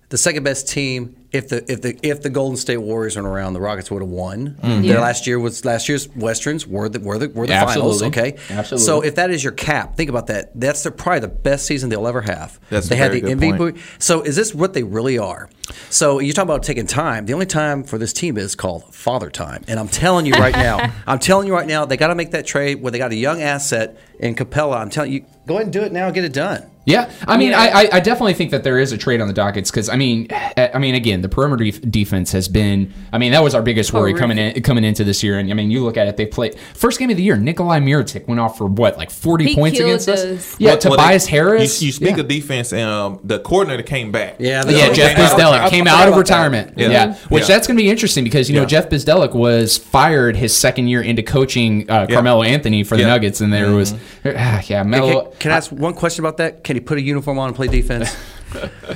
the 0.10 0.18
second 0.18 0.44
best 0.44 0.68
team. 0.68 1.16
If 1.32 1.50
the 1.50 1.72
if 1.72 1.84
the 1.84 1.96
if 2.02 2.24
the 2.24 2.32
Golden 2.32 2.58
State 2.58 2.78
Warriors 2.78 3.16
weren't 3.16 3.28
around, 3.28 3.54
the 3.54 3.62
Rockets 3.62 3.92
would 3.92 4.02
have 4.02 4.10
won. 4.10 4.56
Mm-hmm. 4.60 4.82
Their 4.82 4.96
Yeah. 4.96 5.00
last 5.00 5.28
year 5.28 5.38
was 5.40 5.64
last 5.64 5.88
year's 5.88 6.10
Westerns 6.16 6.66
were 6.66 6.90
the 6.90 7.00
were 7.00 7.20
the 7.20 7.30
were 7.30 7.46
the 7.46 7.54
Absolutely. 7.54 8.00
finals. 8.00 8.02
Okay, 8.02 8.36
Absolutely. 8.50 8.84
So 8.86 9.02
if 9.02 9.14
that 9.14 9.30
is 9.30 9.44
your 9.44 9.54
cap, 9.54 9.96
think 9.96 10.10
about 10.10 10.26
that. 10.28 10.60
That's 10.60 10.82
the, 10.82 10.90
probably 10.90 11.20
the 11.20 11.28
best 11.28 11.68
season 11.68 11.90
they'll 11.92 12.08
ever 12.08 12.22
have. 12.22 12.60
That's 12.72 12.88
a 12.88 12.90
they 12.90 12.96
had 12.96 13.10
very 13.12 13.22
the 13.22 13.36
good 13.36 13.38
MVP. 13.54 13.58
point. 13.60 13.78
So 14.00 14.22
is 14.22 14.36
this 14.36 14.56
what 14.56 14.74
they 14.74 14.82
really 14.82 15.20
are? 15.20 15.52
So 15.92 16.18
you're 16.20 16.34
talking 16.34 16.50
about 16.50 16.64
taking 16.64 16.88
time. 16.88 17.28
The 17.28 17.34
only 17.34 17.46
time 17.46 17.84
for 17.84 18.00
this 18.00 18.12
team 18.12 18.36
is 18.36 18.56
called 18.56 18.92
father 18.92 19.30
time. 19.30 19.64
And 19.68 19.80
I'm 19.80 19.88
telling 19.88 20.26
you 20.26 20.34
right 20.34 20.56
now, 20.56 20.92
I'm 21.06 21.20
telling 21.20 21.46
you 21.46 21.54
right 21.54 21.68
now, 21.68 21.86
they 21.86 21.96
got 21.96 22.08
to 22.08 22.16
make 22.16 22.32
that 22.32 22.48
trade 22.48 22.82
where 22.82 22.90
they 22.92 22.98
got 22.98 23.12
a 23.12 23.16
young 23.16 23.44
asset 23.44 24.00
in 24.20 24.34
Capela. 24.34 24.78
I'm 24.82 24.90
telling 24.90 25.12
you, 25.12 25.26
go 25.46 25.54
ahead 25.54 25.66
and 25.66 25.74
do 25.74 25.82
it 25.82 25.92
now. 25.92 26.10
Get 26.10 26.24
it 26.24 26.34
done. 26.34 26.66
Yeah, 26.90 27.12
I 27.28 27.38
mean, 27.38 27.52
Yeah. 27.52 27.60
I, 27.62 27.82
I, 27.84 27.90
I 27.94 28.00
definitely 28.00 28.34
think 28.34 28.52
that 28.52 28.64
there 28.64 28.80
is 28.80 28.92
a 28.92 28.98
trade 28.98 29.22
on 29.22 29.28
the 29.28 29.34
dockets 29.34 29.70
because 29.72 29.90
I 29.90 29.96
mean, 29.96 30.28
eh, 30.32 30.70
I 30.74 30.80
mean, 30.80 30.96
again, 30.96 31.22
the 31.22 31.30
perimeter 31.30 31.64
def- 31.66 31.82
defense 31.82 32.32
has 32.32 32.48
been. 32.48 32.94
I 33.14 33.18
mean, 33.18 33.32
that 33.32 33.44
was 33.44 33.54
our 33.56 33.62
biggest 33.62 33.94
worry 33.94 34.14
coming 34.14 34.38
in 34.38 34.62
coming 34.64 34.84
into 34.84 35.04
this 35.04 35.22
year. 35.24 35.38
And 35.40 35.50
I 35.50 35.54
mean, 35.54 35.72
you 35.72 35.84
look 35.84 35.98
at 35.98 36.08
it; 36.08 36.18
they 36.18 36.26
played 36.26 36.58
first 36.74 37.00
game 37.00 37.10
of 37.10 37.18
the 37.18 37.24
year. 37.24 37.36
Nikolai 37.38 37.80
Mirotic 37.80 38.28
went 38.28 38.40
off 38.40 38.58
for 38.58 38.66
what, 38.66 38.98
like 38.98 39.12
forty 39.12 39.46
He 39.46 39.56
points 39.56 39.80
against 39.80 40.10
us. 40.10 40.24
us. 40.24 40.56
Yeah, 40.60 40.70
Well, 40.72 40.80
well, 40.86 40.98
Tobias 40.98 41.26
they- 41.26 41.32
Harris. 41.32 41.82
You, 41.82 41.88
you 41.88 41.92
speak 41.92 42.16
yeah. 42.16 42.22
of 42.22 42.28
defense, 42.28 42.74
um, 42.74 43.20
the 43.24 43.40
coordinator 43.40 43.84
came 43.84 44.12
back. 44.12 44.36
Yeah, 44.40 44.64
yeah, 44.68 44.92
Jeff 44.94 45.18
Bzdelik 45.18 45.70
came 45.70 45.88
out 45.88 46.08
of 46.08 46.16
retirement. 46.18 46.74
Yeah, 46.78 46.90
Yeah. 46.90 47.14
which 47.30 47.48
that's 47.48 47.68
going 47.68 47.78
to 47.78 47.84
be 47.84 47.90
interesting 47.90 48.24
because 48.24 48.50
you 48.50 48.56
know 48.56 48.66
Jeff 48.66 48.90
Bzdelik 48.90 49.34
was 49.34 49.78
fired 49.78 50.36
his 50.36 50.56
second 50.56 50.88
year 50.88 51.02
into 51.02 51.22
coaching 51.24 51.90
uh, 51.90 52.06
Yeah. 52.10 52.16
Carmelo 52.16 52.44
Anthony 52.44 52.84
for 52.84 52.96
the 52.96 53.04
Yeah. 53.04 53.10
Nuggets, 53.10 53.42
and 53.42 53.52
there 53.54 53.72
was 53.72 53.94
Mhm. 53.94 54.00
ah, 54.38 54.62
yeah, 54.68 54.84
Hey, 54.84 54.90
Melo. 54.90 55.22
can, 55.24 55.32
can 55.40 55.52
I 55.52 55.58
ask 55.58 55.72
one 55.72 55.94
question 55.94 56.24
about 56.24 56.38
that? 56.38 56.64
Can 56.64 56.79
he 56.80 56.86
put 56.86 56.98
a 56.98 57.02
uniform 57.02 57.40
on 57.40 57.48
and 57.48 57.56
play 57.56 57.68
defense? 57.68 58.16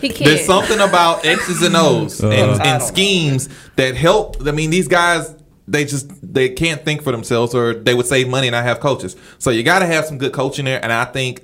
He 0.02 0.08
There's 0.10 0.18
can't. 0.18 0.42
something 0.42 0.80
about 0.80 1.24
X's 1.26 1.62
and 1.62 1.76
O's 1.76 2.24
Uh. 2.24 2.30
and, 2.30 2.52
and 2.54 2.60
don't 2.80 2.82
schemes 2.82 3.50
that 3.76 3.96
help. 3.96 4.38
I 4.48 4.52
mean, 4.52 4.72
these 4.72 4.88
guys 4.88 5.36
they 5.68 5.86
just 5.86 6.10
they 6.24 6.50
can't 6.50 6.84
think 6.84 7.04
for 7.04 7.12
themselves, 7.12 7.54
or 7.54 7.76
they 7.76 7.94
would 7.94 8.08
save 8.08 8.28
money 8.30 8.48
and 8.48 8.54
not 8.56 8.64
have 8.64 8.80
coaches. 8.80 9.16
So 9.38 9.52
you 9.52 9.62
got 9.62 9.80
to 9.80 9.86
have 9.86 10.06
some 10.06 10.18
good 10.18 10.34
coaching 10.34 10.66
there, 10.66 10.80
and 10.84 10.92
I 10.92 11.06
think. 11.06 11.44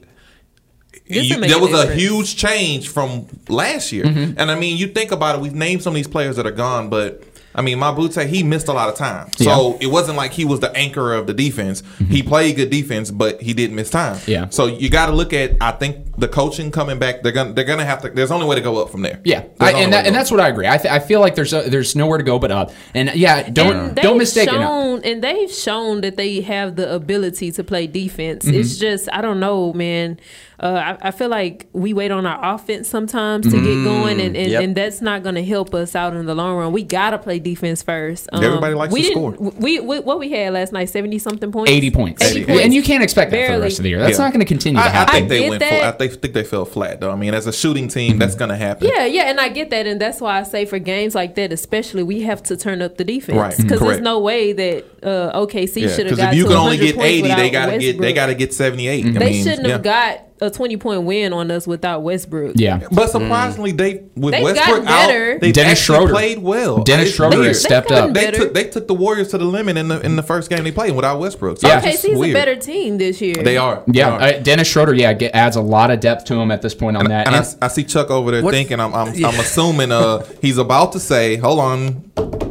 You- 1.05 1.39
there 1.39 1.57
a 1.57 1.59
was 1.59 1.71
a 1.73 1.93
huge 1.93 2.35
change 2.35 2.89
from 2.89 3.27
last 3.47 3.91
year, 3.91 4.05
Mm-hmm. 4.05 4.39
and 4.39 4.51
I 4.51 4.55
mean, 4.55 4.77
you 4.77 4.87
think 4.87 5.11
about 5.11 5.35
it. 5.35 5.41
We've 5.41 5.53
named 5.55 5.81
some 5.83 5.91
of 5.91 5.95
these 5.95 6.07
players 6.07 6.35
that 6.35 6.45
are 6.45 6.51
gone, 6.51 6.89
but 6.89 7.23
I 7.55 7.61
mean, 7.61 7.79
my 7.79 7.91
boots 7.91 8.15
say 8.15 8.27
he 8.27 8.43
missed 8.43 8.67
a 8.67 8.73
lot 8.73 8.89
of 8.89 8.95
time. 8.95 9.31
So 9.33 9.77
it 9.81 9.87
wasn't 9.87 10.17
like 10.17 10.31
he 10.31 10.45
was 10.45 10.59
the 10.59 10.71
anchor 10.75 11.13
of 11.13 11.25
the 11.27 11.33
defense. 11.33 11.81
He 12.09 12.21
played 12.21 12.55
good 12.55 12.69
defense, 12.69 13.09
but 13.11 13.41
he 13.41 13.53
didn't 13.53 13.75
miss 13.75 13.89
time. 13.89 14.17
Mm-hmm. 14.17 14.31
Yeah. 14.31 14.49
So 14.49 14.67
you 14.67 14.89
got 14.89 15.07
to 15.07 15.11
look 15.13 15.33
at. 15.33 15.57
I 15.59 15.71
think 15.71 16.15
the 16.19 16.27
coaching 16.27 16.69
coming 16.71 16.99
back. 16.99 17.23
They're 17.23 17.31
gonna 17.31 17.53
they're 17.53 17.65
gonna 17.65 17.85
have 17.85 18.01
to. 18.03 18.09
There's 18.09 18.31
only 18.31 18.45
way 18.45 18.55
to 18.55 18.61
go 18.61 18.81
up 18.81 18.89
from 18.91 19.01
there. 19.01 19.19
Yeah, 19.25 19.45
I, 19.59 19.71
and 19.73 19.91
that, 19.93 20.05
and 20.05 20.15
that's 20.15 20.29
what 20.31 20.39
I 20.39 20.47
agree. 20.49 20.67
I, 20.67 20.77
th- 20.77 20.91
I 20.93 20.99
feel 20.99 21.19
like 21.21 21.35
there's 21.35 21.53
a, 21.53 21.69
there's 21.69 21.95
nowhere 21.95 22.17
to 22.19 22.23
go 22.23 22.37
but 22.39 22.51
up. 22.51 22.71
And 22.93 23.13
yeah, 23.15 23.49
don't 23.49 23.75
And 23.75 23.95
don't 23.95 24.05
they've 24.13 24.17
mistake 24.17 24.47
it. 24.49 24.53
shown, 24.53 25.01
And 25.03 25.23
they've 25.23 25.51
shown 25.51 26.01
that 26.01 26.17
they 26.17 26.41
have 26.41 26.75
the 26.75 26.93
ability 26.93 27.51
to 27.53 27.63
play 27.63 27.87
defense. 27.87 28.45
Mhm. 28.45 28.53
It's 28.53 28.77
just 28.77 29.09
I 29.11 29.21
don't 29.21 29.39
know, 29.39 29.73
man. 29.73 30.19
Uh, 30.61 30.95
I, 31.01 31.07
I 31.07 31.11
feel 31.11 31.29
like 31.29 31.67
we 31.71 31.93
wait 31.93 32.11
on 32.11 32.25
our 32.25 32.55
offense 32.55 32.89
sometimes 32.89 33.45
to 33.45 33.51
get 33.51 33.69
Mm, 33.69 33.83
going, 33.85 34.19
and, 34.19 34.35
and, 34.35 34.51
yep. 34.51 34.61
and 34.63 34.75
that's 34.75 34.99
not 35.01 35.23
going 35.23 35.35
to 35.35 35.43
help 35.43 35.73
us 35.73 35.95
out 35.95 36.13
in 36.15 36.25
the 36.25 36.35
long 36.35 36.57
run. 36.57 36.73
We 36.73 36.83
got 36.83 37.11
to 37.11 37.17
play 37.17 37.39
defense 37.39 37.81
first. 37.81 38.27
Um, 38.33 38.43
Everybody 38.43 38.73
likes 38.75 38.91
we 38.93 39.03
to 39.03 39.07
didn't- 39.07 39.35
score. 39.35 39.51
We, 39.57 39.79
we 39.79 39.99
what 39.99 40.19
we 40.19 40.29
had 40.31 40.51
last 40.53 40.73
night, 40.73 40.89
seventy 40.89 41.17
something 41.17 41.51
points, 41.51 41.71
80 41.71 41.91
points. 41.91 42.21
80 42.35 42.51
Yeah, 42.51 42.59
And 42.59 42.73
you 42.73 42.83
can't 42.83 43.01
expect 43.03 43.31
that 43.31 43.47
for 43.47 43.55
the 43.55 43.61
rest 43.61 43.79
of 43.79 43.83
the 43.83 43.89
year. 43.89 43.99
That's 43.99 44.17
Yeah. 44.17 44.25
not 44.25 44.33
going 44.33 44.41
to 44.41 44.45
continue 44.45 44.81
to 44.81 44.85
I, 44.85 45.03
I 45.03 45.05
think 45.05 45.29
they 45.29 45.49
went. 45.49 45.63
Full, 45.63 45.81
I 45.81 45.91
think, 45.91 46.13
think 46.21 46.33
they 46.33 46.43
fell 46.43 46.65
flat 46.65 46.99
though. 46.99 47.11
I 47.11 47.15
mean, 47.15 47.33
as 47.33 47.47
a 47.47 47.53
shooting 47.53 47.87
team, 47.87 48.17
that's 48.19 48.35
going 48.35 48.49
to 48.49 48.57
happen. 48.57 48.87
Yeah, 48.93 49.05
yeah, 49.05 49.29
and 49.29 49.39
I 49.39 49.47
get 49.49 49.69
that, 49.69 49.87
and 49.87 49.99
that's 50.01 50.19
why 50.19 50.39
I 50.39 50.43
say 50.43 50.65
for 50.65 50.77
games 50.79 51.15
like 51.15 51.35
that, 51.35 51.53
especially, 51.53 52.03
we 52.03 52.23
have 52.23 52.43
to 52.43 52.57
turn 52.57 52.81
up 52.81 52.97
the 52.97 53.05
defense 53.05 53.37
Right, 53.37 53.55
because 53.57 53.79
there's 53.79 54.01
no 54.01 54.19
way 54.19 54.51
that 54.51 54.85
uh, 55.03 55.39
OKC 55.39 55.83
Yeah, 55.83 55.87
should 55.95 56.07
have 56.07 56.17
got. 56.17 56.17
because 56.17 56.17
got 56.17 56.31
if 56.33 56.37
you 56.37 56.45
can 56.47 56.53
only 56.57 56.77
get 56.77 56.97
eighty, 56.97 57.27
they 57.33 57.49
got 57.49 57.67
to 57.67 57.77
get 57.77 57.97
they 57.97 58.11
got 58.11 58.25
to 58.25 58.35
get 58.35 58.53
seventy 58.53 58.87
eight. 58.89 59.05
I 59.05 59.11
They 59.11 59.31
mean, 59.31 59.43
shouldn't 59.45 59.65
yeah. 59.67 59.73
have 59.73 59.83
got 59.83 60.25
a 60.41 60.49
20 60.49 60.77
point 60.77 61.03
win 61.03 61.33
on 61.33 61.51
us 61.51 61.67
without 61.67 62.01
Westbrook. 62.03 62.53
yeah. 62.55 62.81
But 62.91 63.09
surprisingly, 63.09 63.71
they 63.71 64.03
with 64.15 64.33
They've 64.33 64.43
Westbrook 64.43 64.85
gotten 64.85 65.35
out, 65.35 65.41
they 65.41 65.51
Dennis 65.51 65.79
actually 65.79 65.97
Schroeder. 65.97 66.13
played 66.13 66.37
well. 66.39 66.83
Dennis 66.83 67.07
It's 67.07 67.15
Schroeder 67.17 67.37
weird. 67.37 67.47
has 67.49 67.61
stepped 67.61 67.91
up. 67.91 68.13
They 68.13 68.31
took 68.31 68.53
they 68.53 68.63
took 68.69 68.87
the 68.87 68.93
Warriors 68.93 69.29
to 69.29 69.37
the 69.37 69.45
limit 69.45 69.77
in 69.77 69.87
the 69.89 69.99
in 70.01 70.15
the 70.15 70.23
first 70.23 70.49
game 70.49 70.63
they 70.63 70.71
played 70.71 70.95
without 70.95 71.19
Westbrook. 71.19 71.59
So 71.59 71.67
Yeah. 71.67 71.81
it's 71.83 72.01
just 72.01 72.15
a 72.15 72.17
weird. 72.17 72.33
better 72.33 72.55
team 72.55 72.97
this 72.97 73.19
year. 73.21 73.35
They 73.35 73.57
are. 73.57 73.83
They 73.87 73.99
Yeah, 73.99 74.09
are. 74.11 74.21
uh, 74.21 74.31
Dennis 74.39 74.67
Schroeder, 74.67 74.93
yeah, 74.93 75.13
get, 75.13 75.35
adds 75.35 75.55
a 75.55 75.61
lot 75.61 75.91
of 75.91 75.99
depth 75.99 76.25
to 76.25 76.35
him 76.35 76.51
at 76.51 76.61
this 76.61 76.73
point 76.73 76.97
on 76.97 77.05
that. 77.05 77.27
and 77.27 77.35
And- 77.35 77.55
I, 77.61 77.65
I 77.65 77.67
see 77.69 77.83
Chuck 77.83 78.09
over 78.09 78.31
there 78.31 78.41
What- 78.41 78.53
thinking 78.53 78.79
I'm 78.79 78.93
I'm, 78.93 79.07
I'm 79.25 79.39
assuming 79.39 79.91
uh 79.91 80.23
he's 80.41 80.57
about 80.57 80.93
to 80.93 80.99
say, 80.99 81.35
hold 81.37 81.59
on. 81.59 82.48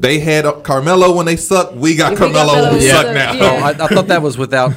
They 0.00 0.18
had 0.18 0.44
Carmelo 0.64 1.14
when 1.14 1.26
they 1.26 1.36
sucked. 1.36 1.74
We 1.74 1.94
got 1.94 2.12
We 2.12 2.16
Carmelo 2.16 2.54
when 2.54 2.74
we 2.78 2.88
Carmelo, 2.88 3.02
suck 3.02 3.06
yeah. 3.06 3.12
now. 3.12 3.32
Yeah. 3.32 3.40
Oh, 3.42 3.56
I, 3.56 3.68
I 3.70 3.86
thought 3.88 4.06
that 4.08 4.22
was 4.22 4.38
without 4.38 4.72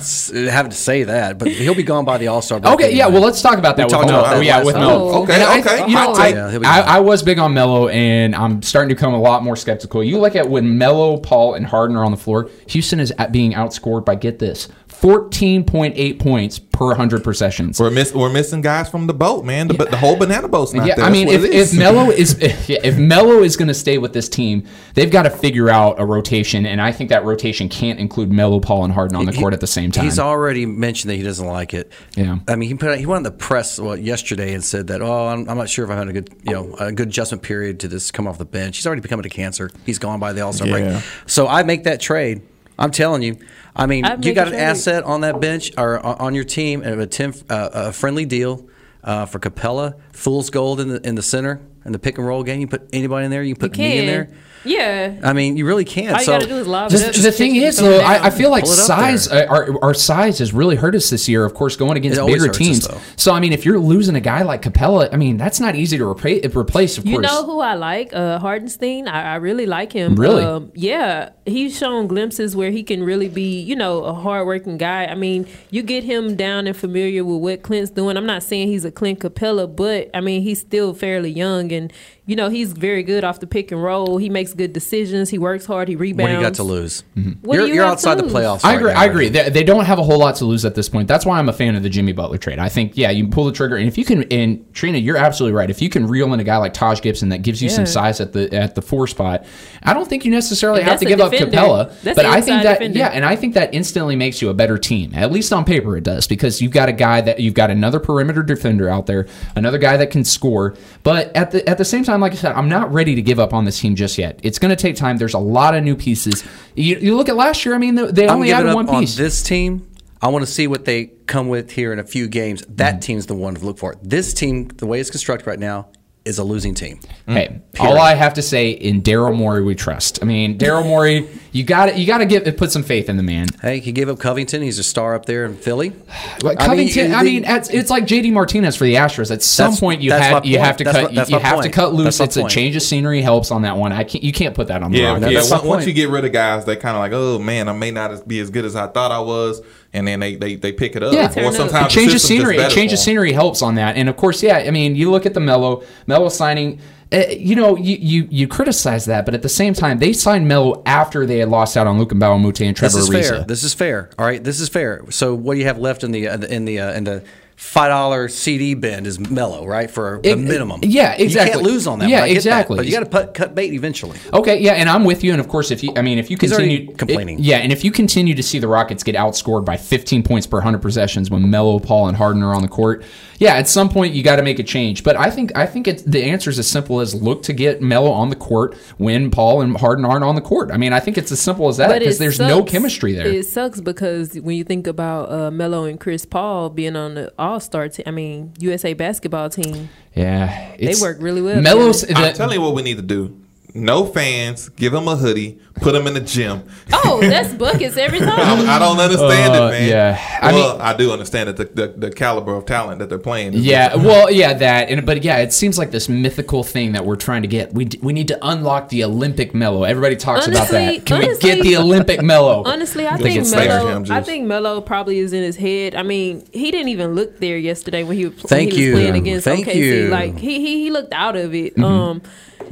having 0.51 0.71
to 0.71 0.77
say 0.77 1.03
that, 1.03 1.39
but 1.39 1.47
he'll 1.47 1.75
be 1.75 1.83
gone 1.83 2.03
by 2.03 2.17
the 2.17 2.27
All 2.27 2.41
Star 2.41 2.59
break. 2.59 2.73
Okay, 2.73 2.95
yeah. 2.95 3.07
Well, 3.07 3.21
let's 3.21 3.41
talk 3.41 3.57
about 3.57 3.77
that. 3.77 3.83
We 3.83 3.85
with 3.85 3.91
talked 3.93 4.07
Melo. 4.07 4.19
about 4.19 4.29
that 4.31 4.37
Oh, 4.37 4.41
yeah, 4.41 4.63
with. 4.63 4.75
Melo. 4.75 5.23
Okay, 5.23 5.33
And 5.35 5.43
I- 5.43 5.59
okay. 5.59 5.87
you 5.87 5.95
know, 5.95 6.11
I. 6.11 6.27
Yeah, 6.27 6.59
I. 6.65 6.97
I 6.97 6.99
was 6.99 7.23
big 7.23 7.39
on 7.39 7.53
Melo, 7.53 7.87
and 7.87 8.35
I'm 8.35 8.61
starting 8.61 8.89
to 8.89 8.95
become 8.95 9.13
a 9.13 9.19
lot 9.21 9.43
more 9.43 9.55
skeptical. 9.55 10.03
You 10.03 10.19
look 10.19 10.35
at 10.35 10.49
when 10.49 10.77
Melo, 10.77 11.17
Paul, 11.17 11.53
and 11.53 11.65
Harden 11.65 11.95
are 11.95 12.03
on 12.03 12.11
the 12.11 12.17
floor. 12.17 12.49
Houston 12.67 12.99
is 12.99 13.11
at 13.17 13.31
being 13.31 13.53
outscored 13.53 14.03
by 14.05 14.15
get 14.15 14.39
this, 14.39 14.67
14.8 15.03 16.17
points 16.17 16.59
per 16.59 16.87
100 16.87 17.25
possessions. 17.25 17.77
We're 17.77 17.91
miss 17.91 18.13
we're 18.13 18.31
missing 18.31 18.61
guys 18.61 18.89
from 18.89 19.05
the 19.05 19.13
boat, 19.13 19.43
man. 19.43 19.67
The, 19.67 19.73
the 19.73 19.97
whole 19.97 20.15
banana 20.15 20.47
boat's 20.47 20.73
not 20.73 20.87
yeah, 20.87 20.95
there. 20.95 21.03
I 21.03 21.09
mean, 21.09 21.27
That's 21.27 21.43
if, 21.43 21.49
what 21.49 21.53
if 21.59 21.73
Melo 21.77 22.09
is 22.09 22.39
if, 22.39 22.69
if 22.69 22.97
Melo 22.97 23.43
is 23.43 23.57
going 23.57 23.67
to 23.67 23.73
stay 23.73 23.97
with 23.97 24.13
this 24.13 24.29
team, 24.29 24.65
they've 24.93 25.11
got 25.11 25.23
to 25.23 25.29
figure 25.29 25.69
out 25.69 25.99
a 25.99 26.05
rotation, 26.05 26.65
and 26.65 26.79
I 26.79 26.93
think 26.93 27.09
that 27.09 27.25
rotation 27.25 27.67
can't 27.67 27.99
include 27.99 28.31
Melo, 28.31 28.61
Paul, 28.61 28.85
and 28.85 28.93
Harden 28.93 29.17
on 29.17 29.25
the 29.25 29.33
He- 29.33 29.41
court 29.41 29.53
at 29.53 29.59
the 29.59 29.67
same 29.67 29.91
time. 29.91 30.05
He's 30.05 30.19
already 30.19 30.65
mentioned 30.65 31.11
that 31.11 31.15
he 31.15 31.23
doesn't 31.23 31.47
like 31.47 31.73
it. 31.73 31.91
Yeah. 32.15 32.39
I 32.47 32.55
mean, 32.55 32.69
he 32.69 32.75
put 32.75 32.91
out, 32.91 32.97
he 32.97 33.05
went 33.05 33.17
on 33.17 33.23
the 33.23 33.31
press 33.31 33.77
well, 33.77 33.97
yesterday 33.97 34.53
and 34.53 34.63
said 34.63 34.87
that, 34.87 35.01
oh, 35.01 35.27
I'm, 35.27 35.49
I'm 35.49 35.57
not 35.57 35.67
sure 35.67 35.83
if 35.83 35.91
I'm 35.91 35.97
having 35.97 36.15
a 36.15 36.21
good, 36.21 36.33
you 36.43 36.53
know, 36.53 36.75
a 36.79 36.93
good 36.93 37.09
adjustment 37.09 37.43
period 37.43 37.81
to 37.81 37.89
this 37.89 38.09
come 38.09 38.25
off 38.25 38.37
the 38.37 38.45
bench. 38.45 38.77
He's 38.77 38.87
already 38.87 39.01
becoming 39.01 39.25
a 39.25 39.29
cancer. 39.29 39.69
He's 39.85 39.99
gone 39.99 40.21
by 40.21 40.31
the 40.31 40.41
All 40.41 40.53
Star 40.53 40.67
Yeah. 40.67 40.91
break. 40.91 41.03
So 41.25 41.45
I 41.49 41.63
make 41.63 41.83
that 41.83 41.99
trade. 41.99 42.41
I'm 42.77 42.91
telling 42.91 43.21
you. 43.21 43.37
I 43.75 43.85
mean, 43.85 44.05
I'd 44.05 44.23
you 44.25 44.33
got 44.33 44.47
an 44.47 44.55
asset 44.55 45.03
on 45.03 45.21
that 45.21 45.39
bench 45.39 45.71
or 45.77 45.99
on 45.99 46.15
on 46.17 46.35
your 46.35 46.43
team, 46.43 46.81
and 46.83 47.01
a, 47.01 47.07
tim- 47.07 47.33
uh, 47.49 47.69
a 47.73 47.93
friendly 47.93 48.25
deal 48.25 48.67
uh, 49.03 49.25
for 49.25 49.39
Capela, 49.39 49.99
fool's 50.11 50.49
gold 50.49 50.79
in 50.79 50.89
the 50.89 51.07
in 51.07 51.15
the 51.15 51.23
center 51.23 51.61
in 51.85 51.91
the 51.91 51.99
pick 51.99 52.17
and 52.17 52.25
roll 52.27 52.43
game. 52.43 52.59
You 52.59 52.67
put 52.67 52.89
anybody 52.93 53.25
in 53.25 53.31
there, 53.31 53.43
you 53.43 53.55
put 53.55 53.77
You 53.77 53.83
me 53.83 53.99
in 53.99 54.05
there. 54.05 54.29
Yeah. 54.65 55.19
I 55.23 55.33
mean, 55.33 55.57
you 55.57 55.65
really 55.65 55.85
can. 55.85 56.13
All 56.13 56.19
you 56.19 56.25
so 56.25 56.31
gotta 56.33 56.47
do 56.47 56.57
is 56.57 56.67
lob 56.67 56.89
Just, 56.89 57.03
it 57.03 57.17
up. 57.17 57.21
the 57.21 57.31
thing 57.31 57.55
is, 57.57 57.77
though. 57.77 57.99
I, 57.99 58.27
I 58.27 58.29
feel 58.29 58.49
like 58.49 58.63
Pull 58.63 58.73
it 58.73 58.79
up 58.79 58.85
size, 58.85 59.27
uh, 59.29 59.45
our, 59.49 59.83
our 59.83 59.93
size 59.93 60.39
has 60.39 60.53
really 60.53 60.77
hurt 60.77 60.95
us 60.95 61.09
this 61.09 61.27
year. 61.27 61.43
Of 61.43 61.53
course, 61.53 61.75
going 61.75 61.97
against 61.97 62.25
bigger 62.25 62.45
hurts 62.47 62.51
us, 62.51 62.57
teams. 62.57 62.87
So, 63.17 63.33
I 63.33 63.41
mean, 63.41 63.51
if 63.51 63.65
you're 63.65 63.77
losing 63.79 64.15
a 64.15 64.21
guy 64.21 64.43
like 64.43 64.61
Capela, 64.61 65.13
I 65.13 65.17
mean, 65.17 65.35
that's 65.35 65.59
not 65.59 65.75
easy 65.75 65.97
to 65.97 66.05
repra- 66.05 66.55
replace. 66.55 66.97
Of 66.97 67.05
You 67.05 67.17
course, 67.17 67.29
You 67.29 67.35
know 67.35 67.45
who 67.45 67.59
I 67.59 67.73
like? 67.73 68.13
Uh, 68.13 68.39
Hartenstein. 68.39 69.07
I, 69.09 69.33
I 69.33 69.35
really 69.35 69.65
like 69.65 69.91
him. 69.91 70.15
Really? 70.15 70.43
Um, 70.43 70.71
yeah. 70.75 71.31
He's 71.45 71.77
shown 71.77 72.07
glimpses 72.07 72.55
where 72.55 72.71
he 72.71 72.83
can 72.83 73.03
really 73.03 73.27
be, 73.27 73.59
you 73.59 73.75
know, 73.75 74.05
a 74.05 74.13
hardworking 74.13 74.77
guy. 74.77 75.07
I 75.07 75.15
mean, 75.15 75.45
you 75.71 75.83
get 75.83 76.05
him 76.05 76.37
down 76.37 76.67
and 76.67 76.77
familiar 76.77 77.25
with 77.25 77.41
what 77.41 77.63
Clint's 77.63 77.91
doing. 77.91 78.15
I'm 78.15 78.25
not 78.25 78.43
saying 78.43 78.69
he's 78.69 78.85
a 78.85 78.91
Clint 78.91 79.19
Capela, 79.19 79.73
but 79.75 80.09
I 80.13 80.21
mean, 80.21 80.41
he's 80.41 80.61
still 80.61 80.93
fairly 80.93 81.31
young 81.31 81.72
and, 81.75 81.91
you 82.25 82.37
know, 82.37 82.49
he's 82.49 82.71
very 82.71 83.03
good 83.03 83.23
off 83.25 83.41
the 83.41 83.47
pick 83.47 83.71
and 83.71 83.83
roll. 83.83 84.17
He 84.17 84.29
makes 84.29 84.53
good 84.53 84.71
decisions. 84.71 85.29
He 85.29 85.37
works 85.37 85.65
hard. 85.65 85.89
He 85.89 85.95
rebounds. 85.97 86.21
What 86.21 86.27
do 86.29 86.35
you 86.35 86.41
got 86.41 86.53
to 86.55 86.63
lose? 86.63 87.03
Mm-hmm. 87.17 87.31
What 87.45 87.55
do 87.55 87.59
You're, 87.59 87.67
you 87.67 87.73
you're 87.75 87.83
have 87.85 87.99
to 87.99 88.09
outside 88.09 88.17
the 88.17 88.33
playoffs. 88.33 88.63
I 88.63 88.69
right 88.69 88.75
agree. 88.77 88.93
now, 88.93 88.97
I 88.97 89.01
right? 89.01 89.09
agree. 89.09 89.29
They, 89.29 89.49
they 89.49 89.63
don't 89.65 89.83
have 89.83 89.99
a 89.99 90.03
whole 90.03 90.17
lot 90.19 90.35
to 90.37 90.45
lose 90.45 90.63
at 90.63 90.73
this 90.73 90.87
point. 90.87 91.09
That's 91.09 91.25
why 91.25 91.37
I'm 91.37 91.49
a 91.49 91.53
fan 91.53 91.75
of 91.75 91.83
the 91.83 91.89
Jimmy 91.89 92.13
Butler 92.13 92.37
trade. 92.37 92.59
I 92.59 92.69
think, 92.69 92.93
yeah, 92.95 93.09
you 93.09 93.27
pull 93.27 93.43
the 93.45 93.51
trigger, 93.51 93.75
and 93.75 93.87
if 93.87 93.97
you 93.97 94.05
can, 94.05 94.23
and 94.31 94.73
Trina, 94.73 94.99
you're 94.99 95.17
absolutely 95.17 95.53
right. 95.57 95.69
If 95.69 95.81
you 95.81 95.89
can 95.89 96.07
reel 96.07 96.33
in 96.33 96.39
a 96.39 96.43
guy 96.45 96.55
like 96.57 96.73
Taj 96.73 97.01
Gibson 97.01 97.29
that 97.29 97.39
gives 97.39 97.61
you 97.61 97.69
some 97.69 97.85
size 97.85 98.21
at 98.21 98.31
the 98.31 98.53
at 98.55 98.75
the 98.75 98.81
four 98.81 99.07
spot, 99.07 99.45
I 99.81 99.93
don't 99.93 100.07
think 100.07 100.23
you 100.23 100.31
necessarily 100.31 100.79
And 100.79 100.89
have 100.89 100.99
to 100.99 101.05
give 101.05 101.19
a 101.19 101.25
up. 101.25 101.33
Capela. 101.33 102.01
That's 102.03 102.15
but 102.15 102.25
I 102.25 102.39
think 102.39 102.63
that 102.63 102.79
defender. 102.79 102.99
yeah, 102.99 103.07
and 103.09 103.25
I 103.25 103.35
think 103.35 103.53
that 103.55 103.73
instantly 103.73 104.15
makes 104.15 104.41
you 104.41 104.49
a 104.49 104.53
better 104.53 104.77
team. 104.77 105.11
At 105.13 105.31
least 105.31 105.51
on 105.51 105.65
paper, 105.65 105.97
it 105.97 106.03
does 106.03 106.27
because 106.27 106.61
you've 106.61 106.71
got 106.71 106.87
a 106.87 106.93
guy 106.93 107.21
that 107.21 107.39
you've 107.39 107.53
got 107.53 107.69
another 107.69 107.99
perimeter 107.99 108.43
defender 108.43 108.87
out 108.87 109.07
there, 109.07 109.27
another 109.55 109.77
guy 109.77 109.97
that 109.97 110.09
can 110.11 110.23
score. 110.23 110.75
But 111.03 111.35
at 111.35 111.51
the 111.51 111.67
at 111.67 111.77
the 111.77 111.85
same 111.85 112.03
time, 112.03 112.12
like 112.21 112.31
I 112.33 112.35
said, 112.35 112.53
I'm 112.53 112.69
not 112.69 112.91
ready 112.93 113.15
to 113.15 113.21
give 113.21 113.39
up 113.39 113.53
on 113.53 113.65
this 113.65 113.79
team 113.79 113.95
just 113.95 114.17
yet. 114.17 114.39
It's 114.43 114.59
going 114.59 114.69
to 114.69 114.75
take 114.75 114.95
time. 114.95 115.17
There's 115.17 115.33
a 115.33 115.39
lot 115.39 115.75
of 115.75 115.83
new 115.83 115.95
pieces. 115.95 116.43
You, 116.75 116.97
you 116.97 117.15
look 117.15 117.29
at 117.29 117.35
last 117.35 117.65
year. 117.65 117.75
I 117.75 117.77
mean, 117.77 117.95
they- 117.95 118.11
they 118.11 118.27
I'm 118.27 118.35
only 118.35 118.51
added 118.51 118.73
one 118.73 118.87
on 118.89 119.01
piece. 119.01 119.15
this 119.15 119.41
team. 119.43 119.87
I 120.21 120.27
want 120.29 120.45
to 120.45 120.51
see 120.51 120.67
what 120.67 120.85
they 120.85 121.07
come 121.27 121.49
with 121.49 121.71
here 121.71 121.91
in 121.91 121.99
a 121.99 122.03
few 122.03 122.27
games. 122.29 122.61
Mm-hmm. 122.61 122.75
That 122.75 123.01
team's 123.01 123.25
the 123.25 123.35
one 123.35 123.55
to 123.55 123.65
look 123.65 123.77
for. 123.77 123.95
This 124.01 124.33
team, 124.33 124.69
the 124.69 124.85
way 124.85 124.99
it's 125.01 125.09
constructed 125.09 125.47
right 125.47 125.59
now, 125.59 125.89
is 126.25 126.39
a 126.39 126.43
losing 126.43 126.73
team. 126.73 126.99
Hey, 127.25 127.61
mm. 127.73 127.79
all 127.79 127.97
I 127.97 128.13
have 128.15 128.35
to 128.35 128.41
say 128.41 128.69
in 128.71 129.01
Daryl 129.01 129.35
Morey 129.35 129.61
we 129.61 129.75
trust. 129.75 130.19
I 130.21 130.25
mean, 130.25 130.57
Daryl 130.57 130.85
Morey, 130.85 131.27
you 131.51 131.63
got 131.63 131.87
to 131.87 131.99
you 131.99 132.07
got 132.07 132.19
to 132.19 132.25
get 132.25 132.57
put 132.57 132.71
some 132.71 132.83
faith 132.83 133.09
in 133.09 133.17
the 133.17 133.23
man. 133.23 133.47
Hey, 133.61 133.79
he 133.79 133.91
gave 133.91 134.07
up 134.07 134.19
Covington. 134.19 134.61
He's 134.61 134.79
a 134.79 134.83
star 134.83 135.15
up 135.15 135.25
there 135.25 135.45
in 135.45 135.55
Philly. 135.55 135.93
Like 136.41 136.59
Covington, 136.59 137.13
I 137.13 137.23
mean, 137.23 137.43
it's, 137.45 137.69
it's 137.69 137.89
like 137.89 138.05
JD 138.05 138.31
Martinez 138.31 138.75
for 138.75 138.85
the 138.85 138.95
Astros. 138.95 139.31
At 139.31 139.43
some 139.43 139.75
point, 139.75 140.01
you 140.01 140.11
have 140.13 140.43
my 140.43 140.49
you 140.49 140.59
have 140.59 140.77
to 140.77 140.83
That's 140.85 140.97
cut 140.97 141.13
my- 141.13 141.21
you, 141.23 141.27
you 141.27 141.35
my 141.41 141.47
have 141.47 141.61
to 141.61 141.69
cut 141.69 141.93
loose. 141.93 142.17
That's 142.17 142.37
my 142.37 142.43
It's 142.43 142.53
a 142.53 142.55
change 142.55 142.75
of 142.75 142.81
scenery 142.83 143.21
helps 143.21 143.51
on 143.51 143.63
that 143.63 143.75
one. 143.75 143.91
I 143.91 144.03
can't 144.05 144.23
you 144.23 144.31
can't 144.31 144.55
put 144.55 144.67
that 144.69 144.81
on 144.81 144.91
the 144.91 144.99
Yeah, 144.99 145.13
rock. 145.13 145.21
yeah. 145.21 145.27
my 145.27 145.33
Once, 145.33 145.51
once 145.51 145.63
point. 145.65 145.87
you 145.87 145.93
get 145.93 146.09
rid 146.09 146.23
of 146.25 146.31
guys, 146.31 146.63
they 146.65 146.75
kind 146.77 146.95
of 146.95 147.01
like, 147.01 147.11
oh 147.13 147.37
man, 147.39 147.67
I 147.67 147.73
may 147.73 147.91
not 147.91 148.27
be 148.27 148.39
as 148.39 148.49
good 148.49 148.63
as 148.65 148.75
I 148.75 148.87
thought 148.87 149.11
I 149.11 149.19
was, 149.19 149.61
and 149.93 150.07
then 150.07 150.19
they 150.19 150.35
they, 150.35 150.55
they 150.55 150.71
pick 150.71 150.95
it 150.95 151.03
up. 151.03 151.13
Yeah, 151.13 151.31
or 151.43 151.49
a 151.49 151.53
sometimes 151.53 151.93
change 151.93 152.09
the 152.11 152.15
of 152.15 152.21
scenery. 152.21 152.57
gets 152.57 152.73
A 152.73 152.75
change 152.75 152.91
for 152.91 152.95
of 152.95 152.99
'em. 152.99 153.03
scenery 153.03 153.31
helps 153.33 153.61
on 153.61 153.75
that. 153.75 153.95
And 153.95 154.09
of 154.09 154.17
course, 154.17 154.41
yeah. 154.43 154.57
I 154.57 154.71
mean, 154.71 154.95
you 154.95 155.11
look 155.11 155.25
at 155.25 155.33
the 155.33 155.39
Melo 155.39 155.83
Melo 156.07 156.29
signing. 156.29 156.79
Uh, 157.11 157.25
you 157.29 157.55
know, 157.55 157.77
you, 157.77 157.95
you 158.01 158.27
you 158.31 158.47
criticize 158.47 159.05
that, 159.05 159.23
but 159.23 159.35
at 159.35 159.43
the 159.43 159.49
same 159.49 159.75
time, 159.75 159.99
they 159.99 160.11
signed 160.13 160.47
Melo 160.47 160.81
after 160.87 161.27
they 161.27 161.37
had 161.37 161.49
lost 161.49 161.77
out 161.77 161.85
on 161.85 161.99
Luc 161.99 162.09
Mbah 162.09 162.35
a 162.35 162.39
Moute 162.39 162.61
and 162.61 162.75
Trevor 162.75 162.97
This 162.97 163.03
is 163.07 163.09
Ariza. 163.11 163.29
fair. 163.29 163.43
This 163.43 163.63
is 163.63 163.73
fair. 163.75 164.09
All 164.17 164.25
right, 164.25 164.43
this 164.43 164.59
is 164.59 164.67
fair. 164.67 165.03
So 165.11 165.35
what 165.35 165.53
do 165.53 165.59
you 165.59 165.65
have 165.67 165.77
left 165.77 166.03
in 166.03 166.11
the 166.11 166.27
uh, 166.27 166.39
in 166.39 166.65
the 166.65 166.79
uh, 166.79 166.93
in 166.93 167.03
the 167.03 167.23
five 167.55 167.89
dollar 167.89 168.27
CD 168.27 168.73
bend 168.73 169.07
is 169.07 169.19
Melo, 169.19 169.65
right? 169.65 169.89
For 169.89 170.19
the 170.23 170.31
It- 170.31 170.37
minimum. 170.39 170.81
yeah, 170.83 171.11
exactly. 171.13 171.23
You 171.23 171.25
exactly. 171.25 171.51
can't 171.53 171.63
lose 171.63 171.87
on 171.87 171.99
that. 171.99 172.09
Yeah, 172.09 172.19
one. 172.21 172.23
I 172.23 172.27
get 172.27 172.33
that. 172.33 172.37
exactly. 172.39 172.77
But 172.77 172.85
you 172.87 172.91
got 172.91 173.11
to 173.11 173.27
cut 173.27 173.55
bait 173.55 173.73
eventually. 173.73 174.17
Okay, 174.33 174.59
yeah, 174.59 174.73
and 174.73 174.89
I'm 174.89 175.03
with 175.05 175.23
you. 175.23 175.31
And 175.31 175.39
of 175.39 175.47
course, 175.47 175.71
if 175.71 175.83
you, 175.83 175.93
I 175.95 176.01
mean, 176.01 176.17
if 176.17 176.29
you 176.29 176.37
continue 176.37 176.91
complaining. 176.93 177.39
it- 177.39 177.45
yeah, 177.45 177.57
and 177.57 177.71
if 177.71 177.83
you 177.83 177.91
continue 177.91 178.35
to 178.35 178.43
see 178.43 178.59
the 178.59 178.67
Rockets 178.67 179.03
get 179.03 179.15
outscored 179.15 179.65
by 179.65 179.77
15 179.77 180.23
points 180.23 180.45
per 180.47 180.57
100 180.57 180.81
possessions 180.81 181.29
when 181.29 181.49
Melo, 181.49 181.79
Paul, 181.79 182.07
and 182.07 182.17
Harden 182.17 182.43
are 182.43 182.53
on 182.53 182.61
the 182.61 182.67
court, 182.67 183.03
yeah, 183.39 183.55
at 183.55 183.67
some 183.67 183.89
point 183.89 184.13
you 184.13 184.23
got 184.23 184.37
to 184.37 184.43
make 184.43 184.59
a 184.59 184.63
change. 184.63 185.03
But 185.03 185.15
I 185.17 185.29
think 185.29 185.55
I 185.55 185.65
think 185.65 185.87
it's 185.87 186.03
the 186.03 186.23
answer 186.23 186.49
is 186.49 186.59
as 186.59 186.67
simple 186.67 186.99
as 187.01 187.13
look 187.15 187.43
to 187.43 187.53
get 187.53 187.81
Melo 187.81 188.11
on 188.11 188.29
the 188.29 188.35
court 188.35 188.75
when 188.97 189.31
Paul 189.31 189.61
and 189.61 189.75
Harden 189.77 190.05
aren't 190.05 190.23
on 190.23 190.35
the 190.35 190.41
court. 190.41 190.71
I 190.71 190.77
mean, 190.77 190.93
I 190.93 190.99
think 190.99 191.17
it's 191.17 191.31
as 191.31 191.39
simple 191.39 191.67
as 191.67 191.77
that 191.77 191.97
because 191.99 192.15
it 192.17 192.19
there's 192.19 192.39
no 192.39 192.63
chemistry 192.63 193.13
there. 193.13 193.27
It 193.27 193.45
sucks 193.45 193.81
because 193.81 194.35
when 194.39 194.55
you 194.55 194.63
think 194.63 194.87
about 194.87 195.31
uh, 195.31 195.51
Melo 195.51 195.83
and 195.85 195.99
Chris 195.99 196.25
Paul 196.25 196.69
being 196.69 196.95
on 196.95 197.15
the 197.15 197.33
All 197.43 197.59
Star 197.59 197.89
team, 197.89 198.05
I 198.07 198.11
mean 198.11 198.53
USA 198.59 198.93
basketball 198.93 199.49
team, 199.49 199.89
yeah, 200.15 200.75
they 200.77 200.95
work 201.01 201.17
really 201.19 201.41
well 201.41 201.61
Melo's. 201.61 202.09
I'm 202.09 202.33
telling 202.33 202.55
you 202.55 202.61
what 202.61 202.73
we 202.73 202.81
need 202.83 202.95
to 202.95 203.03
do. 203.03 203.42
No 203.75 204.05
fans. 204.05 204.69
Give 204.69 204.91
them 204.91 205.07
a 205.07 205.15
hoodie. 205.15 205.59
Put 205.81 205.93
them 205.93 206.05
in 206.05 206.13
the 206.13 206.21
gym. 206.21 206.61
oh, 206.93 207.19
that's 207.23 207.51
buckets 207.55 207.97
every 207.97 208.19
time. 208.19 208.29
I 208.69 208.77
don't 208.77 208.99
understand 208.99 209.53
Uh, 209.55 209.65
it, 209.67 209.71
man. 209.71 209.89
yeah. 209.89 210.39
I 210.41 210.53
well, 210.53 210.79
I 210.79 210.95
do 210.95 211.11
understand 211.11 211.49
it. 211.49 211.57
The, 211.57 211.65
the, 211.65 211.87
the 211.87 212.11
caliber 212.11 212.53
of 212.53 212.65
talent 212.67 212.99
that 212.99 213.09
they're 213.09 213.17
playing. 213.17 213.53
Yeah, 213.53 213.89
different. 213.89 214.07
well, 214.07 214.31
yeah, 214.31 214.53
that, 214.53 214.89
and 214.89 215.03
but 215.05 215.23
yeah, 215.23 215.37
it 215.39 215.51
seems 215.53 215.79
like 215.79 215.89
this 215.89 216.07
mythical 216.07 216.63
thing 216.63 216.91
that 216.91 217.03
we're 217.05 217.15
trying 217.15 217.41
to 217.41 217.47
get. 217.47 217.73
We 217.73 217.89
we 218.03 218.13
need 218.13 218.27
to 218.27 218.37
unlock 218.47 218.89
the 218.89 219.03
Olympic 219.03 219.55
Melo. 219.55 219.83
Everybody 219.83 220.15
talks 220.17 220.45
about 220.47 220.69
that. 220.69 221.05
Can 221.07 221.19
we 221.27 221.37
get 221.39 221.63
the 221.63 221.77
Olympic 221.77 222.21
Melo? 222.21 222.61
Honestly, 222.65 223.07
I 223.07 223.11
Think 223.17 223.23
think 223.23 223.37
it's 223.39 223.51
there. 223.51 223.67
Melo. 223.83 224.03
I 224.11 224.21
think 224.21 224.45
Melo 224.45 224.81
probably 224.81 225.17
is 225.17 225.33
in 225.33 225.41
his 225.41 225.55
head. 225.57 225.95
I 225.95 226.03
mean, 226.03 226.45
he 226.53 226.69
didn't 226.69 226.89
even 226.89 227.15
look 227.15 227.39
there 227.39 227.57
yesterday 227.57 228.03
when 228.03 228.17
he 228.17 228.25
was, 228.27 228.35
when 228.35 228.41
Thank 228.49 228.73
he 228.73 228.77
was 228.77 228.87
you. 228.87 228.93
playing 228.93 229.15
against 229.15 229.45
Thank 229.45 229.65
OKC. 229.67 229.75
you. 229.75 230.07
Like 230.09 230.37
he, 230.37 230.59
he 230.59 230.83
he 230.83 230.91
looked 230.91 231.13
out 231.13 231.35
of 231.35 231.55
it. 231.55 231.73
Mm-hmm. 231.73 231.83
Um, 231.83 232.21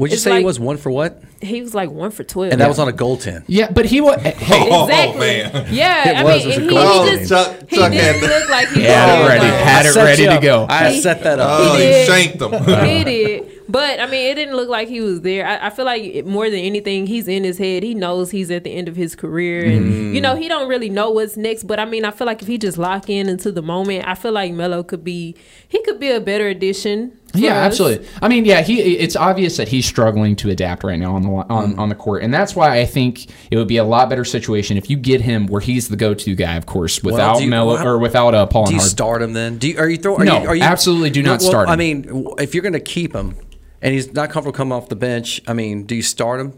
Would 0.01 0.09
you 0.11 0.15
it's 0.15 0.23
say 0.23 0.31
like- 0.31 0.39
he 0.39 0.45
was 0.45 0.59
one 0.59 0.77
for 0.77 0.91
what? 0.91 1.23
he 1.41 1.59
was 1.61 1.73
like 1.73 1.89
one 1.89 2.11
for 2.11 2.23
twelve. 2.23 2.51
And 2.51 2.61
that 2.61 2.67
was 2.67 2.77
on 2.77 2.87
a 2.87 2.91
goaltend. 2.91 3.43
Yeah, 3.47 3.71
but 3.71 3.85
he 3.85 3.99
was. 4.01 4.19
Hey, 4.21 4.67
oh, 4.69 4.81
oh, 4.81 4.85
exactly. 4.87 5.19
man. 5.19 5.73
Yeah, 5.73 6.09
It 6.09 6.15
I 6.17 6.23
was, 6.23 6.33
mean, 6.33 6.41
it 6.43 6.47
was 6.47 6.57
a 6.57 6.61
he, 6.61 6.67
goal. 6.69 6.79
he 6.79 6.85
Oh, 6.85 7.17
just 7.17 7.29
Chuck- 7.29 7.69
he 7.69 7.75
Chuck 7.77 7.91
didn't 7.91 8.21
had 8.21 8.29
look 8.29 8.49
like 8.49 8.67
he 8.69 8.81
Had 8.83 9.15
it 9.15 9.19
was 9.21 9.29
ready. 9.29 9.45
Had 9.47 9.85
it 9.85 9.95
ready 9.95 10.25
to 10.27 10.39
go. 10.41 10.65
I 10.69 10.99
set 10.99 11.23
that 11.23 11.39
up. 11.39 11.47
Oh, 11.61 11.75
He 11.77 11.85
he 11.85 12.05
shanked 12.05 12.39
them. 12.39 12.51
he 12.85 13.03
did. 13.03 13.47
But 13.69 13.99
I 14.01 14.05
mean, 14.07 14.29
it 14.31 14.35
didn't 14.35 14.55
look 14.57 14.67
like 14.69 14.89
he 14.89 14.99
was 15.01 15.21
there. 15.21 15.47
I, 15.47 15.67
I 15.67 15.69
feel 15.69 15.85
like 15.85 16.03
it- 16.03 16.25
more 16.27 16.49
than 16.49 16.59
anything, 16.59 17.07
he's 17.07 17.27
in 17.27 17.43
his 17.43 17.57
head. 17.57 17.83
He 17.83 17.93
knows 17.95 18.29
he's 18.31 18.51
at 18.51 18.63
the 18.65 18.71
end 18.71 18.87
of 18.89 18.95
his 18.97 19.15
career, 19.15 19.63
and 19.65 19.85
mm. 19.93 20.13
you 20.13 20.19
know 20.21 20.35
he 20.35 20.47
don't 20.49 20.67
really 20.67 20.89
know 20.89 21.09
what's 21.11 21.37
next. 21.37 21.63
But 21.63 21.79
I 21.79 21.85
mean, 21.85 22.03
I 22.05 22.11
feel 22.11 22.27
like 22.27 22.41
if 22.41 22.47
he 22.49 22.57
just 22.57 22.77
lock 22.77 23.09
in 23.09 23.29
into 23.29 23.51
the 23.51 23.61
moment, 23.61 24.05
I 24.07 24.15
feel 24.15 24.33
like 24.33 24.51
Melo 24.53 24.83
could 24.83 25.03
be 25.03 25.35
he 25.67 25.81
could 25.83 25.99
be 25.99 26.11
a 26.11 26.19
better 26.19 26.47
addition. 26.47 27.17
Yeah, 27.33 27.59
us. 27.59 27.65
absolutely. 27.67 28.07
I 28.21 28.27
mean, 28.27 28.45
yeah, 28.45 28.61
he. 28.61 28.79
It's 28.97 29.15
obvious 29.15 29.57
that 29.57 29.67
he's 29.67 29.85
struggling 29.85 30.35
to 30.37 30.49
adapt 30.49 30.83
right 30.83 30.99
now 30.99 31.15
on 31.15 31.21
the 31.21 31.29
on, 31.29 31.79
on 31.79 31.89
the 31.89 31.95
court, 31.95 32.23
and 32.23 32.33
that's 32.33 32.55
why 32.55 32.79
I 32.79 32.85
think 32.85 33.29
it 33.49 33.57
would 33.57 33.67
be 33.67 33.77
a 33.77 33.83
lot 33.83 34.09
better 34.09 34.25
situation 34.25 34.77
if 34.77 34.89
you 34.89 34.97
get 34.97 35.21
him 35.21 35.47
where 35.47 35.61
he's 35.61 35.87
the 35.89 35.95
go-to 35.95 36.35
guy, 36.35 36.55
of 36.55 36.65
course, 36.65 37.01
without 37.03 37.41
you- 37.41 37.49
Melo 37.49 37.75
well, 37.75 37.87
or 37.87 37.97
without 37.97 38.33
uh, 38.35 38.45
Paul 38.47 38.65
Do 38.65 38.73
you 38.73 38.79
Harden. 38.79 38.89
start 38.89 39.21
him 39.21 39.33
then? 39.33 39.57
Do 39.57 39.69
you, 39.69 39.77
are 39.77 39.89
you 39.89 39.97
throwing? 39.97 40.25
No, 40.25 40.41
you, 40.41 40.47
are 40.49 40.55
you, 40.55 40.63
absolutely 40.63 41.09
do 41.09 41.23
not 41.23 41.39
well, 41.41 41.49
start 41.49 41.67
Him. 41.67 41.73
I 41.73 41.75
mean, 41.75 42.27
if 42.39 42.53
you're 42.53 42.63
going 42.63 42.73
to 42.73 42.79
keep 42.79 43.13
him, 43.13 43.35
and 43.81 43.93
he's 43.93 44.13
not 44.13 44.29
comfortable 44.29 44.55
coming 44.55 44.73
off 44.73 44.89
the 44.89 44.95
bench, 44.95 45.41
I 45.47 45.53
mean, 45.53 45.85
do 45.85 45.95
you 45.95 46.03
start 46.03 46.39
him? 46.41 46.53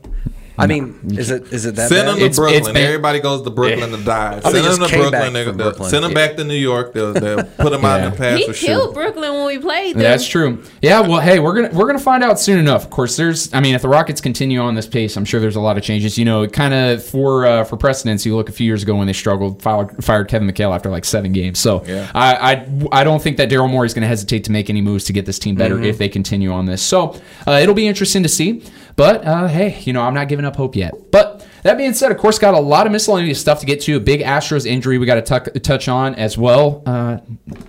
I 0.57 0.67
mean, 0.67 0.99
is 1.17 1.31
it 1.31 1.51
is 1.51 1.65
it 1.65 1.75
that 1.75 1.89
Send 1.89 2.01
bad? 2.05 2.07
them 2.09 2.15
to 2.19 2.25
It's- 2.25 2.35
Brooklyn. 2.37 2.59
it's 2.59 2.67
been- 2.71 2.77
Everybody 2.85 3.19
goes 3.19 3.41
to 3.41 3.49
Brooklyn 3.49 3.89
to 3.91 3.97
die. 4.03 4.39
Oh, 4.43 4.51
Send 4.51 4.55
them 4.55 4.63
just 4.65 4.81
to 4.81 4.87
came 4.87 4.99
Brooklyn. 4.99 5.11
back 5.11 5.33
They'll, 5.33 5.43
from 5.45 5.57
they'll- 5.57 5.67
Brooklyn. 5.69 5.89
Send 5.89 6.03
them 6.03 6.13
back 6.13 6.37
to 6.37 6.43
New 6.43 6.53
York. 6.53 6.93
They'll, 6.93 7.13
they'll 7.13 7.43
put 7.43 7.71
them 7.71 7.83
out 7.83 8.01
in 8.01 8.11
the 8.11 8.15
pass 8.17 8.37
He 8.37 8.45
for 8.45 8.53
killed 8.53 8.83
sure. 8.83 8.93
Brooklyn 8.93 9.33
when 9.33 9.45
we 9.47 9.57
played 9.57 9.95
them. 9.95 10.03
That's 10.03 10.27
true. 10.27 10.61
Yeah. 10.81 10.99
Well, 11.01 11.21
hey, 11.21 11.39
we're 11.39 11.53
gonna 11.55 11.69
we're 11.73 11.87
gonna 11.87 11.97
find 11.97 12.23
out 12.23 12.39
soon 12.39 12.59
enough. 12.59 12.83
Of 12.83 12.91
course, 12.91 13.15
there's. 13.17 13.51
I 13.53 13.61
mean, 13.61 13.73
if 13.73 13.81
the 13.81 13.89
Rockets 13.89 14.21
continue 14.21 14.59
on 14.59 14.75
this 14.75 14.85
pace, 14.85 15.17
I'm 15.17 15.25
sure 15.25 15.39
there's 15.39 15.55
a 15.55 15.59
lot 15.61 15.77
of 15.77 15.83
changes. 15.83 16.17
You 16.17 16.25
know, 16.25 16.47
kind 16.47 16.73
of 16.73 17.03
for 17.03 17.45
uh, 17.47 17.63
for 17.63 17.75
precedence, 17.77 18.23
you 18.25 18.35
look 18.35 18.49
a 18.49 18.51
few 18.51 18.67
years 18.67 18.83
ago 18.83 18.95
when 18.95 19.07
they 19.07 19.13
struggled, 19.13 19.61
fired, 19.61 20.03
fired 20.03 20.27
Kevin 20.27 20.47
McHale 20.47 20.75
after 20.75 20.89
like 20.91 21.05
seven 21.05 21.31
games. 21.31 21.59
So 21.59 21.83
Yeah. 21.87 22.11
I, 22.13 22.35
I 22.91 22.99
I 23.01 23.03
don't 23.03 23.21
think 23.23 23.37
that 23.37 23.49
Daryl 23.49 23.69
Morey 23.69 23.87
is 23.87 23.93
going 23.95 24.03
to 24.03 24.07
hesitate 24.07 24.43
to 24.43 24.51
make 24.51 24.69
any 24.69 24.81
moves 24.81 25.05
to 25.05 25.13
get 25.13 25.25
this 25.25 25.39
team 25.39 25.55
better 25.55 25.81
if 25.81 25.97
they 25.97 26.09
continue 26.09 26.51
on 26.51 26.67
this. 26.67 26.81
So 26.83 27.19
uh, 27.47 27.53
it'll 27.61 27.73
be 27.73 27.87
interesting 27.87 28.21
to 28.23 28.29
see. 28.29 28.63
But 28.95 29.25
uh, 29.25 29.47
hey, 29.47 29.79
you 29.85 29.93
know, 29.93 30.01
I'm 30.03 30.13
not 30.13 30.27
giving 30.29 30.42
up 30.45 30.55
hope 30.55 30.75
yet. 30.75 30.93
But 31.11 31.45
that 31.63 31.77
being 31.77 31.93
said, 31.93 32.11
of 32.11 32.17
course, 32.17 32.37
got 32.39 32.53
a 32.53 32.59
lot 32.59 32.85
of 32.85 32.91
miscellaneous 32.91 33.39
stuff 33.39 33.59
to 33.61 33.65
get 33.65 33.81
to. 33.81 33.95
A 33.95 33.99
big 33.99 34.21
Astros 34.21 34.65
injury 34.65 34.97
we 34.97 35.05
got 35.05 35.15
to 35.15 35.21
tuck 35.21 35.47
touch 35.63 35.87
on 35.87 36.15
as 36.15 36.37
well. 36.37 36.83
Uh, 36.85 37.19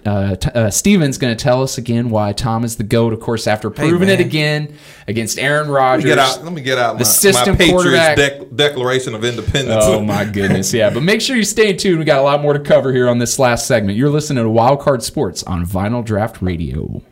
uh, 0.05 0.37
t- 0.37 0.51
uh, 0.51 0.70
Steven's 0.70 1.16
going 1.18 1.37
to 1.37 1.43
tell 1.43 1.62
us 1.62 1.79
again 1.79 2.11
why 2.11 2.33
Tom 2.33 2.64
is 2.64 2.77
the 2.77 2.83
GOAT, 2.85 3.12
of 3.12 3.20
course, 3.20 3.47
after 3.47 3.70
proving 3.70 4.09
it 4.09 4.20
again 4.20 4.75
against 5.07 5.39
Aaron 5.39 5.68
Let 5.68 5.77
Rodgers. 5.77 6.05
me 6.05 6.11
get 6.11 6.18
out. 6.18 6.43
Let 6.45 6.53
me 6.53 6.62
get 6.62 6.79
out 6.79 6.95
The 6.99 7.05
my, 7.05 7.11
system 7.11 7.53
my 7.53 7.59
Patriots 7.59 8.45
Declaration 8.55 9.14
of 9.14 9.25
Independence. 9.25 9.85
Oh 9.87 10.01
my 10.03 10.25
goodness, 10.25 10.72
yeah. 10.75 10.91
But 10.91 11.03
make 11.03 11.20
sure 11.20 11.37
you 11.37 11.45
stay 11.45 11.72
tuned. 11.72 11.99
We 12.01 12.05
got 12.05 12.18
a 12.18 12.22
lot 12.22 12.43
more 12.43 12.53
to 12.53 12.61
cover 12.61 12.93
here 12.93 13.09
on 13.09 13.18
this 13.18 13.39
last 13.39 13.66
segment. 13.66 13.97
You're 13.97 14.11
listening 14.11 14.43
to 14.43 14.51
Wild 14.51 14.81
Card 14.81 15.03
Sports 15.03 15.43
on 15.45 15.66
Final 15.66 16.03
Draft 16.03 16.43
Radio. 16.43 17.03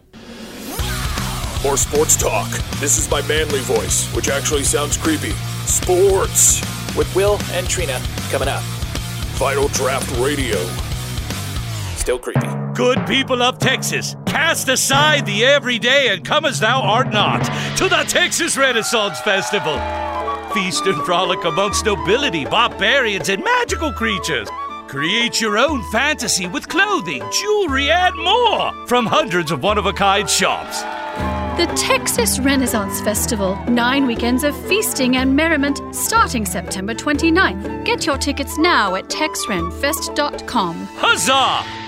More 1.63 1.77
sports 1.77 2.17
talk. 2.17 2.51
This 2.81 2.99
is 2.99 3.09
my 3.09 3.23
manly 3.29 3.61
voice, 3.61 4.13
which 4.17 4.29
actually 4.29 4.65
sounds 4.65 4.97
creepy. 4.97 5.31
Sports. 5.65 6.61
With 6.97 7.15
Will 7.15 7.39
and 7.53 7.69
Trina 7.69 8.03
coming 8.31 8.49
up. 8.49 8.63
Final 9.39 9.69
Draft 9.69 10.11
Radio. 10.19 10.59
Still 11.95 12.19
creepy. 12.19 12.49
Good 12.75 13.07
people 13.07 13.43
of 13.43 13.59
Texas, 13.59 14.17
cast 14.27 14.69
aside 14.69 15.25
the 15.25 15.45
everyday 15.45 16.09
and 16.09 16.25
come 16.25 16.47
as 16.47 16.59
thou 16.59 16.83
art 16.83 17.13
not 17.13 17.45
to 17.77 17.89
the 17.89 18.05
Texas 18.09 18.57
Renaissance 18.57 19.21
Festival. 19.21 19.79
Feast 20.53 20.87
and 20.87 21.01
frolic 21.05 21.45
amongst 21.45 21.87
nobility, 21.87 22.45
barbarians, 22.45 23.29
and 23.29 23.43
magical 23.45 23.93
creatures. 23.93 24.49
Create 24.93 25.41
your 25.41 25.57
own 25.57 25.83
fantasy 25.85 26.47
with 26.47 26.69
clothing, 26.69 27.23
jewelry, 27.33 27.91
and 27.91 28.15
more 28.15 28.87
from 28.87 29.07
hundreds 29.07 29.51
of 29.51 29.63
one 29.63 29.79
of 29.79 29.87
a 29.87 29.93
kind 29.95 30.29
shops. 30.29 30.83
The 31.57 31.65
Texas 31.75 32.39
Renaissance 32.39 33.01
Festival. 33.01 33.57
Nine 33.69 34.07
weekends 34.07 34.45
of 34.45 34.55
feasting 34.67 35.17
and 35.17 35.35
merriment 35.35 35.81
starting 35.95 36.45
September 36.45 36.93
29th. 36.93 37.87
Get 37.87 38.05
your 38.05 38.19
tickets 38.19 38.59
now 38.59 38.95
at 38.95 39.07
texrenfest.com. 39.07 40.77
Huzzah! 40.91 41.82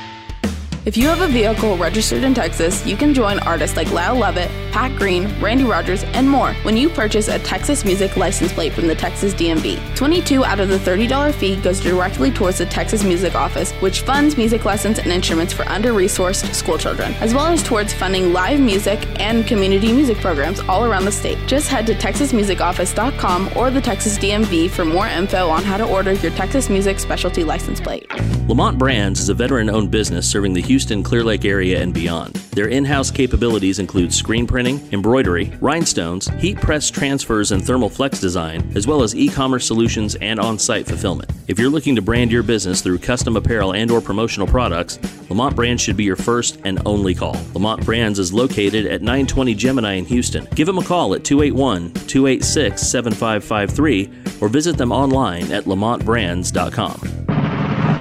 If 0.87 0.99
you 0.99 1.09
have 1.09 1.23
a 1.23 1.29
vehicle 1.29 1.79
registered 1.79 2.25
in 2.25 2.35
Texas, 2.35 2.85
you 2.85 2.95
can 2.95 3.15
join 3.15 3.39
artists 3.39 3.75
like 3.75 3.91
Lyle 3.91 4.19
Lovett, 4.19 4.51
Pat 4.71 4.95
Green, 4.99 5.25
Randy 5.41 5.65
Rogers, 5.65 6.05
and 6.13 6.29
more 6.29 6.53
when 6.63 6.77
you 6.77 6.91
purchase 6.91 7.29
a 7.29 7.39
Texas 7.39 7.87
Music 7.87 8.19
license 8.19 8.53
plate 8.53 8.75
from 8.75 8.87
the 8.87 8.95
Texas 8.95 9.33
DMV. 9.33 9.81
22 9.97 10.45
out 10.45 10.61
of 10.61 10.69
the 10.69 10.77
$30 10.77 11.33
fee 11.37 11.57
goes 11.57 11.81
directly 11.81 12.31
towards 12.31 12.59
the 12.59 12.67
Texas 12.67 13.03
Music 13.03 13.35
Office, 13.35 13.73
which 13.81 14.03
funds 14.03 14.37
music 14.37 14.67
lessons 14.67 14.99
and 14.99 15.11
instruments 15.11 15.55
for 15.55 15.67
under-resourced 15.71 16.53
school 16.53 16.77
children, 16.77 17.15
as 17.15 17.33
well 17.33 17.47
as 17.47 17.63
towards 17.63 17.95
funding 17.95 18.35
live 18.35 18.61
music 18.61 19.09
and 19.19 19.47
community 19.47 19.91
music 19.91 20.19
programs 20.19 20.61
all 20.69 20.85
around 20.85 21.07
the 21.07 21.13
state. 21.13 21.39
Just 21.47 21.69
head 21.69 21.87
to 21.87 21.95
texasmusicoffice.com 21.95 23.57
or 23.57 23.71
the 23.71 23.81
Texas 23.81 24.19
DMV 24.19 24.69
for 24.69 24.85
more 24.85 25.07
info 25.07 25.49
on 25.49 25.63
how 25.63 25.79
to 25.79 25.85
order 25.85 26.13
your 26.13 26.33
Texas 26.33 26.69
Music 26.69 26.99
specialty 26.99 27.43
license 27.43 27.81
plate. 27.81 28.07
Lamont 28.49 28.77
Brands 28.77 29.21
is 29.21 29.31
a 29.31 29.35
veteran 29.35 29.71
owned 29.71 29.91
business 29.91 30.31
serving 30.31 30.53
the 30.53 30.61
Houston, 30.61 30.74
Clear 31.05 31.23
Lake 31.23 31.45
area, 31.45 31.81
and 31.81 31.95
beyond. 31.95 32.35
Their 32.55 32.69
in 32.69 32.85
house 32.85 33.11
capabilities 33.11 33.79
include 33.79 34.13
screen 34.13 34.47
printing, 34.47 34.81
embroidery, 34.93 35.53
rhinestones, 35.61 36.29
heat 36.39 36.61
press 36.61 36.91
transfers, 36.91 37.53
and 37.53 37.65
thermal 37.65 37.89
flex 37.89 38.21
design, 38.21 38.73
as 38.75 38.87
well 38.87 39.03
as 39.03 39.15
e 39.15 39.29
commerce 39.29 39.67
solutions 39.67 40.17
and 40.17 40.41
on 40.41 40.59
site 40.59 40.87
fulfillment. 40.87 41.31
If 41.47 41.59
you're 41.59 41.71
looking 41.71 41.95
to 41.95 42.03
brand 42.03 42.33
your 42.33 42.43
business 42.43 42.81
through 42.81 42.99
custom 42.99 43.37
apparel 43.37 43.75
and 43.75 43.91
or 43.91 44.01
promotional 44.01 44.49
products, 44.49 44.99
Lamont 45.31 45.55
Brands 45.55 45.83
should 45.83 45.97
be 45.97 46.05
your 46.05 46.17
first 46.17 46.59
and 46.65 46.81
only 46.85 47.15
call. 47.15 47.37
Lamont 47.55 47.85
Brands 47.85 48.19
is 48.19 48.33
located 48.33 48.87
at 48.87 49.03
920 49.03 49.55
Gemini 49.55 49.93
in 49.95 50.05
Houston. 50.07 50.47
Give 50.55 50.67
them 50.67 50.79
a 50.79 50.85
call 50.85 51.15
at 51.15 51.23
281 51.25 51.93
286 52.07 52.83
7553 52.83 54.11
or 54.41 54.49
visit 54.49 54.77
them 54.77 54.91
online 54.93 55.53
at 55.53 55.65
lamontbrands.com. 55.65 57.44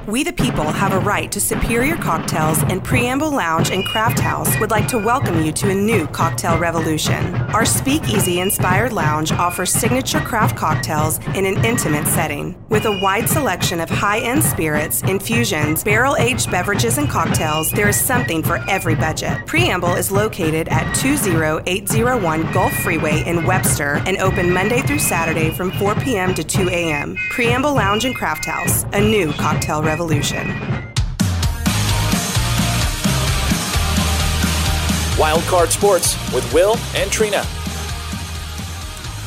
We 0.05 0.25
the 0.25 0.33
people 0.33 0.65
have 0.65 0.91
a 0.91 0.99
right 0.99 1.31
to 1.31 1.39
superior 1.39 1.95
cocktails, 1.95 2.61
and 2.63 2.83
Preamble 2.83 3.31
Lounge 3.31 3.71
and 3.71 3.85
Craft 3.85 4.19
House 4.19 4.59
would 4.59 4.69
like 4.69 4.85
to 4.89 4.97
welcome 4.97 5.41
you 5.41 5.53
to 5.53 5.69
a 5.69 5.73
new 5.73 6.07
cocktail 6.07 6.59
revolution. 6.59 7.33
Our 7.53 7.63
speakeasy 7.63 8.41
inspired 8.41 8.91
lounge 8.91 9.31
offers 9.31 9.71
signature 9.71 10.19
craft 10.19 10.57
cocktails 10.57 11.19
in 11.35 11.45
an 11.45 11.63
intimate 11.63 12.05
setting. 12.07 12.61
With 12.67 12.85
a 12.85 12.99
wide 12.99 13.29
selection 13.29 13.79
of 13.79 13.89
high 13.89 14.19
end 14.19 14.43
spirits, 14.43 15.01
infusions, 15.03 15.85
barrel 15.85 16.17
aged 16.17 16.51
beverages, 16.51 16.97
and 16.97 17.09
cocktails, 17.09 17.71
there 17.71 17.87
is 17.87 17.95
something 17.95 18.43
for 18.43 18.57
every 18.69 18.95
budget. 18.95 19.45
Preamble 19.45 19.93
is 19.93 20.11
located 20.11 20.67
at 20.67 20.93
20801 20.95 22.51
Gulf 22.51 22.73
Freeway 22.73 23.23
in 23.25 23.45
Webster 23.45 24.01
and 24.05 24.17
open 24.17 24.51
Monday 24.51 24.81
through 24.81 24.99
Saturday 24.99 25.49
from 25.49 25.71
4 25.71 25.95
p.m. 25.95 26.33
to 26.33 26.43
2 26.43 26.67
a.m. 26.67 27.15
Preamble 27.29 27.73
Lounge 27.73 28.03
and 28.03 28.13
Craft 28.13 28.43
House, 28.43 28.83
a 28.91 28.99
new 28.99 29.31
cocktail 29.31 29.81
revolution. 29.81 29.92
Wild 35.17 35.43
Card 35.43 35.69
Sports 35.69 36.15
with 36.33 36.51
Will 36.53 36.75
and 36.95 37.11
Trina. 37.11 37.43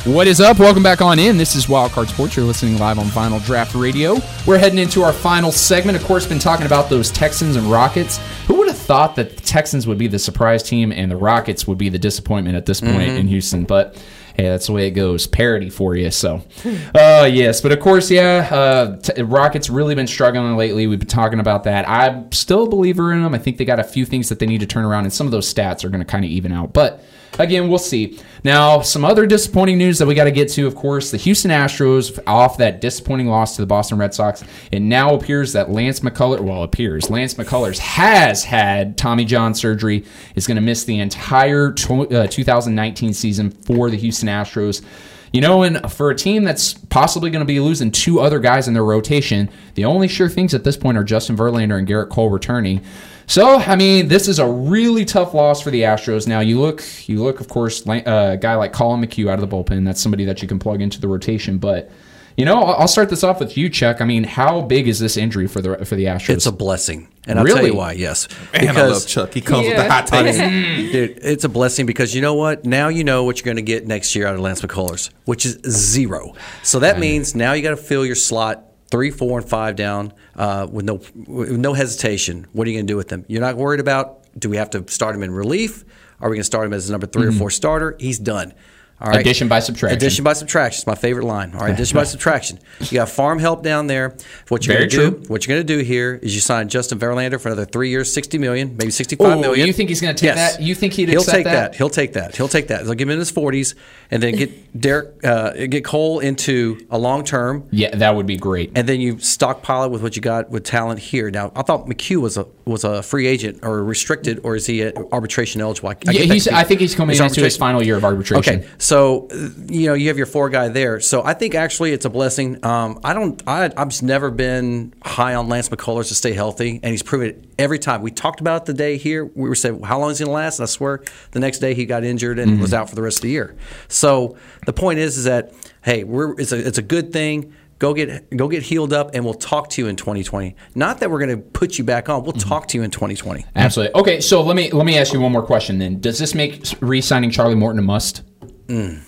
What 0.04 0.26
is 0.26 0.40
up? 0.40 0.58
Welcome 0.58 0.82
back 0.82 1.00
on 1.00 1.18
in. 1.18 1.36
This 1.38 1.54
is 1.56 1.66
Wildcard 1.66 2.08
Sports. 2.08 2.36
You're 2.36 2.44
listening 2.44 2.78
live 2.78 2.98
on 2.98 3.06
Final 3.06 3.38
Draft 3.40 3.74
Radio. 3.74 4.16
We're 4.46 4.58
heading 4.58 4.78
into 4.78 5.02
our 5.02 5.12
final 5.12 5.50
segment. 5.52 5.96
Of 5.96 6.04
course, 6.04 6.26
been 6.26 6.38
talking 6.38 6.66
about 6.66 6.90
those 6.90 7.10
Texans 7.10 7.56
and 7.56 7.70
Rockets. 7.70 8.18
Who 8.46 8.54
would 8.54 8.68
have 8.68 8.76
thought 8.78 9.16
that 9.16 9.36
the 9.36 9.42
Texans 9.42 9.86
would 9.86 9.98
be 9.98 10.06
the 10.08 10.18
surprise 10.18 10.62
team 10.62 10.92
and 10.92 11.10
the 11.10 11.16
Rockets 11.16 11.66
would 11.66 11.78
be 11.78 11.88
the 11.88 11.98
disappointment 11.98 12.56
at 12.56 12.66
this 12.66 12.80
point 12.80 13.10
Mhm. 13.10 13.18
in 13.20 13.28
Houston? 13.28 13.64
But 13.64 13.96
hey, 14.36 14.44
that's 14.44 14.66
the 14.66 14.72
way 14.72 14.86
it 14.86 14.90
goes. 14.90 15.26
Parody 15.26 15.70
for 15.70 15.94
you. 15.94 16.10
So, 16.10 16.42
uh, 16.94 17.28
yes, 17.30 17.60
but 17.60 17.72
of 17.72 17.80
course, 17.80 18.10
yeah. 18.10 18.48
Uh, 18.50 18.96
t- 18.96 19.22
Rockets 19.22 19.70
really 19.70 19.94
been 19.94 20.06
struggling 20.06 20.56
lately. 20.56 20.86
We've 20.86 20.98
been 20.98 21.08
talking 21.08 21.40
about 21.40 21.64
that. 21.64 21.88
I'm 21.88 22.30
still 22.32 22.64
a 22.64 22.68
believer 22.68 23.12
in 23.12 23.22
them. 23.22 23.34
I 23.34 23.38
think 23.38 23.56
they 23.56 23.64
got 23.64 23.80
a 23.80 23.84
few 23.84 24.04
things 24.04 24.28
that 24.28 24.38
they 24.38 24.46
need 24.46 24.60
to 24.60 24.66
turn 24.66 24.84
around, 24.84 25.04
and 25.04 25.12
some 25.12 25.26
of 25.26 25.30
those 25.30 25.52
stats 25.52 25.84
are 25.84 25.88
going 25.88 26.00
to 26.00 26.06
kind 26.06 26.24
of 26.24 26.30
even 26.30 26.52
out. 26.52 26.72
But 26.72 27.02
again, 27.38 27.68
we'll 27.68 27.78
see. 27.78 28.18
Now, 28.44 28.80
some 28.80 29.04
other 29.04 29.26
disappointing 29.26 29.78
news 29.78 29.98
that 29.98 30.06
we 30.06 30.14
got 30.14 30.24
to 30.24 30.30
get 30.30 30.48
to, 30.50 30.66
of 30.66 30.74
course, 30.74 31.10
the 31.10 31.16
Houston 31.16 31.50
Astros 31.50 32.18
off 32.26 32.58
that 32.58 32.80
disappointing 32.80 33.26
loss 33.26 33.56
to 33.56 33.62
the 33.62 33.66
Boston 33.66 33.98
Red 33.98 34.14
Sox. 34.14 34.44
It 34.70 34.80
now 34.80 35.14
appears 35.14 35.52
that 35.52 35.70
Lance 35.70 36.00
McCullers, 36.00 36.40
well, 36.40 36.62
appears 36.62 37.10
Lance 37.10 37.34
McCullers 37.34 37.78
has 37.78 38.44
had 38.44 38.96
Tommy 38.96 39.24
John 39.24 39.54
surgery, 39.54 40.04
is 40.34 40.46
going 40.46 40.56
to 40.56 40.60
miss 40.60 40.84
the 40.84 41.00
entire 41.00 41.70
uh, 41.70 42.26
2019 42.26 43.12
season 43.12 43.50
for 43.50 43.90
the 43.90 43.96
Houston 43.96 44.28
Astros. 44.28 44.84
You 45.32 45.40
know, 45.40 45.62
and 45.64 45.90
for 45.92 46.10
a 46.10 46.14
team 46.14 46.44
that's 46.44 46.74
possibly 46.74 47.30
going 47.30 47.40
to 47.40 47.46
be 47.46 47.60
losing 47.60 47.90
two 47.90 48.20
other 48.20 48.38
guys 48.38 48.68
in 48.68 48.74
their 48.74 48.84
rotation, 48.84 49.50
the 49.74 49.84
only 49.84 50.08
sure 50.08 50.28
things 50.28 50.54
at 50.54 50.64
this 50.64 50.76
point 50.76 50.96
are 50.96 51.04
Justin 51.04 51.36
Verlander 51.36 51.78
and 51.78 51.86
Gerrit 51.86 52.10
Cole 52.10 52.30
returning. 52.30 52.82
So, 53.26 53.56
I 53.58 53.74
mean, 53.74 54.06
this 54.06 54.28
is 54.28 54.38
a 54.38 54.46
really 54.46 55.04
tough 55.04 55.34
loss 55.34 55.60
for 55.60 55.70
the 55.70 55.82
Astros. 55.82 56.28
Now, 56.28 56.40
you 56.40 56.60
look, 56.60 56.82
you 57.08 57.22
look, 57.22 57.40
of 57.40 57.48
course, 57.48 57.86
uh, 57.86 58.02
a 58.06 58.36
guy 58.36 58.54
like 58.54 58.72
Collin 58.72 59.00
McHugh 59.00 59.28
out 59.28 59.42
of 59.42 59.48
the 59.48 59.56
bullpen. 59.56 59.84
That's 59.84 60.00
somebody 60.00 60.24
that 60.26 60.42
you 60.42 60.48
can 60.48 60.60
plug 60.60 60.80
into 60.80 61.00
the 61.00 61.08
rotation. 61.08 61.58
But, 61.58 61.90
you 62.36 62.44
know, 62.44 62.60
I'll 62.62 62.74
I'll 62.82 62.88
start 62.88 63.08
this 63.10 63.24
off 63.24 63.40
with 63.40 63.56
you, 63.56 63.68
Chuck. 63.68 64.00
I 64.00 64.04
mean, 64.04 64.24
how 64.24 64.60
big 64.62 64.88
is 64.88 64.98
this 64.98 65.16
injury 65.16 65.46
for 65.46 65.60
the 65.60 65.84
for 65.84 65.96
the 65.96 66.04
Astros? 66.04 66.30
It's 66.34 66.46
a 66.46 66.52
blessing. 66.52 67.08
And 67.28 67.38
I'll 67.40 67.44
tell 67.46 67.66
you 67.66 67.74
why, 67.74 67.92
yes. 67.92 68.28
Man, 68.52 68.76
I 68.76 68.82
love 68.86 69.06
Chuck. 69.06 69.34
He 69.34 69.40
comes 69.40 69.66
with 69.66 69.76
the 69.76 69.90
hot 69.90 70.06
takes. 70.06 70.36
Dude, 70.92 71.18
it's 71.22 71.42
a 71.44 71.48
blessing 71.48 71.84
because 71.86 72.14
you 72.14 72.22
know 72.22 72.34
what? 72.34 72.64
Now 72.64 72.88
you 72.88 73.02
know 73.02 73.24
what 73.24 73.38
you're 73.38 73.44
going 73.46 73.56
to 73.56 73.62
get 73.62 73.86
next 73.86 74.14
year 74.14 74.26
out 74.28 74.34
of 74.34 74.40
Lance 74.40 74.60
McCullers, 74.62 75.10
which 75.24 75.44
is 75.44 75.58
zero. 75.68 76.34
So 76.62 76.78
that 76.80 76.98
means 77.00 77.34
now 77.34 77.52
you 77.54 77.62
got 77.62 77.70
to 77.70 77.76
fill 77.76 78.06
your 78.06 78.14
slot 78.14 78.62
three, 78.92 79.10
four, 79.10 79.40
and 79.40 79.48
five 79.48 79.74
down 79.74 80.12
uh, 80.36 80.68
with 80.70 80.84
no 80.84 81.00
with 81.26 81.50
no 81.58 81.72
hesitation. 81.72 82.46
What 82.52 82.66
are 82.66 82.70
you 82.70 82.76
going 82.76 82.86
to 82.86 82.92
do 82.92 82.96
with 82.96 83.08
them? 83.08 83.24
You're 83.26 83.40
not 83.40 83.56
worried 83.56 83.80
about 83.80 84.20
do 84.38 84.48
we 84.48 84.58
have 84.58 84.70
to 84.70 84.84
start 84.88 85.16
him 85.16 85.22
in 85.24 85.32
relief? 85.32 85.84
Are 86.20 86.28
we 86.30 86.36
going 86.36 86.40
to 86.42 86.44
start 86.44 86.66
him 86.66 86.72
as 86.74 86.88
a 86.88 86.92
number 86.92 87.06
3 87.06 87.24
Mhm. 87.24 87.28
or 87.28 87.32
four 87.32 87.50
starter? 87.50 87.96
He's 87.98 88.18
done. 88.18 88.54
All 88.98 89.08
right. 89.10 89.20
Addition 89.20 89.48
by 89.48 89.60
subtraction. 89.60 89.96
Addition 89.96 90.24
by 90.24 90.32
subtraction. 90.32 90.78
It's 90.78 90.86
my 90.86 90.94
favorite 90.94 91.26
line. 91.26 91.54
All 91.54 91.60
right. 91.60 91.70
Addition 91.74 91.96
by 91.96 92.04
subtraction. 92.04 92.58
You 92.80 92.92
got 92.92 93.10
farm 93.10 93.38
help 93.38 93.62
down 93.62 93.88
there. 93.88 94.16
What 94.48 94.66
you're 94.66 94.76
Very 94.76 94.88
going 94.88 94.90
to 94.90 95.10
true. 95.16 95.22
do? 95.24 95.32
What 95.32 95.46
you're 95.46 95.54
going 95.54 95.66
to 95.66 95.76
do 95.76 95.82
here 95.84 96.18
is 96.22 96.34
you 96.34 96.40
sign 96.40 96.68
Justin 96.68 96.98
Verlander 96.98 97.38
for 97.38 97.48
another 97.48 97.66
three 97.66 97.90
years, 97.90 98.12
sixty 98.12 98.38
million, 98.38 98.74
maybe 98.76 98.90
sixty-five 98.90 99.36
Ooh, 99.36 99.40
million. 99.40 99.66
you 99.66 99.72
think 99.74 99.90
he's 99.90 100.00
gonna 100.00 100.14
take 100.14 100.34
that? 100.34 100.62
You 100.62 100.74
think 100.74 100.94
he'd 100.94 101.08
He'll 101.10 101.22
take 101.22 101.44
that? 101.44 101.74
He'll 101.74 101.90
take 101.90 102.14
that. 102.14 102.36
He'll 102.36 102.48
take 102.48 102.68
that. 102.68 102.84
They'll 102.84 102.94
give 102.94 103.08
him 103.08 103.12
in 103.12 103.18
his 103.18 103.30
forties, 103.30 103.74
and 104.10 104.22
then 104.22 104.34
get 104.34 104.80
Derek, 104.80 105.22
uh, 105.24 105.52
get 105.66 105.84
Cole 105.84 106.20
into 106.20 106.86
a 106.90 106.98
long 106.98 107.22
term. 107.24 107.68
Yeah, 107.70 107.94
that 107.96 108.14
would 108.14 108.26
be 108.26 108.36
great. 108.36 108.72
And 108.74 108.88
then 108.88 109.00
you 109.00 109.18
stockpile 109.18 109.84
it 109.84 109.90
with 109.90 110.02
what 110.02 110.16
you 110.16 110.22
got 110.22 110.48
with 110.50 110.64
talent 110.64 111.00
here. 111.00 111.30
Now, 111.30 111.52
I 111.54 111.62
thought 111.62 111.86
McHugh 111.86 112.16
was 112.20 112.36
a 112.38 112.46
was 112.66 112.82
a 112.82 113.00
free 113.00 113.28
agent 113.28 113.60
or 113.62 113.82
restricted, 113.84 114.40
or 114.42 114.56
is 114.56 114.66
he 114.66 114.84
arbitration 115.12 115.60
eligible? 115.60 115.90
I, 115.90 115.92
I 115.92 115.96
Yeah, 116.10 116.12
get 116.24 116.32
he's, 116.32 116.48
I 116.48 116.64
think 116.64 116.80
he's 116.80 116.96
coming 116.96 117.16
into 117.16 117.40
his 117.42 117.56
final 117.56 117.80
year 117.80 117.96
of 117.96 118.04
arbitration. 118.04 118.56
Okay, 118.60 118.68
so 118.78 119.28
you 119.68 119.86
know 119.86 119.94
you 119.94 120.08
have 120.08 120.16
your 120.16 120.26
four 120.26 120.50
guy 120.50 120.68
there. 120.68 120.98
So 120.98 121.22
I 121.24 121.32
think 121.34 121.54
actually 121.54 121.92
it's 121.92 122.04
a 122.04 122.10
blessing. 122.10 122.64
Um, 122.64 122.98
I 123.04 123.14
don't. 123.14 123.40
I, 123.46 123.70
I've 123.76 123.88
just 123.90 124.02
never 124.02 124.32
been 124.32 124.92
high 125.04 125.34
on 125.36 125.48
Lance 125.48 125.68
McCullers 125.68 126.08
to 126.08 126.16
stay 126.16 126.32
healthy, 126.32 126.80
and 126.82 126.90
he's 126.90 127.04
proven 127.04 127.28
it 127.28 127.44
every 127.56 127.78
time. 127.78 128.02
We 128.02 128.10
talked 128.10 128.40
about 128.40 128.62
it 128.62 128.66
the 128.66 128.74
day 128.74 128.96
here. 128.96 129.24
We 129.24 129.48
were 129.48 129.54
saying 129.54 129.82
how 129.84 130.00
long 130.00 130.10
is 130.10 130.18
he 130.18 130.24
going 130.24 130.32
to 130.32 130.34
last? 130.34 130.58
And 130.58 130.64
I 130.64 130.66
swear, 130.66 131.02
the 131.30 131.40
next 131.40 131.60
day 131.60 131.72
he 131.74 131.86
got 131.86 132.02
injured 132.02 132.40
and 132.40 132.58
Mhm. 132.58 132.60
was 132.60 132.74
out 132.74 132.88
for 132.90 132.96
the 132.96 133.02
rest 133.02 133.18
of 133.18 133.22
the 133.22 133.30
year. 133.30 133.54
So 133.86 134.36
the 134.66 134.72
point 134.72 134.98
is, 134.98 135.16
is 135.18 135.24
that 135.24 135.52
hey, 135.82 136.02
we're 136.02 136.32
it's 136.40 136.50
a 136.50 136.66
it's 136.66 136.78
a 136.78 136.82
good 136.82 137.12
thing. 137.12 137.52
Go 137.78 137.92
get 137.92 138.34
go 138.34 138.48
get 138.48 138.62
healed 138.62 138.92
up, 138.94 139.10
and 139.14 139.22
we'll 139.24 139.34
talk 139.34 139.68
to 139.70 139.82
you 139.82 139.88
in 139.88 139.96
2020. 139.96 140.56
Not 140.74 141.00
that 141.00 141.10
we're 141.10 141.18
going 141.18 141.36
to 141.36 141.42
put 141.42 141.76
you 141.76 141.84
back 141.84 142.08
on. 142.08 142.22
We'll 142.22 142.32
talk 142.32 142.68
to 142.68 142.78
you 142.78 142.82
in 142.82 142.90
2020. 142.90 143.44
Absolutely. 143.54 143.94
Okay, 144.00 144.20
so 144.20 144.42
let 144.42 144.56
me 144.56 144.70
let 144.70 144.86
me 144.86 144.96
ask 144.98 145.12
you 145.12 145.20
one 145.20 145.32
more 145.32 145.42
question 145.42 145.78
then. 145.78 146.00
Does 146.00 146.18
this 146.18 146.34
make 146.34 146.64
re-signing 146.80 147.30
Charlie 147.30 147.54
Morton 147.54 147.78
a 147.78 147.82
must? 147.82 148.22
Mm. 148.68 149.00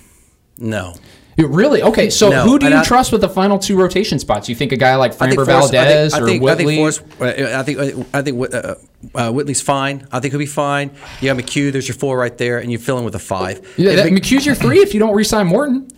No. 0.58 0.94
It 1.38 1.46
really? 1.48 1.82
Okay, 1.84 2.10
so 2.10 2.30
No, 2.30 2.42
who 2.42 2.58
do 2.58 2.68
you 2.68 2.76
I- 2.76 2.82
trust 2.84 3.12
with 3.12 3.20
the 3.20 3.28
final 3.28 3.60
two 3.60 3.76
rotation 3.78 4.18
spots? 4.18 4.48
You 4.48 4.56
think 4.56 4.72
a 4.72 4.76
guy 4.76 4.96
like 4.96 5.14
think 5.14 5.32
Framber 5.34 5.46
Forrest- 5.46 5.72
I 5.72 5.84
think- 5.84 5.88
Valdez 5.88 6.14
I 6.14 6.18
or 6.20 6.26
think, 6.26 6.42
I 6.42 6.54
think 6.56 6.66
Whitley? 6.66 6.76
Forrest- 6.76 7.02
uh, 7.20 7.58
I 7.58 7.62
think 7.62 7.78
I 8.12 8.22
think 8.22 8.54
uh, 8.54 8.74
uh, 9.14 9.30
Whitley's 9.32 9.60
fine. 9.62 10.06
I 10.10 10.18
think 10.18 10.32
he'll 10.32 10.40
be 10.40 10.46
fine. 10.46 10.90
You 11.20 11.28
have 11.28 11.38
McHugh. 11.38 11.70
There's 11.72 11.86
your 11.86 11.94
four 11.94 12.18
right 12.18 12.36
there, 12.36 12.58
and 12.58 12.72
you 12.72 12.76
fill 12.78 12.98
in 12.98 13.04
with 13.04 13.14
a 13.14 13.20
five. 13.20 13.60
yeah, 13.78 13.94
that, 13.94 14.12
Mc- 14.12 14.24
McHugh's 14.24 14.44
your 14.46 14.56
three 14.56 14.80
if 14.80 14.92
you 14.94 15.00
don't 15.00 15.14
re-sign 15.14 15.46
Morton. 15.46 15.88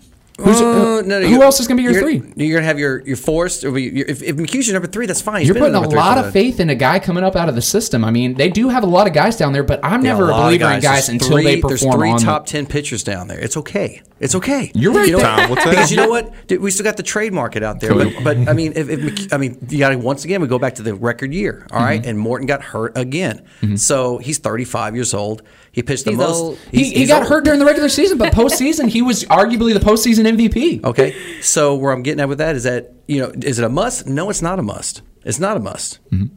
Who's, 0.43 0.61
Uh, 0.61 0.67
uh, 0.99 1.03
no, 1.03 1.21
no, 1.21 1.27
who 1.29 1.43
else 1.43 1.61
is 1.61 1.67
going 1.69 1.77
to 1.77 1.81
be 1.81 1.85
your 1.85 1.93
you're- 1.93 2.19
three? 2.19 2.33
You're 2.47 2.59
gonna 2.59 2.67
have 2.67 2.79
your 2.79 3.01
your 3.07 3.17
Forrest. 3.17 3.65
Or 3.65 3.79
your, 3.79 4.07
if, 4.07 4.23
if 4.23 4.37
McHugh's 4.37 4.67
your 4.67 4.75
number 4.75 4.89
three, 4.89 5.07
that's 5.07 5.21
fine. 5.21 5.41
He's 5.41 5.49
You're 5.49 5.57
putting 5.57 5.75
a 5.75 5.81
lot 5.89 6.19
of 6.19 6.33
faith 6.33 6.61
in 6.61 6.71
a 6.71 6.75
guy 6.75 6.99
coming 6.99 7.25
up 7.25 7.37
out 7.37 7.49
of 7.49 7.55
the 7.55 7.63
system. 7.63 8.05
I 8.05 8.11
mean, 8.11 8.35
they 8.35 8.49
do 8.49 8.69
have 8.69 8.83
a 8.83 8.87
lot 8.87 9.07
of 9.07 9.13
guys 9.13 9.37
down 9.37 9.53
there, 9.53 9.63
but 9.63 9.81
I'm 9.85 10.05
Yeah, 10.05 10.13
never 10.13 10.31
a, 10.31 10.35
believer 10.35 10.65
in 10.73 10.81
guys 10.81 11.07
There's 11.07 11.09
until 11.11 11.37
three- 11.39 11.45
they 11.45 11.61
perform 11.61 12.01
There's 12.01 12.13
three 12.13 12.13
the- 12.13 12.25
top 12.33 12.47
ten 12.47 12.67
pitchers 12.67 13.03
down 13.03 13.29
there. 13.29 13.39
It's 13.39 13.57
okay. 13.57 14.03
It's 14.21 14.35
okay. 14.35 14.71
You're 14.75 14.93
right, 14.93 15.09
You 15.09 15.17
know, 15.17 15.23
Tom. 15.23 15.55
Tell 15.57 15.71
because 15.71 15.91
you. 15.91 15.97
know 15.97 16.09
what? 16.11 16.33
Dude, 16.47 16.61
we 16.61 16.71
still 16.71 16.85
got 16.85 16.97
the 16.99 17.03
trade 17.03 17.33
market 17.33 17.63
out 17.63 17.81
there. 17.81 17.95
But, 17.95 18.13
but 18.23 18.37
I 18.49 18.53
mean, 18.53 18.73
if, 18.77 18.89
if 18.91 19.33
I 19.33 19.39
mean, 19.39 19.57
you 19.71 19.79
got 19.79 19.91
to 19.91 19.97
once 19.97 20.25
again 20.27 20.43
we 20.43 20.47
go 20.49 20.59
back 20.59 20.75
to 20.75 20.83
the 20.83 20.95
record 20.95 21.33
year. 21.33 21.67
All 21.71 21.81
right, 21.81 22.03
Mhm. 22.03 22.07
and 22.09 22.19
Morton 22.19 22.47
got 22.47 22.63
hurt 22.63 22.93
again. 22.97 23.43
So 23.77 24.19
he's 24.19 24.39
35 24.39 24.95
years 24.95 25.15
old. 25.15 25.43
He 25.73 25.83
pitched 25.83 26.05
the 26.05 26.11
He's 26.11 26.19
most. 26.19 26.37
old. 26.41 26.59
he's- 26.73 26.87
He, 26.89 26.93
he 26.93 26.99
he's 27.01 27.09
got 27.09 27.23
old. 27.23 27.29
hurt 27.31 27.45
during 27.45 27.61
the 27.61 27.67
regular 27.67 27.89
season, 27.89 28.19
but 28.19 28.33
postseason 28.33 28.89
he 28.89 29.03
was 29.03 29.25
arguably 29.25 29.73
the 29.73 29.81
postseason 29.81 30.27
MVP. 30.27 30.83
Okay, 30.85 31.15
so 31.43 31.75
where 31.77 31.93
I'm 31.93 32.03
getting 32.03 32.21
at 32.21 32.29
with 32.29 32.39
that 32.39 32.57
is 32.57 32.65
that 32.65 32.93
you 33.07 33.21
know, 33.21 33.33
is 33.43 33.59
it 33.59 33.65
a 33.65 33.69
must? 33.69 34.07
No, 34.07 34.31
it's 34.31 34.43
not 34.43 34.59
a 34.59 34.63
must. 34.63 35.03
It's 35.25 35.39
not 35.39 35.57
a 35.57 35.61
must. 35.61 35.99
Mm-hmm. 36.11 36.35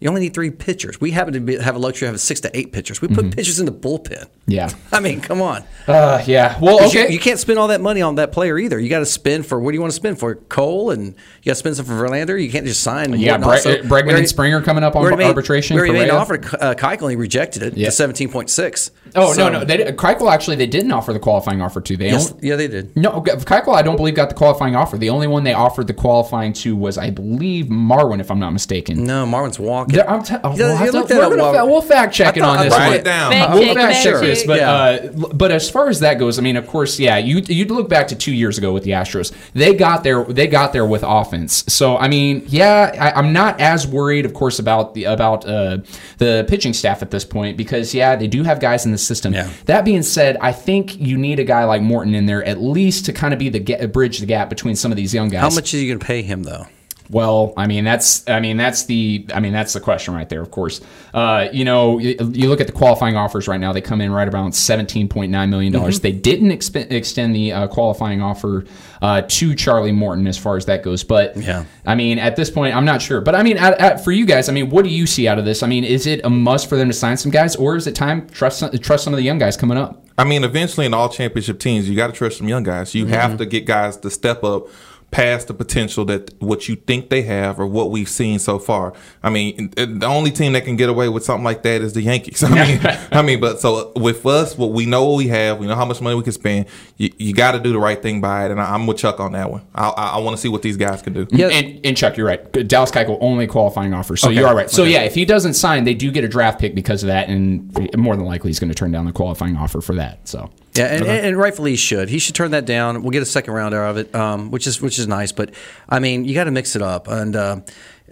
You 0.00 0.08
only 0.08 0.20
need 0.20 0.34
three 0.34 0.50
pitchers. 0.50 1.00
We 1.00 1.12
happen 1.12 1.32
to 1.32 1.40
be, 1.40 1.56
have 1.56 1.76
a 1.76 1.78
luxury 1.78 2.06
of 2.06 2.10
having 2.10 2.18
six 2.18 2.40
to 2.40 2.54
eight 2.54 2.72
pitchers. 2.72 3.00
We 3.00 3.08
put 3.08 3.34
pitchers 3.34 3.58
in 3.58 3.64
the 3.64 3.72
bullpen. 3.72 4.26
Yeah. 4.46 4.68
I 4.92 5.00
mean, 5.00 5.22
come 5.22 5.40
on. 5.40 5.64
Uh, 5.86 6.22
yeah. 6.26 6.58
Well, 6.60 6.84
okay. 6.88 7.04
You, 7.06 7.14
you 7.14 7.18
can't 7.18 7.38
spend 7.38 7.58
all 7.58 7.68
that 7.68 7.80
money 7.80 8.02
on 8.02 8.16
that 8.16 8.30
player 8.32 8.58
either. 8.58 8.78
You 8.78 8.90
got 8.90 8.98
to 8.98 9.06
spend 9.06 9.46
for 9.46 9.58
what 9.58 9.70
do 9.70 9.76
you 9.76 9.80
want 9.80 9.92
to 9.92 9.96
spend 9.96 10.18
for 10.18 10.34
Cole 10.34 10.90
and 10.90 11.06
you 11.06 11.12
got 11.44 11.52
to 11.52 11.54
spend 11.54 11.76
some 11.76 11.86
for 11.86 11.92
Verlander. 11.92 12.42
You 12.42 12.50
can't 12.50 12.66
just 12.66 12.82
sign. 12.82 13.18
Yeah, 13.18 13.38
Bre- 13.38 13.44
also. 13.44 13.72
uh, 13.78 13.82
Bregman 13.82 13.90
already- 14.02 14.18
and 14.18 14.28
Springer 14.28 14.60
coming 14.60 14.84
up 14.84 14.94
on 14.96 15.04
we 15.04 15.16
made- 15.16 15.26
arbitration, 15.28 15.74
We 15.76 15.80
already 15.80 15.94
made 15.94 16.08
an 16.10 16.16
offer 16.16 16.36
to 16.36 16.62
uh, 16.62 16.74
Keuchel 16.74 17.02
and 17.02 17.10
he 17.10 17.16
rejected 17.16 17.62
it. 17.62 17.76
Yeah. 17.76 17.86
The 17.88 17.92
seventeen 17.92 18.28
point 18.30 18.50
six. 18.50 18.90
Oh 19.16 19.32
So- 19.32 19.48
no, 19.48 19.60
no. 19.60 19.64
They, 19.64 19.78
Keuchel 19.92 20.30
actually 20.32 20.56
they 20.56 20.66
didn't 20.66 20.90
offer 20.92 21.12
the 21.12 21.18
qualifying 21.18 21.60
offer 21.62 21.80
to. 21.80 21.96
They 21.96 22.06
Yes, 22.10 22.34
yeah, 22.40 22.56
they 22.56 22.68
did. 22.68 22.96
No, 22.96 23.20
Keuchel 23.22 23.74
I 23.74 23.82
don't 23.82 23.96
believe 23.96 24.14
got 24.14 24.28
the 24.28 24.34
qualifying 24.34 24.74
offer. 24.76 24.98
The 24.98 25.10
only 25.10 25.26
one 25.26 25.44
they 25.44 25.52
offered 25.54 25.86
the 25.86 25.94
qualifying 25.94 26.52
to 26.54 26.74
was 26.76 26.98
I 26.98 27.10
believe 27.10 27.66
Marwin, 27.66 28.20
if 28.20 28.30
I'm 28.30 28.38
not 28.40 28.52
mistaken. 28.52 29.04
No, 29.04 29.24
Marwin's 29.26 29.58
walking. 29.58 29.96
There- 29.96 30.08
I'm 30.10 30.22
t- 30.22 30.34
oh, 30.42 30.56
Yeah, 30.56 30.66
we'll, 30.66 30.70
you 30.72 30.76
have 30.76 30.86
to- 30.86 30.92
looked 30.98 31.10
we're 31.10 31.22
up 31.24 31.30
gonna 31.30 31.42
while- 31.42 31.54
fa- 31.54 31.66
we'll 31.66 31.82
fact 31.82 32.14
check 32.14 32.36
I 32.36 32.40
it 32.40 32.42
on 32.42 32.58
I 32.58 32.64
this. 32.64 32.72
Write 32.72 32.92
it 32.94 33.04
down. 33.04 33.32
Fact 33.32 33.52
we'll 33.54 33.62
check, 33.64 33.74
fact 33.76 33.92
fact 33.92 34.04
check 34.04 34.12
check. 34.14 34.22
this, 34.22 34.44
but 34.44 34.58
Yeah. 34.58 34.70
uh, 34.72 35.08
but 35.32 35.50
as 35.52 35.70
far 35.70 35.88
as 35.88 36.00
that 36.00 36.18
goes, 36.18 36.38
I 36.38 36.42
mean, 36.42 36.56
of 36.56 36.66
course, 36.66 36.98
yeah. 36.98 37.16
You 37.18 37.38
you 37.46 37.64
look 37.66 37.88
back 37.88 38.08
to 38.08 38.14
two 38.16 38.32
years 38.32 38.58
ago 38.58 38.72
with 38.72 38.84
the 38.84 38.90
Astros. 38.92 39.32
They 39.54 39.74
got 39.74 40.02
there. 40.04 40.24
They 40.24 40.46
got 40.48 40.72
there 40.72 40.86
with 40.86 41.04
offense. 41.06 41.64
So 41.68 41.96
I 41.96 42.08
mean, 42.08 42.44
yeah, 42.48 42.92
I, 43.00 43.18
I'm 43.18 43.32
not 43.32 43.60
as 43.60 43.86
worried, 43.86 44.24
of 44.26 44.34
course, 44.34 44.58
about 44.58 44.94
the 44.94 45.04
about 45.04 45.46
uh, 45.46 45.78
the 46.18 46.44
pitching 46.48 46.72
staff 46.72 47.00
at 47.02 47.10
this 47.10 47.24
point 47.24 47.56
because 47.56 47.94
yeah, 47.94 48.16
they 48.16 48.26
do 48.26 48.42
have 48.42 48.58
guys 48.60 48.84
in 48.86 48.92
the 48.92 48.98
system. 49.06 49.32
Yeah. 49.32 49.50
That 49.66 49.84
being 49.84 50.02
said, 50.02 50.36
I 50.40 50.52
think 50.52 50.98
you 51.00 51.16
need 51.16 51.38
a 51.38 51.44
guy 51.44 51.64
like 51.64 51.82
Morton 51.82 52.14
in 52.14 52.26
there 52.26 52.44
at 52.44 52.60
least 52.60 53.04
to 53.06 53.12
kind 53.12 53.32
of 53.32 53.38
be 53.38 53.48
the 53.48 53.60
ga- 53.60 53.86
bridge 53.86 54.18
the 54.18 54.26
gap 54.26 54.48
between 54.48 54.76
some 54.76 54.90
of 54.92 54.96
these 54.96 55.14
young 55.14 55.28
guys. 55.28 55.40
How 55.42 55.50
much 55.54 55.72
are 55.74 55.78
you 55.78 55.88
going 55.88 55.98
to 56.00 56.06
pay 56.06 56.22
him 56.22 56.42
though? 56.42 56.66
Well, 57.10 57.52
I 57.56 57.66
mean 57.66 57.84
that's 57.84 58.26
I 58.28 58.40
mean 58.40 58.56
that's 58.56 58.84
the 58.84 59.26
I 59.34 59.40
mean 59.40 59.52
that's 59.52 59.74
the 59.74 59.80
question 59.80 60.14
right 60.14 60.28
there. 60.28 60.40
Of 60.40 60.50
course, 60.50 60.80
uh, 61.12 61.48
you 61.52 61.64
know 61.64 61.98
you, 61.98 62.16
you 62.32 62.48
look 62.48 62.60
at 62.62 62.66
the 62.66 62.72
qualifying 62.72 63.14
offers 63.16 63.46
right 63.46 63.60
now; 63.60 63.72
they 63.74 63.82
come 63.82 64.00
in 64.00 64.10
right 64.10 64.26
around 64.26 64.52
seventeen 64.52 65.08
point 65.08 65.30
nine 65.30 65.50
million 65.50 65.72
dollars. 65.72 65.98
Mhm. 65.98 66.02
They 66.02 66.12
didn't 66.12 66.48
exp- 66.50 66.90
extend 66.90 67.34
the 67.34 67.52
uh, 67.52 67.66
qualifying 67.68 68.22
offer 68.22 68.64
uh, 69.02 69.20
to 69.28 69.54
Charlie 69.54 69.92
Morton 69.92 70.26
as 70.26 70.38
far 70.38 70.56
as 70.56 70.64
that 70.64 70.82
goes. 70.82 71.04
But 71.04 71.36
Yeah. 71.36 71.64
I 71.84 71.94
mean 71.94 72.18
at 72.18 72.36
this 72.36 72.50
point, 72.50 72.74
I'm 72.74 72.86
not 72.86 73.02
sure. 73.02 73.20
But 73.20 73.34
I 73.34 73.42
mean, 73.42 73.58
at, 73.58 73.78
at, 73.80 74.02
for 74.04 74.10
you 74.12 74.24
guys, 74.24 74.48
I 74.48 74.52
mean, 74.52 74.70
what 74.70 74.82
do 74.84 74.90
you 74.90 75.06
see 75.06 75.28
out 75.28 75.38
of 75.38 75.44
this? 75.44 75.62
I 75.62 75.66
mean, 75.66 75.84
is 75.84 76.06
it 76.06 76.22
a 76.24 76.30
must 76.30 76.68
for 76.70 76.76
them 76.76 76.88
to 76.88 76.94
sign 76.94 77.18
some 77.18 77.30
guys, 77.30 77.54
or 77.54 77.76
is 77.76 77.86
it 77.86 77.94
time 77.94 78.26
trust 78.30 78.60
some- 78.60 78.70
trust 78.78 79.04
some 79.04 79.12
of 79.12 79.18
the 79.18 79.24
young 79.24 79.38
guys 79.38 79.56
coming 79.58 79.76
up? 79.76 80.00
I 80.16 80.22
mean, 80.24 80.44
eventually 80.44 80.86
in 80.86 80.94
all 80.94 81.08
championship 81.08 81.58
teams, 81.58 81.88
you 81.90 81.96
got 81.96 82.06
to 82.06 82.12
trust 82.12 82.38
some 82.38 82.48
young 82.48 82.62
guys. 82.62 82.94
You 82.94 83.06
have 83.06 83.36
to 83.38 83.46
get 83.46 83.66
guys 83.66 83.96
to 83.98 84.10
step 84.10 84.44
up 84.44 84.68
past 85.14 85.46
the 85.46 85.54
potential 85.54 86.04
that 86.04 86.34
what 86.42 86.68
you 86.68 86.74
think 86.74 87.08
they 87.08 87.22
have 87.22 87.60
or 87.60 87.66
what 87.68 87.92
we've 87.92 88.08
seen 88.08 88.36
so 88.40 88.58
far. 88.58 88.92
I 89.22 89.30
mean, 89.30 89.70
the 89.76 90.06
only 90.06 90.32
team 90.32 90.54
that 90.54 90.64
can 90.64 90.74
get 90.74 90.88
away 90.88 91.08
with 91.08 91.22
something 91.24 91.44
like 91.44 91.62
that 91.62 91.82
is 91.82 91.92
the 91.92 92.02
Yankees. 92.02 92.42
I 92.42 92.48
mean, 92.52 92.80
I 93.12 93.22
mean, 93.22 93.38
but 93.38 93.60
so 93.60 93.92
with 93.94 94.26
us, 94.26 94.58
what 94.58 94.72
we 94.72 94.86
know 94.86 95.04
what 95.04 95.16
we 95.18 95.28
have, 95.28 95.58
we 95.58 95.68
know 95.68 95.76
how 95.76 95.84
much 95.84 96.00
money 96.00 96.16
we 96.16 96.24
can 96.24 96.32
spend. 96.32 96.66
You, 96.96 97.10
you 97.16 97.32
got 97.32 97.52
to 97.52 97.60
do 97.60 97.70
the 97.70 97.78
right 97.78 98.02
thing 98.02 98.20
by 98.20 98.46
it, 98.46 98.50
and 98.50 98.60
I, 98.60 98.74
I'm 98.74 98.88
with 98.88 98.98
Chuck 98.98 99.20
on 99.20 99.30
that 99.32 99.48
one. 99.52 99.62
I, 99.72 99.88
I, 99.88 100.06
I 100.14 100.18
want 100.18 100.36
to 100.36 100.40
see 100.42 100.48
what 100.48 100.62
these 100.62 100.76
guys 100.76 101.00
can 101.00 101.12
do. 101.12 101.28
And, 101.30 101.86
and 101.86 101.96
Chuck, 101.96 102.16
you're 102.16 102.26
right. 102.26 102.50
Dallas 102.66 102.90
Keuchel 102.90 103.16
only 103.20 103.46
qualifying 103.46 103.94
offer, 103.94 104.16
so 104.16 104.30
Okay. 104.30 104.40
you 104.40 104.46
are 104.46 104.56
right. 104.56 104.68
So 104.68 104.82
Okay. 104.82 104.94
yeah, 104.94 105.02
if 105.02 105.14
he 105.14 105.24
doesn't 105.24 105.54
sign, 105.54 105.84
they 105.84 105.94
do 105.94 106.10
get 106.10 106.24
a 106.24 106.28
draft 106.28 106.58
pick 106.58 106.74
because 106.74 107.04
of 107.04 107.06
that, 107.06 107.28
and 107.28 107.72
more 107.96 108.16
than 108.16 108.24
likely 108.24 108.48
he's 108.50 108.58
going 108.58 108.70
to 108.70 108.74
turn 108.74 108.90
down 108.90 109.04
the 109.04 109.12
qualifying 109.12 109.56
offer 109.56 109.80
for 109.80 109.94
that. 109.94 110.26
So 110.26 110.50
Yeah, 110.76 110.86
and, 110.86 111.04
and, 111.04 111.26
and 111.26 111.36
rightfully 111.36 111.72
he 111.72 111.76
should. 111.76 112.08
He 112.08 112.18
should 112.18 112.34
turn 112.34 112.50
that 112.50 112.64
down. 112.64 113.02
We'll 113.02 113.12
get 113.12 113.22
a 113.22 113.26
second 113.26 113.54
round 113.54 113.74
out 113.74 113.90
of 113.90 113.96
it, 113.96 114.14
um, 114.14 114.50
which 114.50 114.66
is 114.66 114.82
which 114.82 114.98
is 114.98 115.06
nice. 115.06 115.30
But 115.30 115.54
I 115.88 116.00
mean, 116.00 116.24
you 116.24 116.34
got 116.34 116.44
to 116.44 116.50
mix 116.50 116.74
it 116.74 116.82
up. 116.82 117.06
And 117.06 117.36
uh, 117.36 117.60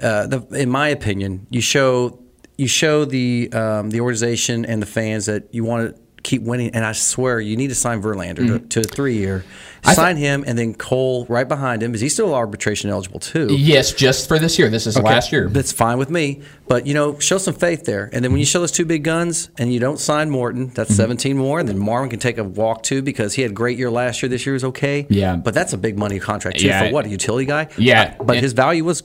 uh, 0.01 0.27
the, 0.29 0.47
in 0.53 0.71
my 0.71 0.89
opinion, 0.89 1.47
you 1.51 1.61
show 1.61 2.21
you 2.57 2.69
show 2.69 3.05
the 3.05 3.53
um, 3.53 3.91
the 3.91 4.01
organization 4.01 4.65
and 4.65 4.81
the 4.81 4.87
fans 4.87 5.27
that 5.27 5.53
you 5.53 5.65
want 5.65 5.97
to 5.97 6.02
keep 6.23 6.43
winning. 6.43 6.71
And 6.75 6.85
I 6.85 6.93
swear, 6.93 7.41
you 7.41 7.57
need 7.57 7.69
to 7.69 7.75
sign 7.75 8.03
Verlander 8.03 8.37
to, 8.47 8.59
Mhm. 8.61 8.69
to 8.71 8.81
a 8.81 8.85
three 8.85 9.17
year. 9.17 9.45
Sign 9.85 10.17
him, 10.17 10.45
and 10.47 10.57
then 10.57 10.75
Cole 10.75 11.27
right 11.29 11.49
behind 11.49 11.83
him. 11.83 11.93
Is 11.93 12.01
he 12.01 12.09
still 12.09 12.33
arbitration 12.33 12.89
eligible 12.89 13.19
too? 13.19 13.49
yes, 13.51 13.93
just 13.93 14.29
for 14.29 14.39
this 14.39 14.57
year. 14.57 14.71
This 14.71 14.87
is 14.87 14.97
Okay, 14.97 15.05
last 15.05 15.33
year. 15.33 15.49
That's 15.49 15.73
fine 15.73 15.99
with 15.99 16.09
me. 16.09 16.41
But 16.69 16.87
you 16.87 16.95
know, 16.95 17.19
show 17.19 17.37
some 17.39 17.55
faith 17.55 17.85
there. 17.85 18.09
And 18.13 18.25
then 18.25 18.31
when 18.31 18.39
you 18.39 18.47
show 18.47 18.61
those 18.61 18.71
two 18.71 18.85
big 18.85 19.03
guns 19.03 19.51
and 19.59 19.73
you 19.73 19.81
don't 19.81 19.99
sign 19.99 20.31
Morton, 20.31 20.71
that's 20.73 20.91
Mm-hmm. 20.93 20.97
17 20.97 21.37
more. 21.37 21.59
And 21.59 21.69
then 21.69 21.79
Marwin 21.81 22.11
can 22.11 22.21
take 22.21 22.39
a 22.39 22.45
walk 22.45 22.85
too 22.85 23.03
because 23.03 23.35
he 23.35 23.43
had 23.43 23.51
a 23.51 23.55
great 23.55 23.77
year 23.77 23.91
last 23.91 24.23
year. 24.23 24.31
This 24.31 24.47
year 24.47 24.55
is 24.55 24.63
okay. 24.65 25.07
Yeah. 25.11 25.35
But 25.35 25.53
that's 25.53 25.73
a 25.73 25.79
big 25.79 25.99
money 25.99 26.21
contract 26.21 26.61
too 26.61 26.69
Yeah. 26.69 26.87
for 26.87 26.93
what 26.93 27.05
a 27.07 27.09
utility 27.09 27.45
guy. 27.47 27.67
Yeah. 27.77 28.15
But 28.19 28.37
And- 28.37 28.43
his 28.45 28.53
value 28.53 28.85
was 28.85 29.03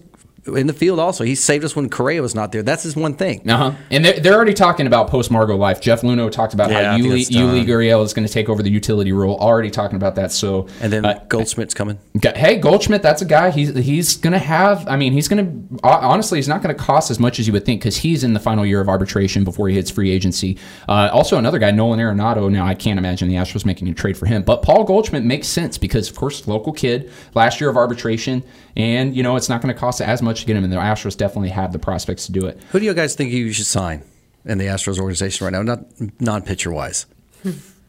in 0.56 0.68
the 0.68 0.74
field 0.74 1.00
also. 1.00 1.24
He 1.24 1.36
saved 1.36 1.64
us 1.66 1.76
when 1.76 1.90
Correa 1.90 2.22
was 2.22 2.36
not 2.36 2.52
there. 2.52 2.64
That's 2.64 2.84
his 2.84 2.96
one 2.96 3.16
thing. 3.16 3.50
Uh 3.50 3.58
huh. 3.58 3.78
And 3.92 4.06
they're, 4.06 4.20
they're 4.20 4.36
already 4.36 4.54
talking 4.54 4.88
about 4.88 5.10
post 5.10 5.32
Margot 5.32 5.56
life. 5.56 5.82
Jeff 5.82 6.02
Luhnow 6.02 6.32
talked 6.32 6.54
about 6.54 6.70
Yeah, 6.70 6.80
I 6.80 6.84
how 6.84 6.98
think 6.98 7.08
Yuli, 7.08 7.18
that's 7.18 7.30
done. 7.30 7.56
Yuli 7.56 7.66
Gurriel 7.66 8.04
is 8.04 8.14
going 8.14 8.28
to 8.28 8.34
take 8.34 8.50
over 8.50 8.64
the 8.64 8.70
utility 8.70 9.12
role. 9.12 9.38
Already 9.38 9.70
talking 9.70 9.96
about 9.96 10.16
that. 10.16 10.32
So 10.32 10.68
And 10.82 10.92
then 10.92 11.06
uh, 11.06 11.24
Goldschmidt's 11.28 11.74
coming. 11.74 12.00
Hey, 12.22 12.58
Goldschmidt, 12.58 13.02
that's 13.02 13.22
a 13.22 13.26
guy. 13.26 13.52
He's 13.52 13.76
he's 13.76 14.18
gonna 14.18 14.40
have. 14.40 14.88
I 14.88 14.96
mean, 14.96 15.14
he's 15.14 15.28
gonna 15.28 15.52
honestly, 15.84 16.38
he's 16.38 16.48
not 16.48 16.62
gonna 16.62 16.74
cost 16.76 17.12
as 17.12 17.20
much 17.20 17.40
as 17.40 17.48
you 17.48 17.54
would 17.54 17.66
think 17.66 17.82
because 17.82 17.98
he's 17.98 18.24
in 18.24 18.34
the 18.34 18.40
final 18.40 18.66
year 18.66 18.82
of 18.82 18.90
arbitration 18.90 19.44
before 19.44 19.68
he 19.70 19.76
hits 19.76 19.90
free 19.90 20.12
agency. 20.12 20.58
Uh, 20.88 21.10
also, 21.12 21.38
another 21.38 21.60
guy, 21.60 21.72
Nolan 21.72 22.00
Arenado. 22.00 22.52
Now, 22.52 22.66
I 22.66 22.76
can't 22.76 22.98
imagine 22.98 23.28
the 23.28 23.36
Astros 23.36 23.66
making 23.66 23.88
a 23.90 23.94
trade 23.94 24.18
for 24.18 24.26
him, 24.26 24.44
but 24.44 24.62
Paul 24.62 24.84
Goldschmidt 24.84 25.24
makes 25.24 25.48
sense 25.48 25.78
because, 25.78 26.10
of 26.10 26.16
course, 26.16 26.48
local 26.48 26.74
kid, 26.74 27.12
last 27.34 27.60
year 27.60 27.70
of 27.70 27.78
arbitration, 27.78 28.44
and 28.76 29.16
you 29.16 29.24
know 29.24 29.36
it's 29.36 29.50
not 29.50 29.62
going 29.62 29.74
to 29.74 29.80
cost 29.80 30.02
as 30.02 30.22
much 30.22 30.37
to 30.42 30.46
get 30.48 30.56
him. 30.56 30.64
And 30.64 30.72
the 30.74 30.78
Astros 30.78 31.16
definitely 31.18 31.50
have 31.50 31.72
the 31.74 31.80
prospects 31.80 32.26
to 32.28 32.32
do 32.32 32.46
it. 32.46 32.60
Who 32.72 32.80
do 32.80 32.86
you 32.86 32.94
guys 32.94 33.16
think 33.16 33.32
you 33.32 33.52
should 33.54 33.66
sign 33.66 34.04
in 34.46 34.58
the 34.58 34.66
Astros 34.66 35.00
organization 35.00 35.46
right 35.46 35.54
now? 35.54 35.62
Not 35.62 35.86
non 36.20 36.42
pitcher 36.42 36.72
wise. 36.72 37.06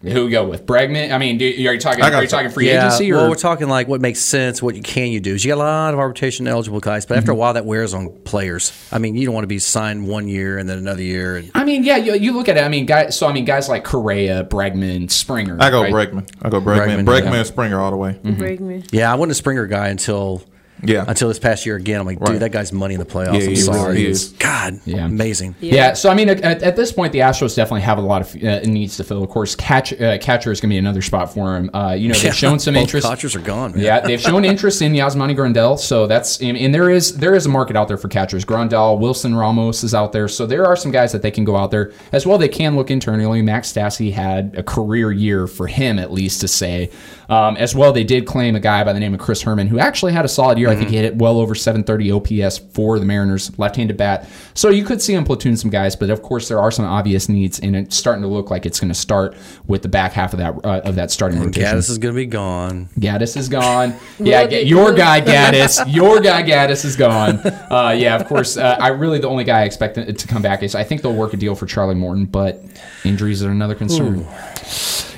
Who 0.02 0.26
we 0.26 0.30
go 0.30 0.46
with? 0.46 0.64
Bregman. 0.64 1.10
I 1.10 1.18
mean, 1.18 1.38
do, 1.38 1.44
are 1.46 1.74
you 1.74 1.80
talking? 1.80 2.04
Are 2.04 2.22
you 2.22 2.28
talking 2.28 2.50
free 2.52 2.68
yeah, 2.68 2.86
agency 2.86 3.10
or? 3.10 3.16
Well, 3.16 3.30
we're 3.30 3.34
talking 3.34 3.68
like 3.68 3.88
what 3.88 4.00
makes 4.00 4.20
sense, 4.20 4.62
what 4.62 4.76
you 4.76 4.82
can 4.82 5.10
you 5.10 5.18
do. 5.18 5.34
Is 5.34 5.44
you 5.44 5.50
got 5.50 5.56
a 5.56 5.58
lot 5.58 5.92
of 5.92 5.98
arbitration 5.98 6.46
eligible 6.46 6.78
guys, 6.78 7.04
but 7.04 7.16
after 7.18 7.32
a 7.32 7.34
Mm-hmm. 7.34 7.40
while 7.40 7.54
that 7.54 7.64
wears 7.66 7.94
on 7.94 8.10
players. 8.22 8.72
I 8.92 8.98
mean, 8.98 9.16
you 9.16 9.24
don't 9.24 9.34
want 9.34 9.42
to 9.42 9.48
be 9.48 9.58
signed 9.58 10.06
one 10.06 10.28
year 10.28 10.56
and 10.56 10.68
then 10.68 10.78
another 10.78 11.02
year. 11.02 11.38
And 11.38 11.50
I 11.52 11.64
mean, 11.64 11.82
yeah, 11.82 11.96
you, 11.96 12.14
you 12.14 12.32
look 12.32 12.48
at 12.48 12.56
it. 12.56 12.62
I 12.62 12.68
mean, 12.68 12.86
guys. 12.86 13.18
So 13.18 13.26
I 13.26 13.32
mean, 13.32 13.44
guys 13.44 13.68
like 13.68 13.82
Correa, 13.82 14.44
Bregman, 14.44 15.10
Springer. 15.10 15.56
I 15.58 15.68
go 15.70 15.82
right? 15.82 15.92
Bregman. 15.92 16.30
I 16.42 16.48
go 16.48 16.60
Bregman. 16.60 17.04
Bregman, 17.04 17.04
Bregman, 17.04 17.32
yeah. 17.32 17.42
Springer 17.42 17.80
all 17.80 17.90
the 17.90 17.96
way. 17.96 18.20
Bregman. 18.22 18.88
yeah, 18.92 19.10
I 19.12 19.16
wasn't 19.16 19.32
a 19.32 19.34
Springer 19.34 19.66
guy 19.66 19.88
until 19.88 20.44
Yeah. 20.82 21.04
until 21.08 21.28
this 21.28 21.38
past 21.38 21.66
year 21.66 21.76
again. 21.76 22.00
I'm 22.00 22.06
like, 22.06 22.18
dude, 22.18 22.28
Right. 22.28 22.40
that 22.40 22.52
guy's 22.52 22.72
money 22.72 22.94
in 22.94 23.00
the 23.00 23.06
playoffs. 23.06 23.34
Yeah, 23.34 23.44
I'm 23.44 23.48
he 23.50 23.56
sorry. 23.56 23.92
really 23.94 24.06
is. 24.06 24.28
God, 24.38 24.78
Yeah. 24.84 25.04
amazing. 25.06 25.54
Yeah. 25.60 25.94
so 25.94 26.08
I 26.10 26.14
mean, 26.14 26.28
at, 26.28 26.42
at 26.62 26.76
this 26.76 26.92
point, 26.92 27.12
the 27.12 27.20
Astros 27.20 27.56
definitely 27.56 27.80
have 27.82 27.98
a 27.98 28.02
lot 28.02 28.22
of 28.22 28.42
uh, 28.42 28.60
needs 28.60 28.96
to 28.98 29.04
fill. 29.04 29.22
Of 29.22 29.28
course, 29.30 29.54
catch, 29.56 29.92
uh, 30.00 30.18
catcher 30.18 30.52
is 30.52 30.60
going 30.60 30.70
to 30.70 30.74
be 30.74 30.78
another 30.78 31.02
spot 31.02 31.32
for 31.34 31.56
him. 31.56 31.70
Uh, 31.74 31.94
you 31.98 32.08
know, 32.08 32.14
they've 32.14 32.24
Yeah, 32.28 32.30
shown 32.32 32.58
some 32.58 32.74
both 32.74 32.82
interest. 32.82 33.06
catchers 33.06 33.34
are 33.34 33.40
gone, 33.40 33.72
man. 33.72 33.80
Yeah, 33.82 34.00
they've 34.00 34.20
shown 34.20 34.44
interest 34.44 34.82
in 34.82 34.92
Yasmani 34.92 35.34
Grandal, 35.36 35.78
so 35.78 36.06
that's 36.06 36.40
and, 36.40 36.56
and 36.56 36.74
there 36.74 36.90
is 36.90 37.16
there 37.16 37.34
is 37.34 37.46
a 37.46 37.48
market 37.48 37.74
out 37.76 37.88
there 37.88 37.96
for 37.98 38.08
catchers. 38.08 38.44
Grandal, 38.44 38.98
Wilson 38.98 39.34
Ramos 39.34 39.82
is 39.82 39.94
out 39.94 40.12
there, 40.12 40.28
so 40.28 40.46
there 40.46 40.66
are 40.66 40.76
some 40.76 40.92
guys 40.92 41.12
that 41.12 41.22
they 41.22 41.30
can 41.30 41.44
go 41.44 41.56
out 41.56 41.70
there 41.70 41.92
as 42.12 42.26
well. 42.26 42.38
They 42.38 42.48
can 42.48 42.76
look 42.76 42.90
internally. 42.90 43.42
Max 43.42 43.72
Stassi 43.72 44.12
had 44.12 44.54
a 44.56 44.62
career 44.62 45.10
year 45.10 45.46
for 45.46 45.66
him, 45.66 45.98
at 45.98 46.12
least 46.12 46.40
to 46.42 46.48
say. 46.48 46.90
Um, 47.28 47.56
as 47.58 47.74
well, 47.74 47.92
they 47.92 48.04
did 48.04 48.26
claim 48.26 48.56
a 48.56 48.60
guy 48.60 48.82
by 48.84 48.92
the 48.94 49.00
name 49.00 49.12
of 49.12 49.20
Chris 49.20 49.42
Herrmann, 49.42 49.66
who 49.66 49.78
actually 49.78 50.12
had 50.12 50.24
a 50.24 50.28
solid 50.28 50.56
year. 50.58 50.70
I 50.70 50.76
think 50.76 50.88
he 50.88 50.96
hit 50.96 51.16
well 51.16 51.38
over 51.38 51.54
730 51.54 52.10
OPS 52.42 52.58
for 52.58 52.98
the 52.98 53.04
Mariners, 53.04 53.56
left-handed 53.58 53.98
bat. 53.98 54.26
So 54.54 54.70
you 54.70 54.82
could 54.84 55.02
see 55.02 55.12
him 55.12 55.24
platoon 55.24 55.56
some 55.56 55.70
guys, 55.70 55.94
but 55.94 56.08
of 56.08 56.22
course 56.22 56.48
there 56.48 56.58
are 56.58 56.70
some 56.70 56.86
obvious 56.86 57.28
needs, 57.28 57.60
and 57.60 57.76
it's 57.76 57.96
starting 57.96 58.22
to 58.22 58.28
look 58.28 58.50
like 58.50 58.64
it's 58.64 58.80
going 58.80 58.88
to 58.88 58.94
start 58.98 59.36
with 59.66 59.82
the 59.82 59.88
back 59.88 60.12
half 60.12 60.32
of 60.32 60.38
that 60.38 60.54
uh, 60.64 60.80
of 60.84 60.94
that 60.94 61.10
starting 61.10 61.36
And 61.38 61.46
rotation. 61.48 61.76
Gattis 61.76 61.90
is 61.90 61.98
going 61.98 62.14
to 62.14 62.16
be 62.16 62.26
gone. 62.26 62.88
Gattis 62.98 63.36
is 63.36 63.48
gone. 63.48 63.94
Yeah, 64.20 64.42
your 64.48 64.94
guy 64.94 65.20
Gattis, 65.20 65.84
your 65.92 66.20
guy 66.20 66.42
Gattis 66.42 66.84
is 66.84 66.96
gone. 66.96 67.38
Uh, 67.70 67.94
yeah, 67.96 68.16
of 68.16 68.26
course. 68.26 68.56
Uh, 68.56 68.76
I 68.80 68.88
really 68.88 69.18
the 69.18 69.28
only 69.28 69.44
guy 69.44 69.60
I 69.60 69.64
expect 69.64 69.94
to 69.96 70.26
come 70.28 70.42
back 70.42 70.62
is 70.62 70.74
I 70.74 70.82
think 70.84 71.02
they'll 71.02 71.14
work 71.14 71.34
a 71.34 71.36
deal 71.36 71.54
for 71.54 71.66
Charlie 71.66 71.94
Morton, 71.94 72.24
but 72.26 72.62
injuries 73.04 73.42
are 73.42 73.50
another 73.50 73.74
concern. 73.74 74.26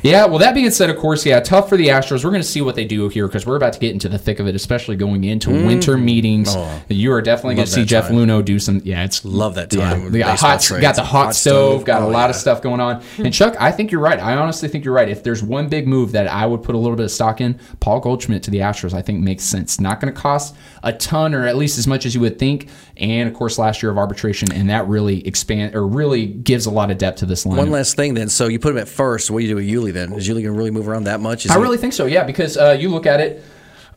Yeah, 0.03 0.27
well, 0.27 0.39
that 0.39 0.55
being 0.55 0.71
said, 0.71 0.91
of 0.91 0.97
course, 0.97 1.25
yeah, 1.27 1.41
tough 1.41 1.69
for 1.69 1.77
the 1.77 1.89
Astros. 1.89 2.25
We're 2.25 2.31
going 2.31 2.43
to 2.43 2.49
see 2.49 2.61
what 2.61 2.75
they 2.75 2.85
do 2.85 3.09
here 3.09 3.27
because 3.27 3.47
we're 3.47 3.57
about 3.57 3.73
to 3.75 3.79
get 3.79 3.93
into 3.93 4.09
the 4.09 4.19
thick 4.19 4.39
of 4.39 4.47
it, 4.47 4.55
especially 4.55 4.97
going 4.97 5.25
into 5.25 5.51
mm-hmm. 5.51 5.67
winter 5.67 5.97
meetings. 5.97 6.55
Oh. 6.57 6.83
you 6.89 7.13
are 7.13 7.23
definitely 7.23 7.57
going 7.57 7.67
to 7.67 7.73
see 7.73 7.85
Jeff 7.85 8.09
time. 8.09 8.17
Luhnow 8.17 8.45
do 8.45 8.59
some. 8.59 8.81
Yeah, 8.85 9.05
it's 9.05 9.25
Love 9.25 9.55
that 9.55 9.73
yeah, 9.73 9.91
time. 9.91 10.11
they 10.11 10.19
got 10.21 10.39
hot, 10.39 10.61
trades. 10.61 10.83
got 10.83 10.97
the 10.97 11.05
hot, 11.05 11.35
stove, 11.35 11.85
got 11.85 12.03
a 12.03 12.07
Oh, 12.07 12.09
lot 12.09 12.31
of 12.31 12.37
stuff 12.37 12.63
going 12.63 12.81
on. 12.81 13.01
Hmm. 13.17 13.27
And 13.27 13.35
Chuck, 13.35 13.57
I 13.61 13.71
think 13.71 13.91
you're 13.91 14.01
right. 14.01 14.19
I 14.19 14.35
honestly 14.37 14.69
think 14.69 14.85
you're 14.85 14.95
right. 14.95 15.09
If 15.09 15.23
there's 15.23 15.43
one 15.43 15.69
big 15.69 15.87
move 15.87 16.13
that 16.13 16.29
I 16.29 16.47
would 16.47 16.63
put 16.63 16.75
a 16.75 16.79
little 16.79 16.97
bit 16.97 17.05
of 17.05 17.11
stock 17.11 17.41
in, 17.41 17.59
Paul 17.81 18.01
Goldschmidt 18.01 18.43
to 18.45 18.51
the 18.51 18.59
Astros, 18.59 18.93
I 18.95 19.03
think 19.03 19.21
makes 19.21 19.45
sense. 19.45 19.81
Not 19.81 20.01
going 20.01 20.13
to 20.13 20.19
cost 20.21 20.57
a 20.83 20.93
ton, 20.93 21.35
or 21.35 21.47
at 21.47 21.57
least 21.57 21.79
as 21.79 21.87
much 21.87 22.07
as 22.07 22.15
you 22.15 22.21
would 22.23 22.39
think. 22.39 22.69
And 22.97 23.29
of 23.29 23.35
course, 23.35 23.59
last 23.59 23.83
year 23.83 23.91
of 23.91 23.99
arbitration, 23.99 24.53
and 24.53 24.69
that 24.71 24.87
really 24.89 25.27
expand 25.27 25.75
or 25.75 25.87
really 25.87 26.27
gives 26.27 26.67
a 26.67 26.71
lot 26.71 26.91
of 26.91 26.99
depth 26.99 27.19
to 27.19 27.27
this 27.27 27.47
line. 27.47 27.57
One 27.57 27.71
last 27.71 27.97
thing 27.97 28.15
then. 28.15 28.29
So 28.29 28.47
you 28.49 28.59
put 28.59 28.73
him 28.73 28.79
at 28.79 28.89
first. 28.89 29.31
What 29.31 29.41
do 29.41 29.45
you 29.45 29.51
do 29.51 29.57
with 29.57 29.67
Yuli 29.67 29.89
then? 29.91 30.12
Is 30.12 30.28
Yuli 30.28 30.43
going 30.43 30.45
to 30.45 30.53
really 30.53 30.70
move 30.70 30.88
around 30.88 31.05
that 31.05 31.20
much? 31.20 31.47
Is 31.47 31.51
I 31.51 31.57
really 31.57 31.78
think 31.78 31.93
so. 31.93 32.07
Yeah, 32.07 32.24
because 32.24 32.57
uh, 32.57 32.76
you 32.78 32.88
look 32.88 33.07
at 33.07 33.20
it. 33.20 33.45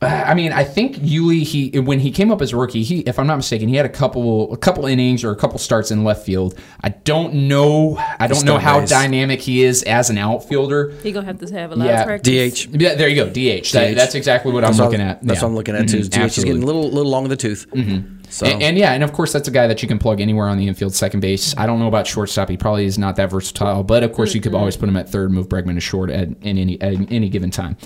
I 0.06 0.34
mean, 0.34 0.52
I 0.52 0.64
think 0.64 0.98
Yuli. 0.98 1.44
He 1.44 1.78
when 1.80 2.00
he 2.00 2.12
came 2.12 2.32
up 2.32 2.42
as 2.42 2.54
a 2.54 2.58
rookie, 2.58 2.84
he, 2.84 3.00
if 3.02 3.20
I'm 3.20 3.28
not 3.28 3.36
mistaken, 3.38 3.68
he 3.70 3.76
had 3.76 3.86
a 3.86 3.90
couple 3.90 4.54
a 4.54 4.58
couple 4.58 4.86
innings 4.86 5.24
or 5.24 5.32
a 5.32 5.36
couple 5.36 5.58
starts 5.60 5.92
in 5.92 6.04
left 6.04 6.26
field. 6.26 6.58
I 6.82 6.90
don't 6.90 7.48
know. 7.48 7.98
I 8.20 8.28
don't 8.28 8.46
know 8.46 8.58
how 8.58 8.80
base. 8.82 8.90
dynamic 8.90 9.42
he 9.42 9.64
is 9.64 9.84
as 9.84 10.10
an 10.10 10.18
outfielder. 10.18 10.92
He 11.04 11.12
gonna 11.12 11.26
have 11.26 11.40
to 11.40 11.54
have 11.54 11.72
a 11.72 11.76
lot 11.76 11.86
Yeah, 11.88 12.02
of 12.02 12.06
practice. 12.08 12.66
DH. 12.66 12.82
Yeah, 12.82 12.96
there 12.96 13.08
you 13.10 13.16
go. 13.16 13.30
DH. 13.30 13.72
That- 13.74 13.92
DH. 13.94 13.96
that's 13.96 14.16
exactly 14.16 14.52
what 14.52 14.64
I'm 14.64 14.70
That's 14.72 14.80
looking 14.80 15.02
at. 15.02 15.22
That's 15.24 15.40
Yeah. 15.40 15.44
what 15.44 15.50
I'm 15.50 15.56
looking 15.56 15.76
at 15.76 15.88
too. 15.88 15.98
is 16.00 16.10
Mhm, 16.10 16.22
DH 16.28 16.38
is 16.38 16.44
getting 16.44 16.64
a 16.64 16.66
little 16.66 16.90
little 16.90 17.10
long 17.12 17.24
in 17.24 17.30
the 17.30 17.36
tooth. 17.38 17.66
So 18.30 18.48
And, 18.48 18.64
and 18.64 18.78
yeah, 18.80 18.94
and 18.94 19.04
of 19.04 19.14
course 19.14 19.32
that's 19.32 19.48
a 19.48 19.52
guy 19.52 19.68
that 19.68 19.84
you 19.84 19.88
can 19.88 20.00
plug 20.00 20.20
anywhere 20.20 20.48
on 20.48 20.58
the 20.58 20.68
infield, 20.68 20.96
second 20.96 21.20
base. 21.20 21.54
I 21.56 21.68
don't 21.68 21.78
know 21.78 21.88
about 21.88 22.08
shortstop; 22.08 22.50
he 22.50 22.58
probably 22.58 22.86
is 22.86 22.98
not 22.98 23.16
that 23.18 23.30
versatile. 23.30 23.84
But 23.84 24.02
of 24.02 24.12
course, 24.14 24.34
you 24.34 24.42
could 24.42 24.56
always 24.56 24.76
put 24.76 24.90
him 24.90 24.98
at 24.98 25.08
third, 25.08 25.32
move 25.32 25.48
Bregman 25.50 25.76
to 25.76 25.80
short 25.82 26.10
at 26.10 26.30
in 26.42 26.58
any 26.58 26.82
at 26.82 26.96
any 27.12 27.30
given 27.30 27.52
time. 27.52 27.78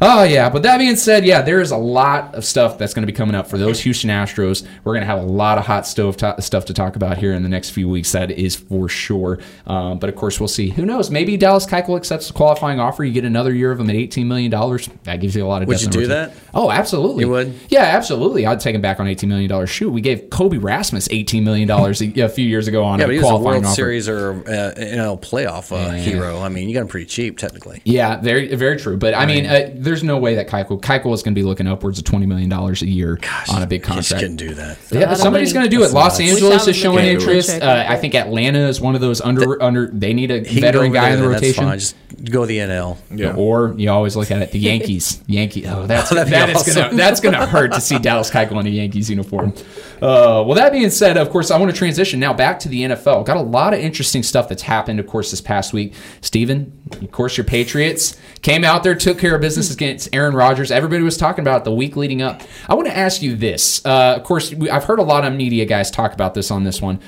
Oh 0.00 0.22
yeah, 0.22 0.48
but 0.48 0.62
that 0.62 0.78
being 0.78 0.96
said, 0.96 1.24
yeah, 1.24 1.42
there 1.42 1.60
is 1.60 1.70
a 1.70 1.76
lot 1.76 2.34
of 2.34 2.44
stuff 2.44 2.78
that's 2.78 2.94
going 2.94 3.02
to 3.02 3.12
be 3.12 3.16
coming 3.16 3.34
up 3.34 3.48
for 3.48 3.58
those 3.58 3.80
Houston 3.80 4.10
Astros. 4.10 4.66
We're 4.84 4.92
going 4.92 5.02
to 5.02 5.06
have 5.06 5.18
a 5.18 5.26
lot 5.26 5.58
of 5.58 5.66
hot 5.66 5.86
stove 5.86 6.16
to- 6.18 6.40
stuff 6.40 6.66
to 6.66 6.74
talk 6.74 6.94
about 6.96 7.18
here 7.18 7.32
in 7.32 7.42
the 7.42 7.48
next 7.48 7.70
few 7.70 7.88
weeks. 7.88 8.12
That 8.12 8.30
is 8.30 8.54
for 8.54 8.88
sure. 8.88 9.40
Um, 9.66 9.98
but 9.98 10.08
of 10.08 10.16
course, 10.16 10.38
we'll 10.38 10.48
see. 10.48 10.70
Who 10.70 10.86
knows? 10.86 11.10
Maybe 11.10 11.36
Dallas 11.36 11.66
Keuchel 11.66 11.96
accepts 11.96 12.28
the 12.28 12.34
qualifying 12.34 12.78
offer. 12.78 13.04
You 13.04 13.12
get 13.12 13.24
another 13.24 13.52
year 13.52 13.72
of 13.72 13.80
him 13.80 13.90
at 13.90 13.96
eighteen 13.96 14.28
million 14.28 14.50
dollars. 14.50 14.88
That 15.04 15.16
gives 15.16 15.34
you 15.34 15.44
a 15.44 15.48
lot 15.48 15.62
of. 15.62 15.68
Would 15.68 15.82
you 15.82 15.88
do 15.88 16.06
that? 16.08 16.34
Oh, 16.54 16.70
absolutely. 16.70 17.24
You 17.24 17.30
would? 17.30 17.54
Yeah, 17.68 17.82
absolutely. 17.82 18.46
I'd 18.46 18.60
take 18.60 18.74
him 18.74 18.80
back 18.80 19.00
on 19.00 19.08
eighteen 19.08 19.28
million 19.28 19.48
dollars. 19.48 19.70
Shoot, 19.70 19.90
we 19.90 20.00
gave 20.00 20.30
Colby 20.30 20.58
Rasmus 20.58 21.08
eighteen 21.10 21.44
million 21.44 21.66
dollars 21.66 22.00
a, 22.02 22.28
few 22.28 22.46
years 22.46 22.68
ago 22.68 22.84
on 22.84 22.98
yeah, 22.98 23.06
a 23.06 23.08
but 23.08 23.12
he 23.12 23.18
was 23.18 23.26
a 23.26 23.28
qualifying 23.30 23.54
World 23.54 23.64
offer. 23.66 23.74
Series 23.74 24.08
or 24.08 24.32
uh, 24.46 24.74
NL 24.76 25.20
playoff 25.20 25.72
uh, 25.72 25.92
hero. 25.92 26.40
I 26.40 26.48
mean, 26.48 26.68
you 26.68 26.74
got 26.74 26.82
him 26.82 26.88
pretty 26.88 27.06
cheap, 27.06 27.38
technically. 27.38 27.80
Yeah, 27.84 28.20
very 28.20 28.54
very 28.54 28.76
true. 28.76 28.96
But 28.96 29.14
I 29.14 29.26
mean, 29.26 29.46
uh, 29.46 29.70
there's 29.88 30.04
no 30.04 30.18
way 30.18 30.34
that 30.36 30.48
Keuchel 30.48 30.80
Keuchel 30.80 31.12
is 31.14 31.22
going 31.22 31.34
to 31.34 31.38
be 31.40 31.42
looking 31.42 31.66
upwards 31.66 31.98
of 31.98 32.04
twenty 32.04 32.26
million 32.26 32.48
dollars 32.48 32.82
a 32.82 32.86
year 32.86 33.18
on 33.50 33.62
a 33.62 33.66
big 33.66 33.82
contract. 33.82 33.88
He 33.88 33.96
just 34.00 34.10
contract. 34.10 34.20
couldn't 34.22 34.36
do 34.36 34.54
that. 34.54 34.78
Yeah, 34.90 35.06
but 35.06 35.16
somebody's 35.18 35.52
going 35.52 35.64
to 35.64 35.70
do 35.70 35.82
it. 35.82 35.92
Los 35.92 36.18
nuts. 36.18 36.32
Angeles 36.32 36.66
is 36.68 36.76
showing 36.76 37.04
interest. 37.06 37.50
Uh, 37.62 37.84
I 37.88 37.96
think 37.96 38.14
Atlanta 38.14 38.60
is 38.68 38.80
one 38.80 38.94
of 38.94 39.00
those 39.00 39.20
under 39.20 39.60
under. 39.62 39.88
They 39.88 40.12
need 40.12 40.30
a 40.30 40.38
He 40.40 40.44
can 40.44 40.54
go 40.56 40.60
veteran 40.60 40.92
guy 40.92 41.10
there, 41.10 41.14
in 41.14 41.20
the 41.20 41.22
then 41.22 41.32
that's 41.32 41.42
rotation. 41.42 41.64
fine. 41.64 41.78
Just 41.78 41.96
go 42.32 42.46
the 42.46 42.58
NL. 42.58 42.96
Yeah. 43.10 43.34
Or 43.34 43.74
you 43.76 43.90
always 43.90 44.16
look 44.16 44.30
at 44.30 44.42
it, 44.42 44.52
the 44.52 44.58
Yankees. 44.58 45.22
Yankee. 45.26 45.66
Oh, 45.66 45.86
that's 45.86 46.10
That'd 46.18 46.26
be 46.26 46.30
that 46.32 46.50
is 46.50 46.56
awesome. 46.56 46.74
gonna 46.82 46.96
that's 46.96 47.20
gonna 47.20 47.46
hurt 47.46 47.72
to 47.72 47.80
see 47.80 47.98
Dallas 47.98 48.30
Keuchel 48.30 48.60
in 48.60 48.66
a 48.66 48.70
Yankees 48.70 49.08
uniform. 49.10 49.52
Uh, 50.02 50.42
well, 50.46 50.54
that 50.54 50.72
being 50.72 50.90
said, 50.90 51.16
of 51.16 51.30
course, 51.30 51.50
I 51.50 51.58
want 51.58 51.70
to 51.70 51.76
transition 51.76 52.20
now 52.20 52.32
back 52.32 52.58
to 52.60 52.68
the 52.68 52.82
NFL. 52.82 53.24
Got 53.24 53.36
a 53.36 53.42
lot 53.42 53.74
of 53.74 53.80
interesting 53.80 54.22
stuff 54.22 54.48
that's 54.48 54.62
happened, 54.62 55.00
of 55.00 55.06
course, 55.06 55.30
this 55.30 55.40
past 55.40 55.72
week. 55.72 55.94
Steven, 56.20 56.72
of 57.02 57.10
course, 57.10 57.36
your 57.36 57.44
Patriots 57.44 58.16
came 58.42 58.64
out 58.64 58.82
there, 58.82 58.94
took 58.94 59.18
care 59.18 59.34
of 59.34 59.40
business 59.40 59.72
against 59.72 60.08
Aaron 60.14 60.34
Rodgers. 60.34 60.70
Everybody 60.70 61.02
was 61.02 61.16
talking 61.16 61.42
about 61.42 61.64
the 61.64 61.72
week 61.72 61.96
leading 61.96 62.22
up. 62.22 62.42
I 62.68 62.74
want 62.74 62.86
to 62.86 62.96
ask 62.96 63.22
you 63.22 63.36
this. 63.36 63.84
Uh, 63.84 64.14
of 64.16 64.24
course, 64.24 64.54
I've 64.70 64.84
heard 64.84 64.98
a 64.98 65.04
lot 65.04 65.24
of 65.24 65.32
media 65.32 65.64
guys 65.64 65.90
talk 65.90 66.12
about 66.12 66.34
this 66.34 66.50
on 66.50 66.64
this 66.64 66.80
one. 66.80 67.00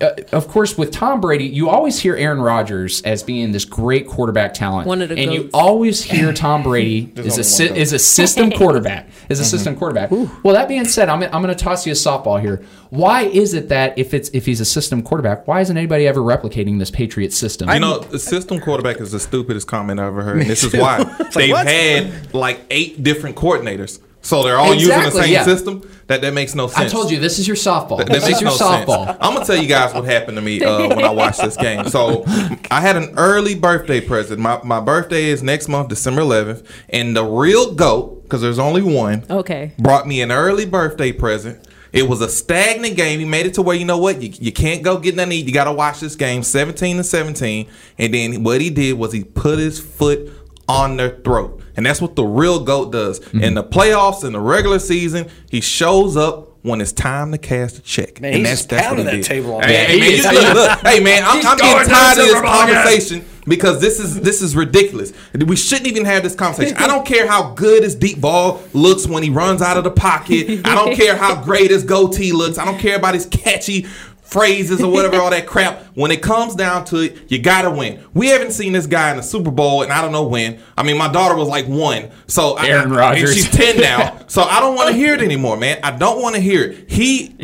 Uh, 0.00 0.10
of 0.32 0.48
course, 0.48 0.76
with 0.76 0.90
Tom 0.90 1.20
Brady, 1.20 1.44
you 1.44 1.68
always 1.68 1.98
hear 1.98 2.16
Aaron 2.16 2.40
Rodgers 2.40 3.02
as 3.02 3.22
being 3.22 3.52
this 3.52 3.64
great 3.64 4.06
quarterback 4.06 4.54
talent, 4.54 4.88
One 4.88 5.02
of 5.02 5.08
the 5.08 5.16
and 5.16 5.32
you 5.32 5.50
always 5.54 6.02
hear 6.02 6.32
Tom 6.32 6.62
Brady 6.62 7.12
is 7.16 7.16
a 7.16 7.30
only 7.30 7.42
sy- 7.42 7.64
one 7.64 7.68
goat. 7.74 7.78
is 7.78 7.92
a 7.92 7.98
system 7.98 8.50
quarterback. 8.56 9.08
Is 9.28 9.40
a 9.40 9.44
system 9.44 9.76
quarterback. 9.76 10.10
Well, 10.10 10.54
that 10.54 10.68
being 10.68 10.84
said, 10.84 11.08
I'm, 11.08 11.22
I'm 11.22 11.42
going 11.42 11.48
to 11.48 11.54
toss 11.54 11.86
you 11.86 11.92
a 11.92 11.96
softball 11.96 12.40
here. 12.40 12.64
Why 12.90 13.22
is 13.22 13.54
it 13.54 13.68
that 13.68 13.98
if 13.98 14.14
it's 14.14 14.30
if 14.32 14.46
he's 14.46 14.60
a 14.60 14.64
system 14.64 15.02
quarterback, 15.02 15.46
why 15.46 15.60
isn't 15.60 15.76
anybody 15.76 16.06
ever 16.06 16.20
replicating 16.20 16.78
this 16.78 16.90
Patriots 16.90 17.36
system? 17.36 17.68
You 17.68 17.80
know, 17.80 17.98
the 17.98 18.18
system 18.18 18.60
quarterback 18.60 19.00
is 19.00 19.12
the 19.12 19.20
stupidest 19.20 19.66
comment 19.66 20.00
I've 20.00 20.08
ever 20.08 20.22
heard. 20.22 20.40
And 20.40 20.50
this 20.50 20.64
is 20.64 20.72
why 20.74 21.04
they've 21.34 21.50
what? 21.50 21.66
had 21.66 22.34
like 22.34 22.60
eight 22.70 23.02
different 23.02 23.36
coordinators. 23.36 24.00
So 24.22 24.42
they're 24.42 24.56
all 24.56 24.74
using 24.74 25.02
the 25.02 25.10
same 25.12 25.32
yeah. 25.32 25.44
system. 25.44 25.88
That 26.08 26.20
that 26.20 26.32
makes 26.34 26.54
no 26.54 26.68
sense. 26.68 26.92
I 26.92 26.94
told 26.96 27.10
you 27.10 27.18
this 27.18 27.38
is 27.40 27.48
your 27.48 27.56
softball. 27.56 27.98
That, 27.98 28.08
this 28.08 28.24
makes 28.24 28.36
is 28.36 28.40
your 28.42 28.50
no 28.50 28.56
softball. 28.56 29.06
sense. 29.06 29.18
I'm 29.20 29.34
gonna 29.34 29.44
tell 29.44 29.56
you 29.56 29.66
guys 29.66 29.92
what 29.92 30.04
happened 30.04 30.36
to 30.36 30.42
me 30.42 30.62
uh, 30.62 30.88
when 30.88 31.04
I 31.04 31.10
watched 31.10 31.40
this 31.40 31.56
game. 31.56 31.88
So 31.88 32.22
I 32.70 32.80
had 32.80 32.96
an 32.96 33.14
early 33.16 33.54
birthday 33.56 34.00
present. 34.00 34.38
My 34.40 34.60
my 34.62 34.78
birthday 34.80 35.24
is 35.24 35.42
next 35.42 35.66
month, 35.68 35.88
December 35.88 36.22
11th, 36.22 36.64
and 36.90 37.16
the 37.16 37.24
real 37.24 37.74
goat, 37.74 38.22
because 38.22 38.40
there's 38.40 38.58
only 38.60 38.82
one, 38.82 39.24
Okay. 39.28 39.72
brought 39.78 40.06
me 40.06 40.20
an 40.22 40.30
early 40.30 40.64
birthday 40.66 41.10
present. 41.12 41.66
It 41.92 42.08
was 42.08 42.20
a 42.20 42.28
stagnant 42.28 42.94
game. 42.96 43.18
He 43.20 43.24
made 43.24 43.46
it 43.46 43.54
to 43.54 43.62
where 43.62 43.74
you 43.74 43.84
know 43.86 43.96
what 43.98 44.20
you, 44.20 44.30
you 44.38 44.52
can't 44.52 44.82
go 44.82 44.98
get 44.98 45.14
nothing. 45.16 45.30
to 45.30 45.36
eat. 45.36 45.46
You 45.46 45.52
got 45.54 45.64
to 45.64 45.72
watch 45.72 45.98
this 46.00 46.14
game, 46.14 46.42
seventeen 46.42 46.98
to 46.98 47.04
seventeen. 47.04 47.68
And 47.98 48.12
then 48.14 48.44
what 48.44 48.60
he 48.60 48.70
did 48.70 48.98
was 48.98 49.12
he 49.12 49.24
put 49.24 49.58
his 49.58 49.80
foot 49.80 50.30
on 50.68 50.96
their 50.98 51.16
throat, 51.20 51.62
and 51.76 51.84
that's 51.86 52.00
what 52.00 52.16
the 52.16 52.24
real 52.24 52.64
goat 52.64 52.92
does. 52.92 53.20
Mm-hmm. 53.20 53.42
In 53.42 53.54
the 53.54 53.64
playoffs, 53.64 54.24
in 54.24 54.32
the 54.32 54.40
regular 54.40 54.78
season, 54.78 55.28
he 55.50 55.60
shows 55.60 56.16
up 56.16 56.52
when 56.62 56.80
it's 56.80 56.92
time 56.92 57.30
to 57.30 57.38
cash 57.38 57.78
a 57.78 57.82
check. 57.82 58.20
Man, 58.20 58.32
and 58.32 58.38
he's 58.46 58.48
that's, 58.48 58.60
just 58.62 58.68
that's 58.70 58.88
what 58.90 58.98
he 58.98 59.04
that 59.04 59.10
did. 59.12 59.24
table 59.24 59.54
on 59.54 59.62
Hey, 59.62 59.72
that. 59.72 59.88
hey, 59.88 59.98
man, 60.22 60.34
look, 60.34 60.54
look, 60.54 60.78
hey 60.94 61.00
man, 61.00 61.22
I'm, 61.24 61.46
I'm 61.46 61.56
getting 61.58 61.88
tired 61.88 62.18
of 62.18 62.24
this 62.24 62.26
Super 62.32 62.42
Bowl 62.42 62.60
again. 62.62 62.74
conversation 62.74 63.24
because 63.46 63.80
this 63.80 64.00
is 64.00 64.20
this 64.20 64.42
is 64.42 64.56
ridiculous. 64.56 65.12
We 65.32 65.54
shouldn't 65.54 65.86
even 65.86 66.04
have 66.06 66.24
this 66.24 66.34
conversation. 66.34 66.76
I 66.78 66.88
don't 66.88 67.06
care 67.06 67.28
how 67.28 67.52
good 67.54 67.84
his 67.84 67.94
deep 67.94 68.20
ball 68.20 68.60
looks 68.72 69.06
when 69.06 69.22
he 69.22 69.30
runs 69.30 69.62
out 69.62 69.76
of 69.76 69.84
the 69.84 69.92
pocket. 69.92 70.66
I 70.66 70.74
don't 70.74 70.96
care 70.96 71.16
how 71.16 71.40
great 71.44 71.70
his 71.70 71.84
goatee 71.84 72.32
looks. 72.32 72.58
I 72.58 72.64
don't 72.64 72.80
care 72.80 72.96
about 72.96 73.14
his 73.14 73.26
catchy 73.26 73.86
phrases 74.26 74.82
or 74.82 74.90
whatever, 74.90 75.16
all 75.16 75.30
that 75.30 75.46
crap. 75.48 75.82
When 75.94 76.10
it 76.10 76.22
comes 76.22 76.54
down 76.54 76.84
to 76.86 76.98
it, 76.98 77.30
you 77.30 77.38
gotta 77.38 77.70
win. 77.70 78.04
We 78.12 78.28
haven't 78.28 78.52
seen 78.52 78.72
this 78.72 78.86
guy 78.86 79.10
in 79.10 79.16
the 79.16 79.22
Super 79.22 79.50
Bowl, 79.50 79.82
and 79.82 79.92
I 79.92 80.02
don't 80.02 80.12
know 80.12 80.26
when. 80.26 80.60
I 80.76 80.82
mean, 80.82 80.98
my 80.98 81.10
daughter 81.10 81.36
was 81.36 81.48
like 81.48 81.66
one, 81.66 82.10
so 82.26 82.56
Aaron 82.56 82.92
I, 82.92 82.96
Rodgers. 82.96 83.30
and 83.30 83.38
she's 83.38 83.50
ten 83.50 83.80
now. 83.80 84.20
so 84.26 84.42
I 84.42 84.60
don't 84.60 84.74
want 84.74 84.90
to 84.90 84.94
hear 84.96 85.14
it 85.14 85.22
anymore, 85.22 85.56
man. 85.56 85.78
I 85.82 85.96
don't 85.96 86.20
want 86.20 86.34
to 86.34 86.40
hear 86.40 86.64
it. 86.64 86.90
He, 86.90 87.34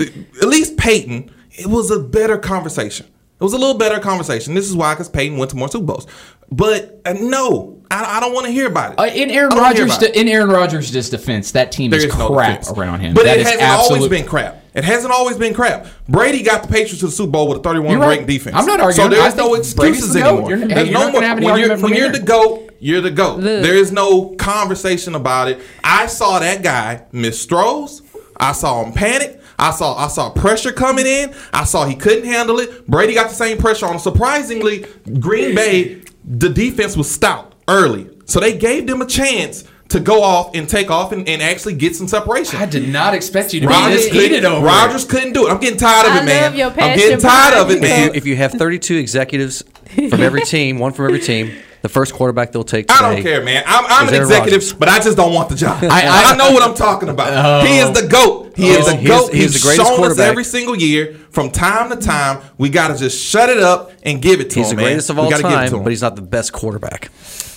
at 0.40 0.48
least 0.48 0.76
Peyton, 0.76 1.30
it 1.52 1.66
was 1.66 1.90
a 1.90 2.00
better 2.00 2.38
conversation. 2.38 3.06
It 3.06 3.44
was 3.44 3.54
a 3.54 3.58
little 3.58 3.78
better 3.78 3.98
conversation. 3.98 4.54
This 4.54 4.68
is 4.68 4.76
why, 4.76 4.94
because 4.94 5.08
Peyton 5.08 5.36
went 5.36 5.50
to 5.50 5.56
more 5.56 5.68
Super 5.68 5.86
Bowls. 5.86 6.06
But 6.50 7.00
uh, 7.04 7.14
no, 7.14 7.81
I, 7.92 8.16
I 8.16 8.20
don't 8.20 8.32
want 8.32 8.46
to 8.46 8.52
hear 8.52 8.66
about 8.66 8.92
it. 8.92 8.98
Uh, 8.98 9.04
in 9.04 9.30
Aaron 9.30 9.52
I 9.52 9.54
don't 9.54 9.62
wanna 9.62 9.74
hear 9.76 9.86
Rodgers, 9.86 10.02
it. 10.02 10.16
in 10.16 10.28
Aaron 10.28 10.48
Rodgers' 10.50 11.10
defense, 11.10 11.52
that 11.52 11.72
team 11.72 11.90
There 11.90 11.98
is 11.98 12.06
is 12.06 12.16
no 12.18 12.28
crap 12.30 12.60
defense. 12.60 12.78
around 12.78 13.00
him. 13.00 13.14
But 13.14 13.24
That 13.24 13.36
it 13.36 13.40
is 13.40 13.46
hasn't 13.48 13.62
absolute- 13.62 13.96
always 13.96 14.10
been 14.10 14.26
crap. 14.26 14.58
It 14.74 14.84
hasn't 14.84 15.12
always 15.12 15.36
been 15.36 15.52
crap. 15.52 15.86
Brady 16.08 16.42
got 16.42 16.62
the 16.62 16.68
Patriots 16.68 17.00
to 17.00 17.06
the 17.06 17.12
Super 17.12 17.32
Bowl 17.32 17.48
with 17.48 17.58
a 17.58 17.62
31 17.62 17.90
You're 17.90 18.00
right. 18.00 18.08
ranked 18.08 18.26
defense. 18.26 18.56
I'm 18.56 18.64
not 18.64 18.80
arguing. 18.80 19.10
So 19.10 19.14
there's 19.14 19.36
no 19.36 19.52
excuses 19.54 20.14
the 20.14 20.22
anymore. 20.24 20.48
You're- 20.48 20.62
hey, 20.62 20.74
There's 20.74 20.88
you're 20.88 20.98
no 20.98 21.10
more. 21.12 21.20
when 21.20 21.58
you're, 21.58 21.76
when 21.78 21.94
you're 21.94 22.08
the 22.10 22.20
GOAT, 22.20 22.70
you're 22.80 23.02
the 23.02 23.10
GOAT. 23.10 23.40
Look. 23.40 23.62
There 23.62 23.74
is 23.76 23.92
no 23.92 24.28
conversation 24.38 25.14
about 25.14 25.48
it. 25.48 25.60
I 25.84 26.06
saw 26.06 26.38
that 26.38 26.62
guy, 26.62 27.02
Miss 27.12 27.44
Strohs. 27.44 28.00
I 28.38 28.52
saw 28.52 28.82
him 28.82 28.92
panic. 28.92 29.40
I 29.58 29.70
saw 29.72 29.94
I 29.96 30.08
saw 30.08 30.30
pressure 30.30 30.72
coming 30.72 31.06
in. 31.06 31.34
I 31.52 31.64
saw 31.64 31.84
he 31.84 31.94
couldn't 31.94 32.24
handle 32.24 32.58
it. 32.58 32.88
Brady 32.88 33.12
got 33.14 33.28
the 33.28 33.34
same 33.34 33.58
pressure 33.58 33.84
on 33.86 33.92
him. 33.92 33.98
Surprisingly, 34.00 34.86
Green 35.20 35.54
Bay, 35.54 35.98
the 36.24 36.48
defense 36.48 36.96
was 36.96 37.10
stout 37.10 37.51
early. 37.68 38.08
So 38.24 38.40
they 38.40 38.56
gave 38.56 38.86
them 38.86 39.02
a 39.02 39.06
chance 39.06 39.64
to 39.92 40.00
go 40.00 40.22
off 40.22 40.54
and 40.54 40.68
take 40.68 40.90
off 40.90 41.12
and, 41.12 41.28
and 41.28 41.42
actually 41.42 41.74
get 41.74 41.94
some 41.94 42.08
separation. 42.08 42.58
I 42.58 42.66
did 42.66 42.88
not 42.88 43.14
expect 43.14 43.52
you 43.52 43.60
to 43.60 43.66
be 43.66 43.72
Rodgers 43.72 44.04
this 44.04 44.12
heated 44.12 44.42
couldn't, 44.42 44.52
over. 44.52 44.66
Rodgers 44.66 45.04
couldn't 45.04 45.34
do 45.34 45.46
it. 45.46 45.50
I'm 45.50 45.60
getting 45.60 45.78
tired 45.78 46.06
of 46.06 46.12
I 46.12 46.22
it, 46.22 46.24
man. 46.24 46.42
love 46.44 46.54
your 46.54 46.68
I'm 46.70 46.96
getting 46.98 47.18
tired 47.18 47.54
of 47.58 47.70
it, 47.70 47.80
man. 47.80 48.08
If 48.08 48.14
you, 48.14 48.18
if 48.18 48.26
you 48.26 48.36
have 48.36 48.52
32 48.52 48.96
executives 48.96 49.62
from 50.08 50.20
every 50.22 50.40
team, 50.46 50.78
one 50.78 50.92
from 50.92 51.06
every 51.06 51.20
team, 51.20 51.52
the 51.82 51.88
first 51.88 52.14
quarterback 52.14 52.52
they'll 52.52 52.64
take 52.64 52.90
I 52.90 53.12
don't 53.12 53.22
care, 53.22 53.42
man. 53.44 53.62
I'm, 53.66 53.84
I'm 53.88 54.08
an 54.08 54.14
executive, 54.14 54.60
Rodgers. 54.60 54.72
but 54.72 54.88
I 54.88 54.98
just 55.00 55.16
don't 55.16 55.34
want 55.34 55.48
the 55.48 55.54
job. 55.56 55.82
I, 55.82 55.86
I- 55.88 56.32
I 56.32 56.36
know 56.36 56.52
what 56.52 56.62
I'm 56.62 56.74
talking 56.74 57.08
about. 57.08 57.66
he 57.66 57.78
is 57.78 57.90
the 57.92 58.06
goat. 58.08 58.56
He 58.56 58.68
is 58.68 58.86
Oh, 58.88 58.96
the 58.96 59.06
goat. 59.06 59.32
he 59.34 59.42
is 59.42 59.52
He's 59.52 59.62
the 59.62 59.66
greatest 59.68 59.86
shown 59.86 59.92
us 59.94 59.98
quarterback. 59.98 60.28
every 60.30 60.44
single 60.44 60.76
year. 60.76 61.14
From 61.30 61.50
time 61.50 61.90
to 61.90 61.96
time, 61.96 62.42
we 62.58 62.68
got 62.68 62.88
to 62.88 62.96
just 62.98 63.22
shut 63.22 63.48
it 63.48 63.58
up 63.58 63.92
and 64.02 64.20
give 64.22 64.40
it 64.40 64.50
to 64.50 64.58
He's 64.60 64.70
him. 64.70 64.76
the 64.76 64.82
greatest 64.82 65.08
man. 65.08 65.14
of 65.16 65.18
all 65.18 65.24
we 65.26 65.30
give 65.30 65.40
it 65.40 65.48
to 65.48 65.54
time, 65.54 65.72
him. 65.74 65.82
but 65.82 65.90
he's 65.90 66.02
not 66.02 66.16
the 66.16 66.22
best 66.22 66.52
quarterback. 66.52 67.10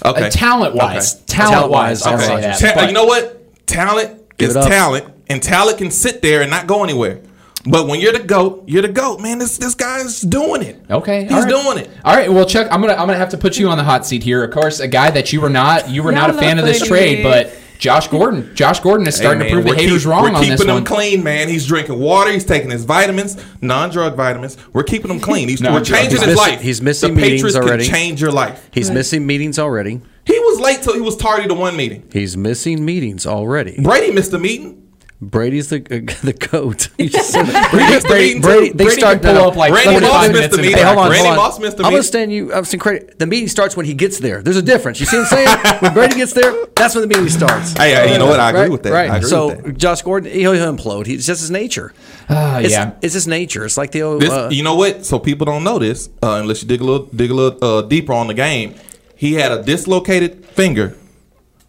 okay. 0.04 0.28
Uh, 0.28 0.30
talent-wise, 0.30 1.16
Okay. 1.16 1.24
talent-wise, 1.28 2.02
I'll 2.04 2.18
Talent-wise, 2.18 2.60
say 2.60 2.68
Aaron 2.68 2.76
that. 2.78 2.80
Ta- 2.82 2.88
you 2.88 2.94
know 2.94 3.06
what? 3.06 3.68
Talent 3.68 4.38
Give 4.38 4.50
is 4.50 4.56
talent, 4.56 5.06
and 5.28 5.42
talent 5.44 5.78
can 5.78 5.92
sit 5.92 6.22
there 6.22 6.42
and 6.42 6.50
not 6.50 6.66
go 6.68 6.84
anywhere. 6.84 7.20
But 7.68 7.88
when 7.88 8.00
you're 8.00 8.12
the 8.14 8.20
goat, 8.20 8.64
you're 8.68 8.82
the 8.84 8.88
goat, 8.90 9.20
man. 9.22 9.40
This 9.40 9.58
this 9.58 9.74
guy's 9.76 10.22
doing 10.22 10.62
it. 10.62 10.84
Okay, 10.90 11.24
he's 11.24 11.32
all 11.32 11.42
right. 11.42 11.50
doing 11.50 11.78
it. 11.80 11.90
All 12.04 12.16
right, 12.16 12.32
well, 12.32 12.46
Chuck, 12.46 12.68
I'm 12.72 12.80
gonna 12.82 12.94
I'm 12.94 13.08
gonna 13.08 13.18
have 13.18 13.30
to 13.30 13.38
put 13.38 13.58
you 13.58 13.70
on 13.70 13.78
the 13.78 13.84
hot 13.84 14.06
seat 14.06 14.22
here. 14.24 14.44
Of 14.44 14.52
course, 14.52 14.80
a 14.80 14.88
guy 14.88 15.10
that 15.12 15.34
you 15.34 15.42
were 15.42 15.50
not 15.50 15.90
you 15.90 16.04
were 16.04 16.12
not 16.12 16.30
a 16.30 16.34
fan 16.34 16.60
of 16.60 16.66
this 16.66 16.80
funny. 16.80 16.90
trade, 16.90 17.24
but 17.24 17.58
Josh 17.80 18.08
Gordon, 18.08 18.56
Josh 18.56 18.80
Gordon 18.80 19.06
is 19.08 19.16
starting 19.18 19.42
Hey, 19.42 19.48
to 19.50 19.54
prove 19.54 19.66
the 19.66 19.70
we're 19.72 19.76
haters 19.76 20.04
keep- 20.04 20.10
wrong 20.12 20.24
We're 20.24 20.30
on 20.30 20.36
keeping 20.44 20.58
this 20.58 20.62
him 20.78 20.84
clean, 20.86 21.24
man. 21.24 21.50
He's 21.50 21.66
drinking 21.68 22.00
water. 22.00 22.32
He's 22.32 22.46
taking 22.46 22.70
his 22.72 22.86
vitamins, 22.86 23.36
non-drug 23.62 24.16
vitamins. 24.16 24.56
We're 24.72 24.84
keeping 24.84 25.12
him 25.12 25.20
clean. 25.20 25.50
He's, 25.50 25.62
we're 25.64 25.84
changing 25.84 26.12
He's 26.12 26.20
his 26.22 26.28
missing- 26.36 26.38
life. 26.38 26.62
he's 26.62 26.82
missing 26.82 27.16
the 27.16 27.22
meetings 27.22 27.42
Patriots 27.42 27.58
already. 27.58 27.84
Can 27.86 27.94
change 27.94 28.22
your 28.22 28.32
life. 28.32 28.70
He's 28.72 28.90
missing 28.92 29.26
meetings 29.28 29.60
already. 29.60 30.02
He 30.26 30.40
was 30.40 30.60
late 30.62 30.84
till 30.84 30.94
he 30.94 31.02
was 31.02 31.18
tardy 31.18 31.48
to 31.50 31.54
one 31.54 31.76
meeting. 31.76 32.08
He's 32.14 32.38
missing 32.38 32.86
meetings 32.86 33.26
already. 33.26 33.76
Brady 33.82 34.12
missed 34.12 34.32
a 34.34 34.40
meeting. 34.40 34.85
Brady's 35.22 35.70
the 35.70 35.80
the 36.24 36.34
goat. 36.34 36.90
You 36.98 37.10
just 37.10 37.30
said 37.32 37.44
that. 37.44 37.72
Brady 37.72 37.94
missed 37.94 38.06
a 38.08 38.14
meeting 38.14 38.42
too. 38.42 38.48
Brady, 38.48 38.70
they 38.70 38.84
Brady 38.86 39.00
start 39.00 39.22
pull 39.22 39.38
up 39.38 39.56
like 39.56 39.72
Randy 39.74 40.06
Moss 40.06 40.30
missed 40.30 40.54
in 40.54 40.62
meeting. 40.62 40.78
Hey, 40.78 40.84
hold 40.84 40.98
on, 40.98 41.12
Randy 41.12 41.28
hold 41.28 41.32
on. 41.32 41.38
Moss 41.38 41.60
missed 41.60 41.80
a 41.80 41.84
I'm 41.84 41.92
gonna 41.92 42.04
stand 42.04 42.34
you 42.34 42.52
up 42.52 42.66
some 42.66 42.80
credit. 42.80 43.20
The 43.20 43.26
meeting 43.26 43.48
starts 43.48 43.78
when 43.78 43.86
he 43.86 43.94
gets 43.94 44.20
there. 44.20 44.42
There's 44.42 44.58
a 44.58 44.62
difference. 44.62 45.00
You 45.00 45.06
see 45.06 45.18
what 45.18 45.32
I'm 45.34 45.46
saying? 45.46 45.80
when 45.80 45.94
Brady 45.94 46.16
gets 46.16 46.34
there, 46.34 46.54
that's 46.76 46.96
when 46.96 47.02
the 47.02 47.08
meeting 47.08 47.30
starts. 47.30 47.74
Hey, 47.74 47.94
hey, 47.94 48.14
you 48.14 48.20
know 48.20 48.26
what? 48.28 48.40
I 48.40 48.50
agree 48.50 48.62
right? 48.62 48.72
with 48.72 48.84
that. 48.84 48.94
Right. 48.94 49.10
I 49.10 49.18
agree 49.18 49.30
so 49.30 49.48
with 49.48 49.64
that. 49.66 49.78
Josh 49.78 50.02
Gordon, 50.02 50.32
he'll, 50.32 50.54
he'll 50.54 50.74
implode. 50.74 51.06
He's 51.06 51.26
just 51.26 51.42
his 51.42 51.52
nature. 51.52 51.94
Ah, 52.28 52.58
It's, 52.58 52.72
yeah. 52.72 52.94
it's 53.04 53.14
his 53.14 53.28
nature. 53.28 53.66
It's 53.66 53.78
like 53.78 53.92
the 53.92 54.02
old. 54.02 54.20
This, 54.20 54.32
uh, 54.32 54.50
you 54.52 54.64
know 54.64 54.74
what? 54.74 55.06
So 55.06 55.20
people 55.20 55.46
don't 55.46 55.64
know 55.64 55.78
this 55.78 56.10
uh, 56.24 56.40
unless 56.42 56.64
you 56.64 56.68
dig 56.68 56.82
a 56.82 56.84
little, 56.84 57.06
dig 57.06 57.30
a 57.30 57.36
little 57.36 57.64
uh, 57.64 57.82
deeper 57.84 58.14
on 58.14 58.26
the 58.26 58.34
game. 58.34 58.74
He 59.16 59.36
had 59.36 59.52
a 59.52 59.62
dislocated 59.62 60.44
finger 60.44 60.98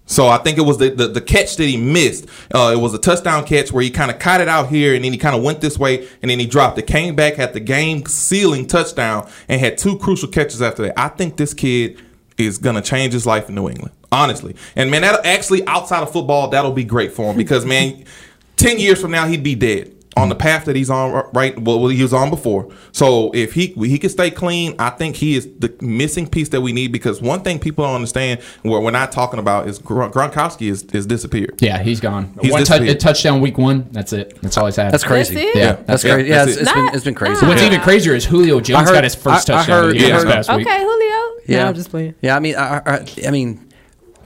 So 0.06 0.28
I 0.28 0.38
think 0.38 0.56
it 0.56 0.62
was 0.62 0.78
the, 0.78 0.90
the, 0.90 1.08
the 1.08 1.20
catch 1.20 1.56
that 1.56 1.64
he 1.64 1.76
missed. 1.76 2.26
Uh, 2.54 2.72
it 2.72 2.80
was 2.80 2.94
a 2.94 2.98
touchdown 2.98 3.44
catch 3.44 3.72
where 3.72 3.82
he 3.82 3.90
kind 3.90 4.10
of 4.10 4.20
caught 4.20 4.40
it 4.40 4.48
out 4.48 4.68
here 4.68 4.94
and 4.94 5.04
then 5.04 5.12
he 5.12 5.18
kind 5.18 5.36
of 5.36 5.42
went 5.42 5.60
this 5.60 5.78
way 5.78 6.08
and 6.22 6.30
then 6.30 6.38
he 6.38 6.46
dropped 6.46 6.78
it. 6.78 6.86
Came 6.86 7.16
back, 7.16 7.34
had 7.34 7.52
the 7.52 7.60
game 7.60 8.06
sealing 8.06 8.66
touchdown 8.66 9.28
and 9.48 9.60
had 9.60 9.76
two 9.76 9.98
crucial 9.98 10.28
catches 10.28 10.62
after 10.62 10.84
that. 10.84 10.98
I 10.98 11.08
think 11.08 11.36
this 11.36 11.52
kid 11.52 12.00
is 12.38 12.58
gonna 12.58 12.82
change 12.82 13.12
his 13.12 13.26
life 13.26 13.48
in 13.48 13.56
New 13.56 13.68
England, 13.68 13.94
honestly. 14.12 14.54
And 14.76 14.90
man, 14.90 15.02
that 15.02 15.26
actually 15.26 15.66
outside 15.66 16.02
of 16.02 16.12
football, 16.12 16.50
that'll 16.50 16.72
be 16.72 16.84
great 16.84 17.12
for 17.12 17.30
him 17.32 17.36
because 17.36 17.64
man, 17.64 18.04
ten 18.56 18.78
years 18.78 19.00
from 19.00 19.10
now 19.10 19.26
he'd 19.26 19.42
be 19.42 19.54
dead 19.54 19.95
on 20.16 20.28
the 20.30 20.34
path 20.34 20.64
that 20.64 20.74
he's 20.74 20.88
on 20.88 21.28
right 21.34 21.60
well 21.60 21.86
he 21.88 22.00
was 22.02 22.12
on 22.14 22.30
before 22.30 22.72
so 22.92 23.30
if 23.34 23.52
he 23.52 23.66
he 23.66 23.98
can 23.98 24.08
stay 24.08 24.30
clean 24.30 24.74
i 24.78 24.88
think 24.88 25.14
he 25.16 25.36
is 25.36 25.46
the 25.58 25.74
missing 25.82 26.26
piece 26.26 26.48
that 26.48 26.60
we 26.62 26.72
need 26.72 26.90
because 26.90 27.20
one 27.20 27.40
thing 27.42 27.58
people 27.58 27.84
don't 27.84 27.94
understand 27.94 28.40
what 28.62 28.82
we're 28.82 28.90
not 28.90 29.12
talking 29.12 29.38
about 29.38 29.68
is 29.68 29.78
Gron- 29.78 30.10
gronkowski 30.12 30.70
is, 30.70 30.84
is 30.94 31.04
disappeared 31.06 31.56
Yeah, 31.60 31.82
he's 31.82 32.00
gone. 32.00 32.34
He's 32.40 32.50
one 32.52 32.64
tou- 32.64 32.94
touchdown 32.94 33.40
week 33.40 33.58
one. 33.58 33.88
That's 33.92 34.12
it. 34.12 34.40
That's 34.42 34.56
all 34.56 34.66
he's 34.66 34.76
had. 34.76 34.92
That's 34.92 35.04
crazy. 35.04 35.34
That's 35.34 35.46
it? 35.48 35.58
Yeah, 35.58 35.72
That's 35.86 36.02
crazy. 36.02 36.28
Yeah, 36.30 36.42
it's- 36.42 36.56
it's 36.56 36.72
been- 36.72 36.88
it's 36.94 37.04
been 37.04 37.14
crazy. 37.14 37.36
So 37.36 37.46
what's 37.48 37.62
even 37.62 37.80
crazier 37.80 38.14
is 38.14 38.24
Julio 38.24 38.60
Jones 38.60 38.88
heard- 38.88 38.94
got 38.94 39.04
his 39.04 39.14
first 39.14 39.50
I- 39.50 39.54
I 39.54 39.56
touchdown 39.58 39.82
heard- 39.82 39.84
of 39.88 39.92
the 39.92 39.98
game 39.98 40.12
I 40.12 40.14
this 40.16 40.24
heard- 40.24 40.32
past 40.32 40.56
week. 40.56 40.66
Okay, 40.66 40.78
Julio. 40.78 41.22
Yeah, 41.46 41.62
No, 41.62 41.68
I'm 41.68 41.74
just 41.74 41.90
playing. 41.90 42.14
Yeah, 42.22 42.36
I 42.36 42.40
mean, 42.40 42.56
I, 42.56 42.82
I, 42.84 43.06
I 43.26 43.30
mean, 43.30 43.65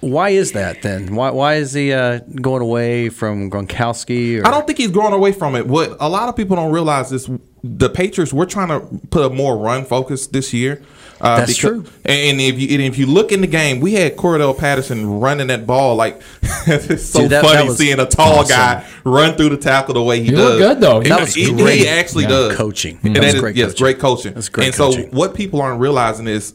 why 0.00 0.30
is 0.30 0.52
that 0.52 0.82
then? 0.82 1.14
Why 1.14 1.30
why 1.30 1.54
is 1.56 1.72
he 1.72 1.92
uh, 1.92 2.20
going 2.40 2.62
away 2.62 3.08
from 3.08 3.50
Gronkowski? 3.50 4.40
Or, 4.42 4.46
I 4.46 4.50
don't 4.50 4.66
think 4.66 4.78
he's 4.78 4.90
going 4.90 5.12
away 5.12 5.32
from 5.32 5.54
it. 5.56 5.66
What 5.66 5.96
a 6.00 6.08
lot 6.08 6.28
of 6.28 6.36
people 6.36 6.56
don't 6.56 6.72
realize 6.72 7.12
is 7.12 7.28
the 7.62 7.90
Patriots. 7.90 8.32
We're 8.32 8.46
trying 8.46 8.68
to 8.68 8.80
put 9.08 9.24
a 9.24 9.30
more 9.30 9.56
run 9.58 9.84
focus 9.84 10.26
this 10.26 10.52
year. 10.54 10.82
Uh, 11.20 11.36
That's 11.40 11.54
true. 11.54 11.84
And 12.06 12.40
if 12.40 12.58
you 12.58 12.68
and 12.72 12.80
if 12.82 12.96
you 12.96 13.04
look 13.04 13.30
in 13.30 13.42
the 13.42 13.46
game, 13.46 13.80
we 13.80 13.92
had 13.92 14.16
Cordarrelle 14.16 14.56
Patterson 14.56 15.20
running 15.20 15.48
that 15.48 15.66
ball 15.66 15.94
like 15.94 16.22
it's 16.66 17.04
so 17.04 17.20
Dude, 17.20 17.30
that- 17.32 17.44
funny 17.44 17.68
that 17.68 17.74
seeing 17.74 18.00
a 18.00 18.06
tall 18.06 18.38
awesome. 18.38 18.56
guy 18.56 18.88
run 19.04 19.34
through 19.36 19.50
the 19.50 19.58
tackle 19.58 19.92
the 19.92 20.02
way 20.02 20.20
he, 20.20 20.26
He 20.26 20.30
does. 20.30 20.38
looked 20.40 20.58
good, 20.58 20.80
though. 20.80 21.00
He, 21.00 21.10
That 21.10 21.20
was 21.20 21.34
he- 21.34 21.52
great. 21.52 21.80
he 21.80 21.88
actually 21.88 22.22
Yeah. 22.24 22.30
does 22.30 22.56
Coaching. 22.56 22.98
And 23.02 23.14
That 23.16 23.20
that 23.20 23.26
was 23.26 23.34
is 23.34 23.40
great 23.42 23.56
yes, 23.56 23.68
coaching. 23.72 23.84
great 23.84 23.98
coaching. 23.98 24.32
That's 24.32 24.48
great 24.48 24.66
and 24.68 24.74
so 24.74 24.92
what 25.10 25.34
people 25.34 25.60
aren't 25.60 25.78
realizing 25.80 26.26
is 26.26 26.54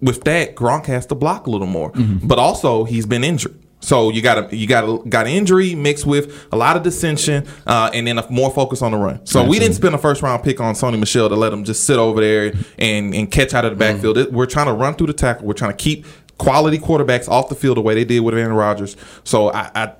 with 0.00 0.24
that 0.24 0.54
Gronk 0.54 0.86
has 0.86 1.06
to 1.06 1.14
block 1.14 1.46
a 1.46 1.50
little 1.50 1.66
more, 1.66 1.92
Mm-hmm. 1.92 2.26
but 2.26 2.38
also 2.38 2.84
he's 2.84 3.06
been 3.06 3.24
injured. 3.24 3.58
So 3.80 4.10
you 4.10 4.22
got 4.22 4.52
a 4.52 4.56
you 4.56 4.66
got 4.66 4.84
a, 4.84 5.08
got 5.08 5.28
injury 5.28 5.76
mixed 5.76 6.04
with 6.04 6.48
a 6.50 6.56
lot 6.56 6.76
of 6.76 6.82
dissension, 6.82 7.46
uh, 7.64 7.90
and 7.94 8.08
then 8.08 8.18
a 8.18 8.28
more 8.28 8.50
focus 8.50 8.82
on 8.82 8.90
the 8.90 8.98
run. 8.98 9.24
So 9.24 9.44
we 9.44 9.60
didn't 9.60 9.74
spend 9.76 9.94
a 9.94 9.98
first 9.98 10.20
round 10.20 10.42
pick 10.42 10.60
on 10.60 10.74
Sony 10.74 10.98
Michel 10.98 11.28
to 11.28 11.36
let 11.36 11.52
him 11.52 11.62
just 11.62 11.84
sit 11.84 11.96
over 11.96 12.20
there 12.20 12.52
and 12.76 13.14
and 13.14 13.30
catch 13.30 13.54
out 13.54 13.64
of 13.64 13.70
the 13.70 13.76
backfield. 13.76 14.16
Mm-hmm. 14.16 14.34
We're 14.34 14.46
trying 14.46 14.66
to 14.66 14.72
run 14.72 14.94
through 14.94 15.06
the 15.08 15.12
tackle. 15.12 15.46
We're 15.46 15.52
trying 15.54 15.70
to 15.70 15.76
keep 15.76 16.06
quality 16.38 16.78
quarterbacks 16.78 17.28
off 17.28 17.48
the 17.48 17.54
field 17.54 17.76
the 17.76 17.80
way 17.80 17.94
they 17.94 18.04
did 18.04 18.20
with 18.20 18.34
Aaron 18.34 18.52
Rodgers. 18.52 18.96
So 19.24 19.52
I, 19.52 19.70
I 19.74 19.92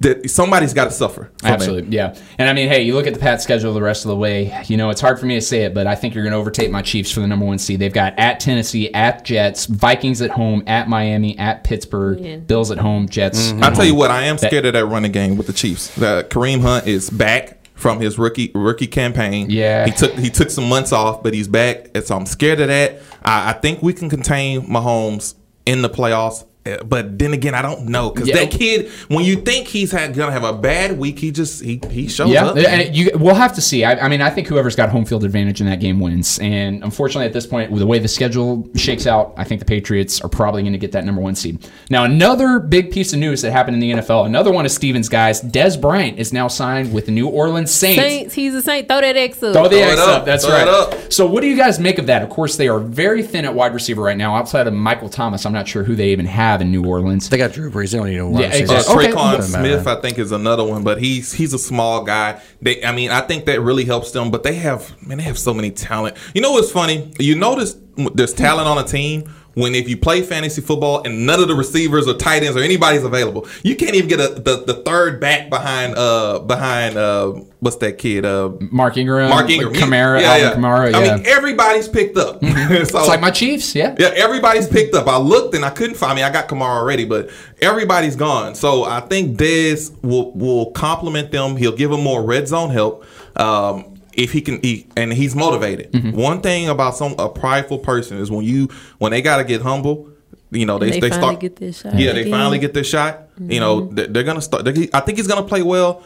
that 0.00 0.28
somebody's 0.28 0.74
got 0.74 0.84
to 0.84 0.90
suffer. 0.90 1.24
from 1.24 1.32
that. 1.42 1.52
Absolutely, 1.54 1.96
yeah. 1.96 2.16
And 2.36 2.48
I 2.48 2.52
mean, 2.52 2.68
hey, 2.68 2.82
you 2.82 2.94
look 2.94 3.06
at 3.06 3.14
the 3.14 3.20
Pat 3.20 3.40
schedule 3.40 3.72
the 3.72 3.80
rest 3.80 4.04
of 4.04 4.08
the 4.08 4.16
way. 4.16 4.62
You 4.66 4.76
know, 4.76 4.90
it's 4.90 5.00
hard 5.00 5.18
for 5.18 5.26
me 5.26 5.36
to 5.36 5.40
say 5.40 5.62
it, 5.62 5.74
but 5.74 5.86
I 5.86 5.94
think 5.94 6.14
you're 6.14 6.24
going 6.24 6.32
to 6.32 6.38
overtake 6.38 6.70
my 6.70 6.82
Chiefs 6.82 7.10
for 7.10 7.20
the 7.20 7.26
number 7.26 7.46
one 7.46 7.58
seed. 7.58 7.78
They've 7.78 7.92
got 7.92 8.18
at 8.18 8.40
Tennessee, 8.40 8.92
at 8.92 9.24
Jets, 9.24 9.66
Vikings 9.66 10.20
at 10.20 10.30
home, 10.30 10.64
at 10.66 10.88
Miami, 10.88 11.38
at 11.38 11.64
Pittsburgh, 11.64 12.46
Bills 12.46 12.70
at 12.70 12.78
home, 12.78 13.08
Jets. 13.08 13.52
I'll 13.52 13.72
tell 13.72 13.84
you 13.84 13.94
what, 13.94 14.10
I 14.10 14.24
am 14.24 14.38
scared 14.38 14.66
of 14.66 14.72
that 14.72 14.86
running 14.86 15.12
game 15.12 15.36
with 15.36 15.46
the 15.46 15.52
Chiefs. 15.52 15.96
Uh, 16.00 16.24
Kareem 16.24 16.60
Hunt 16.60 16.86
is 16.86 17.08
back 17.10 17.54
from 17.74 18.00
his 18.00 18.18
rookie 18.18 18.50
rookie 18.54 18.88
campaign. 18.88 19.48
Yeah. 19.48 19.86
he 19.86 19.92
took 19.92 20.12
he 20.14 20.30
took 20.30 20.50
some 20.50 20.68
months 20.68 20.92
off, 20.92 21.22
but 21.22 21.32
he's 21.32 21.46
back, 21.48 21.90
and 21.94 22.04
so 22.04 22.16
I'm 22.16 22.26
scared 22.26 22.60
of 22.60 22.68
that. 22.68 23.00
I, 23.22 23.50
I 23.50 23.52
think 23.52 23.82
we 23.82 23.92
can 23.92 24.10
contain 24.10 24.62
Mahomes 24.66 25.34
in 25.68 25.82
the 25.82 25.90
playoffs. 25.90 26.47
Uh, 26.74 26.84
But 26.84 27.18
then 27.18 27.32
again, 27.32 27.54
I 27.54 27.62
don't 27.62 27.86
know 27.88 28.10
because 28.10 28.28
Yeah. 28.28 28.36
that 28.36 28.50
kid, 28.50 28.90
when 29.08 29.24
you 29.24 29.36
think 29.36 29.66
he's 29.68 29.92
had, 29.92 30.14
gonna 30.14 30.32
have 30.32 30.44
a 30.44 30.52
bad 30.52 30.98
week, 30.98 31.18
he 31.18 31.30
just 31.30 31.62
he 31.62 31.80
he 31.90 32.08
shows 32.08 32.30
Yeah, 32.30 32.46
up. 32.46 32.56
and 32.56 32.94
you, 32.94 33.10
we'll 33.14 33.34
have 33.34 33.54
to 33.54 33.60
see. 33.60 33.84
I, 33.84 34.06
I 34.06 34.08
mean, 34.08 34.20
I 34.20 34.30
think 34.30 34.46
whoever's 34.48 34.76
got 34.76 34.88
home 34.90 35.04
field 35.04 35.24
advantage 35.24 35.60
in 35.60 35.66
that 35.66 35.80
game 35.80 36.00
wins. 36.00 36.38
And 36.40 36.82
unfortunately, 36.82 37.26
at 37.26 37.32
this 37.32 37.46
point, 37.46 37.70
with 37.70 37.80
the 37.80 37.86
way 37.86 37.98
the 37.98 38.08
schedule 38.08 38.68
shakes 38.74 39.06
out, 39.06 39.34
I 39.36 39.44
think 39.44 39.58
the 39.60 39.64
Patriots 39.64 40.20
are 40.20 40.28
probably 40.28 40.62
going 40.62 40.72
to 40.72 40.78
get 40.78 40.92
that 40.92 41.04
number 41.04 41.20
one 41.20 41.34
seed. 41.34 41.58
Now, 41.90 42.04
another 42.04 42.58
big 42.58 42.90
piece 42.90 43.12
of 43.12 43.18
news 43.18 43.42
that 43.42 43.52
happened 43.52 43.74
in 43.74 43.80
the 43.80 43.90
NFL. 44.02 44.24
Another 44.26 44.50
one 44.52 44.64
of 44.64 44.72
Stevens' 44.72 45.08
guys, 45.08 45.40
Dez 45.42 45.80
Bryant, 45.80 46.18
is 46.18 46.32
now 46.32 46.48
signed 46.48 46.92
with 46.92 47.06
the 47.06 47.12
New 47.12 47.28
Orleans 47.28 47.70
Saints. 47.70 48.00
Saints, 48.02 48.34
he's 48.34 48.54
a 48.54 48.62
Saint. 48.62 48.88
Throw 48.88 49.00
that 49.00 49.16
X 49.16 49.42
up. 49.42 49.52
Throw 49.52 49.64
the 49.64 49.70
Throw 49.80 49.88
X 49.90 50.00
up. 50.00 50.08
up. 50.20 50.24
That's 50.24 50.44
Throw 50.44 50.54
right. 50.54 50.68
up. 50.68 51.12
So, 51.12 51.26
what 51.26 51.40
do 51.42 51.46
you 51.48 51.56
guys 51.56 51.78
make 51.78 51.98
of 51.98 52.06
that? 52.06 52.22
Of 52.22 52.30
course, 52.30 52.56
they 52.56 52.68
are 52.68 52.78
very 52.80 53.22
thin 53.22 53.44
at 53.44 53.54
wide 53.54 53.74
receiver 53.74 54.02
right 54.02 54.16
now. 54.16 54.34
Outside 54.36 54.66
of 54.66 54.74
Michael 54.74 55.08
Thomas, 55.08 55.44
I'm 55.46 55.52
not 55.52 55.68
sure 55.68 55.82
who 55.84 55.94
they 55.94 56.08
even 56.10 56.26
have 56.26 56.57
in 56.60 56.70
New 56.70 56.84
Orleans. 56.84 57.28
They 57.28 57.36
got 57.38 57.52
Drew 57.52 57.70
Brees. 57.70 57.92
They 57.92 57.98
don't 57.98 58.08
need 58.08 58.16
no 58.18 58.28
wide 58.30 58.40
Yeah, 58.42 58.48
receiver. 58.48 58.72
exactly. 58.74 59.06
Uh, 59.06 59.10
Tre'Quan 59.10 59.36
Doesn't. 59.36 59.60
Smith, 59.60 59.86
I 59.86 60.00
think, 60.00 60.18
is 60.18 60.32
another 60.32 60.64
one, 60.64 60.82
but 60.84 61.00
he's 61.00 61.32
he's 61.32 61.52
a 61.54 61.58
small 61.58 62.04
guy. 62.04 62.40
They, 62.62 62.84
I 62.84 62.92
mean, 62.92 63.10
I 63.10 63.20
think 63.22 63.44
that 63.46 63.60
really 63.60 63.84
helps 63.84 64.10
them. 64.12 64.30
But 64.30 64.42
they 64.42 64.54
have, 64.54 64.94
man, 65.06 65.18
they 65.18 65.24
have 65.24 65.38
so 65.38 65.52
many 65.54 65.70
talent. 65.70 66.16
You 66.34 66.40
know 66.42 66.52
what's 66.52 66.70
funny? 66.70 67.12
You 67.18 67.34
notice 67.34 67.76
there's 68.14 68.34
talent 68.34 68.68
on 68.68 68.78
a 68.78 68.84
team 68.84 69.32
when 69.58 69.74
if 69.74 69.88
you 69.88 69.96
play 69.96 70.22
fantasy 70.22 70.60
football 70.60 71.02
and 71.04 71.26
none 71.26 71.40
of 71.40 71.48
the 71.48 71.54
receivers 71.54 72.06
or 72.06 72.14
tight 72.14 72.42
ends 72.42 72.56
or 72.56 72.60
anybody's 72.62 73.02
available, 73.04 73.46
you 73.62 73.74
can't 73.76 73.94
even 73.94 74.08
get 74.08 74.20
a, 74.20 74.28
the 74.40 74.64
the 74.64 74.74
third 74.84 75.20
back 75.20 75.50
behind 75.50 75.94
uh 75.96 76.38
behind 76.40 76.96
uh 76.96 77.32
what's 77.60 77.76
that 77.76 77.98
kid 77.98 78.24
uh 78.24 78.50
Mark 78.70 78.96
Ingram, 78.96 79.30
Mark 79.30 79.50
Ingram, 79.50 79.74
He- 79.74 79.80
Kamara, 79.80 80.20
yeah, 80.20 80.36
yeah. 80.36 80.54
Kamara. 80.54 80.92
Yeah. 80.92 80.98
I 80.98 81.16
mean, 81.16 81.26
everybody's 81.26 81.88
picked 81.88 82.16
up. 82.16 82.40
so, 82.42 82.48
it's 82.50 82.92
like 82.92 83.20
my 83.20 83.30
Chiefs. 83.30 83.74
Yeah. 83.74 83.94
yeah, 83.98 84.12
everybody's 84.14 84.68
picked 84.68 84.94
up. 84.94 85.06
I 85.08 85.18
looked 85.18 85.54
and 85.54 85.64
I 85.64 85.70
couldn't 85.70 85.96
find. 85.96 86.12
I 86.12 86.14
mean, 86.14 86.24
I 86.24 86.30
got 86.30 86.48
Kamara 86.48 86.76
already, 86.78 87.04
but 87.04 87.30
everybody's 87.60 88.16
gone. 88.16 88.54
So 88.54 88.84
I 88.84 89.00
think 89.00 89.36
Dez 89.38 89.92
will 90.02 90.32
will 90.32 90.70
complement 90.72 91.30
them. 91.32 91.56
He'll 91.56 91.76
give 91.76 91.90
them 91.90 92.02
more 92.02 92.22
red 92.22 92.46
zone 92.48 92.70
help. 92.70 93.04
Um, 93.36 93.97
if 94.18 94.32
he 94.32 94.40
can 94.42 94.58
eat 94.64 94.90
and 94.96 95.12
he's 95.12 95.34
motivated. 95.34 95.92
Mm-hmm. 95.92 96.10
One 96.12 96.40
thing 96.42 96.68
about 96.68 96.96
some 96.96 97.14
a 97.18 97.28
prideful 97.28 97.78
person 97.78 98.18
is 98.18 98.30
when 98.30 98.44
you 98.44 98.68
when 98.98 99.12
they 99.12 99.22
got 99.22 99.38
to 99.38 99.44
get 99.44 99.62
humble. 99.62 100.10
You 100.50 100.64
know 100.66 100.78
they 100.78 100.90
They 100.92 101.00
they, 101.00 101.08
finally 101.10 101.28
start 101.28 101.40
get 101.40 101.56
their 101.56 101.72
shot 101.74 101.94
Yeah, 101.94 102.12
they 102.12 102.20
again. 102.22 102.32
finally 102.32 102.58
get 102.58 102.72
their 102.74 102.84
shot. 102.84 103.28
You 103.38 103.60
know 103.60 103.82
Mm-hmm. 103.82 103.94
they're, 103.94 104.06
they're 104.08 104.22
gonna 104.24 104.40
start. 104.42 104.64
They, 104.64 104.88
I 104.94 105.00
think 105.00 105.18
he's 105.18 105.26
gonna 105.26 105.46
play 105.46 105.62
well. 105.62 106.02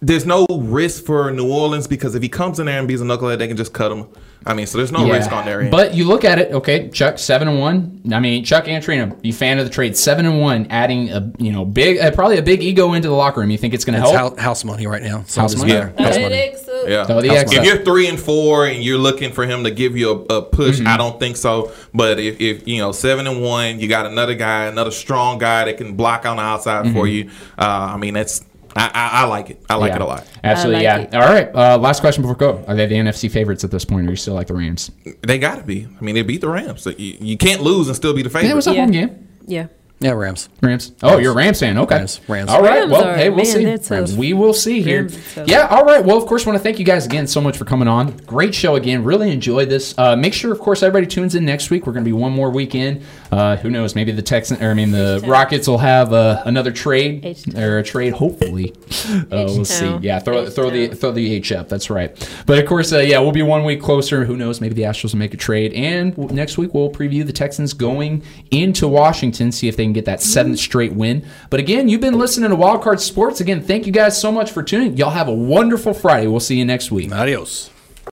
There's 0.00 0.24
no 0.24 0.46
risk 0.48 1.04
for 1.04 1.30
New 1.32 1.50
Orleans 1.52 1.86
because 1.88 2.14
if 2.14 2.22
he 2.22 2.28
comes 2.28 2.58
in 2.60 2.66
there 2.66 2.78
and 2.78 2.88
beats 2.88 3.02
a 3.02 3.04
knucklehead, 3.04 3.38
they 3.38 3.48
can 3.48 3.56
just 3.56 3.72
cut 3.74 3.90
him. 3.92 4.06
I 4.46 4.54
mean, 4.54 4.66
so 4.66 4.78
there's 4.78 4.90
no 4.92 5.04
Yeah. 5.04 5.14
risk 5.14 5.32
on 5.32 5.44
their 5.44 5.60
end. 5.60 5.70
But 5.70 5.94
you 5.94 6.04
look 6.06 6.24
at 6.24 6.38
it, 6.38 6.50
okay, 6.52 6.88
Chuck 6.88 7.18
seven 7.18 7.46
and 7.48 7.58
one. 7.60 8.00
I 8.12 8.20
mean, 8.20 8.42
Chuck 8.44 8.64
Antrina, 8.64 9.14
you 9.22 9.32
fan 9.34 9.58
of 9.58 9.66
the 9.66 9.70
trade, 9.70 9.96
seven 9.96 10.24
and 10.24 10.40
one, 10.40 10.66
adding 10.70 11.10
a 11.10 11.30
you 11.38 11.52
know 11.52 11.64
big, 11.64 11.98
uh, 11.98 12.10
probably 12.12 12.38
a 12.38 12.42
big 12.42 12.62
ego 12.62 12.94
into 12.94 13.08
the 13.08 13.14
locker 13.14 13.40
room. 13.40 13.50
You 13.50 13.58
think 13.58 13.74
it's 13.74 13.84
going 13.84 13.94
to 13.94 14.00
help? 14.00 14.14
house, 14.16 14.38
house 14.38 14.64
money 14.64 14.86
right 14.86 15.02
now. 15.02 15.24
So 15.26 15.42
House 15.42 15.56
money? 15.56 15.72
Yeah. 15.72 15.90
House 16.02 16.18
money. 16.18 16.34
X. 16.34 16.64
Yeah. 16.86 17.04
Throw 17.04 17.20
the 17.20 17.28
if 17.28 17.52
you're 17.64 17.84
three 17.84 18.08
and 18.08 18.18
four 18.18 18.64
and 18.66 18.82
you're 18.82 18.96
looking 18.96 19.32
for 19.32 19.44
him 19.44 19.64
to 19.64 19.70
give 19.70 19.96
you 19.98 20.24
a, 20.30 20.36
a 20.36 20.42
push, 20.42 20.78
Mm-hmm. 20.78 20.88
I 20.88 20.96
don't 20.96 21.18
think 21.20 21.36
so. 21.36 21.72
But 21.92 22.18
if, 22.18 22.40
if 22.40 22.66
you 22.66 22.78
know 22.78 22.92
seven 22.92 23.26
and 23.26 23.42
one, 23.42 23.78
you 23.80 23.88
got 23.88 24.06
another 24.06 24.34
guy, 24.34 24.64
another 24.64 24.90
strong 24.90 25.36
guy 25.36 25.66
that 25.66 25.76
can 25.76 25.94
block 25.96 26.24
on 26.24 26.36
the 26.38 26.42
outside 26.42 26.90
for 26.94 27.06
you. 27.06 27.28
Uh, 27.58 27.90
I 27.94 27.96
mean, 27.98 28.14
that's 28.14 28.40
I, 28.76 28.86
I, 28.94 29.22
I 29.22 29.24
like 29.26 29.50
it. 29.50 29.62
I 29.68 29.74
like. 29.74 29.90
Yeah. 29.90 29.96
it 29.96 30.02
a 30.02 30.04
lot. 30.06 30.26
Absolutely, 30.44 30.84
like 30.86 31.10
yeah. 31.12 31.20
All 31.22 31.32
right, 31.32 31.54
uh, 31.54 31.76
last 31.78 32.00
question 32.00 32.22
before 32.22 32.34
we 32.34 32.38
go. 32.58 32.64
Are 32.68 32.74
they 32.76 32.86
the 32.86 32.94
NFC 32.94 33.30
favorites 33.30 33.64
at 33.64 33.70
this 33.70 33.84
point, 33.84 34.06
or 34.06 34.08
are 34.08 34.12
you 34.12 34.16
still 34.16 34.34
like 34.34 34.46
the 34.46 34.54
Rams? 34.54 34.90
They 35.22 35.38
got 35.38 35.56
to 35.56 35.62
be. 35.64 35.86
I 35.98 36.04
mean, 36.04 36.14
they 36.14 36.22
beat 36.22 36.40
the 36.40 36.48
Rams. 36.48 36.82
So 36.82 36.90
you, 36.90 37.16
you 37.20 37.36
can't 37.36 37.62
lose 37.62 37.88
and 37.88 37.96
still 37.96 38.14
be 38.14 38.22
the 38.22 38.30
favorite. 38.30 38.46
Yeah, 38.46 38.52
it 38.52 38.56
was 38.56 38.66
a 38.68 38.74
Yeah. 38.74 38.80
home 38.82 38.90
game. 38.92 39.28
Yeah. 39.46 39.66
Yeah, 40.00 40.12
Rams. 40.12 40.48
Rams. 40.62 40.92
Oh, 41.02 41.18
you're 41.18 41.32
a 41.32 41.36
Rams 41.36 41.60
fan. 41.60 41.76
Okay. 41.76 41.96
Rams. 41.96 42.20
Rams. 42.26 42.48
All 42.48 42.62
right. 42.62 42.80
Rams 42.80 42.90
well, 42.90 43.04
are- 43.04 43.16
hey, 43.16 43.28
we'll 43.28 43.44
man, 43.44 43.78
see. 43.78 43.94
they're. 43.94 44.06
We 44.18 44.32
will 44.32 44.54
see 44.54 44.80
here. 44.80 45.02
Rams 45.02 45.14
are 45.14 45.34
tough. 45.34 45.48
Yeah. 45.48 45.66
All 45.66 45.84
right. 45.84 46.02
Well, 46.02 46.16
of 46.16 46.26
course, 46.26 46.46
want 46.46 46.56
to 46.56 46.62
thank 46.62 46.78
you 46.78 46.86
guys 46.86 47.04
again 47.04 47.26
so 47.26 47.38
much 47.38 47.58
for 47.58 47.66
coming 47.66 47.86
on. 47.86 48.16
Great 48.24 48.54
show 48.54 48.76
again. 48.76 49.04
Really 49.04 49.30
enjoyed 49.30 49.68
this. 49.68 49.94
Uh, 49.98 50.16
make 50.16 50.32
sure, 50.32 50.52
of 50.52 50.58
course, 50.58 50.82
everybody 50.82 51.06
tunes 51.06 51.34
in 51.34 51.44
next 51.44 51.68
week. 51.68 51.86
We're 51.86 51.92
going 51.92 52.04
to 52.04 52.08
be 52.08 52.14
one 52.14 52.32
more 52.32 52.48
weekend. 52.48 53.02
Uh, 53.30 53.56
who 53.56 53.68
knows? 53.68 53.94
Maybe 53.94 54.10
the 54.12 54.22
Texans, 54.22 54.62
or 54.62 54.70
I 54.70 54.74
mean, 54.74 54.90
the 54.90 55.22
Rockets 55.26 55.68
will 55.68 55.76
have 55.78 56.14
uh, 56.14 56.44
another 56.46 56.72
trade 56.72 57.22
H-Town. 57.22 57.62
or 57.62 57.78
a 57.78 57.82
trade. 57.82 58.14
Hopefully, 58.14 58.74
uh, 59.06 59.26
we'll 59.30 59.66
see. 59.66 59.98
Yeah. 60.00 60.18
Throw 60.18 60.48
throw 60.48 60.70
the 60.70 60.84
H-Town. 60.84 60.96
throw 60.98 61.12
the 61.12 61.34
H 61.34 61.52
up. 61.52 61.68
That's 61.68 61.90
right. 61.90 62.10
But 62.46 62.58
of 62.58 62.64
course, 62.66 62.90
uh, 62.94 63.00
yeah, 63.00 63.18
we'll 63.18 63.32
be 63.32 63.42
one 63.42 63.64
week 63.64 63.82
closer. 63.82 64.24
Who 64.24 64.38
knows? 64.38 64.62
Maybe 64.62 64.74
the 64.74 64.82
Astros 64.82 65.12
will 65.12 65.18
make 65.18 65.34
a 65.34 65.36
trade. 65.36 65.74
And 65.74 66.16
next 66.32 66.56
week 66.56 66.72
we'll 66.72 66.90
preview 66.90 67.26
the 67.26 67.34
Texans 67.34 67.74
going 67.74 68.22
into 68.50 68.88
Washington, 68.88 69.52
see 69.52 69.68
if 69.68 69.76
they 69.76 69.89
can 69.90 69.94
get 69.94 70.06
that 70.06 70.20
seventh 70.20 70.56
mm-hmm. 70.56 70.62
straight 70.62 70.92
win. 70.92 71.26
But 71.50 71.60
again, 71.60 71.88
you've 71.88 72.00
been 72.00 72.18
listening 72.18 72.50
to 72.50 72.56
Wildcard 72.56 73.00
Sports. 73.00 73.40
Again, 73.40 73.62
thank 73.62 73.86
you 73.86 73.92
guys 73.92 74.20
so 74.20 74.32
much 74.32 74.50
for 74.50 74.62
tuning. 74.62 74.96
Y'all 74.96 75.10
have 75.10 75.28
a 75.28 75.34
wonderful 75.34 75.94
Friday. 75.94 76.26
We'll 76.26 76.40
see 76.40 76.56
you 76.56 76.64
next 76.64 76.90
week. 76.90 77.12
Adios. 77.12 77.70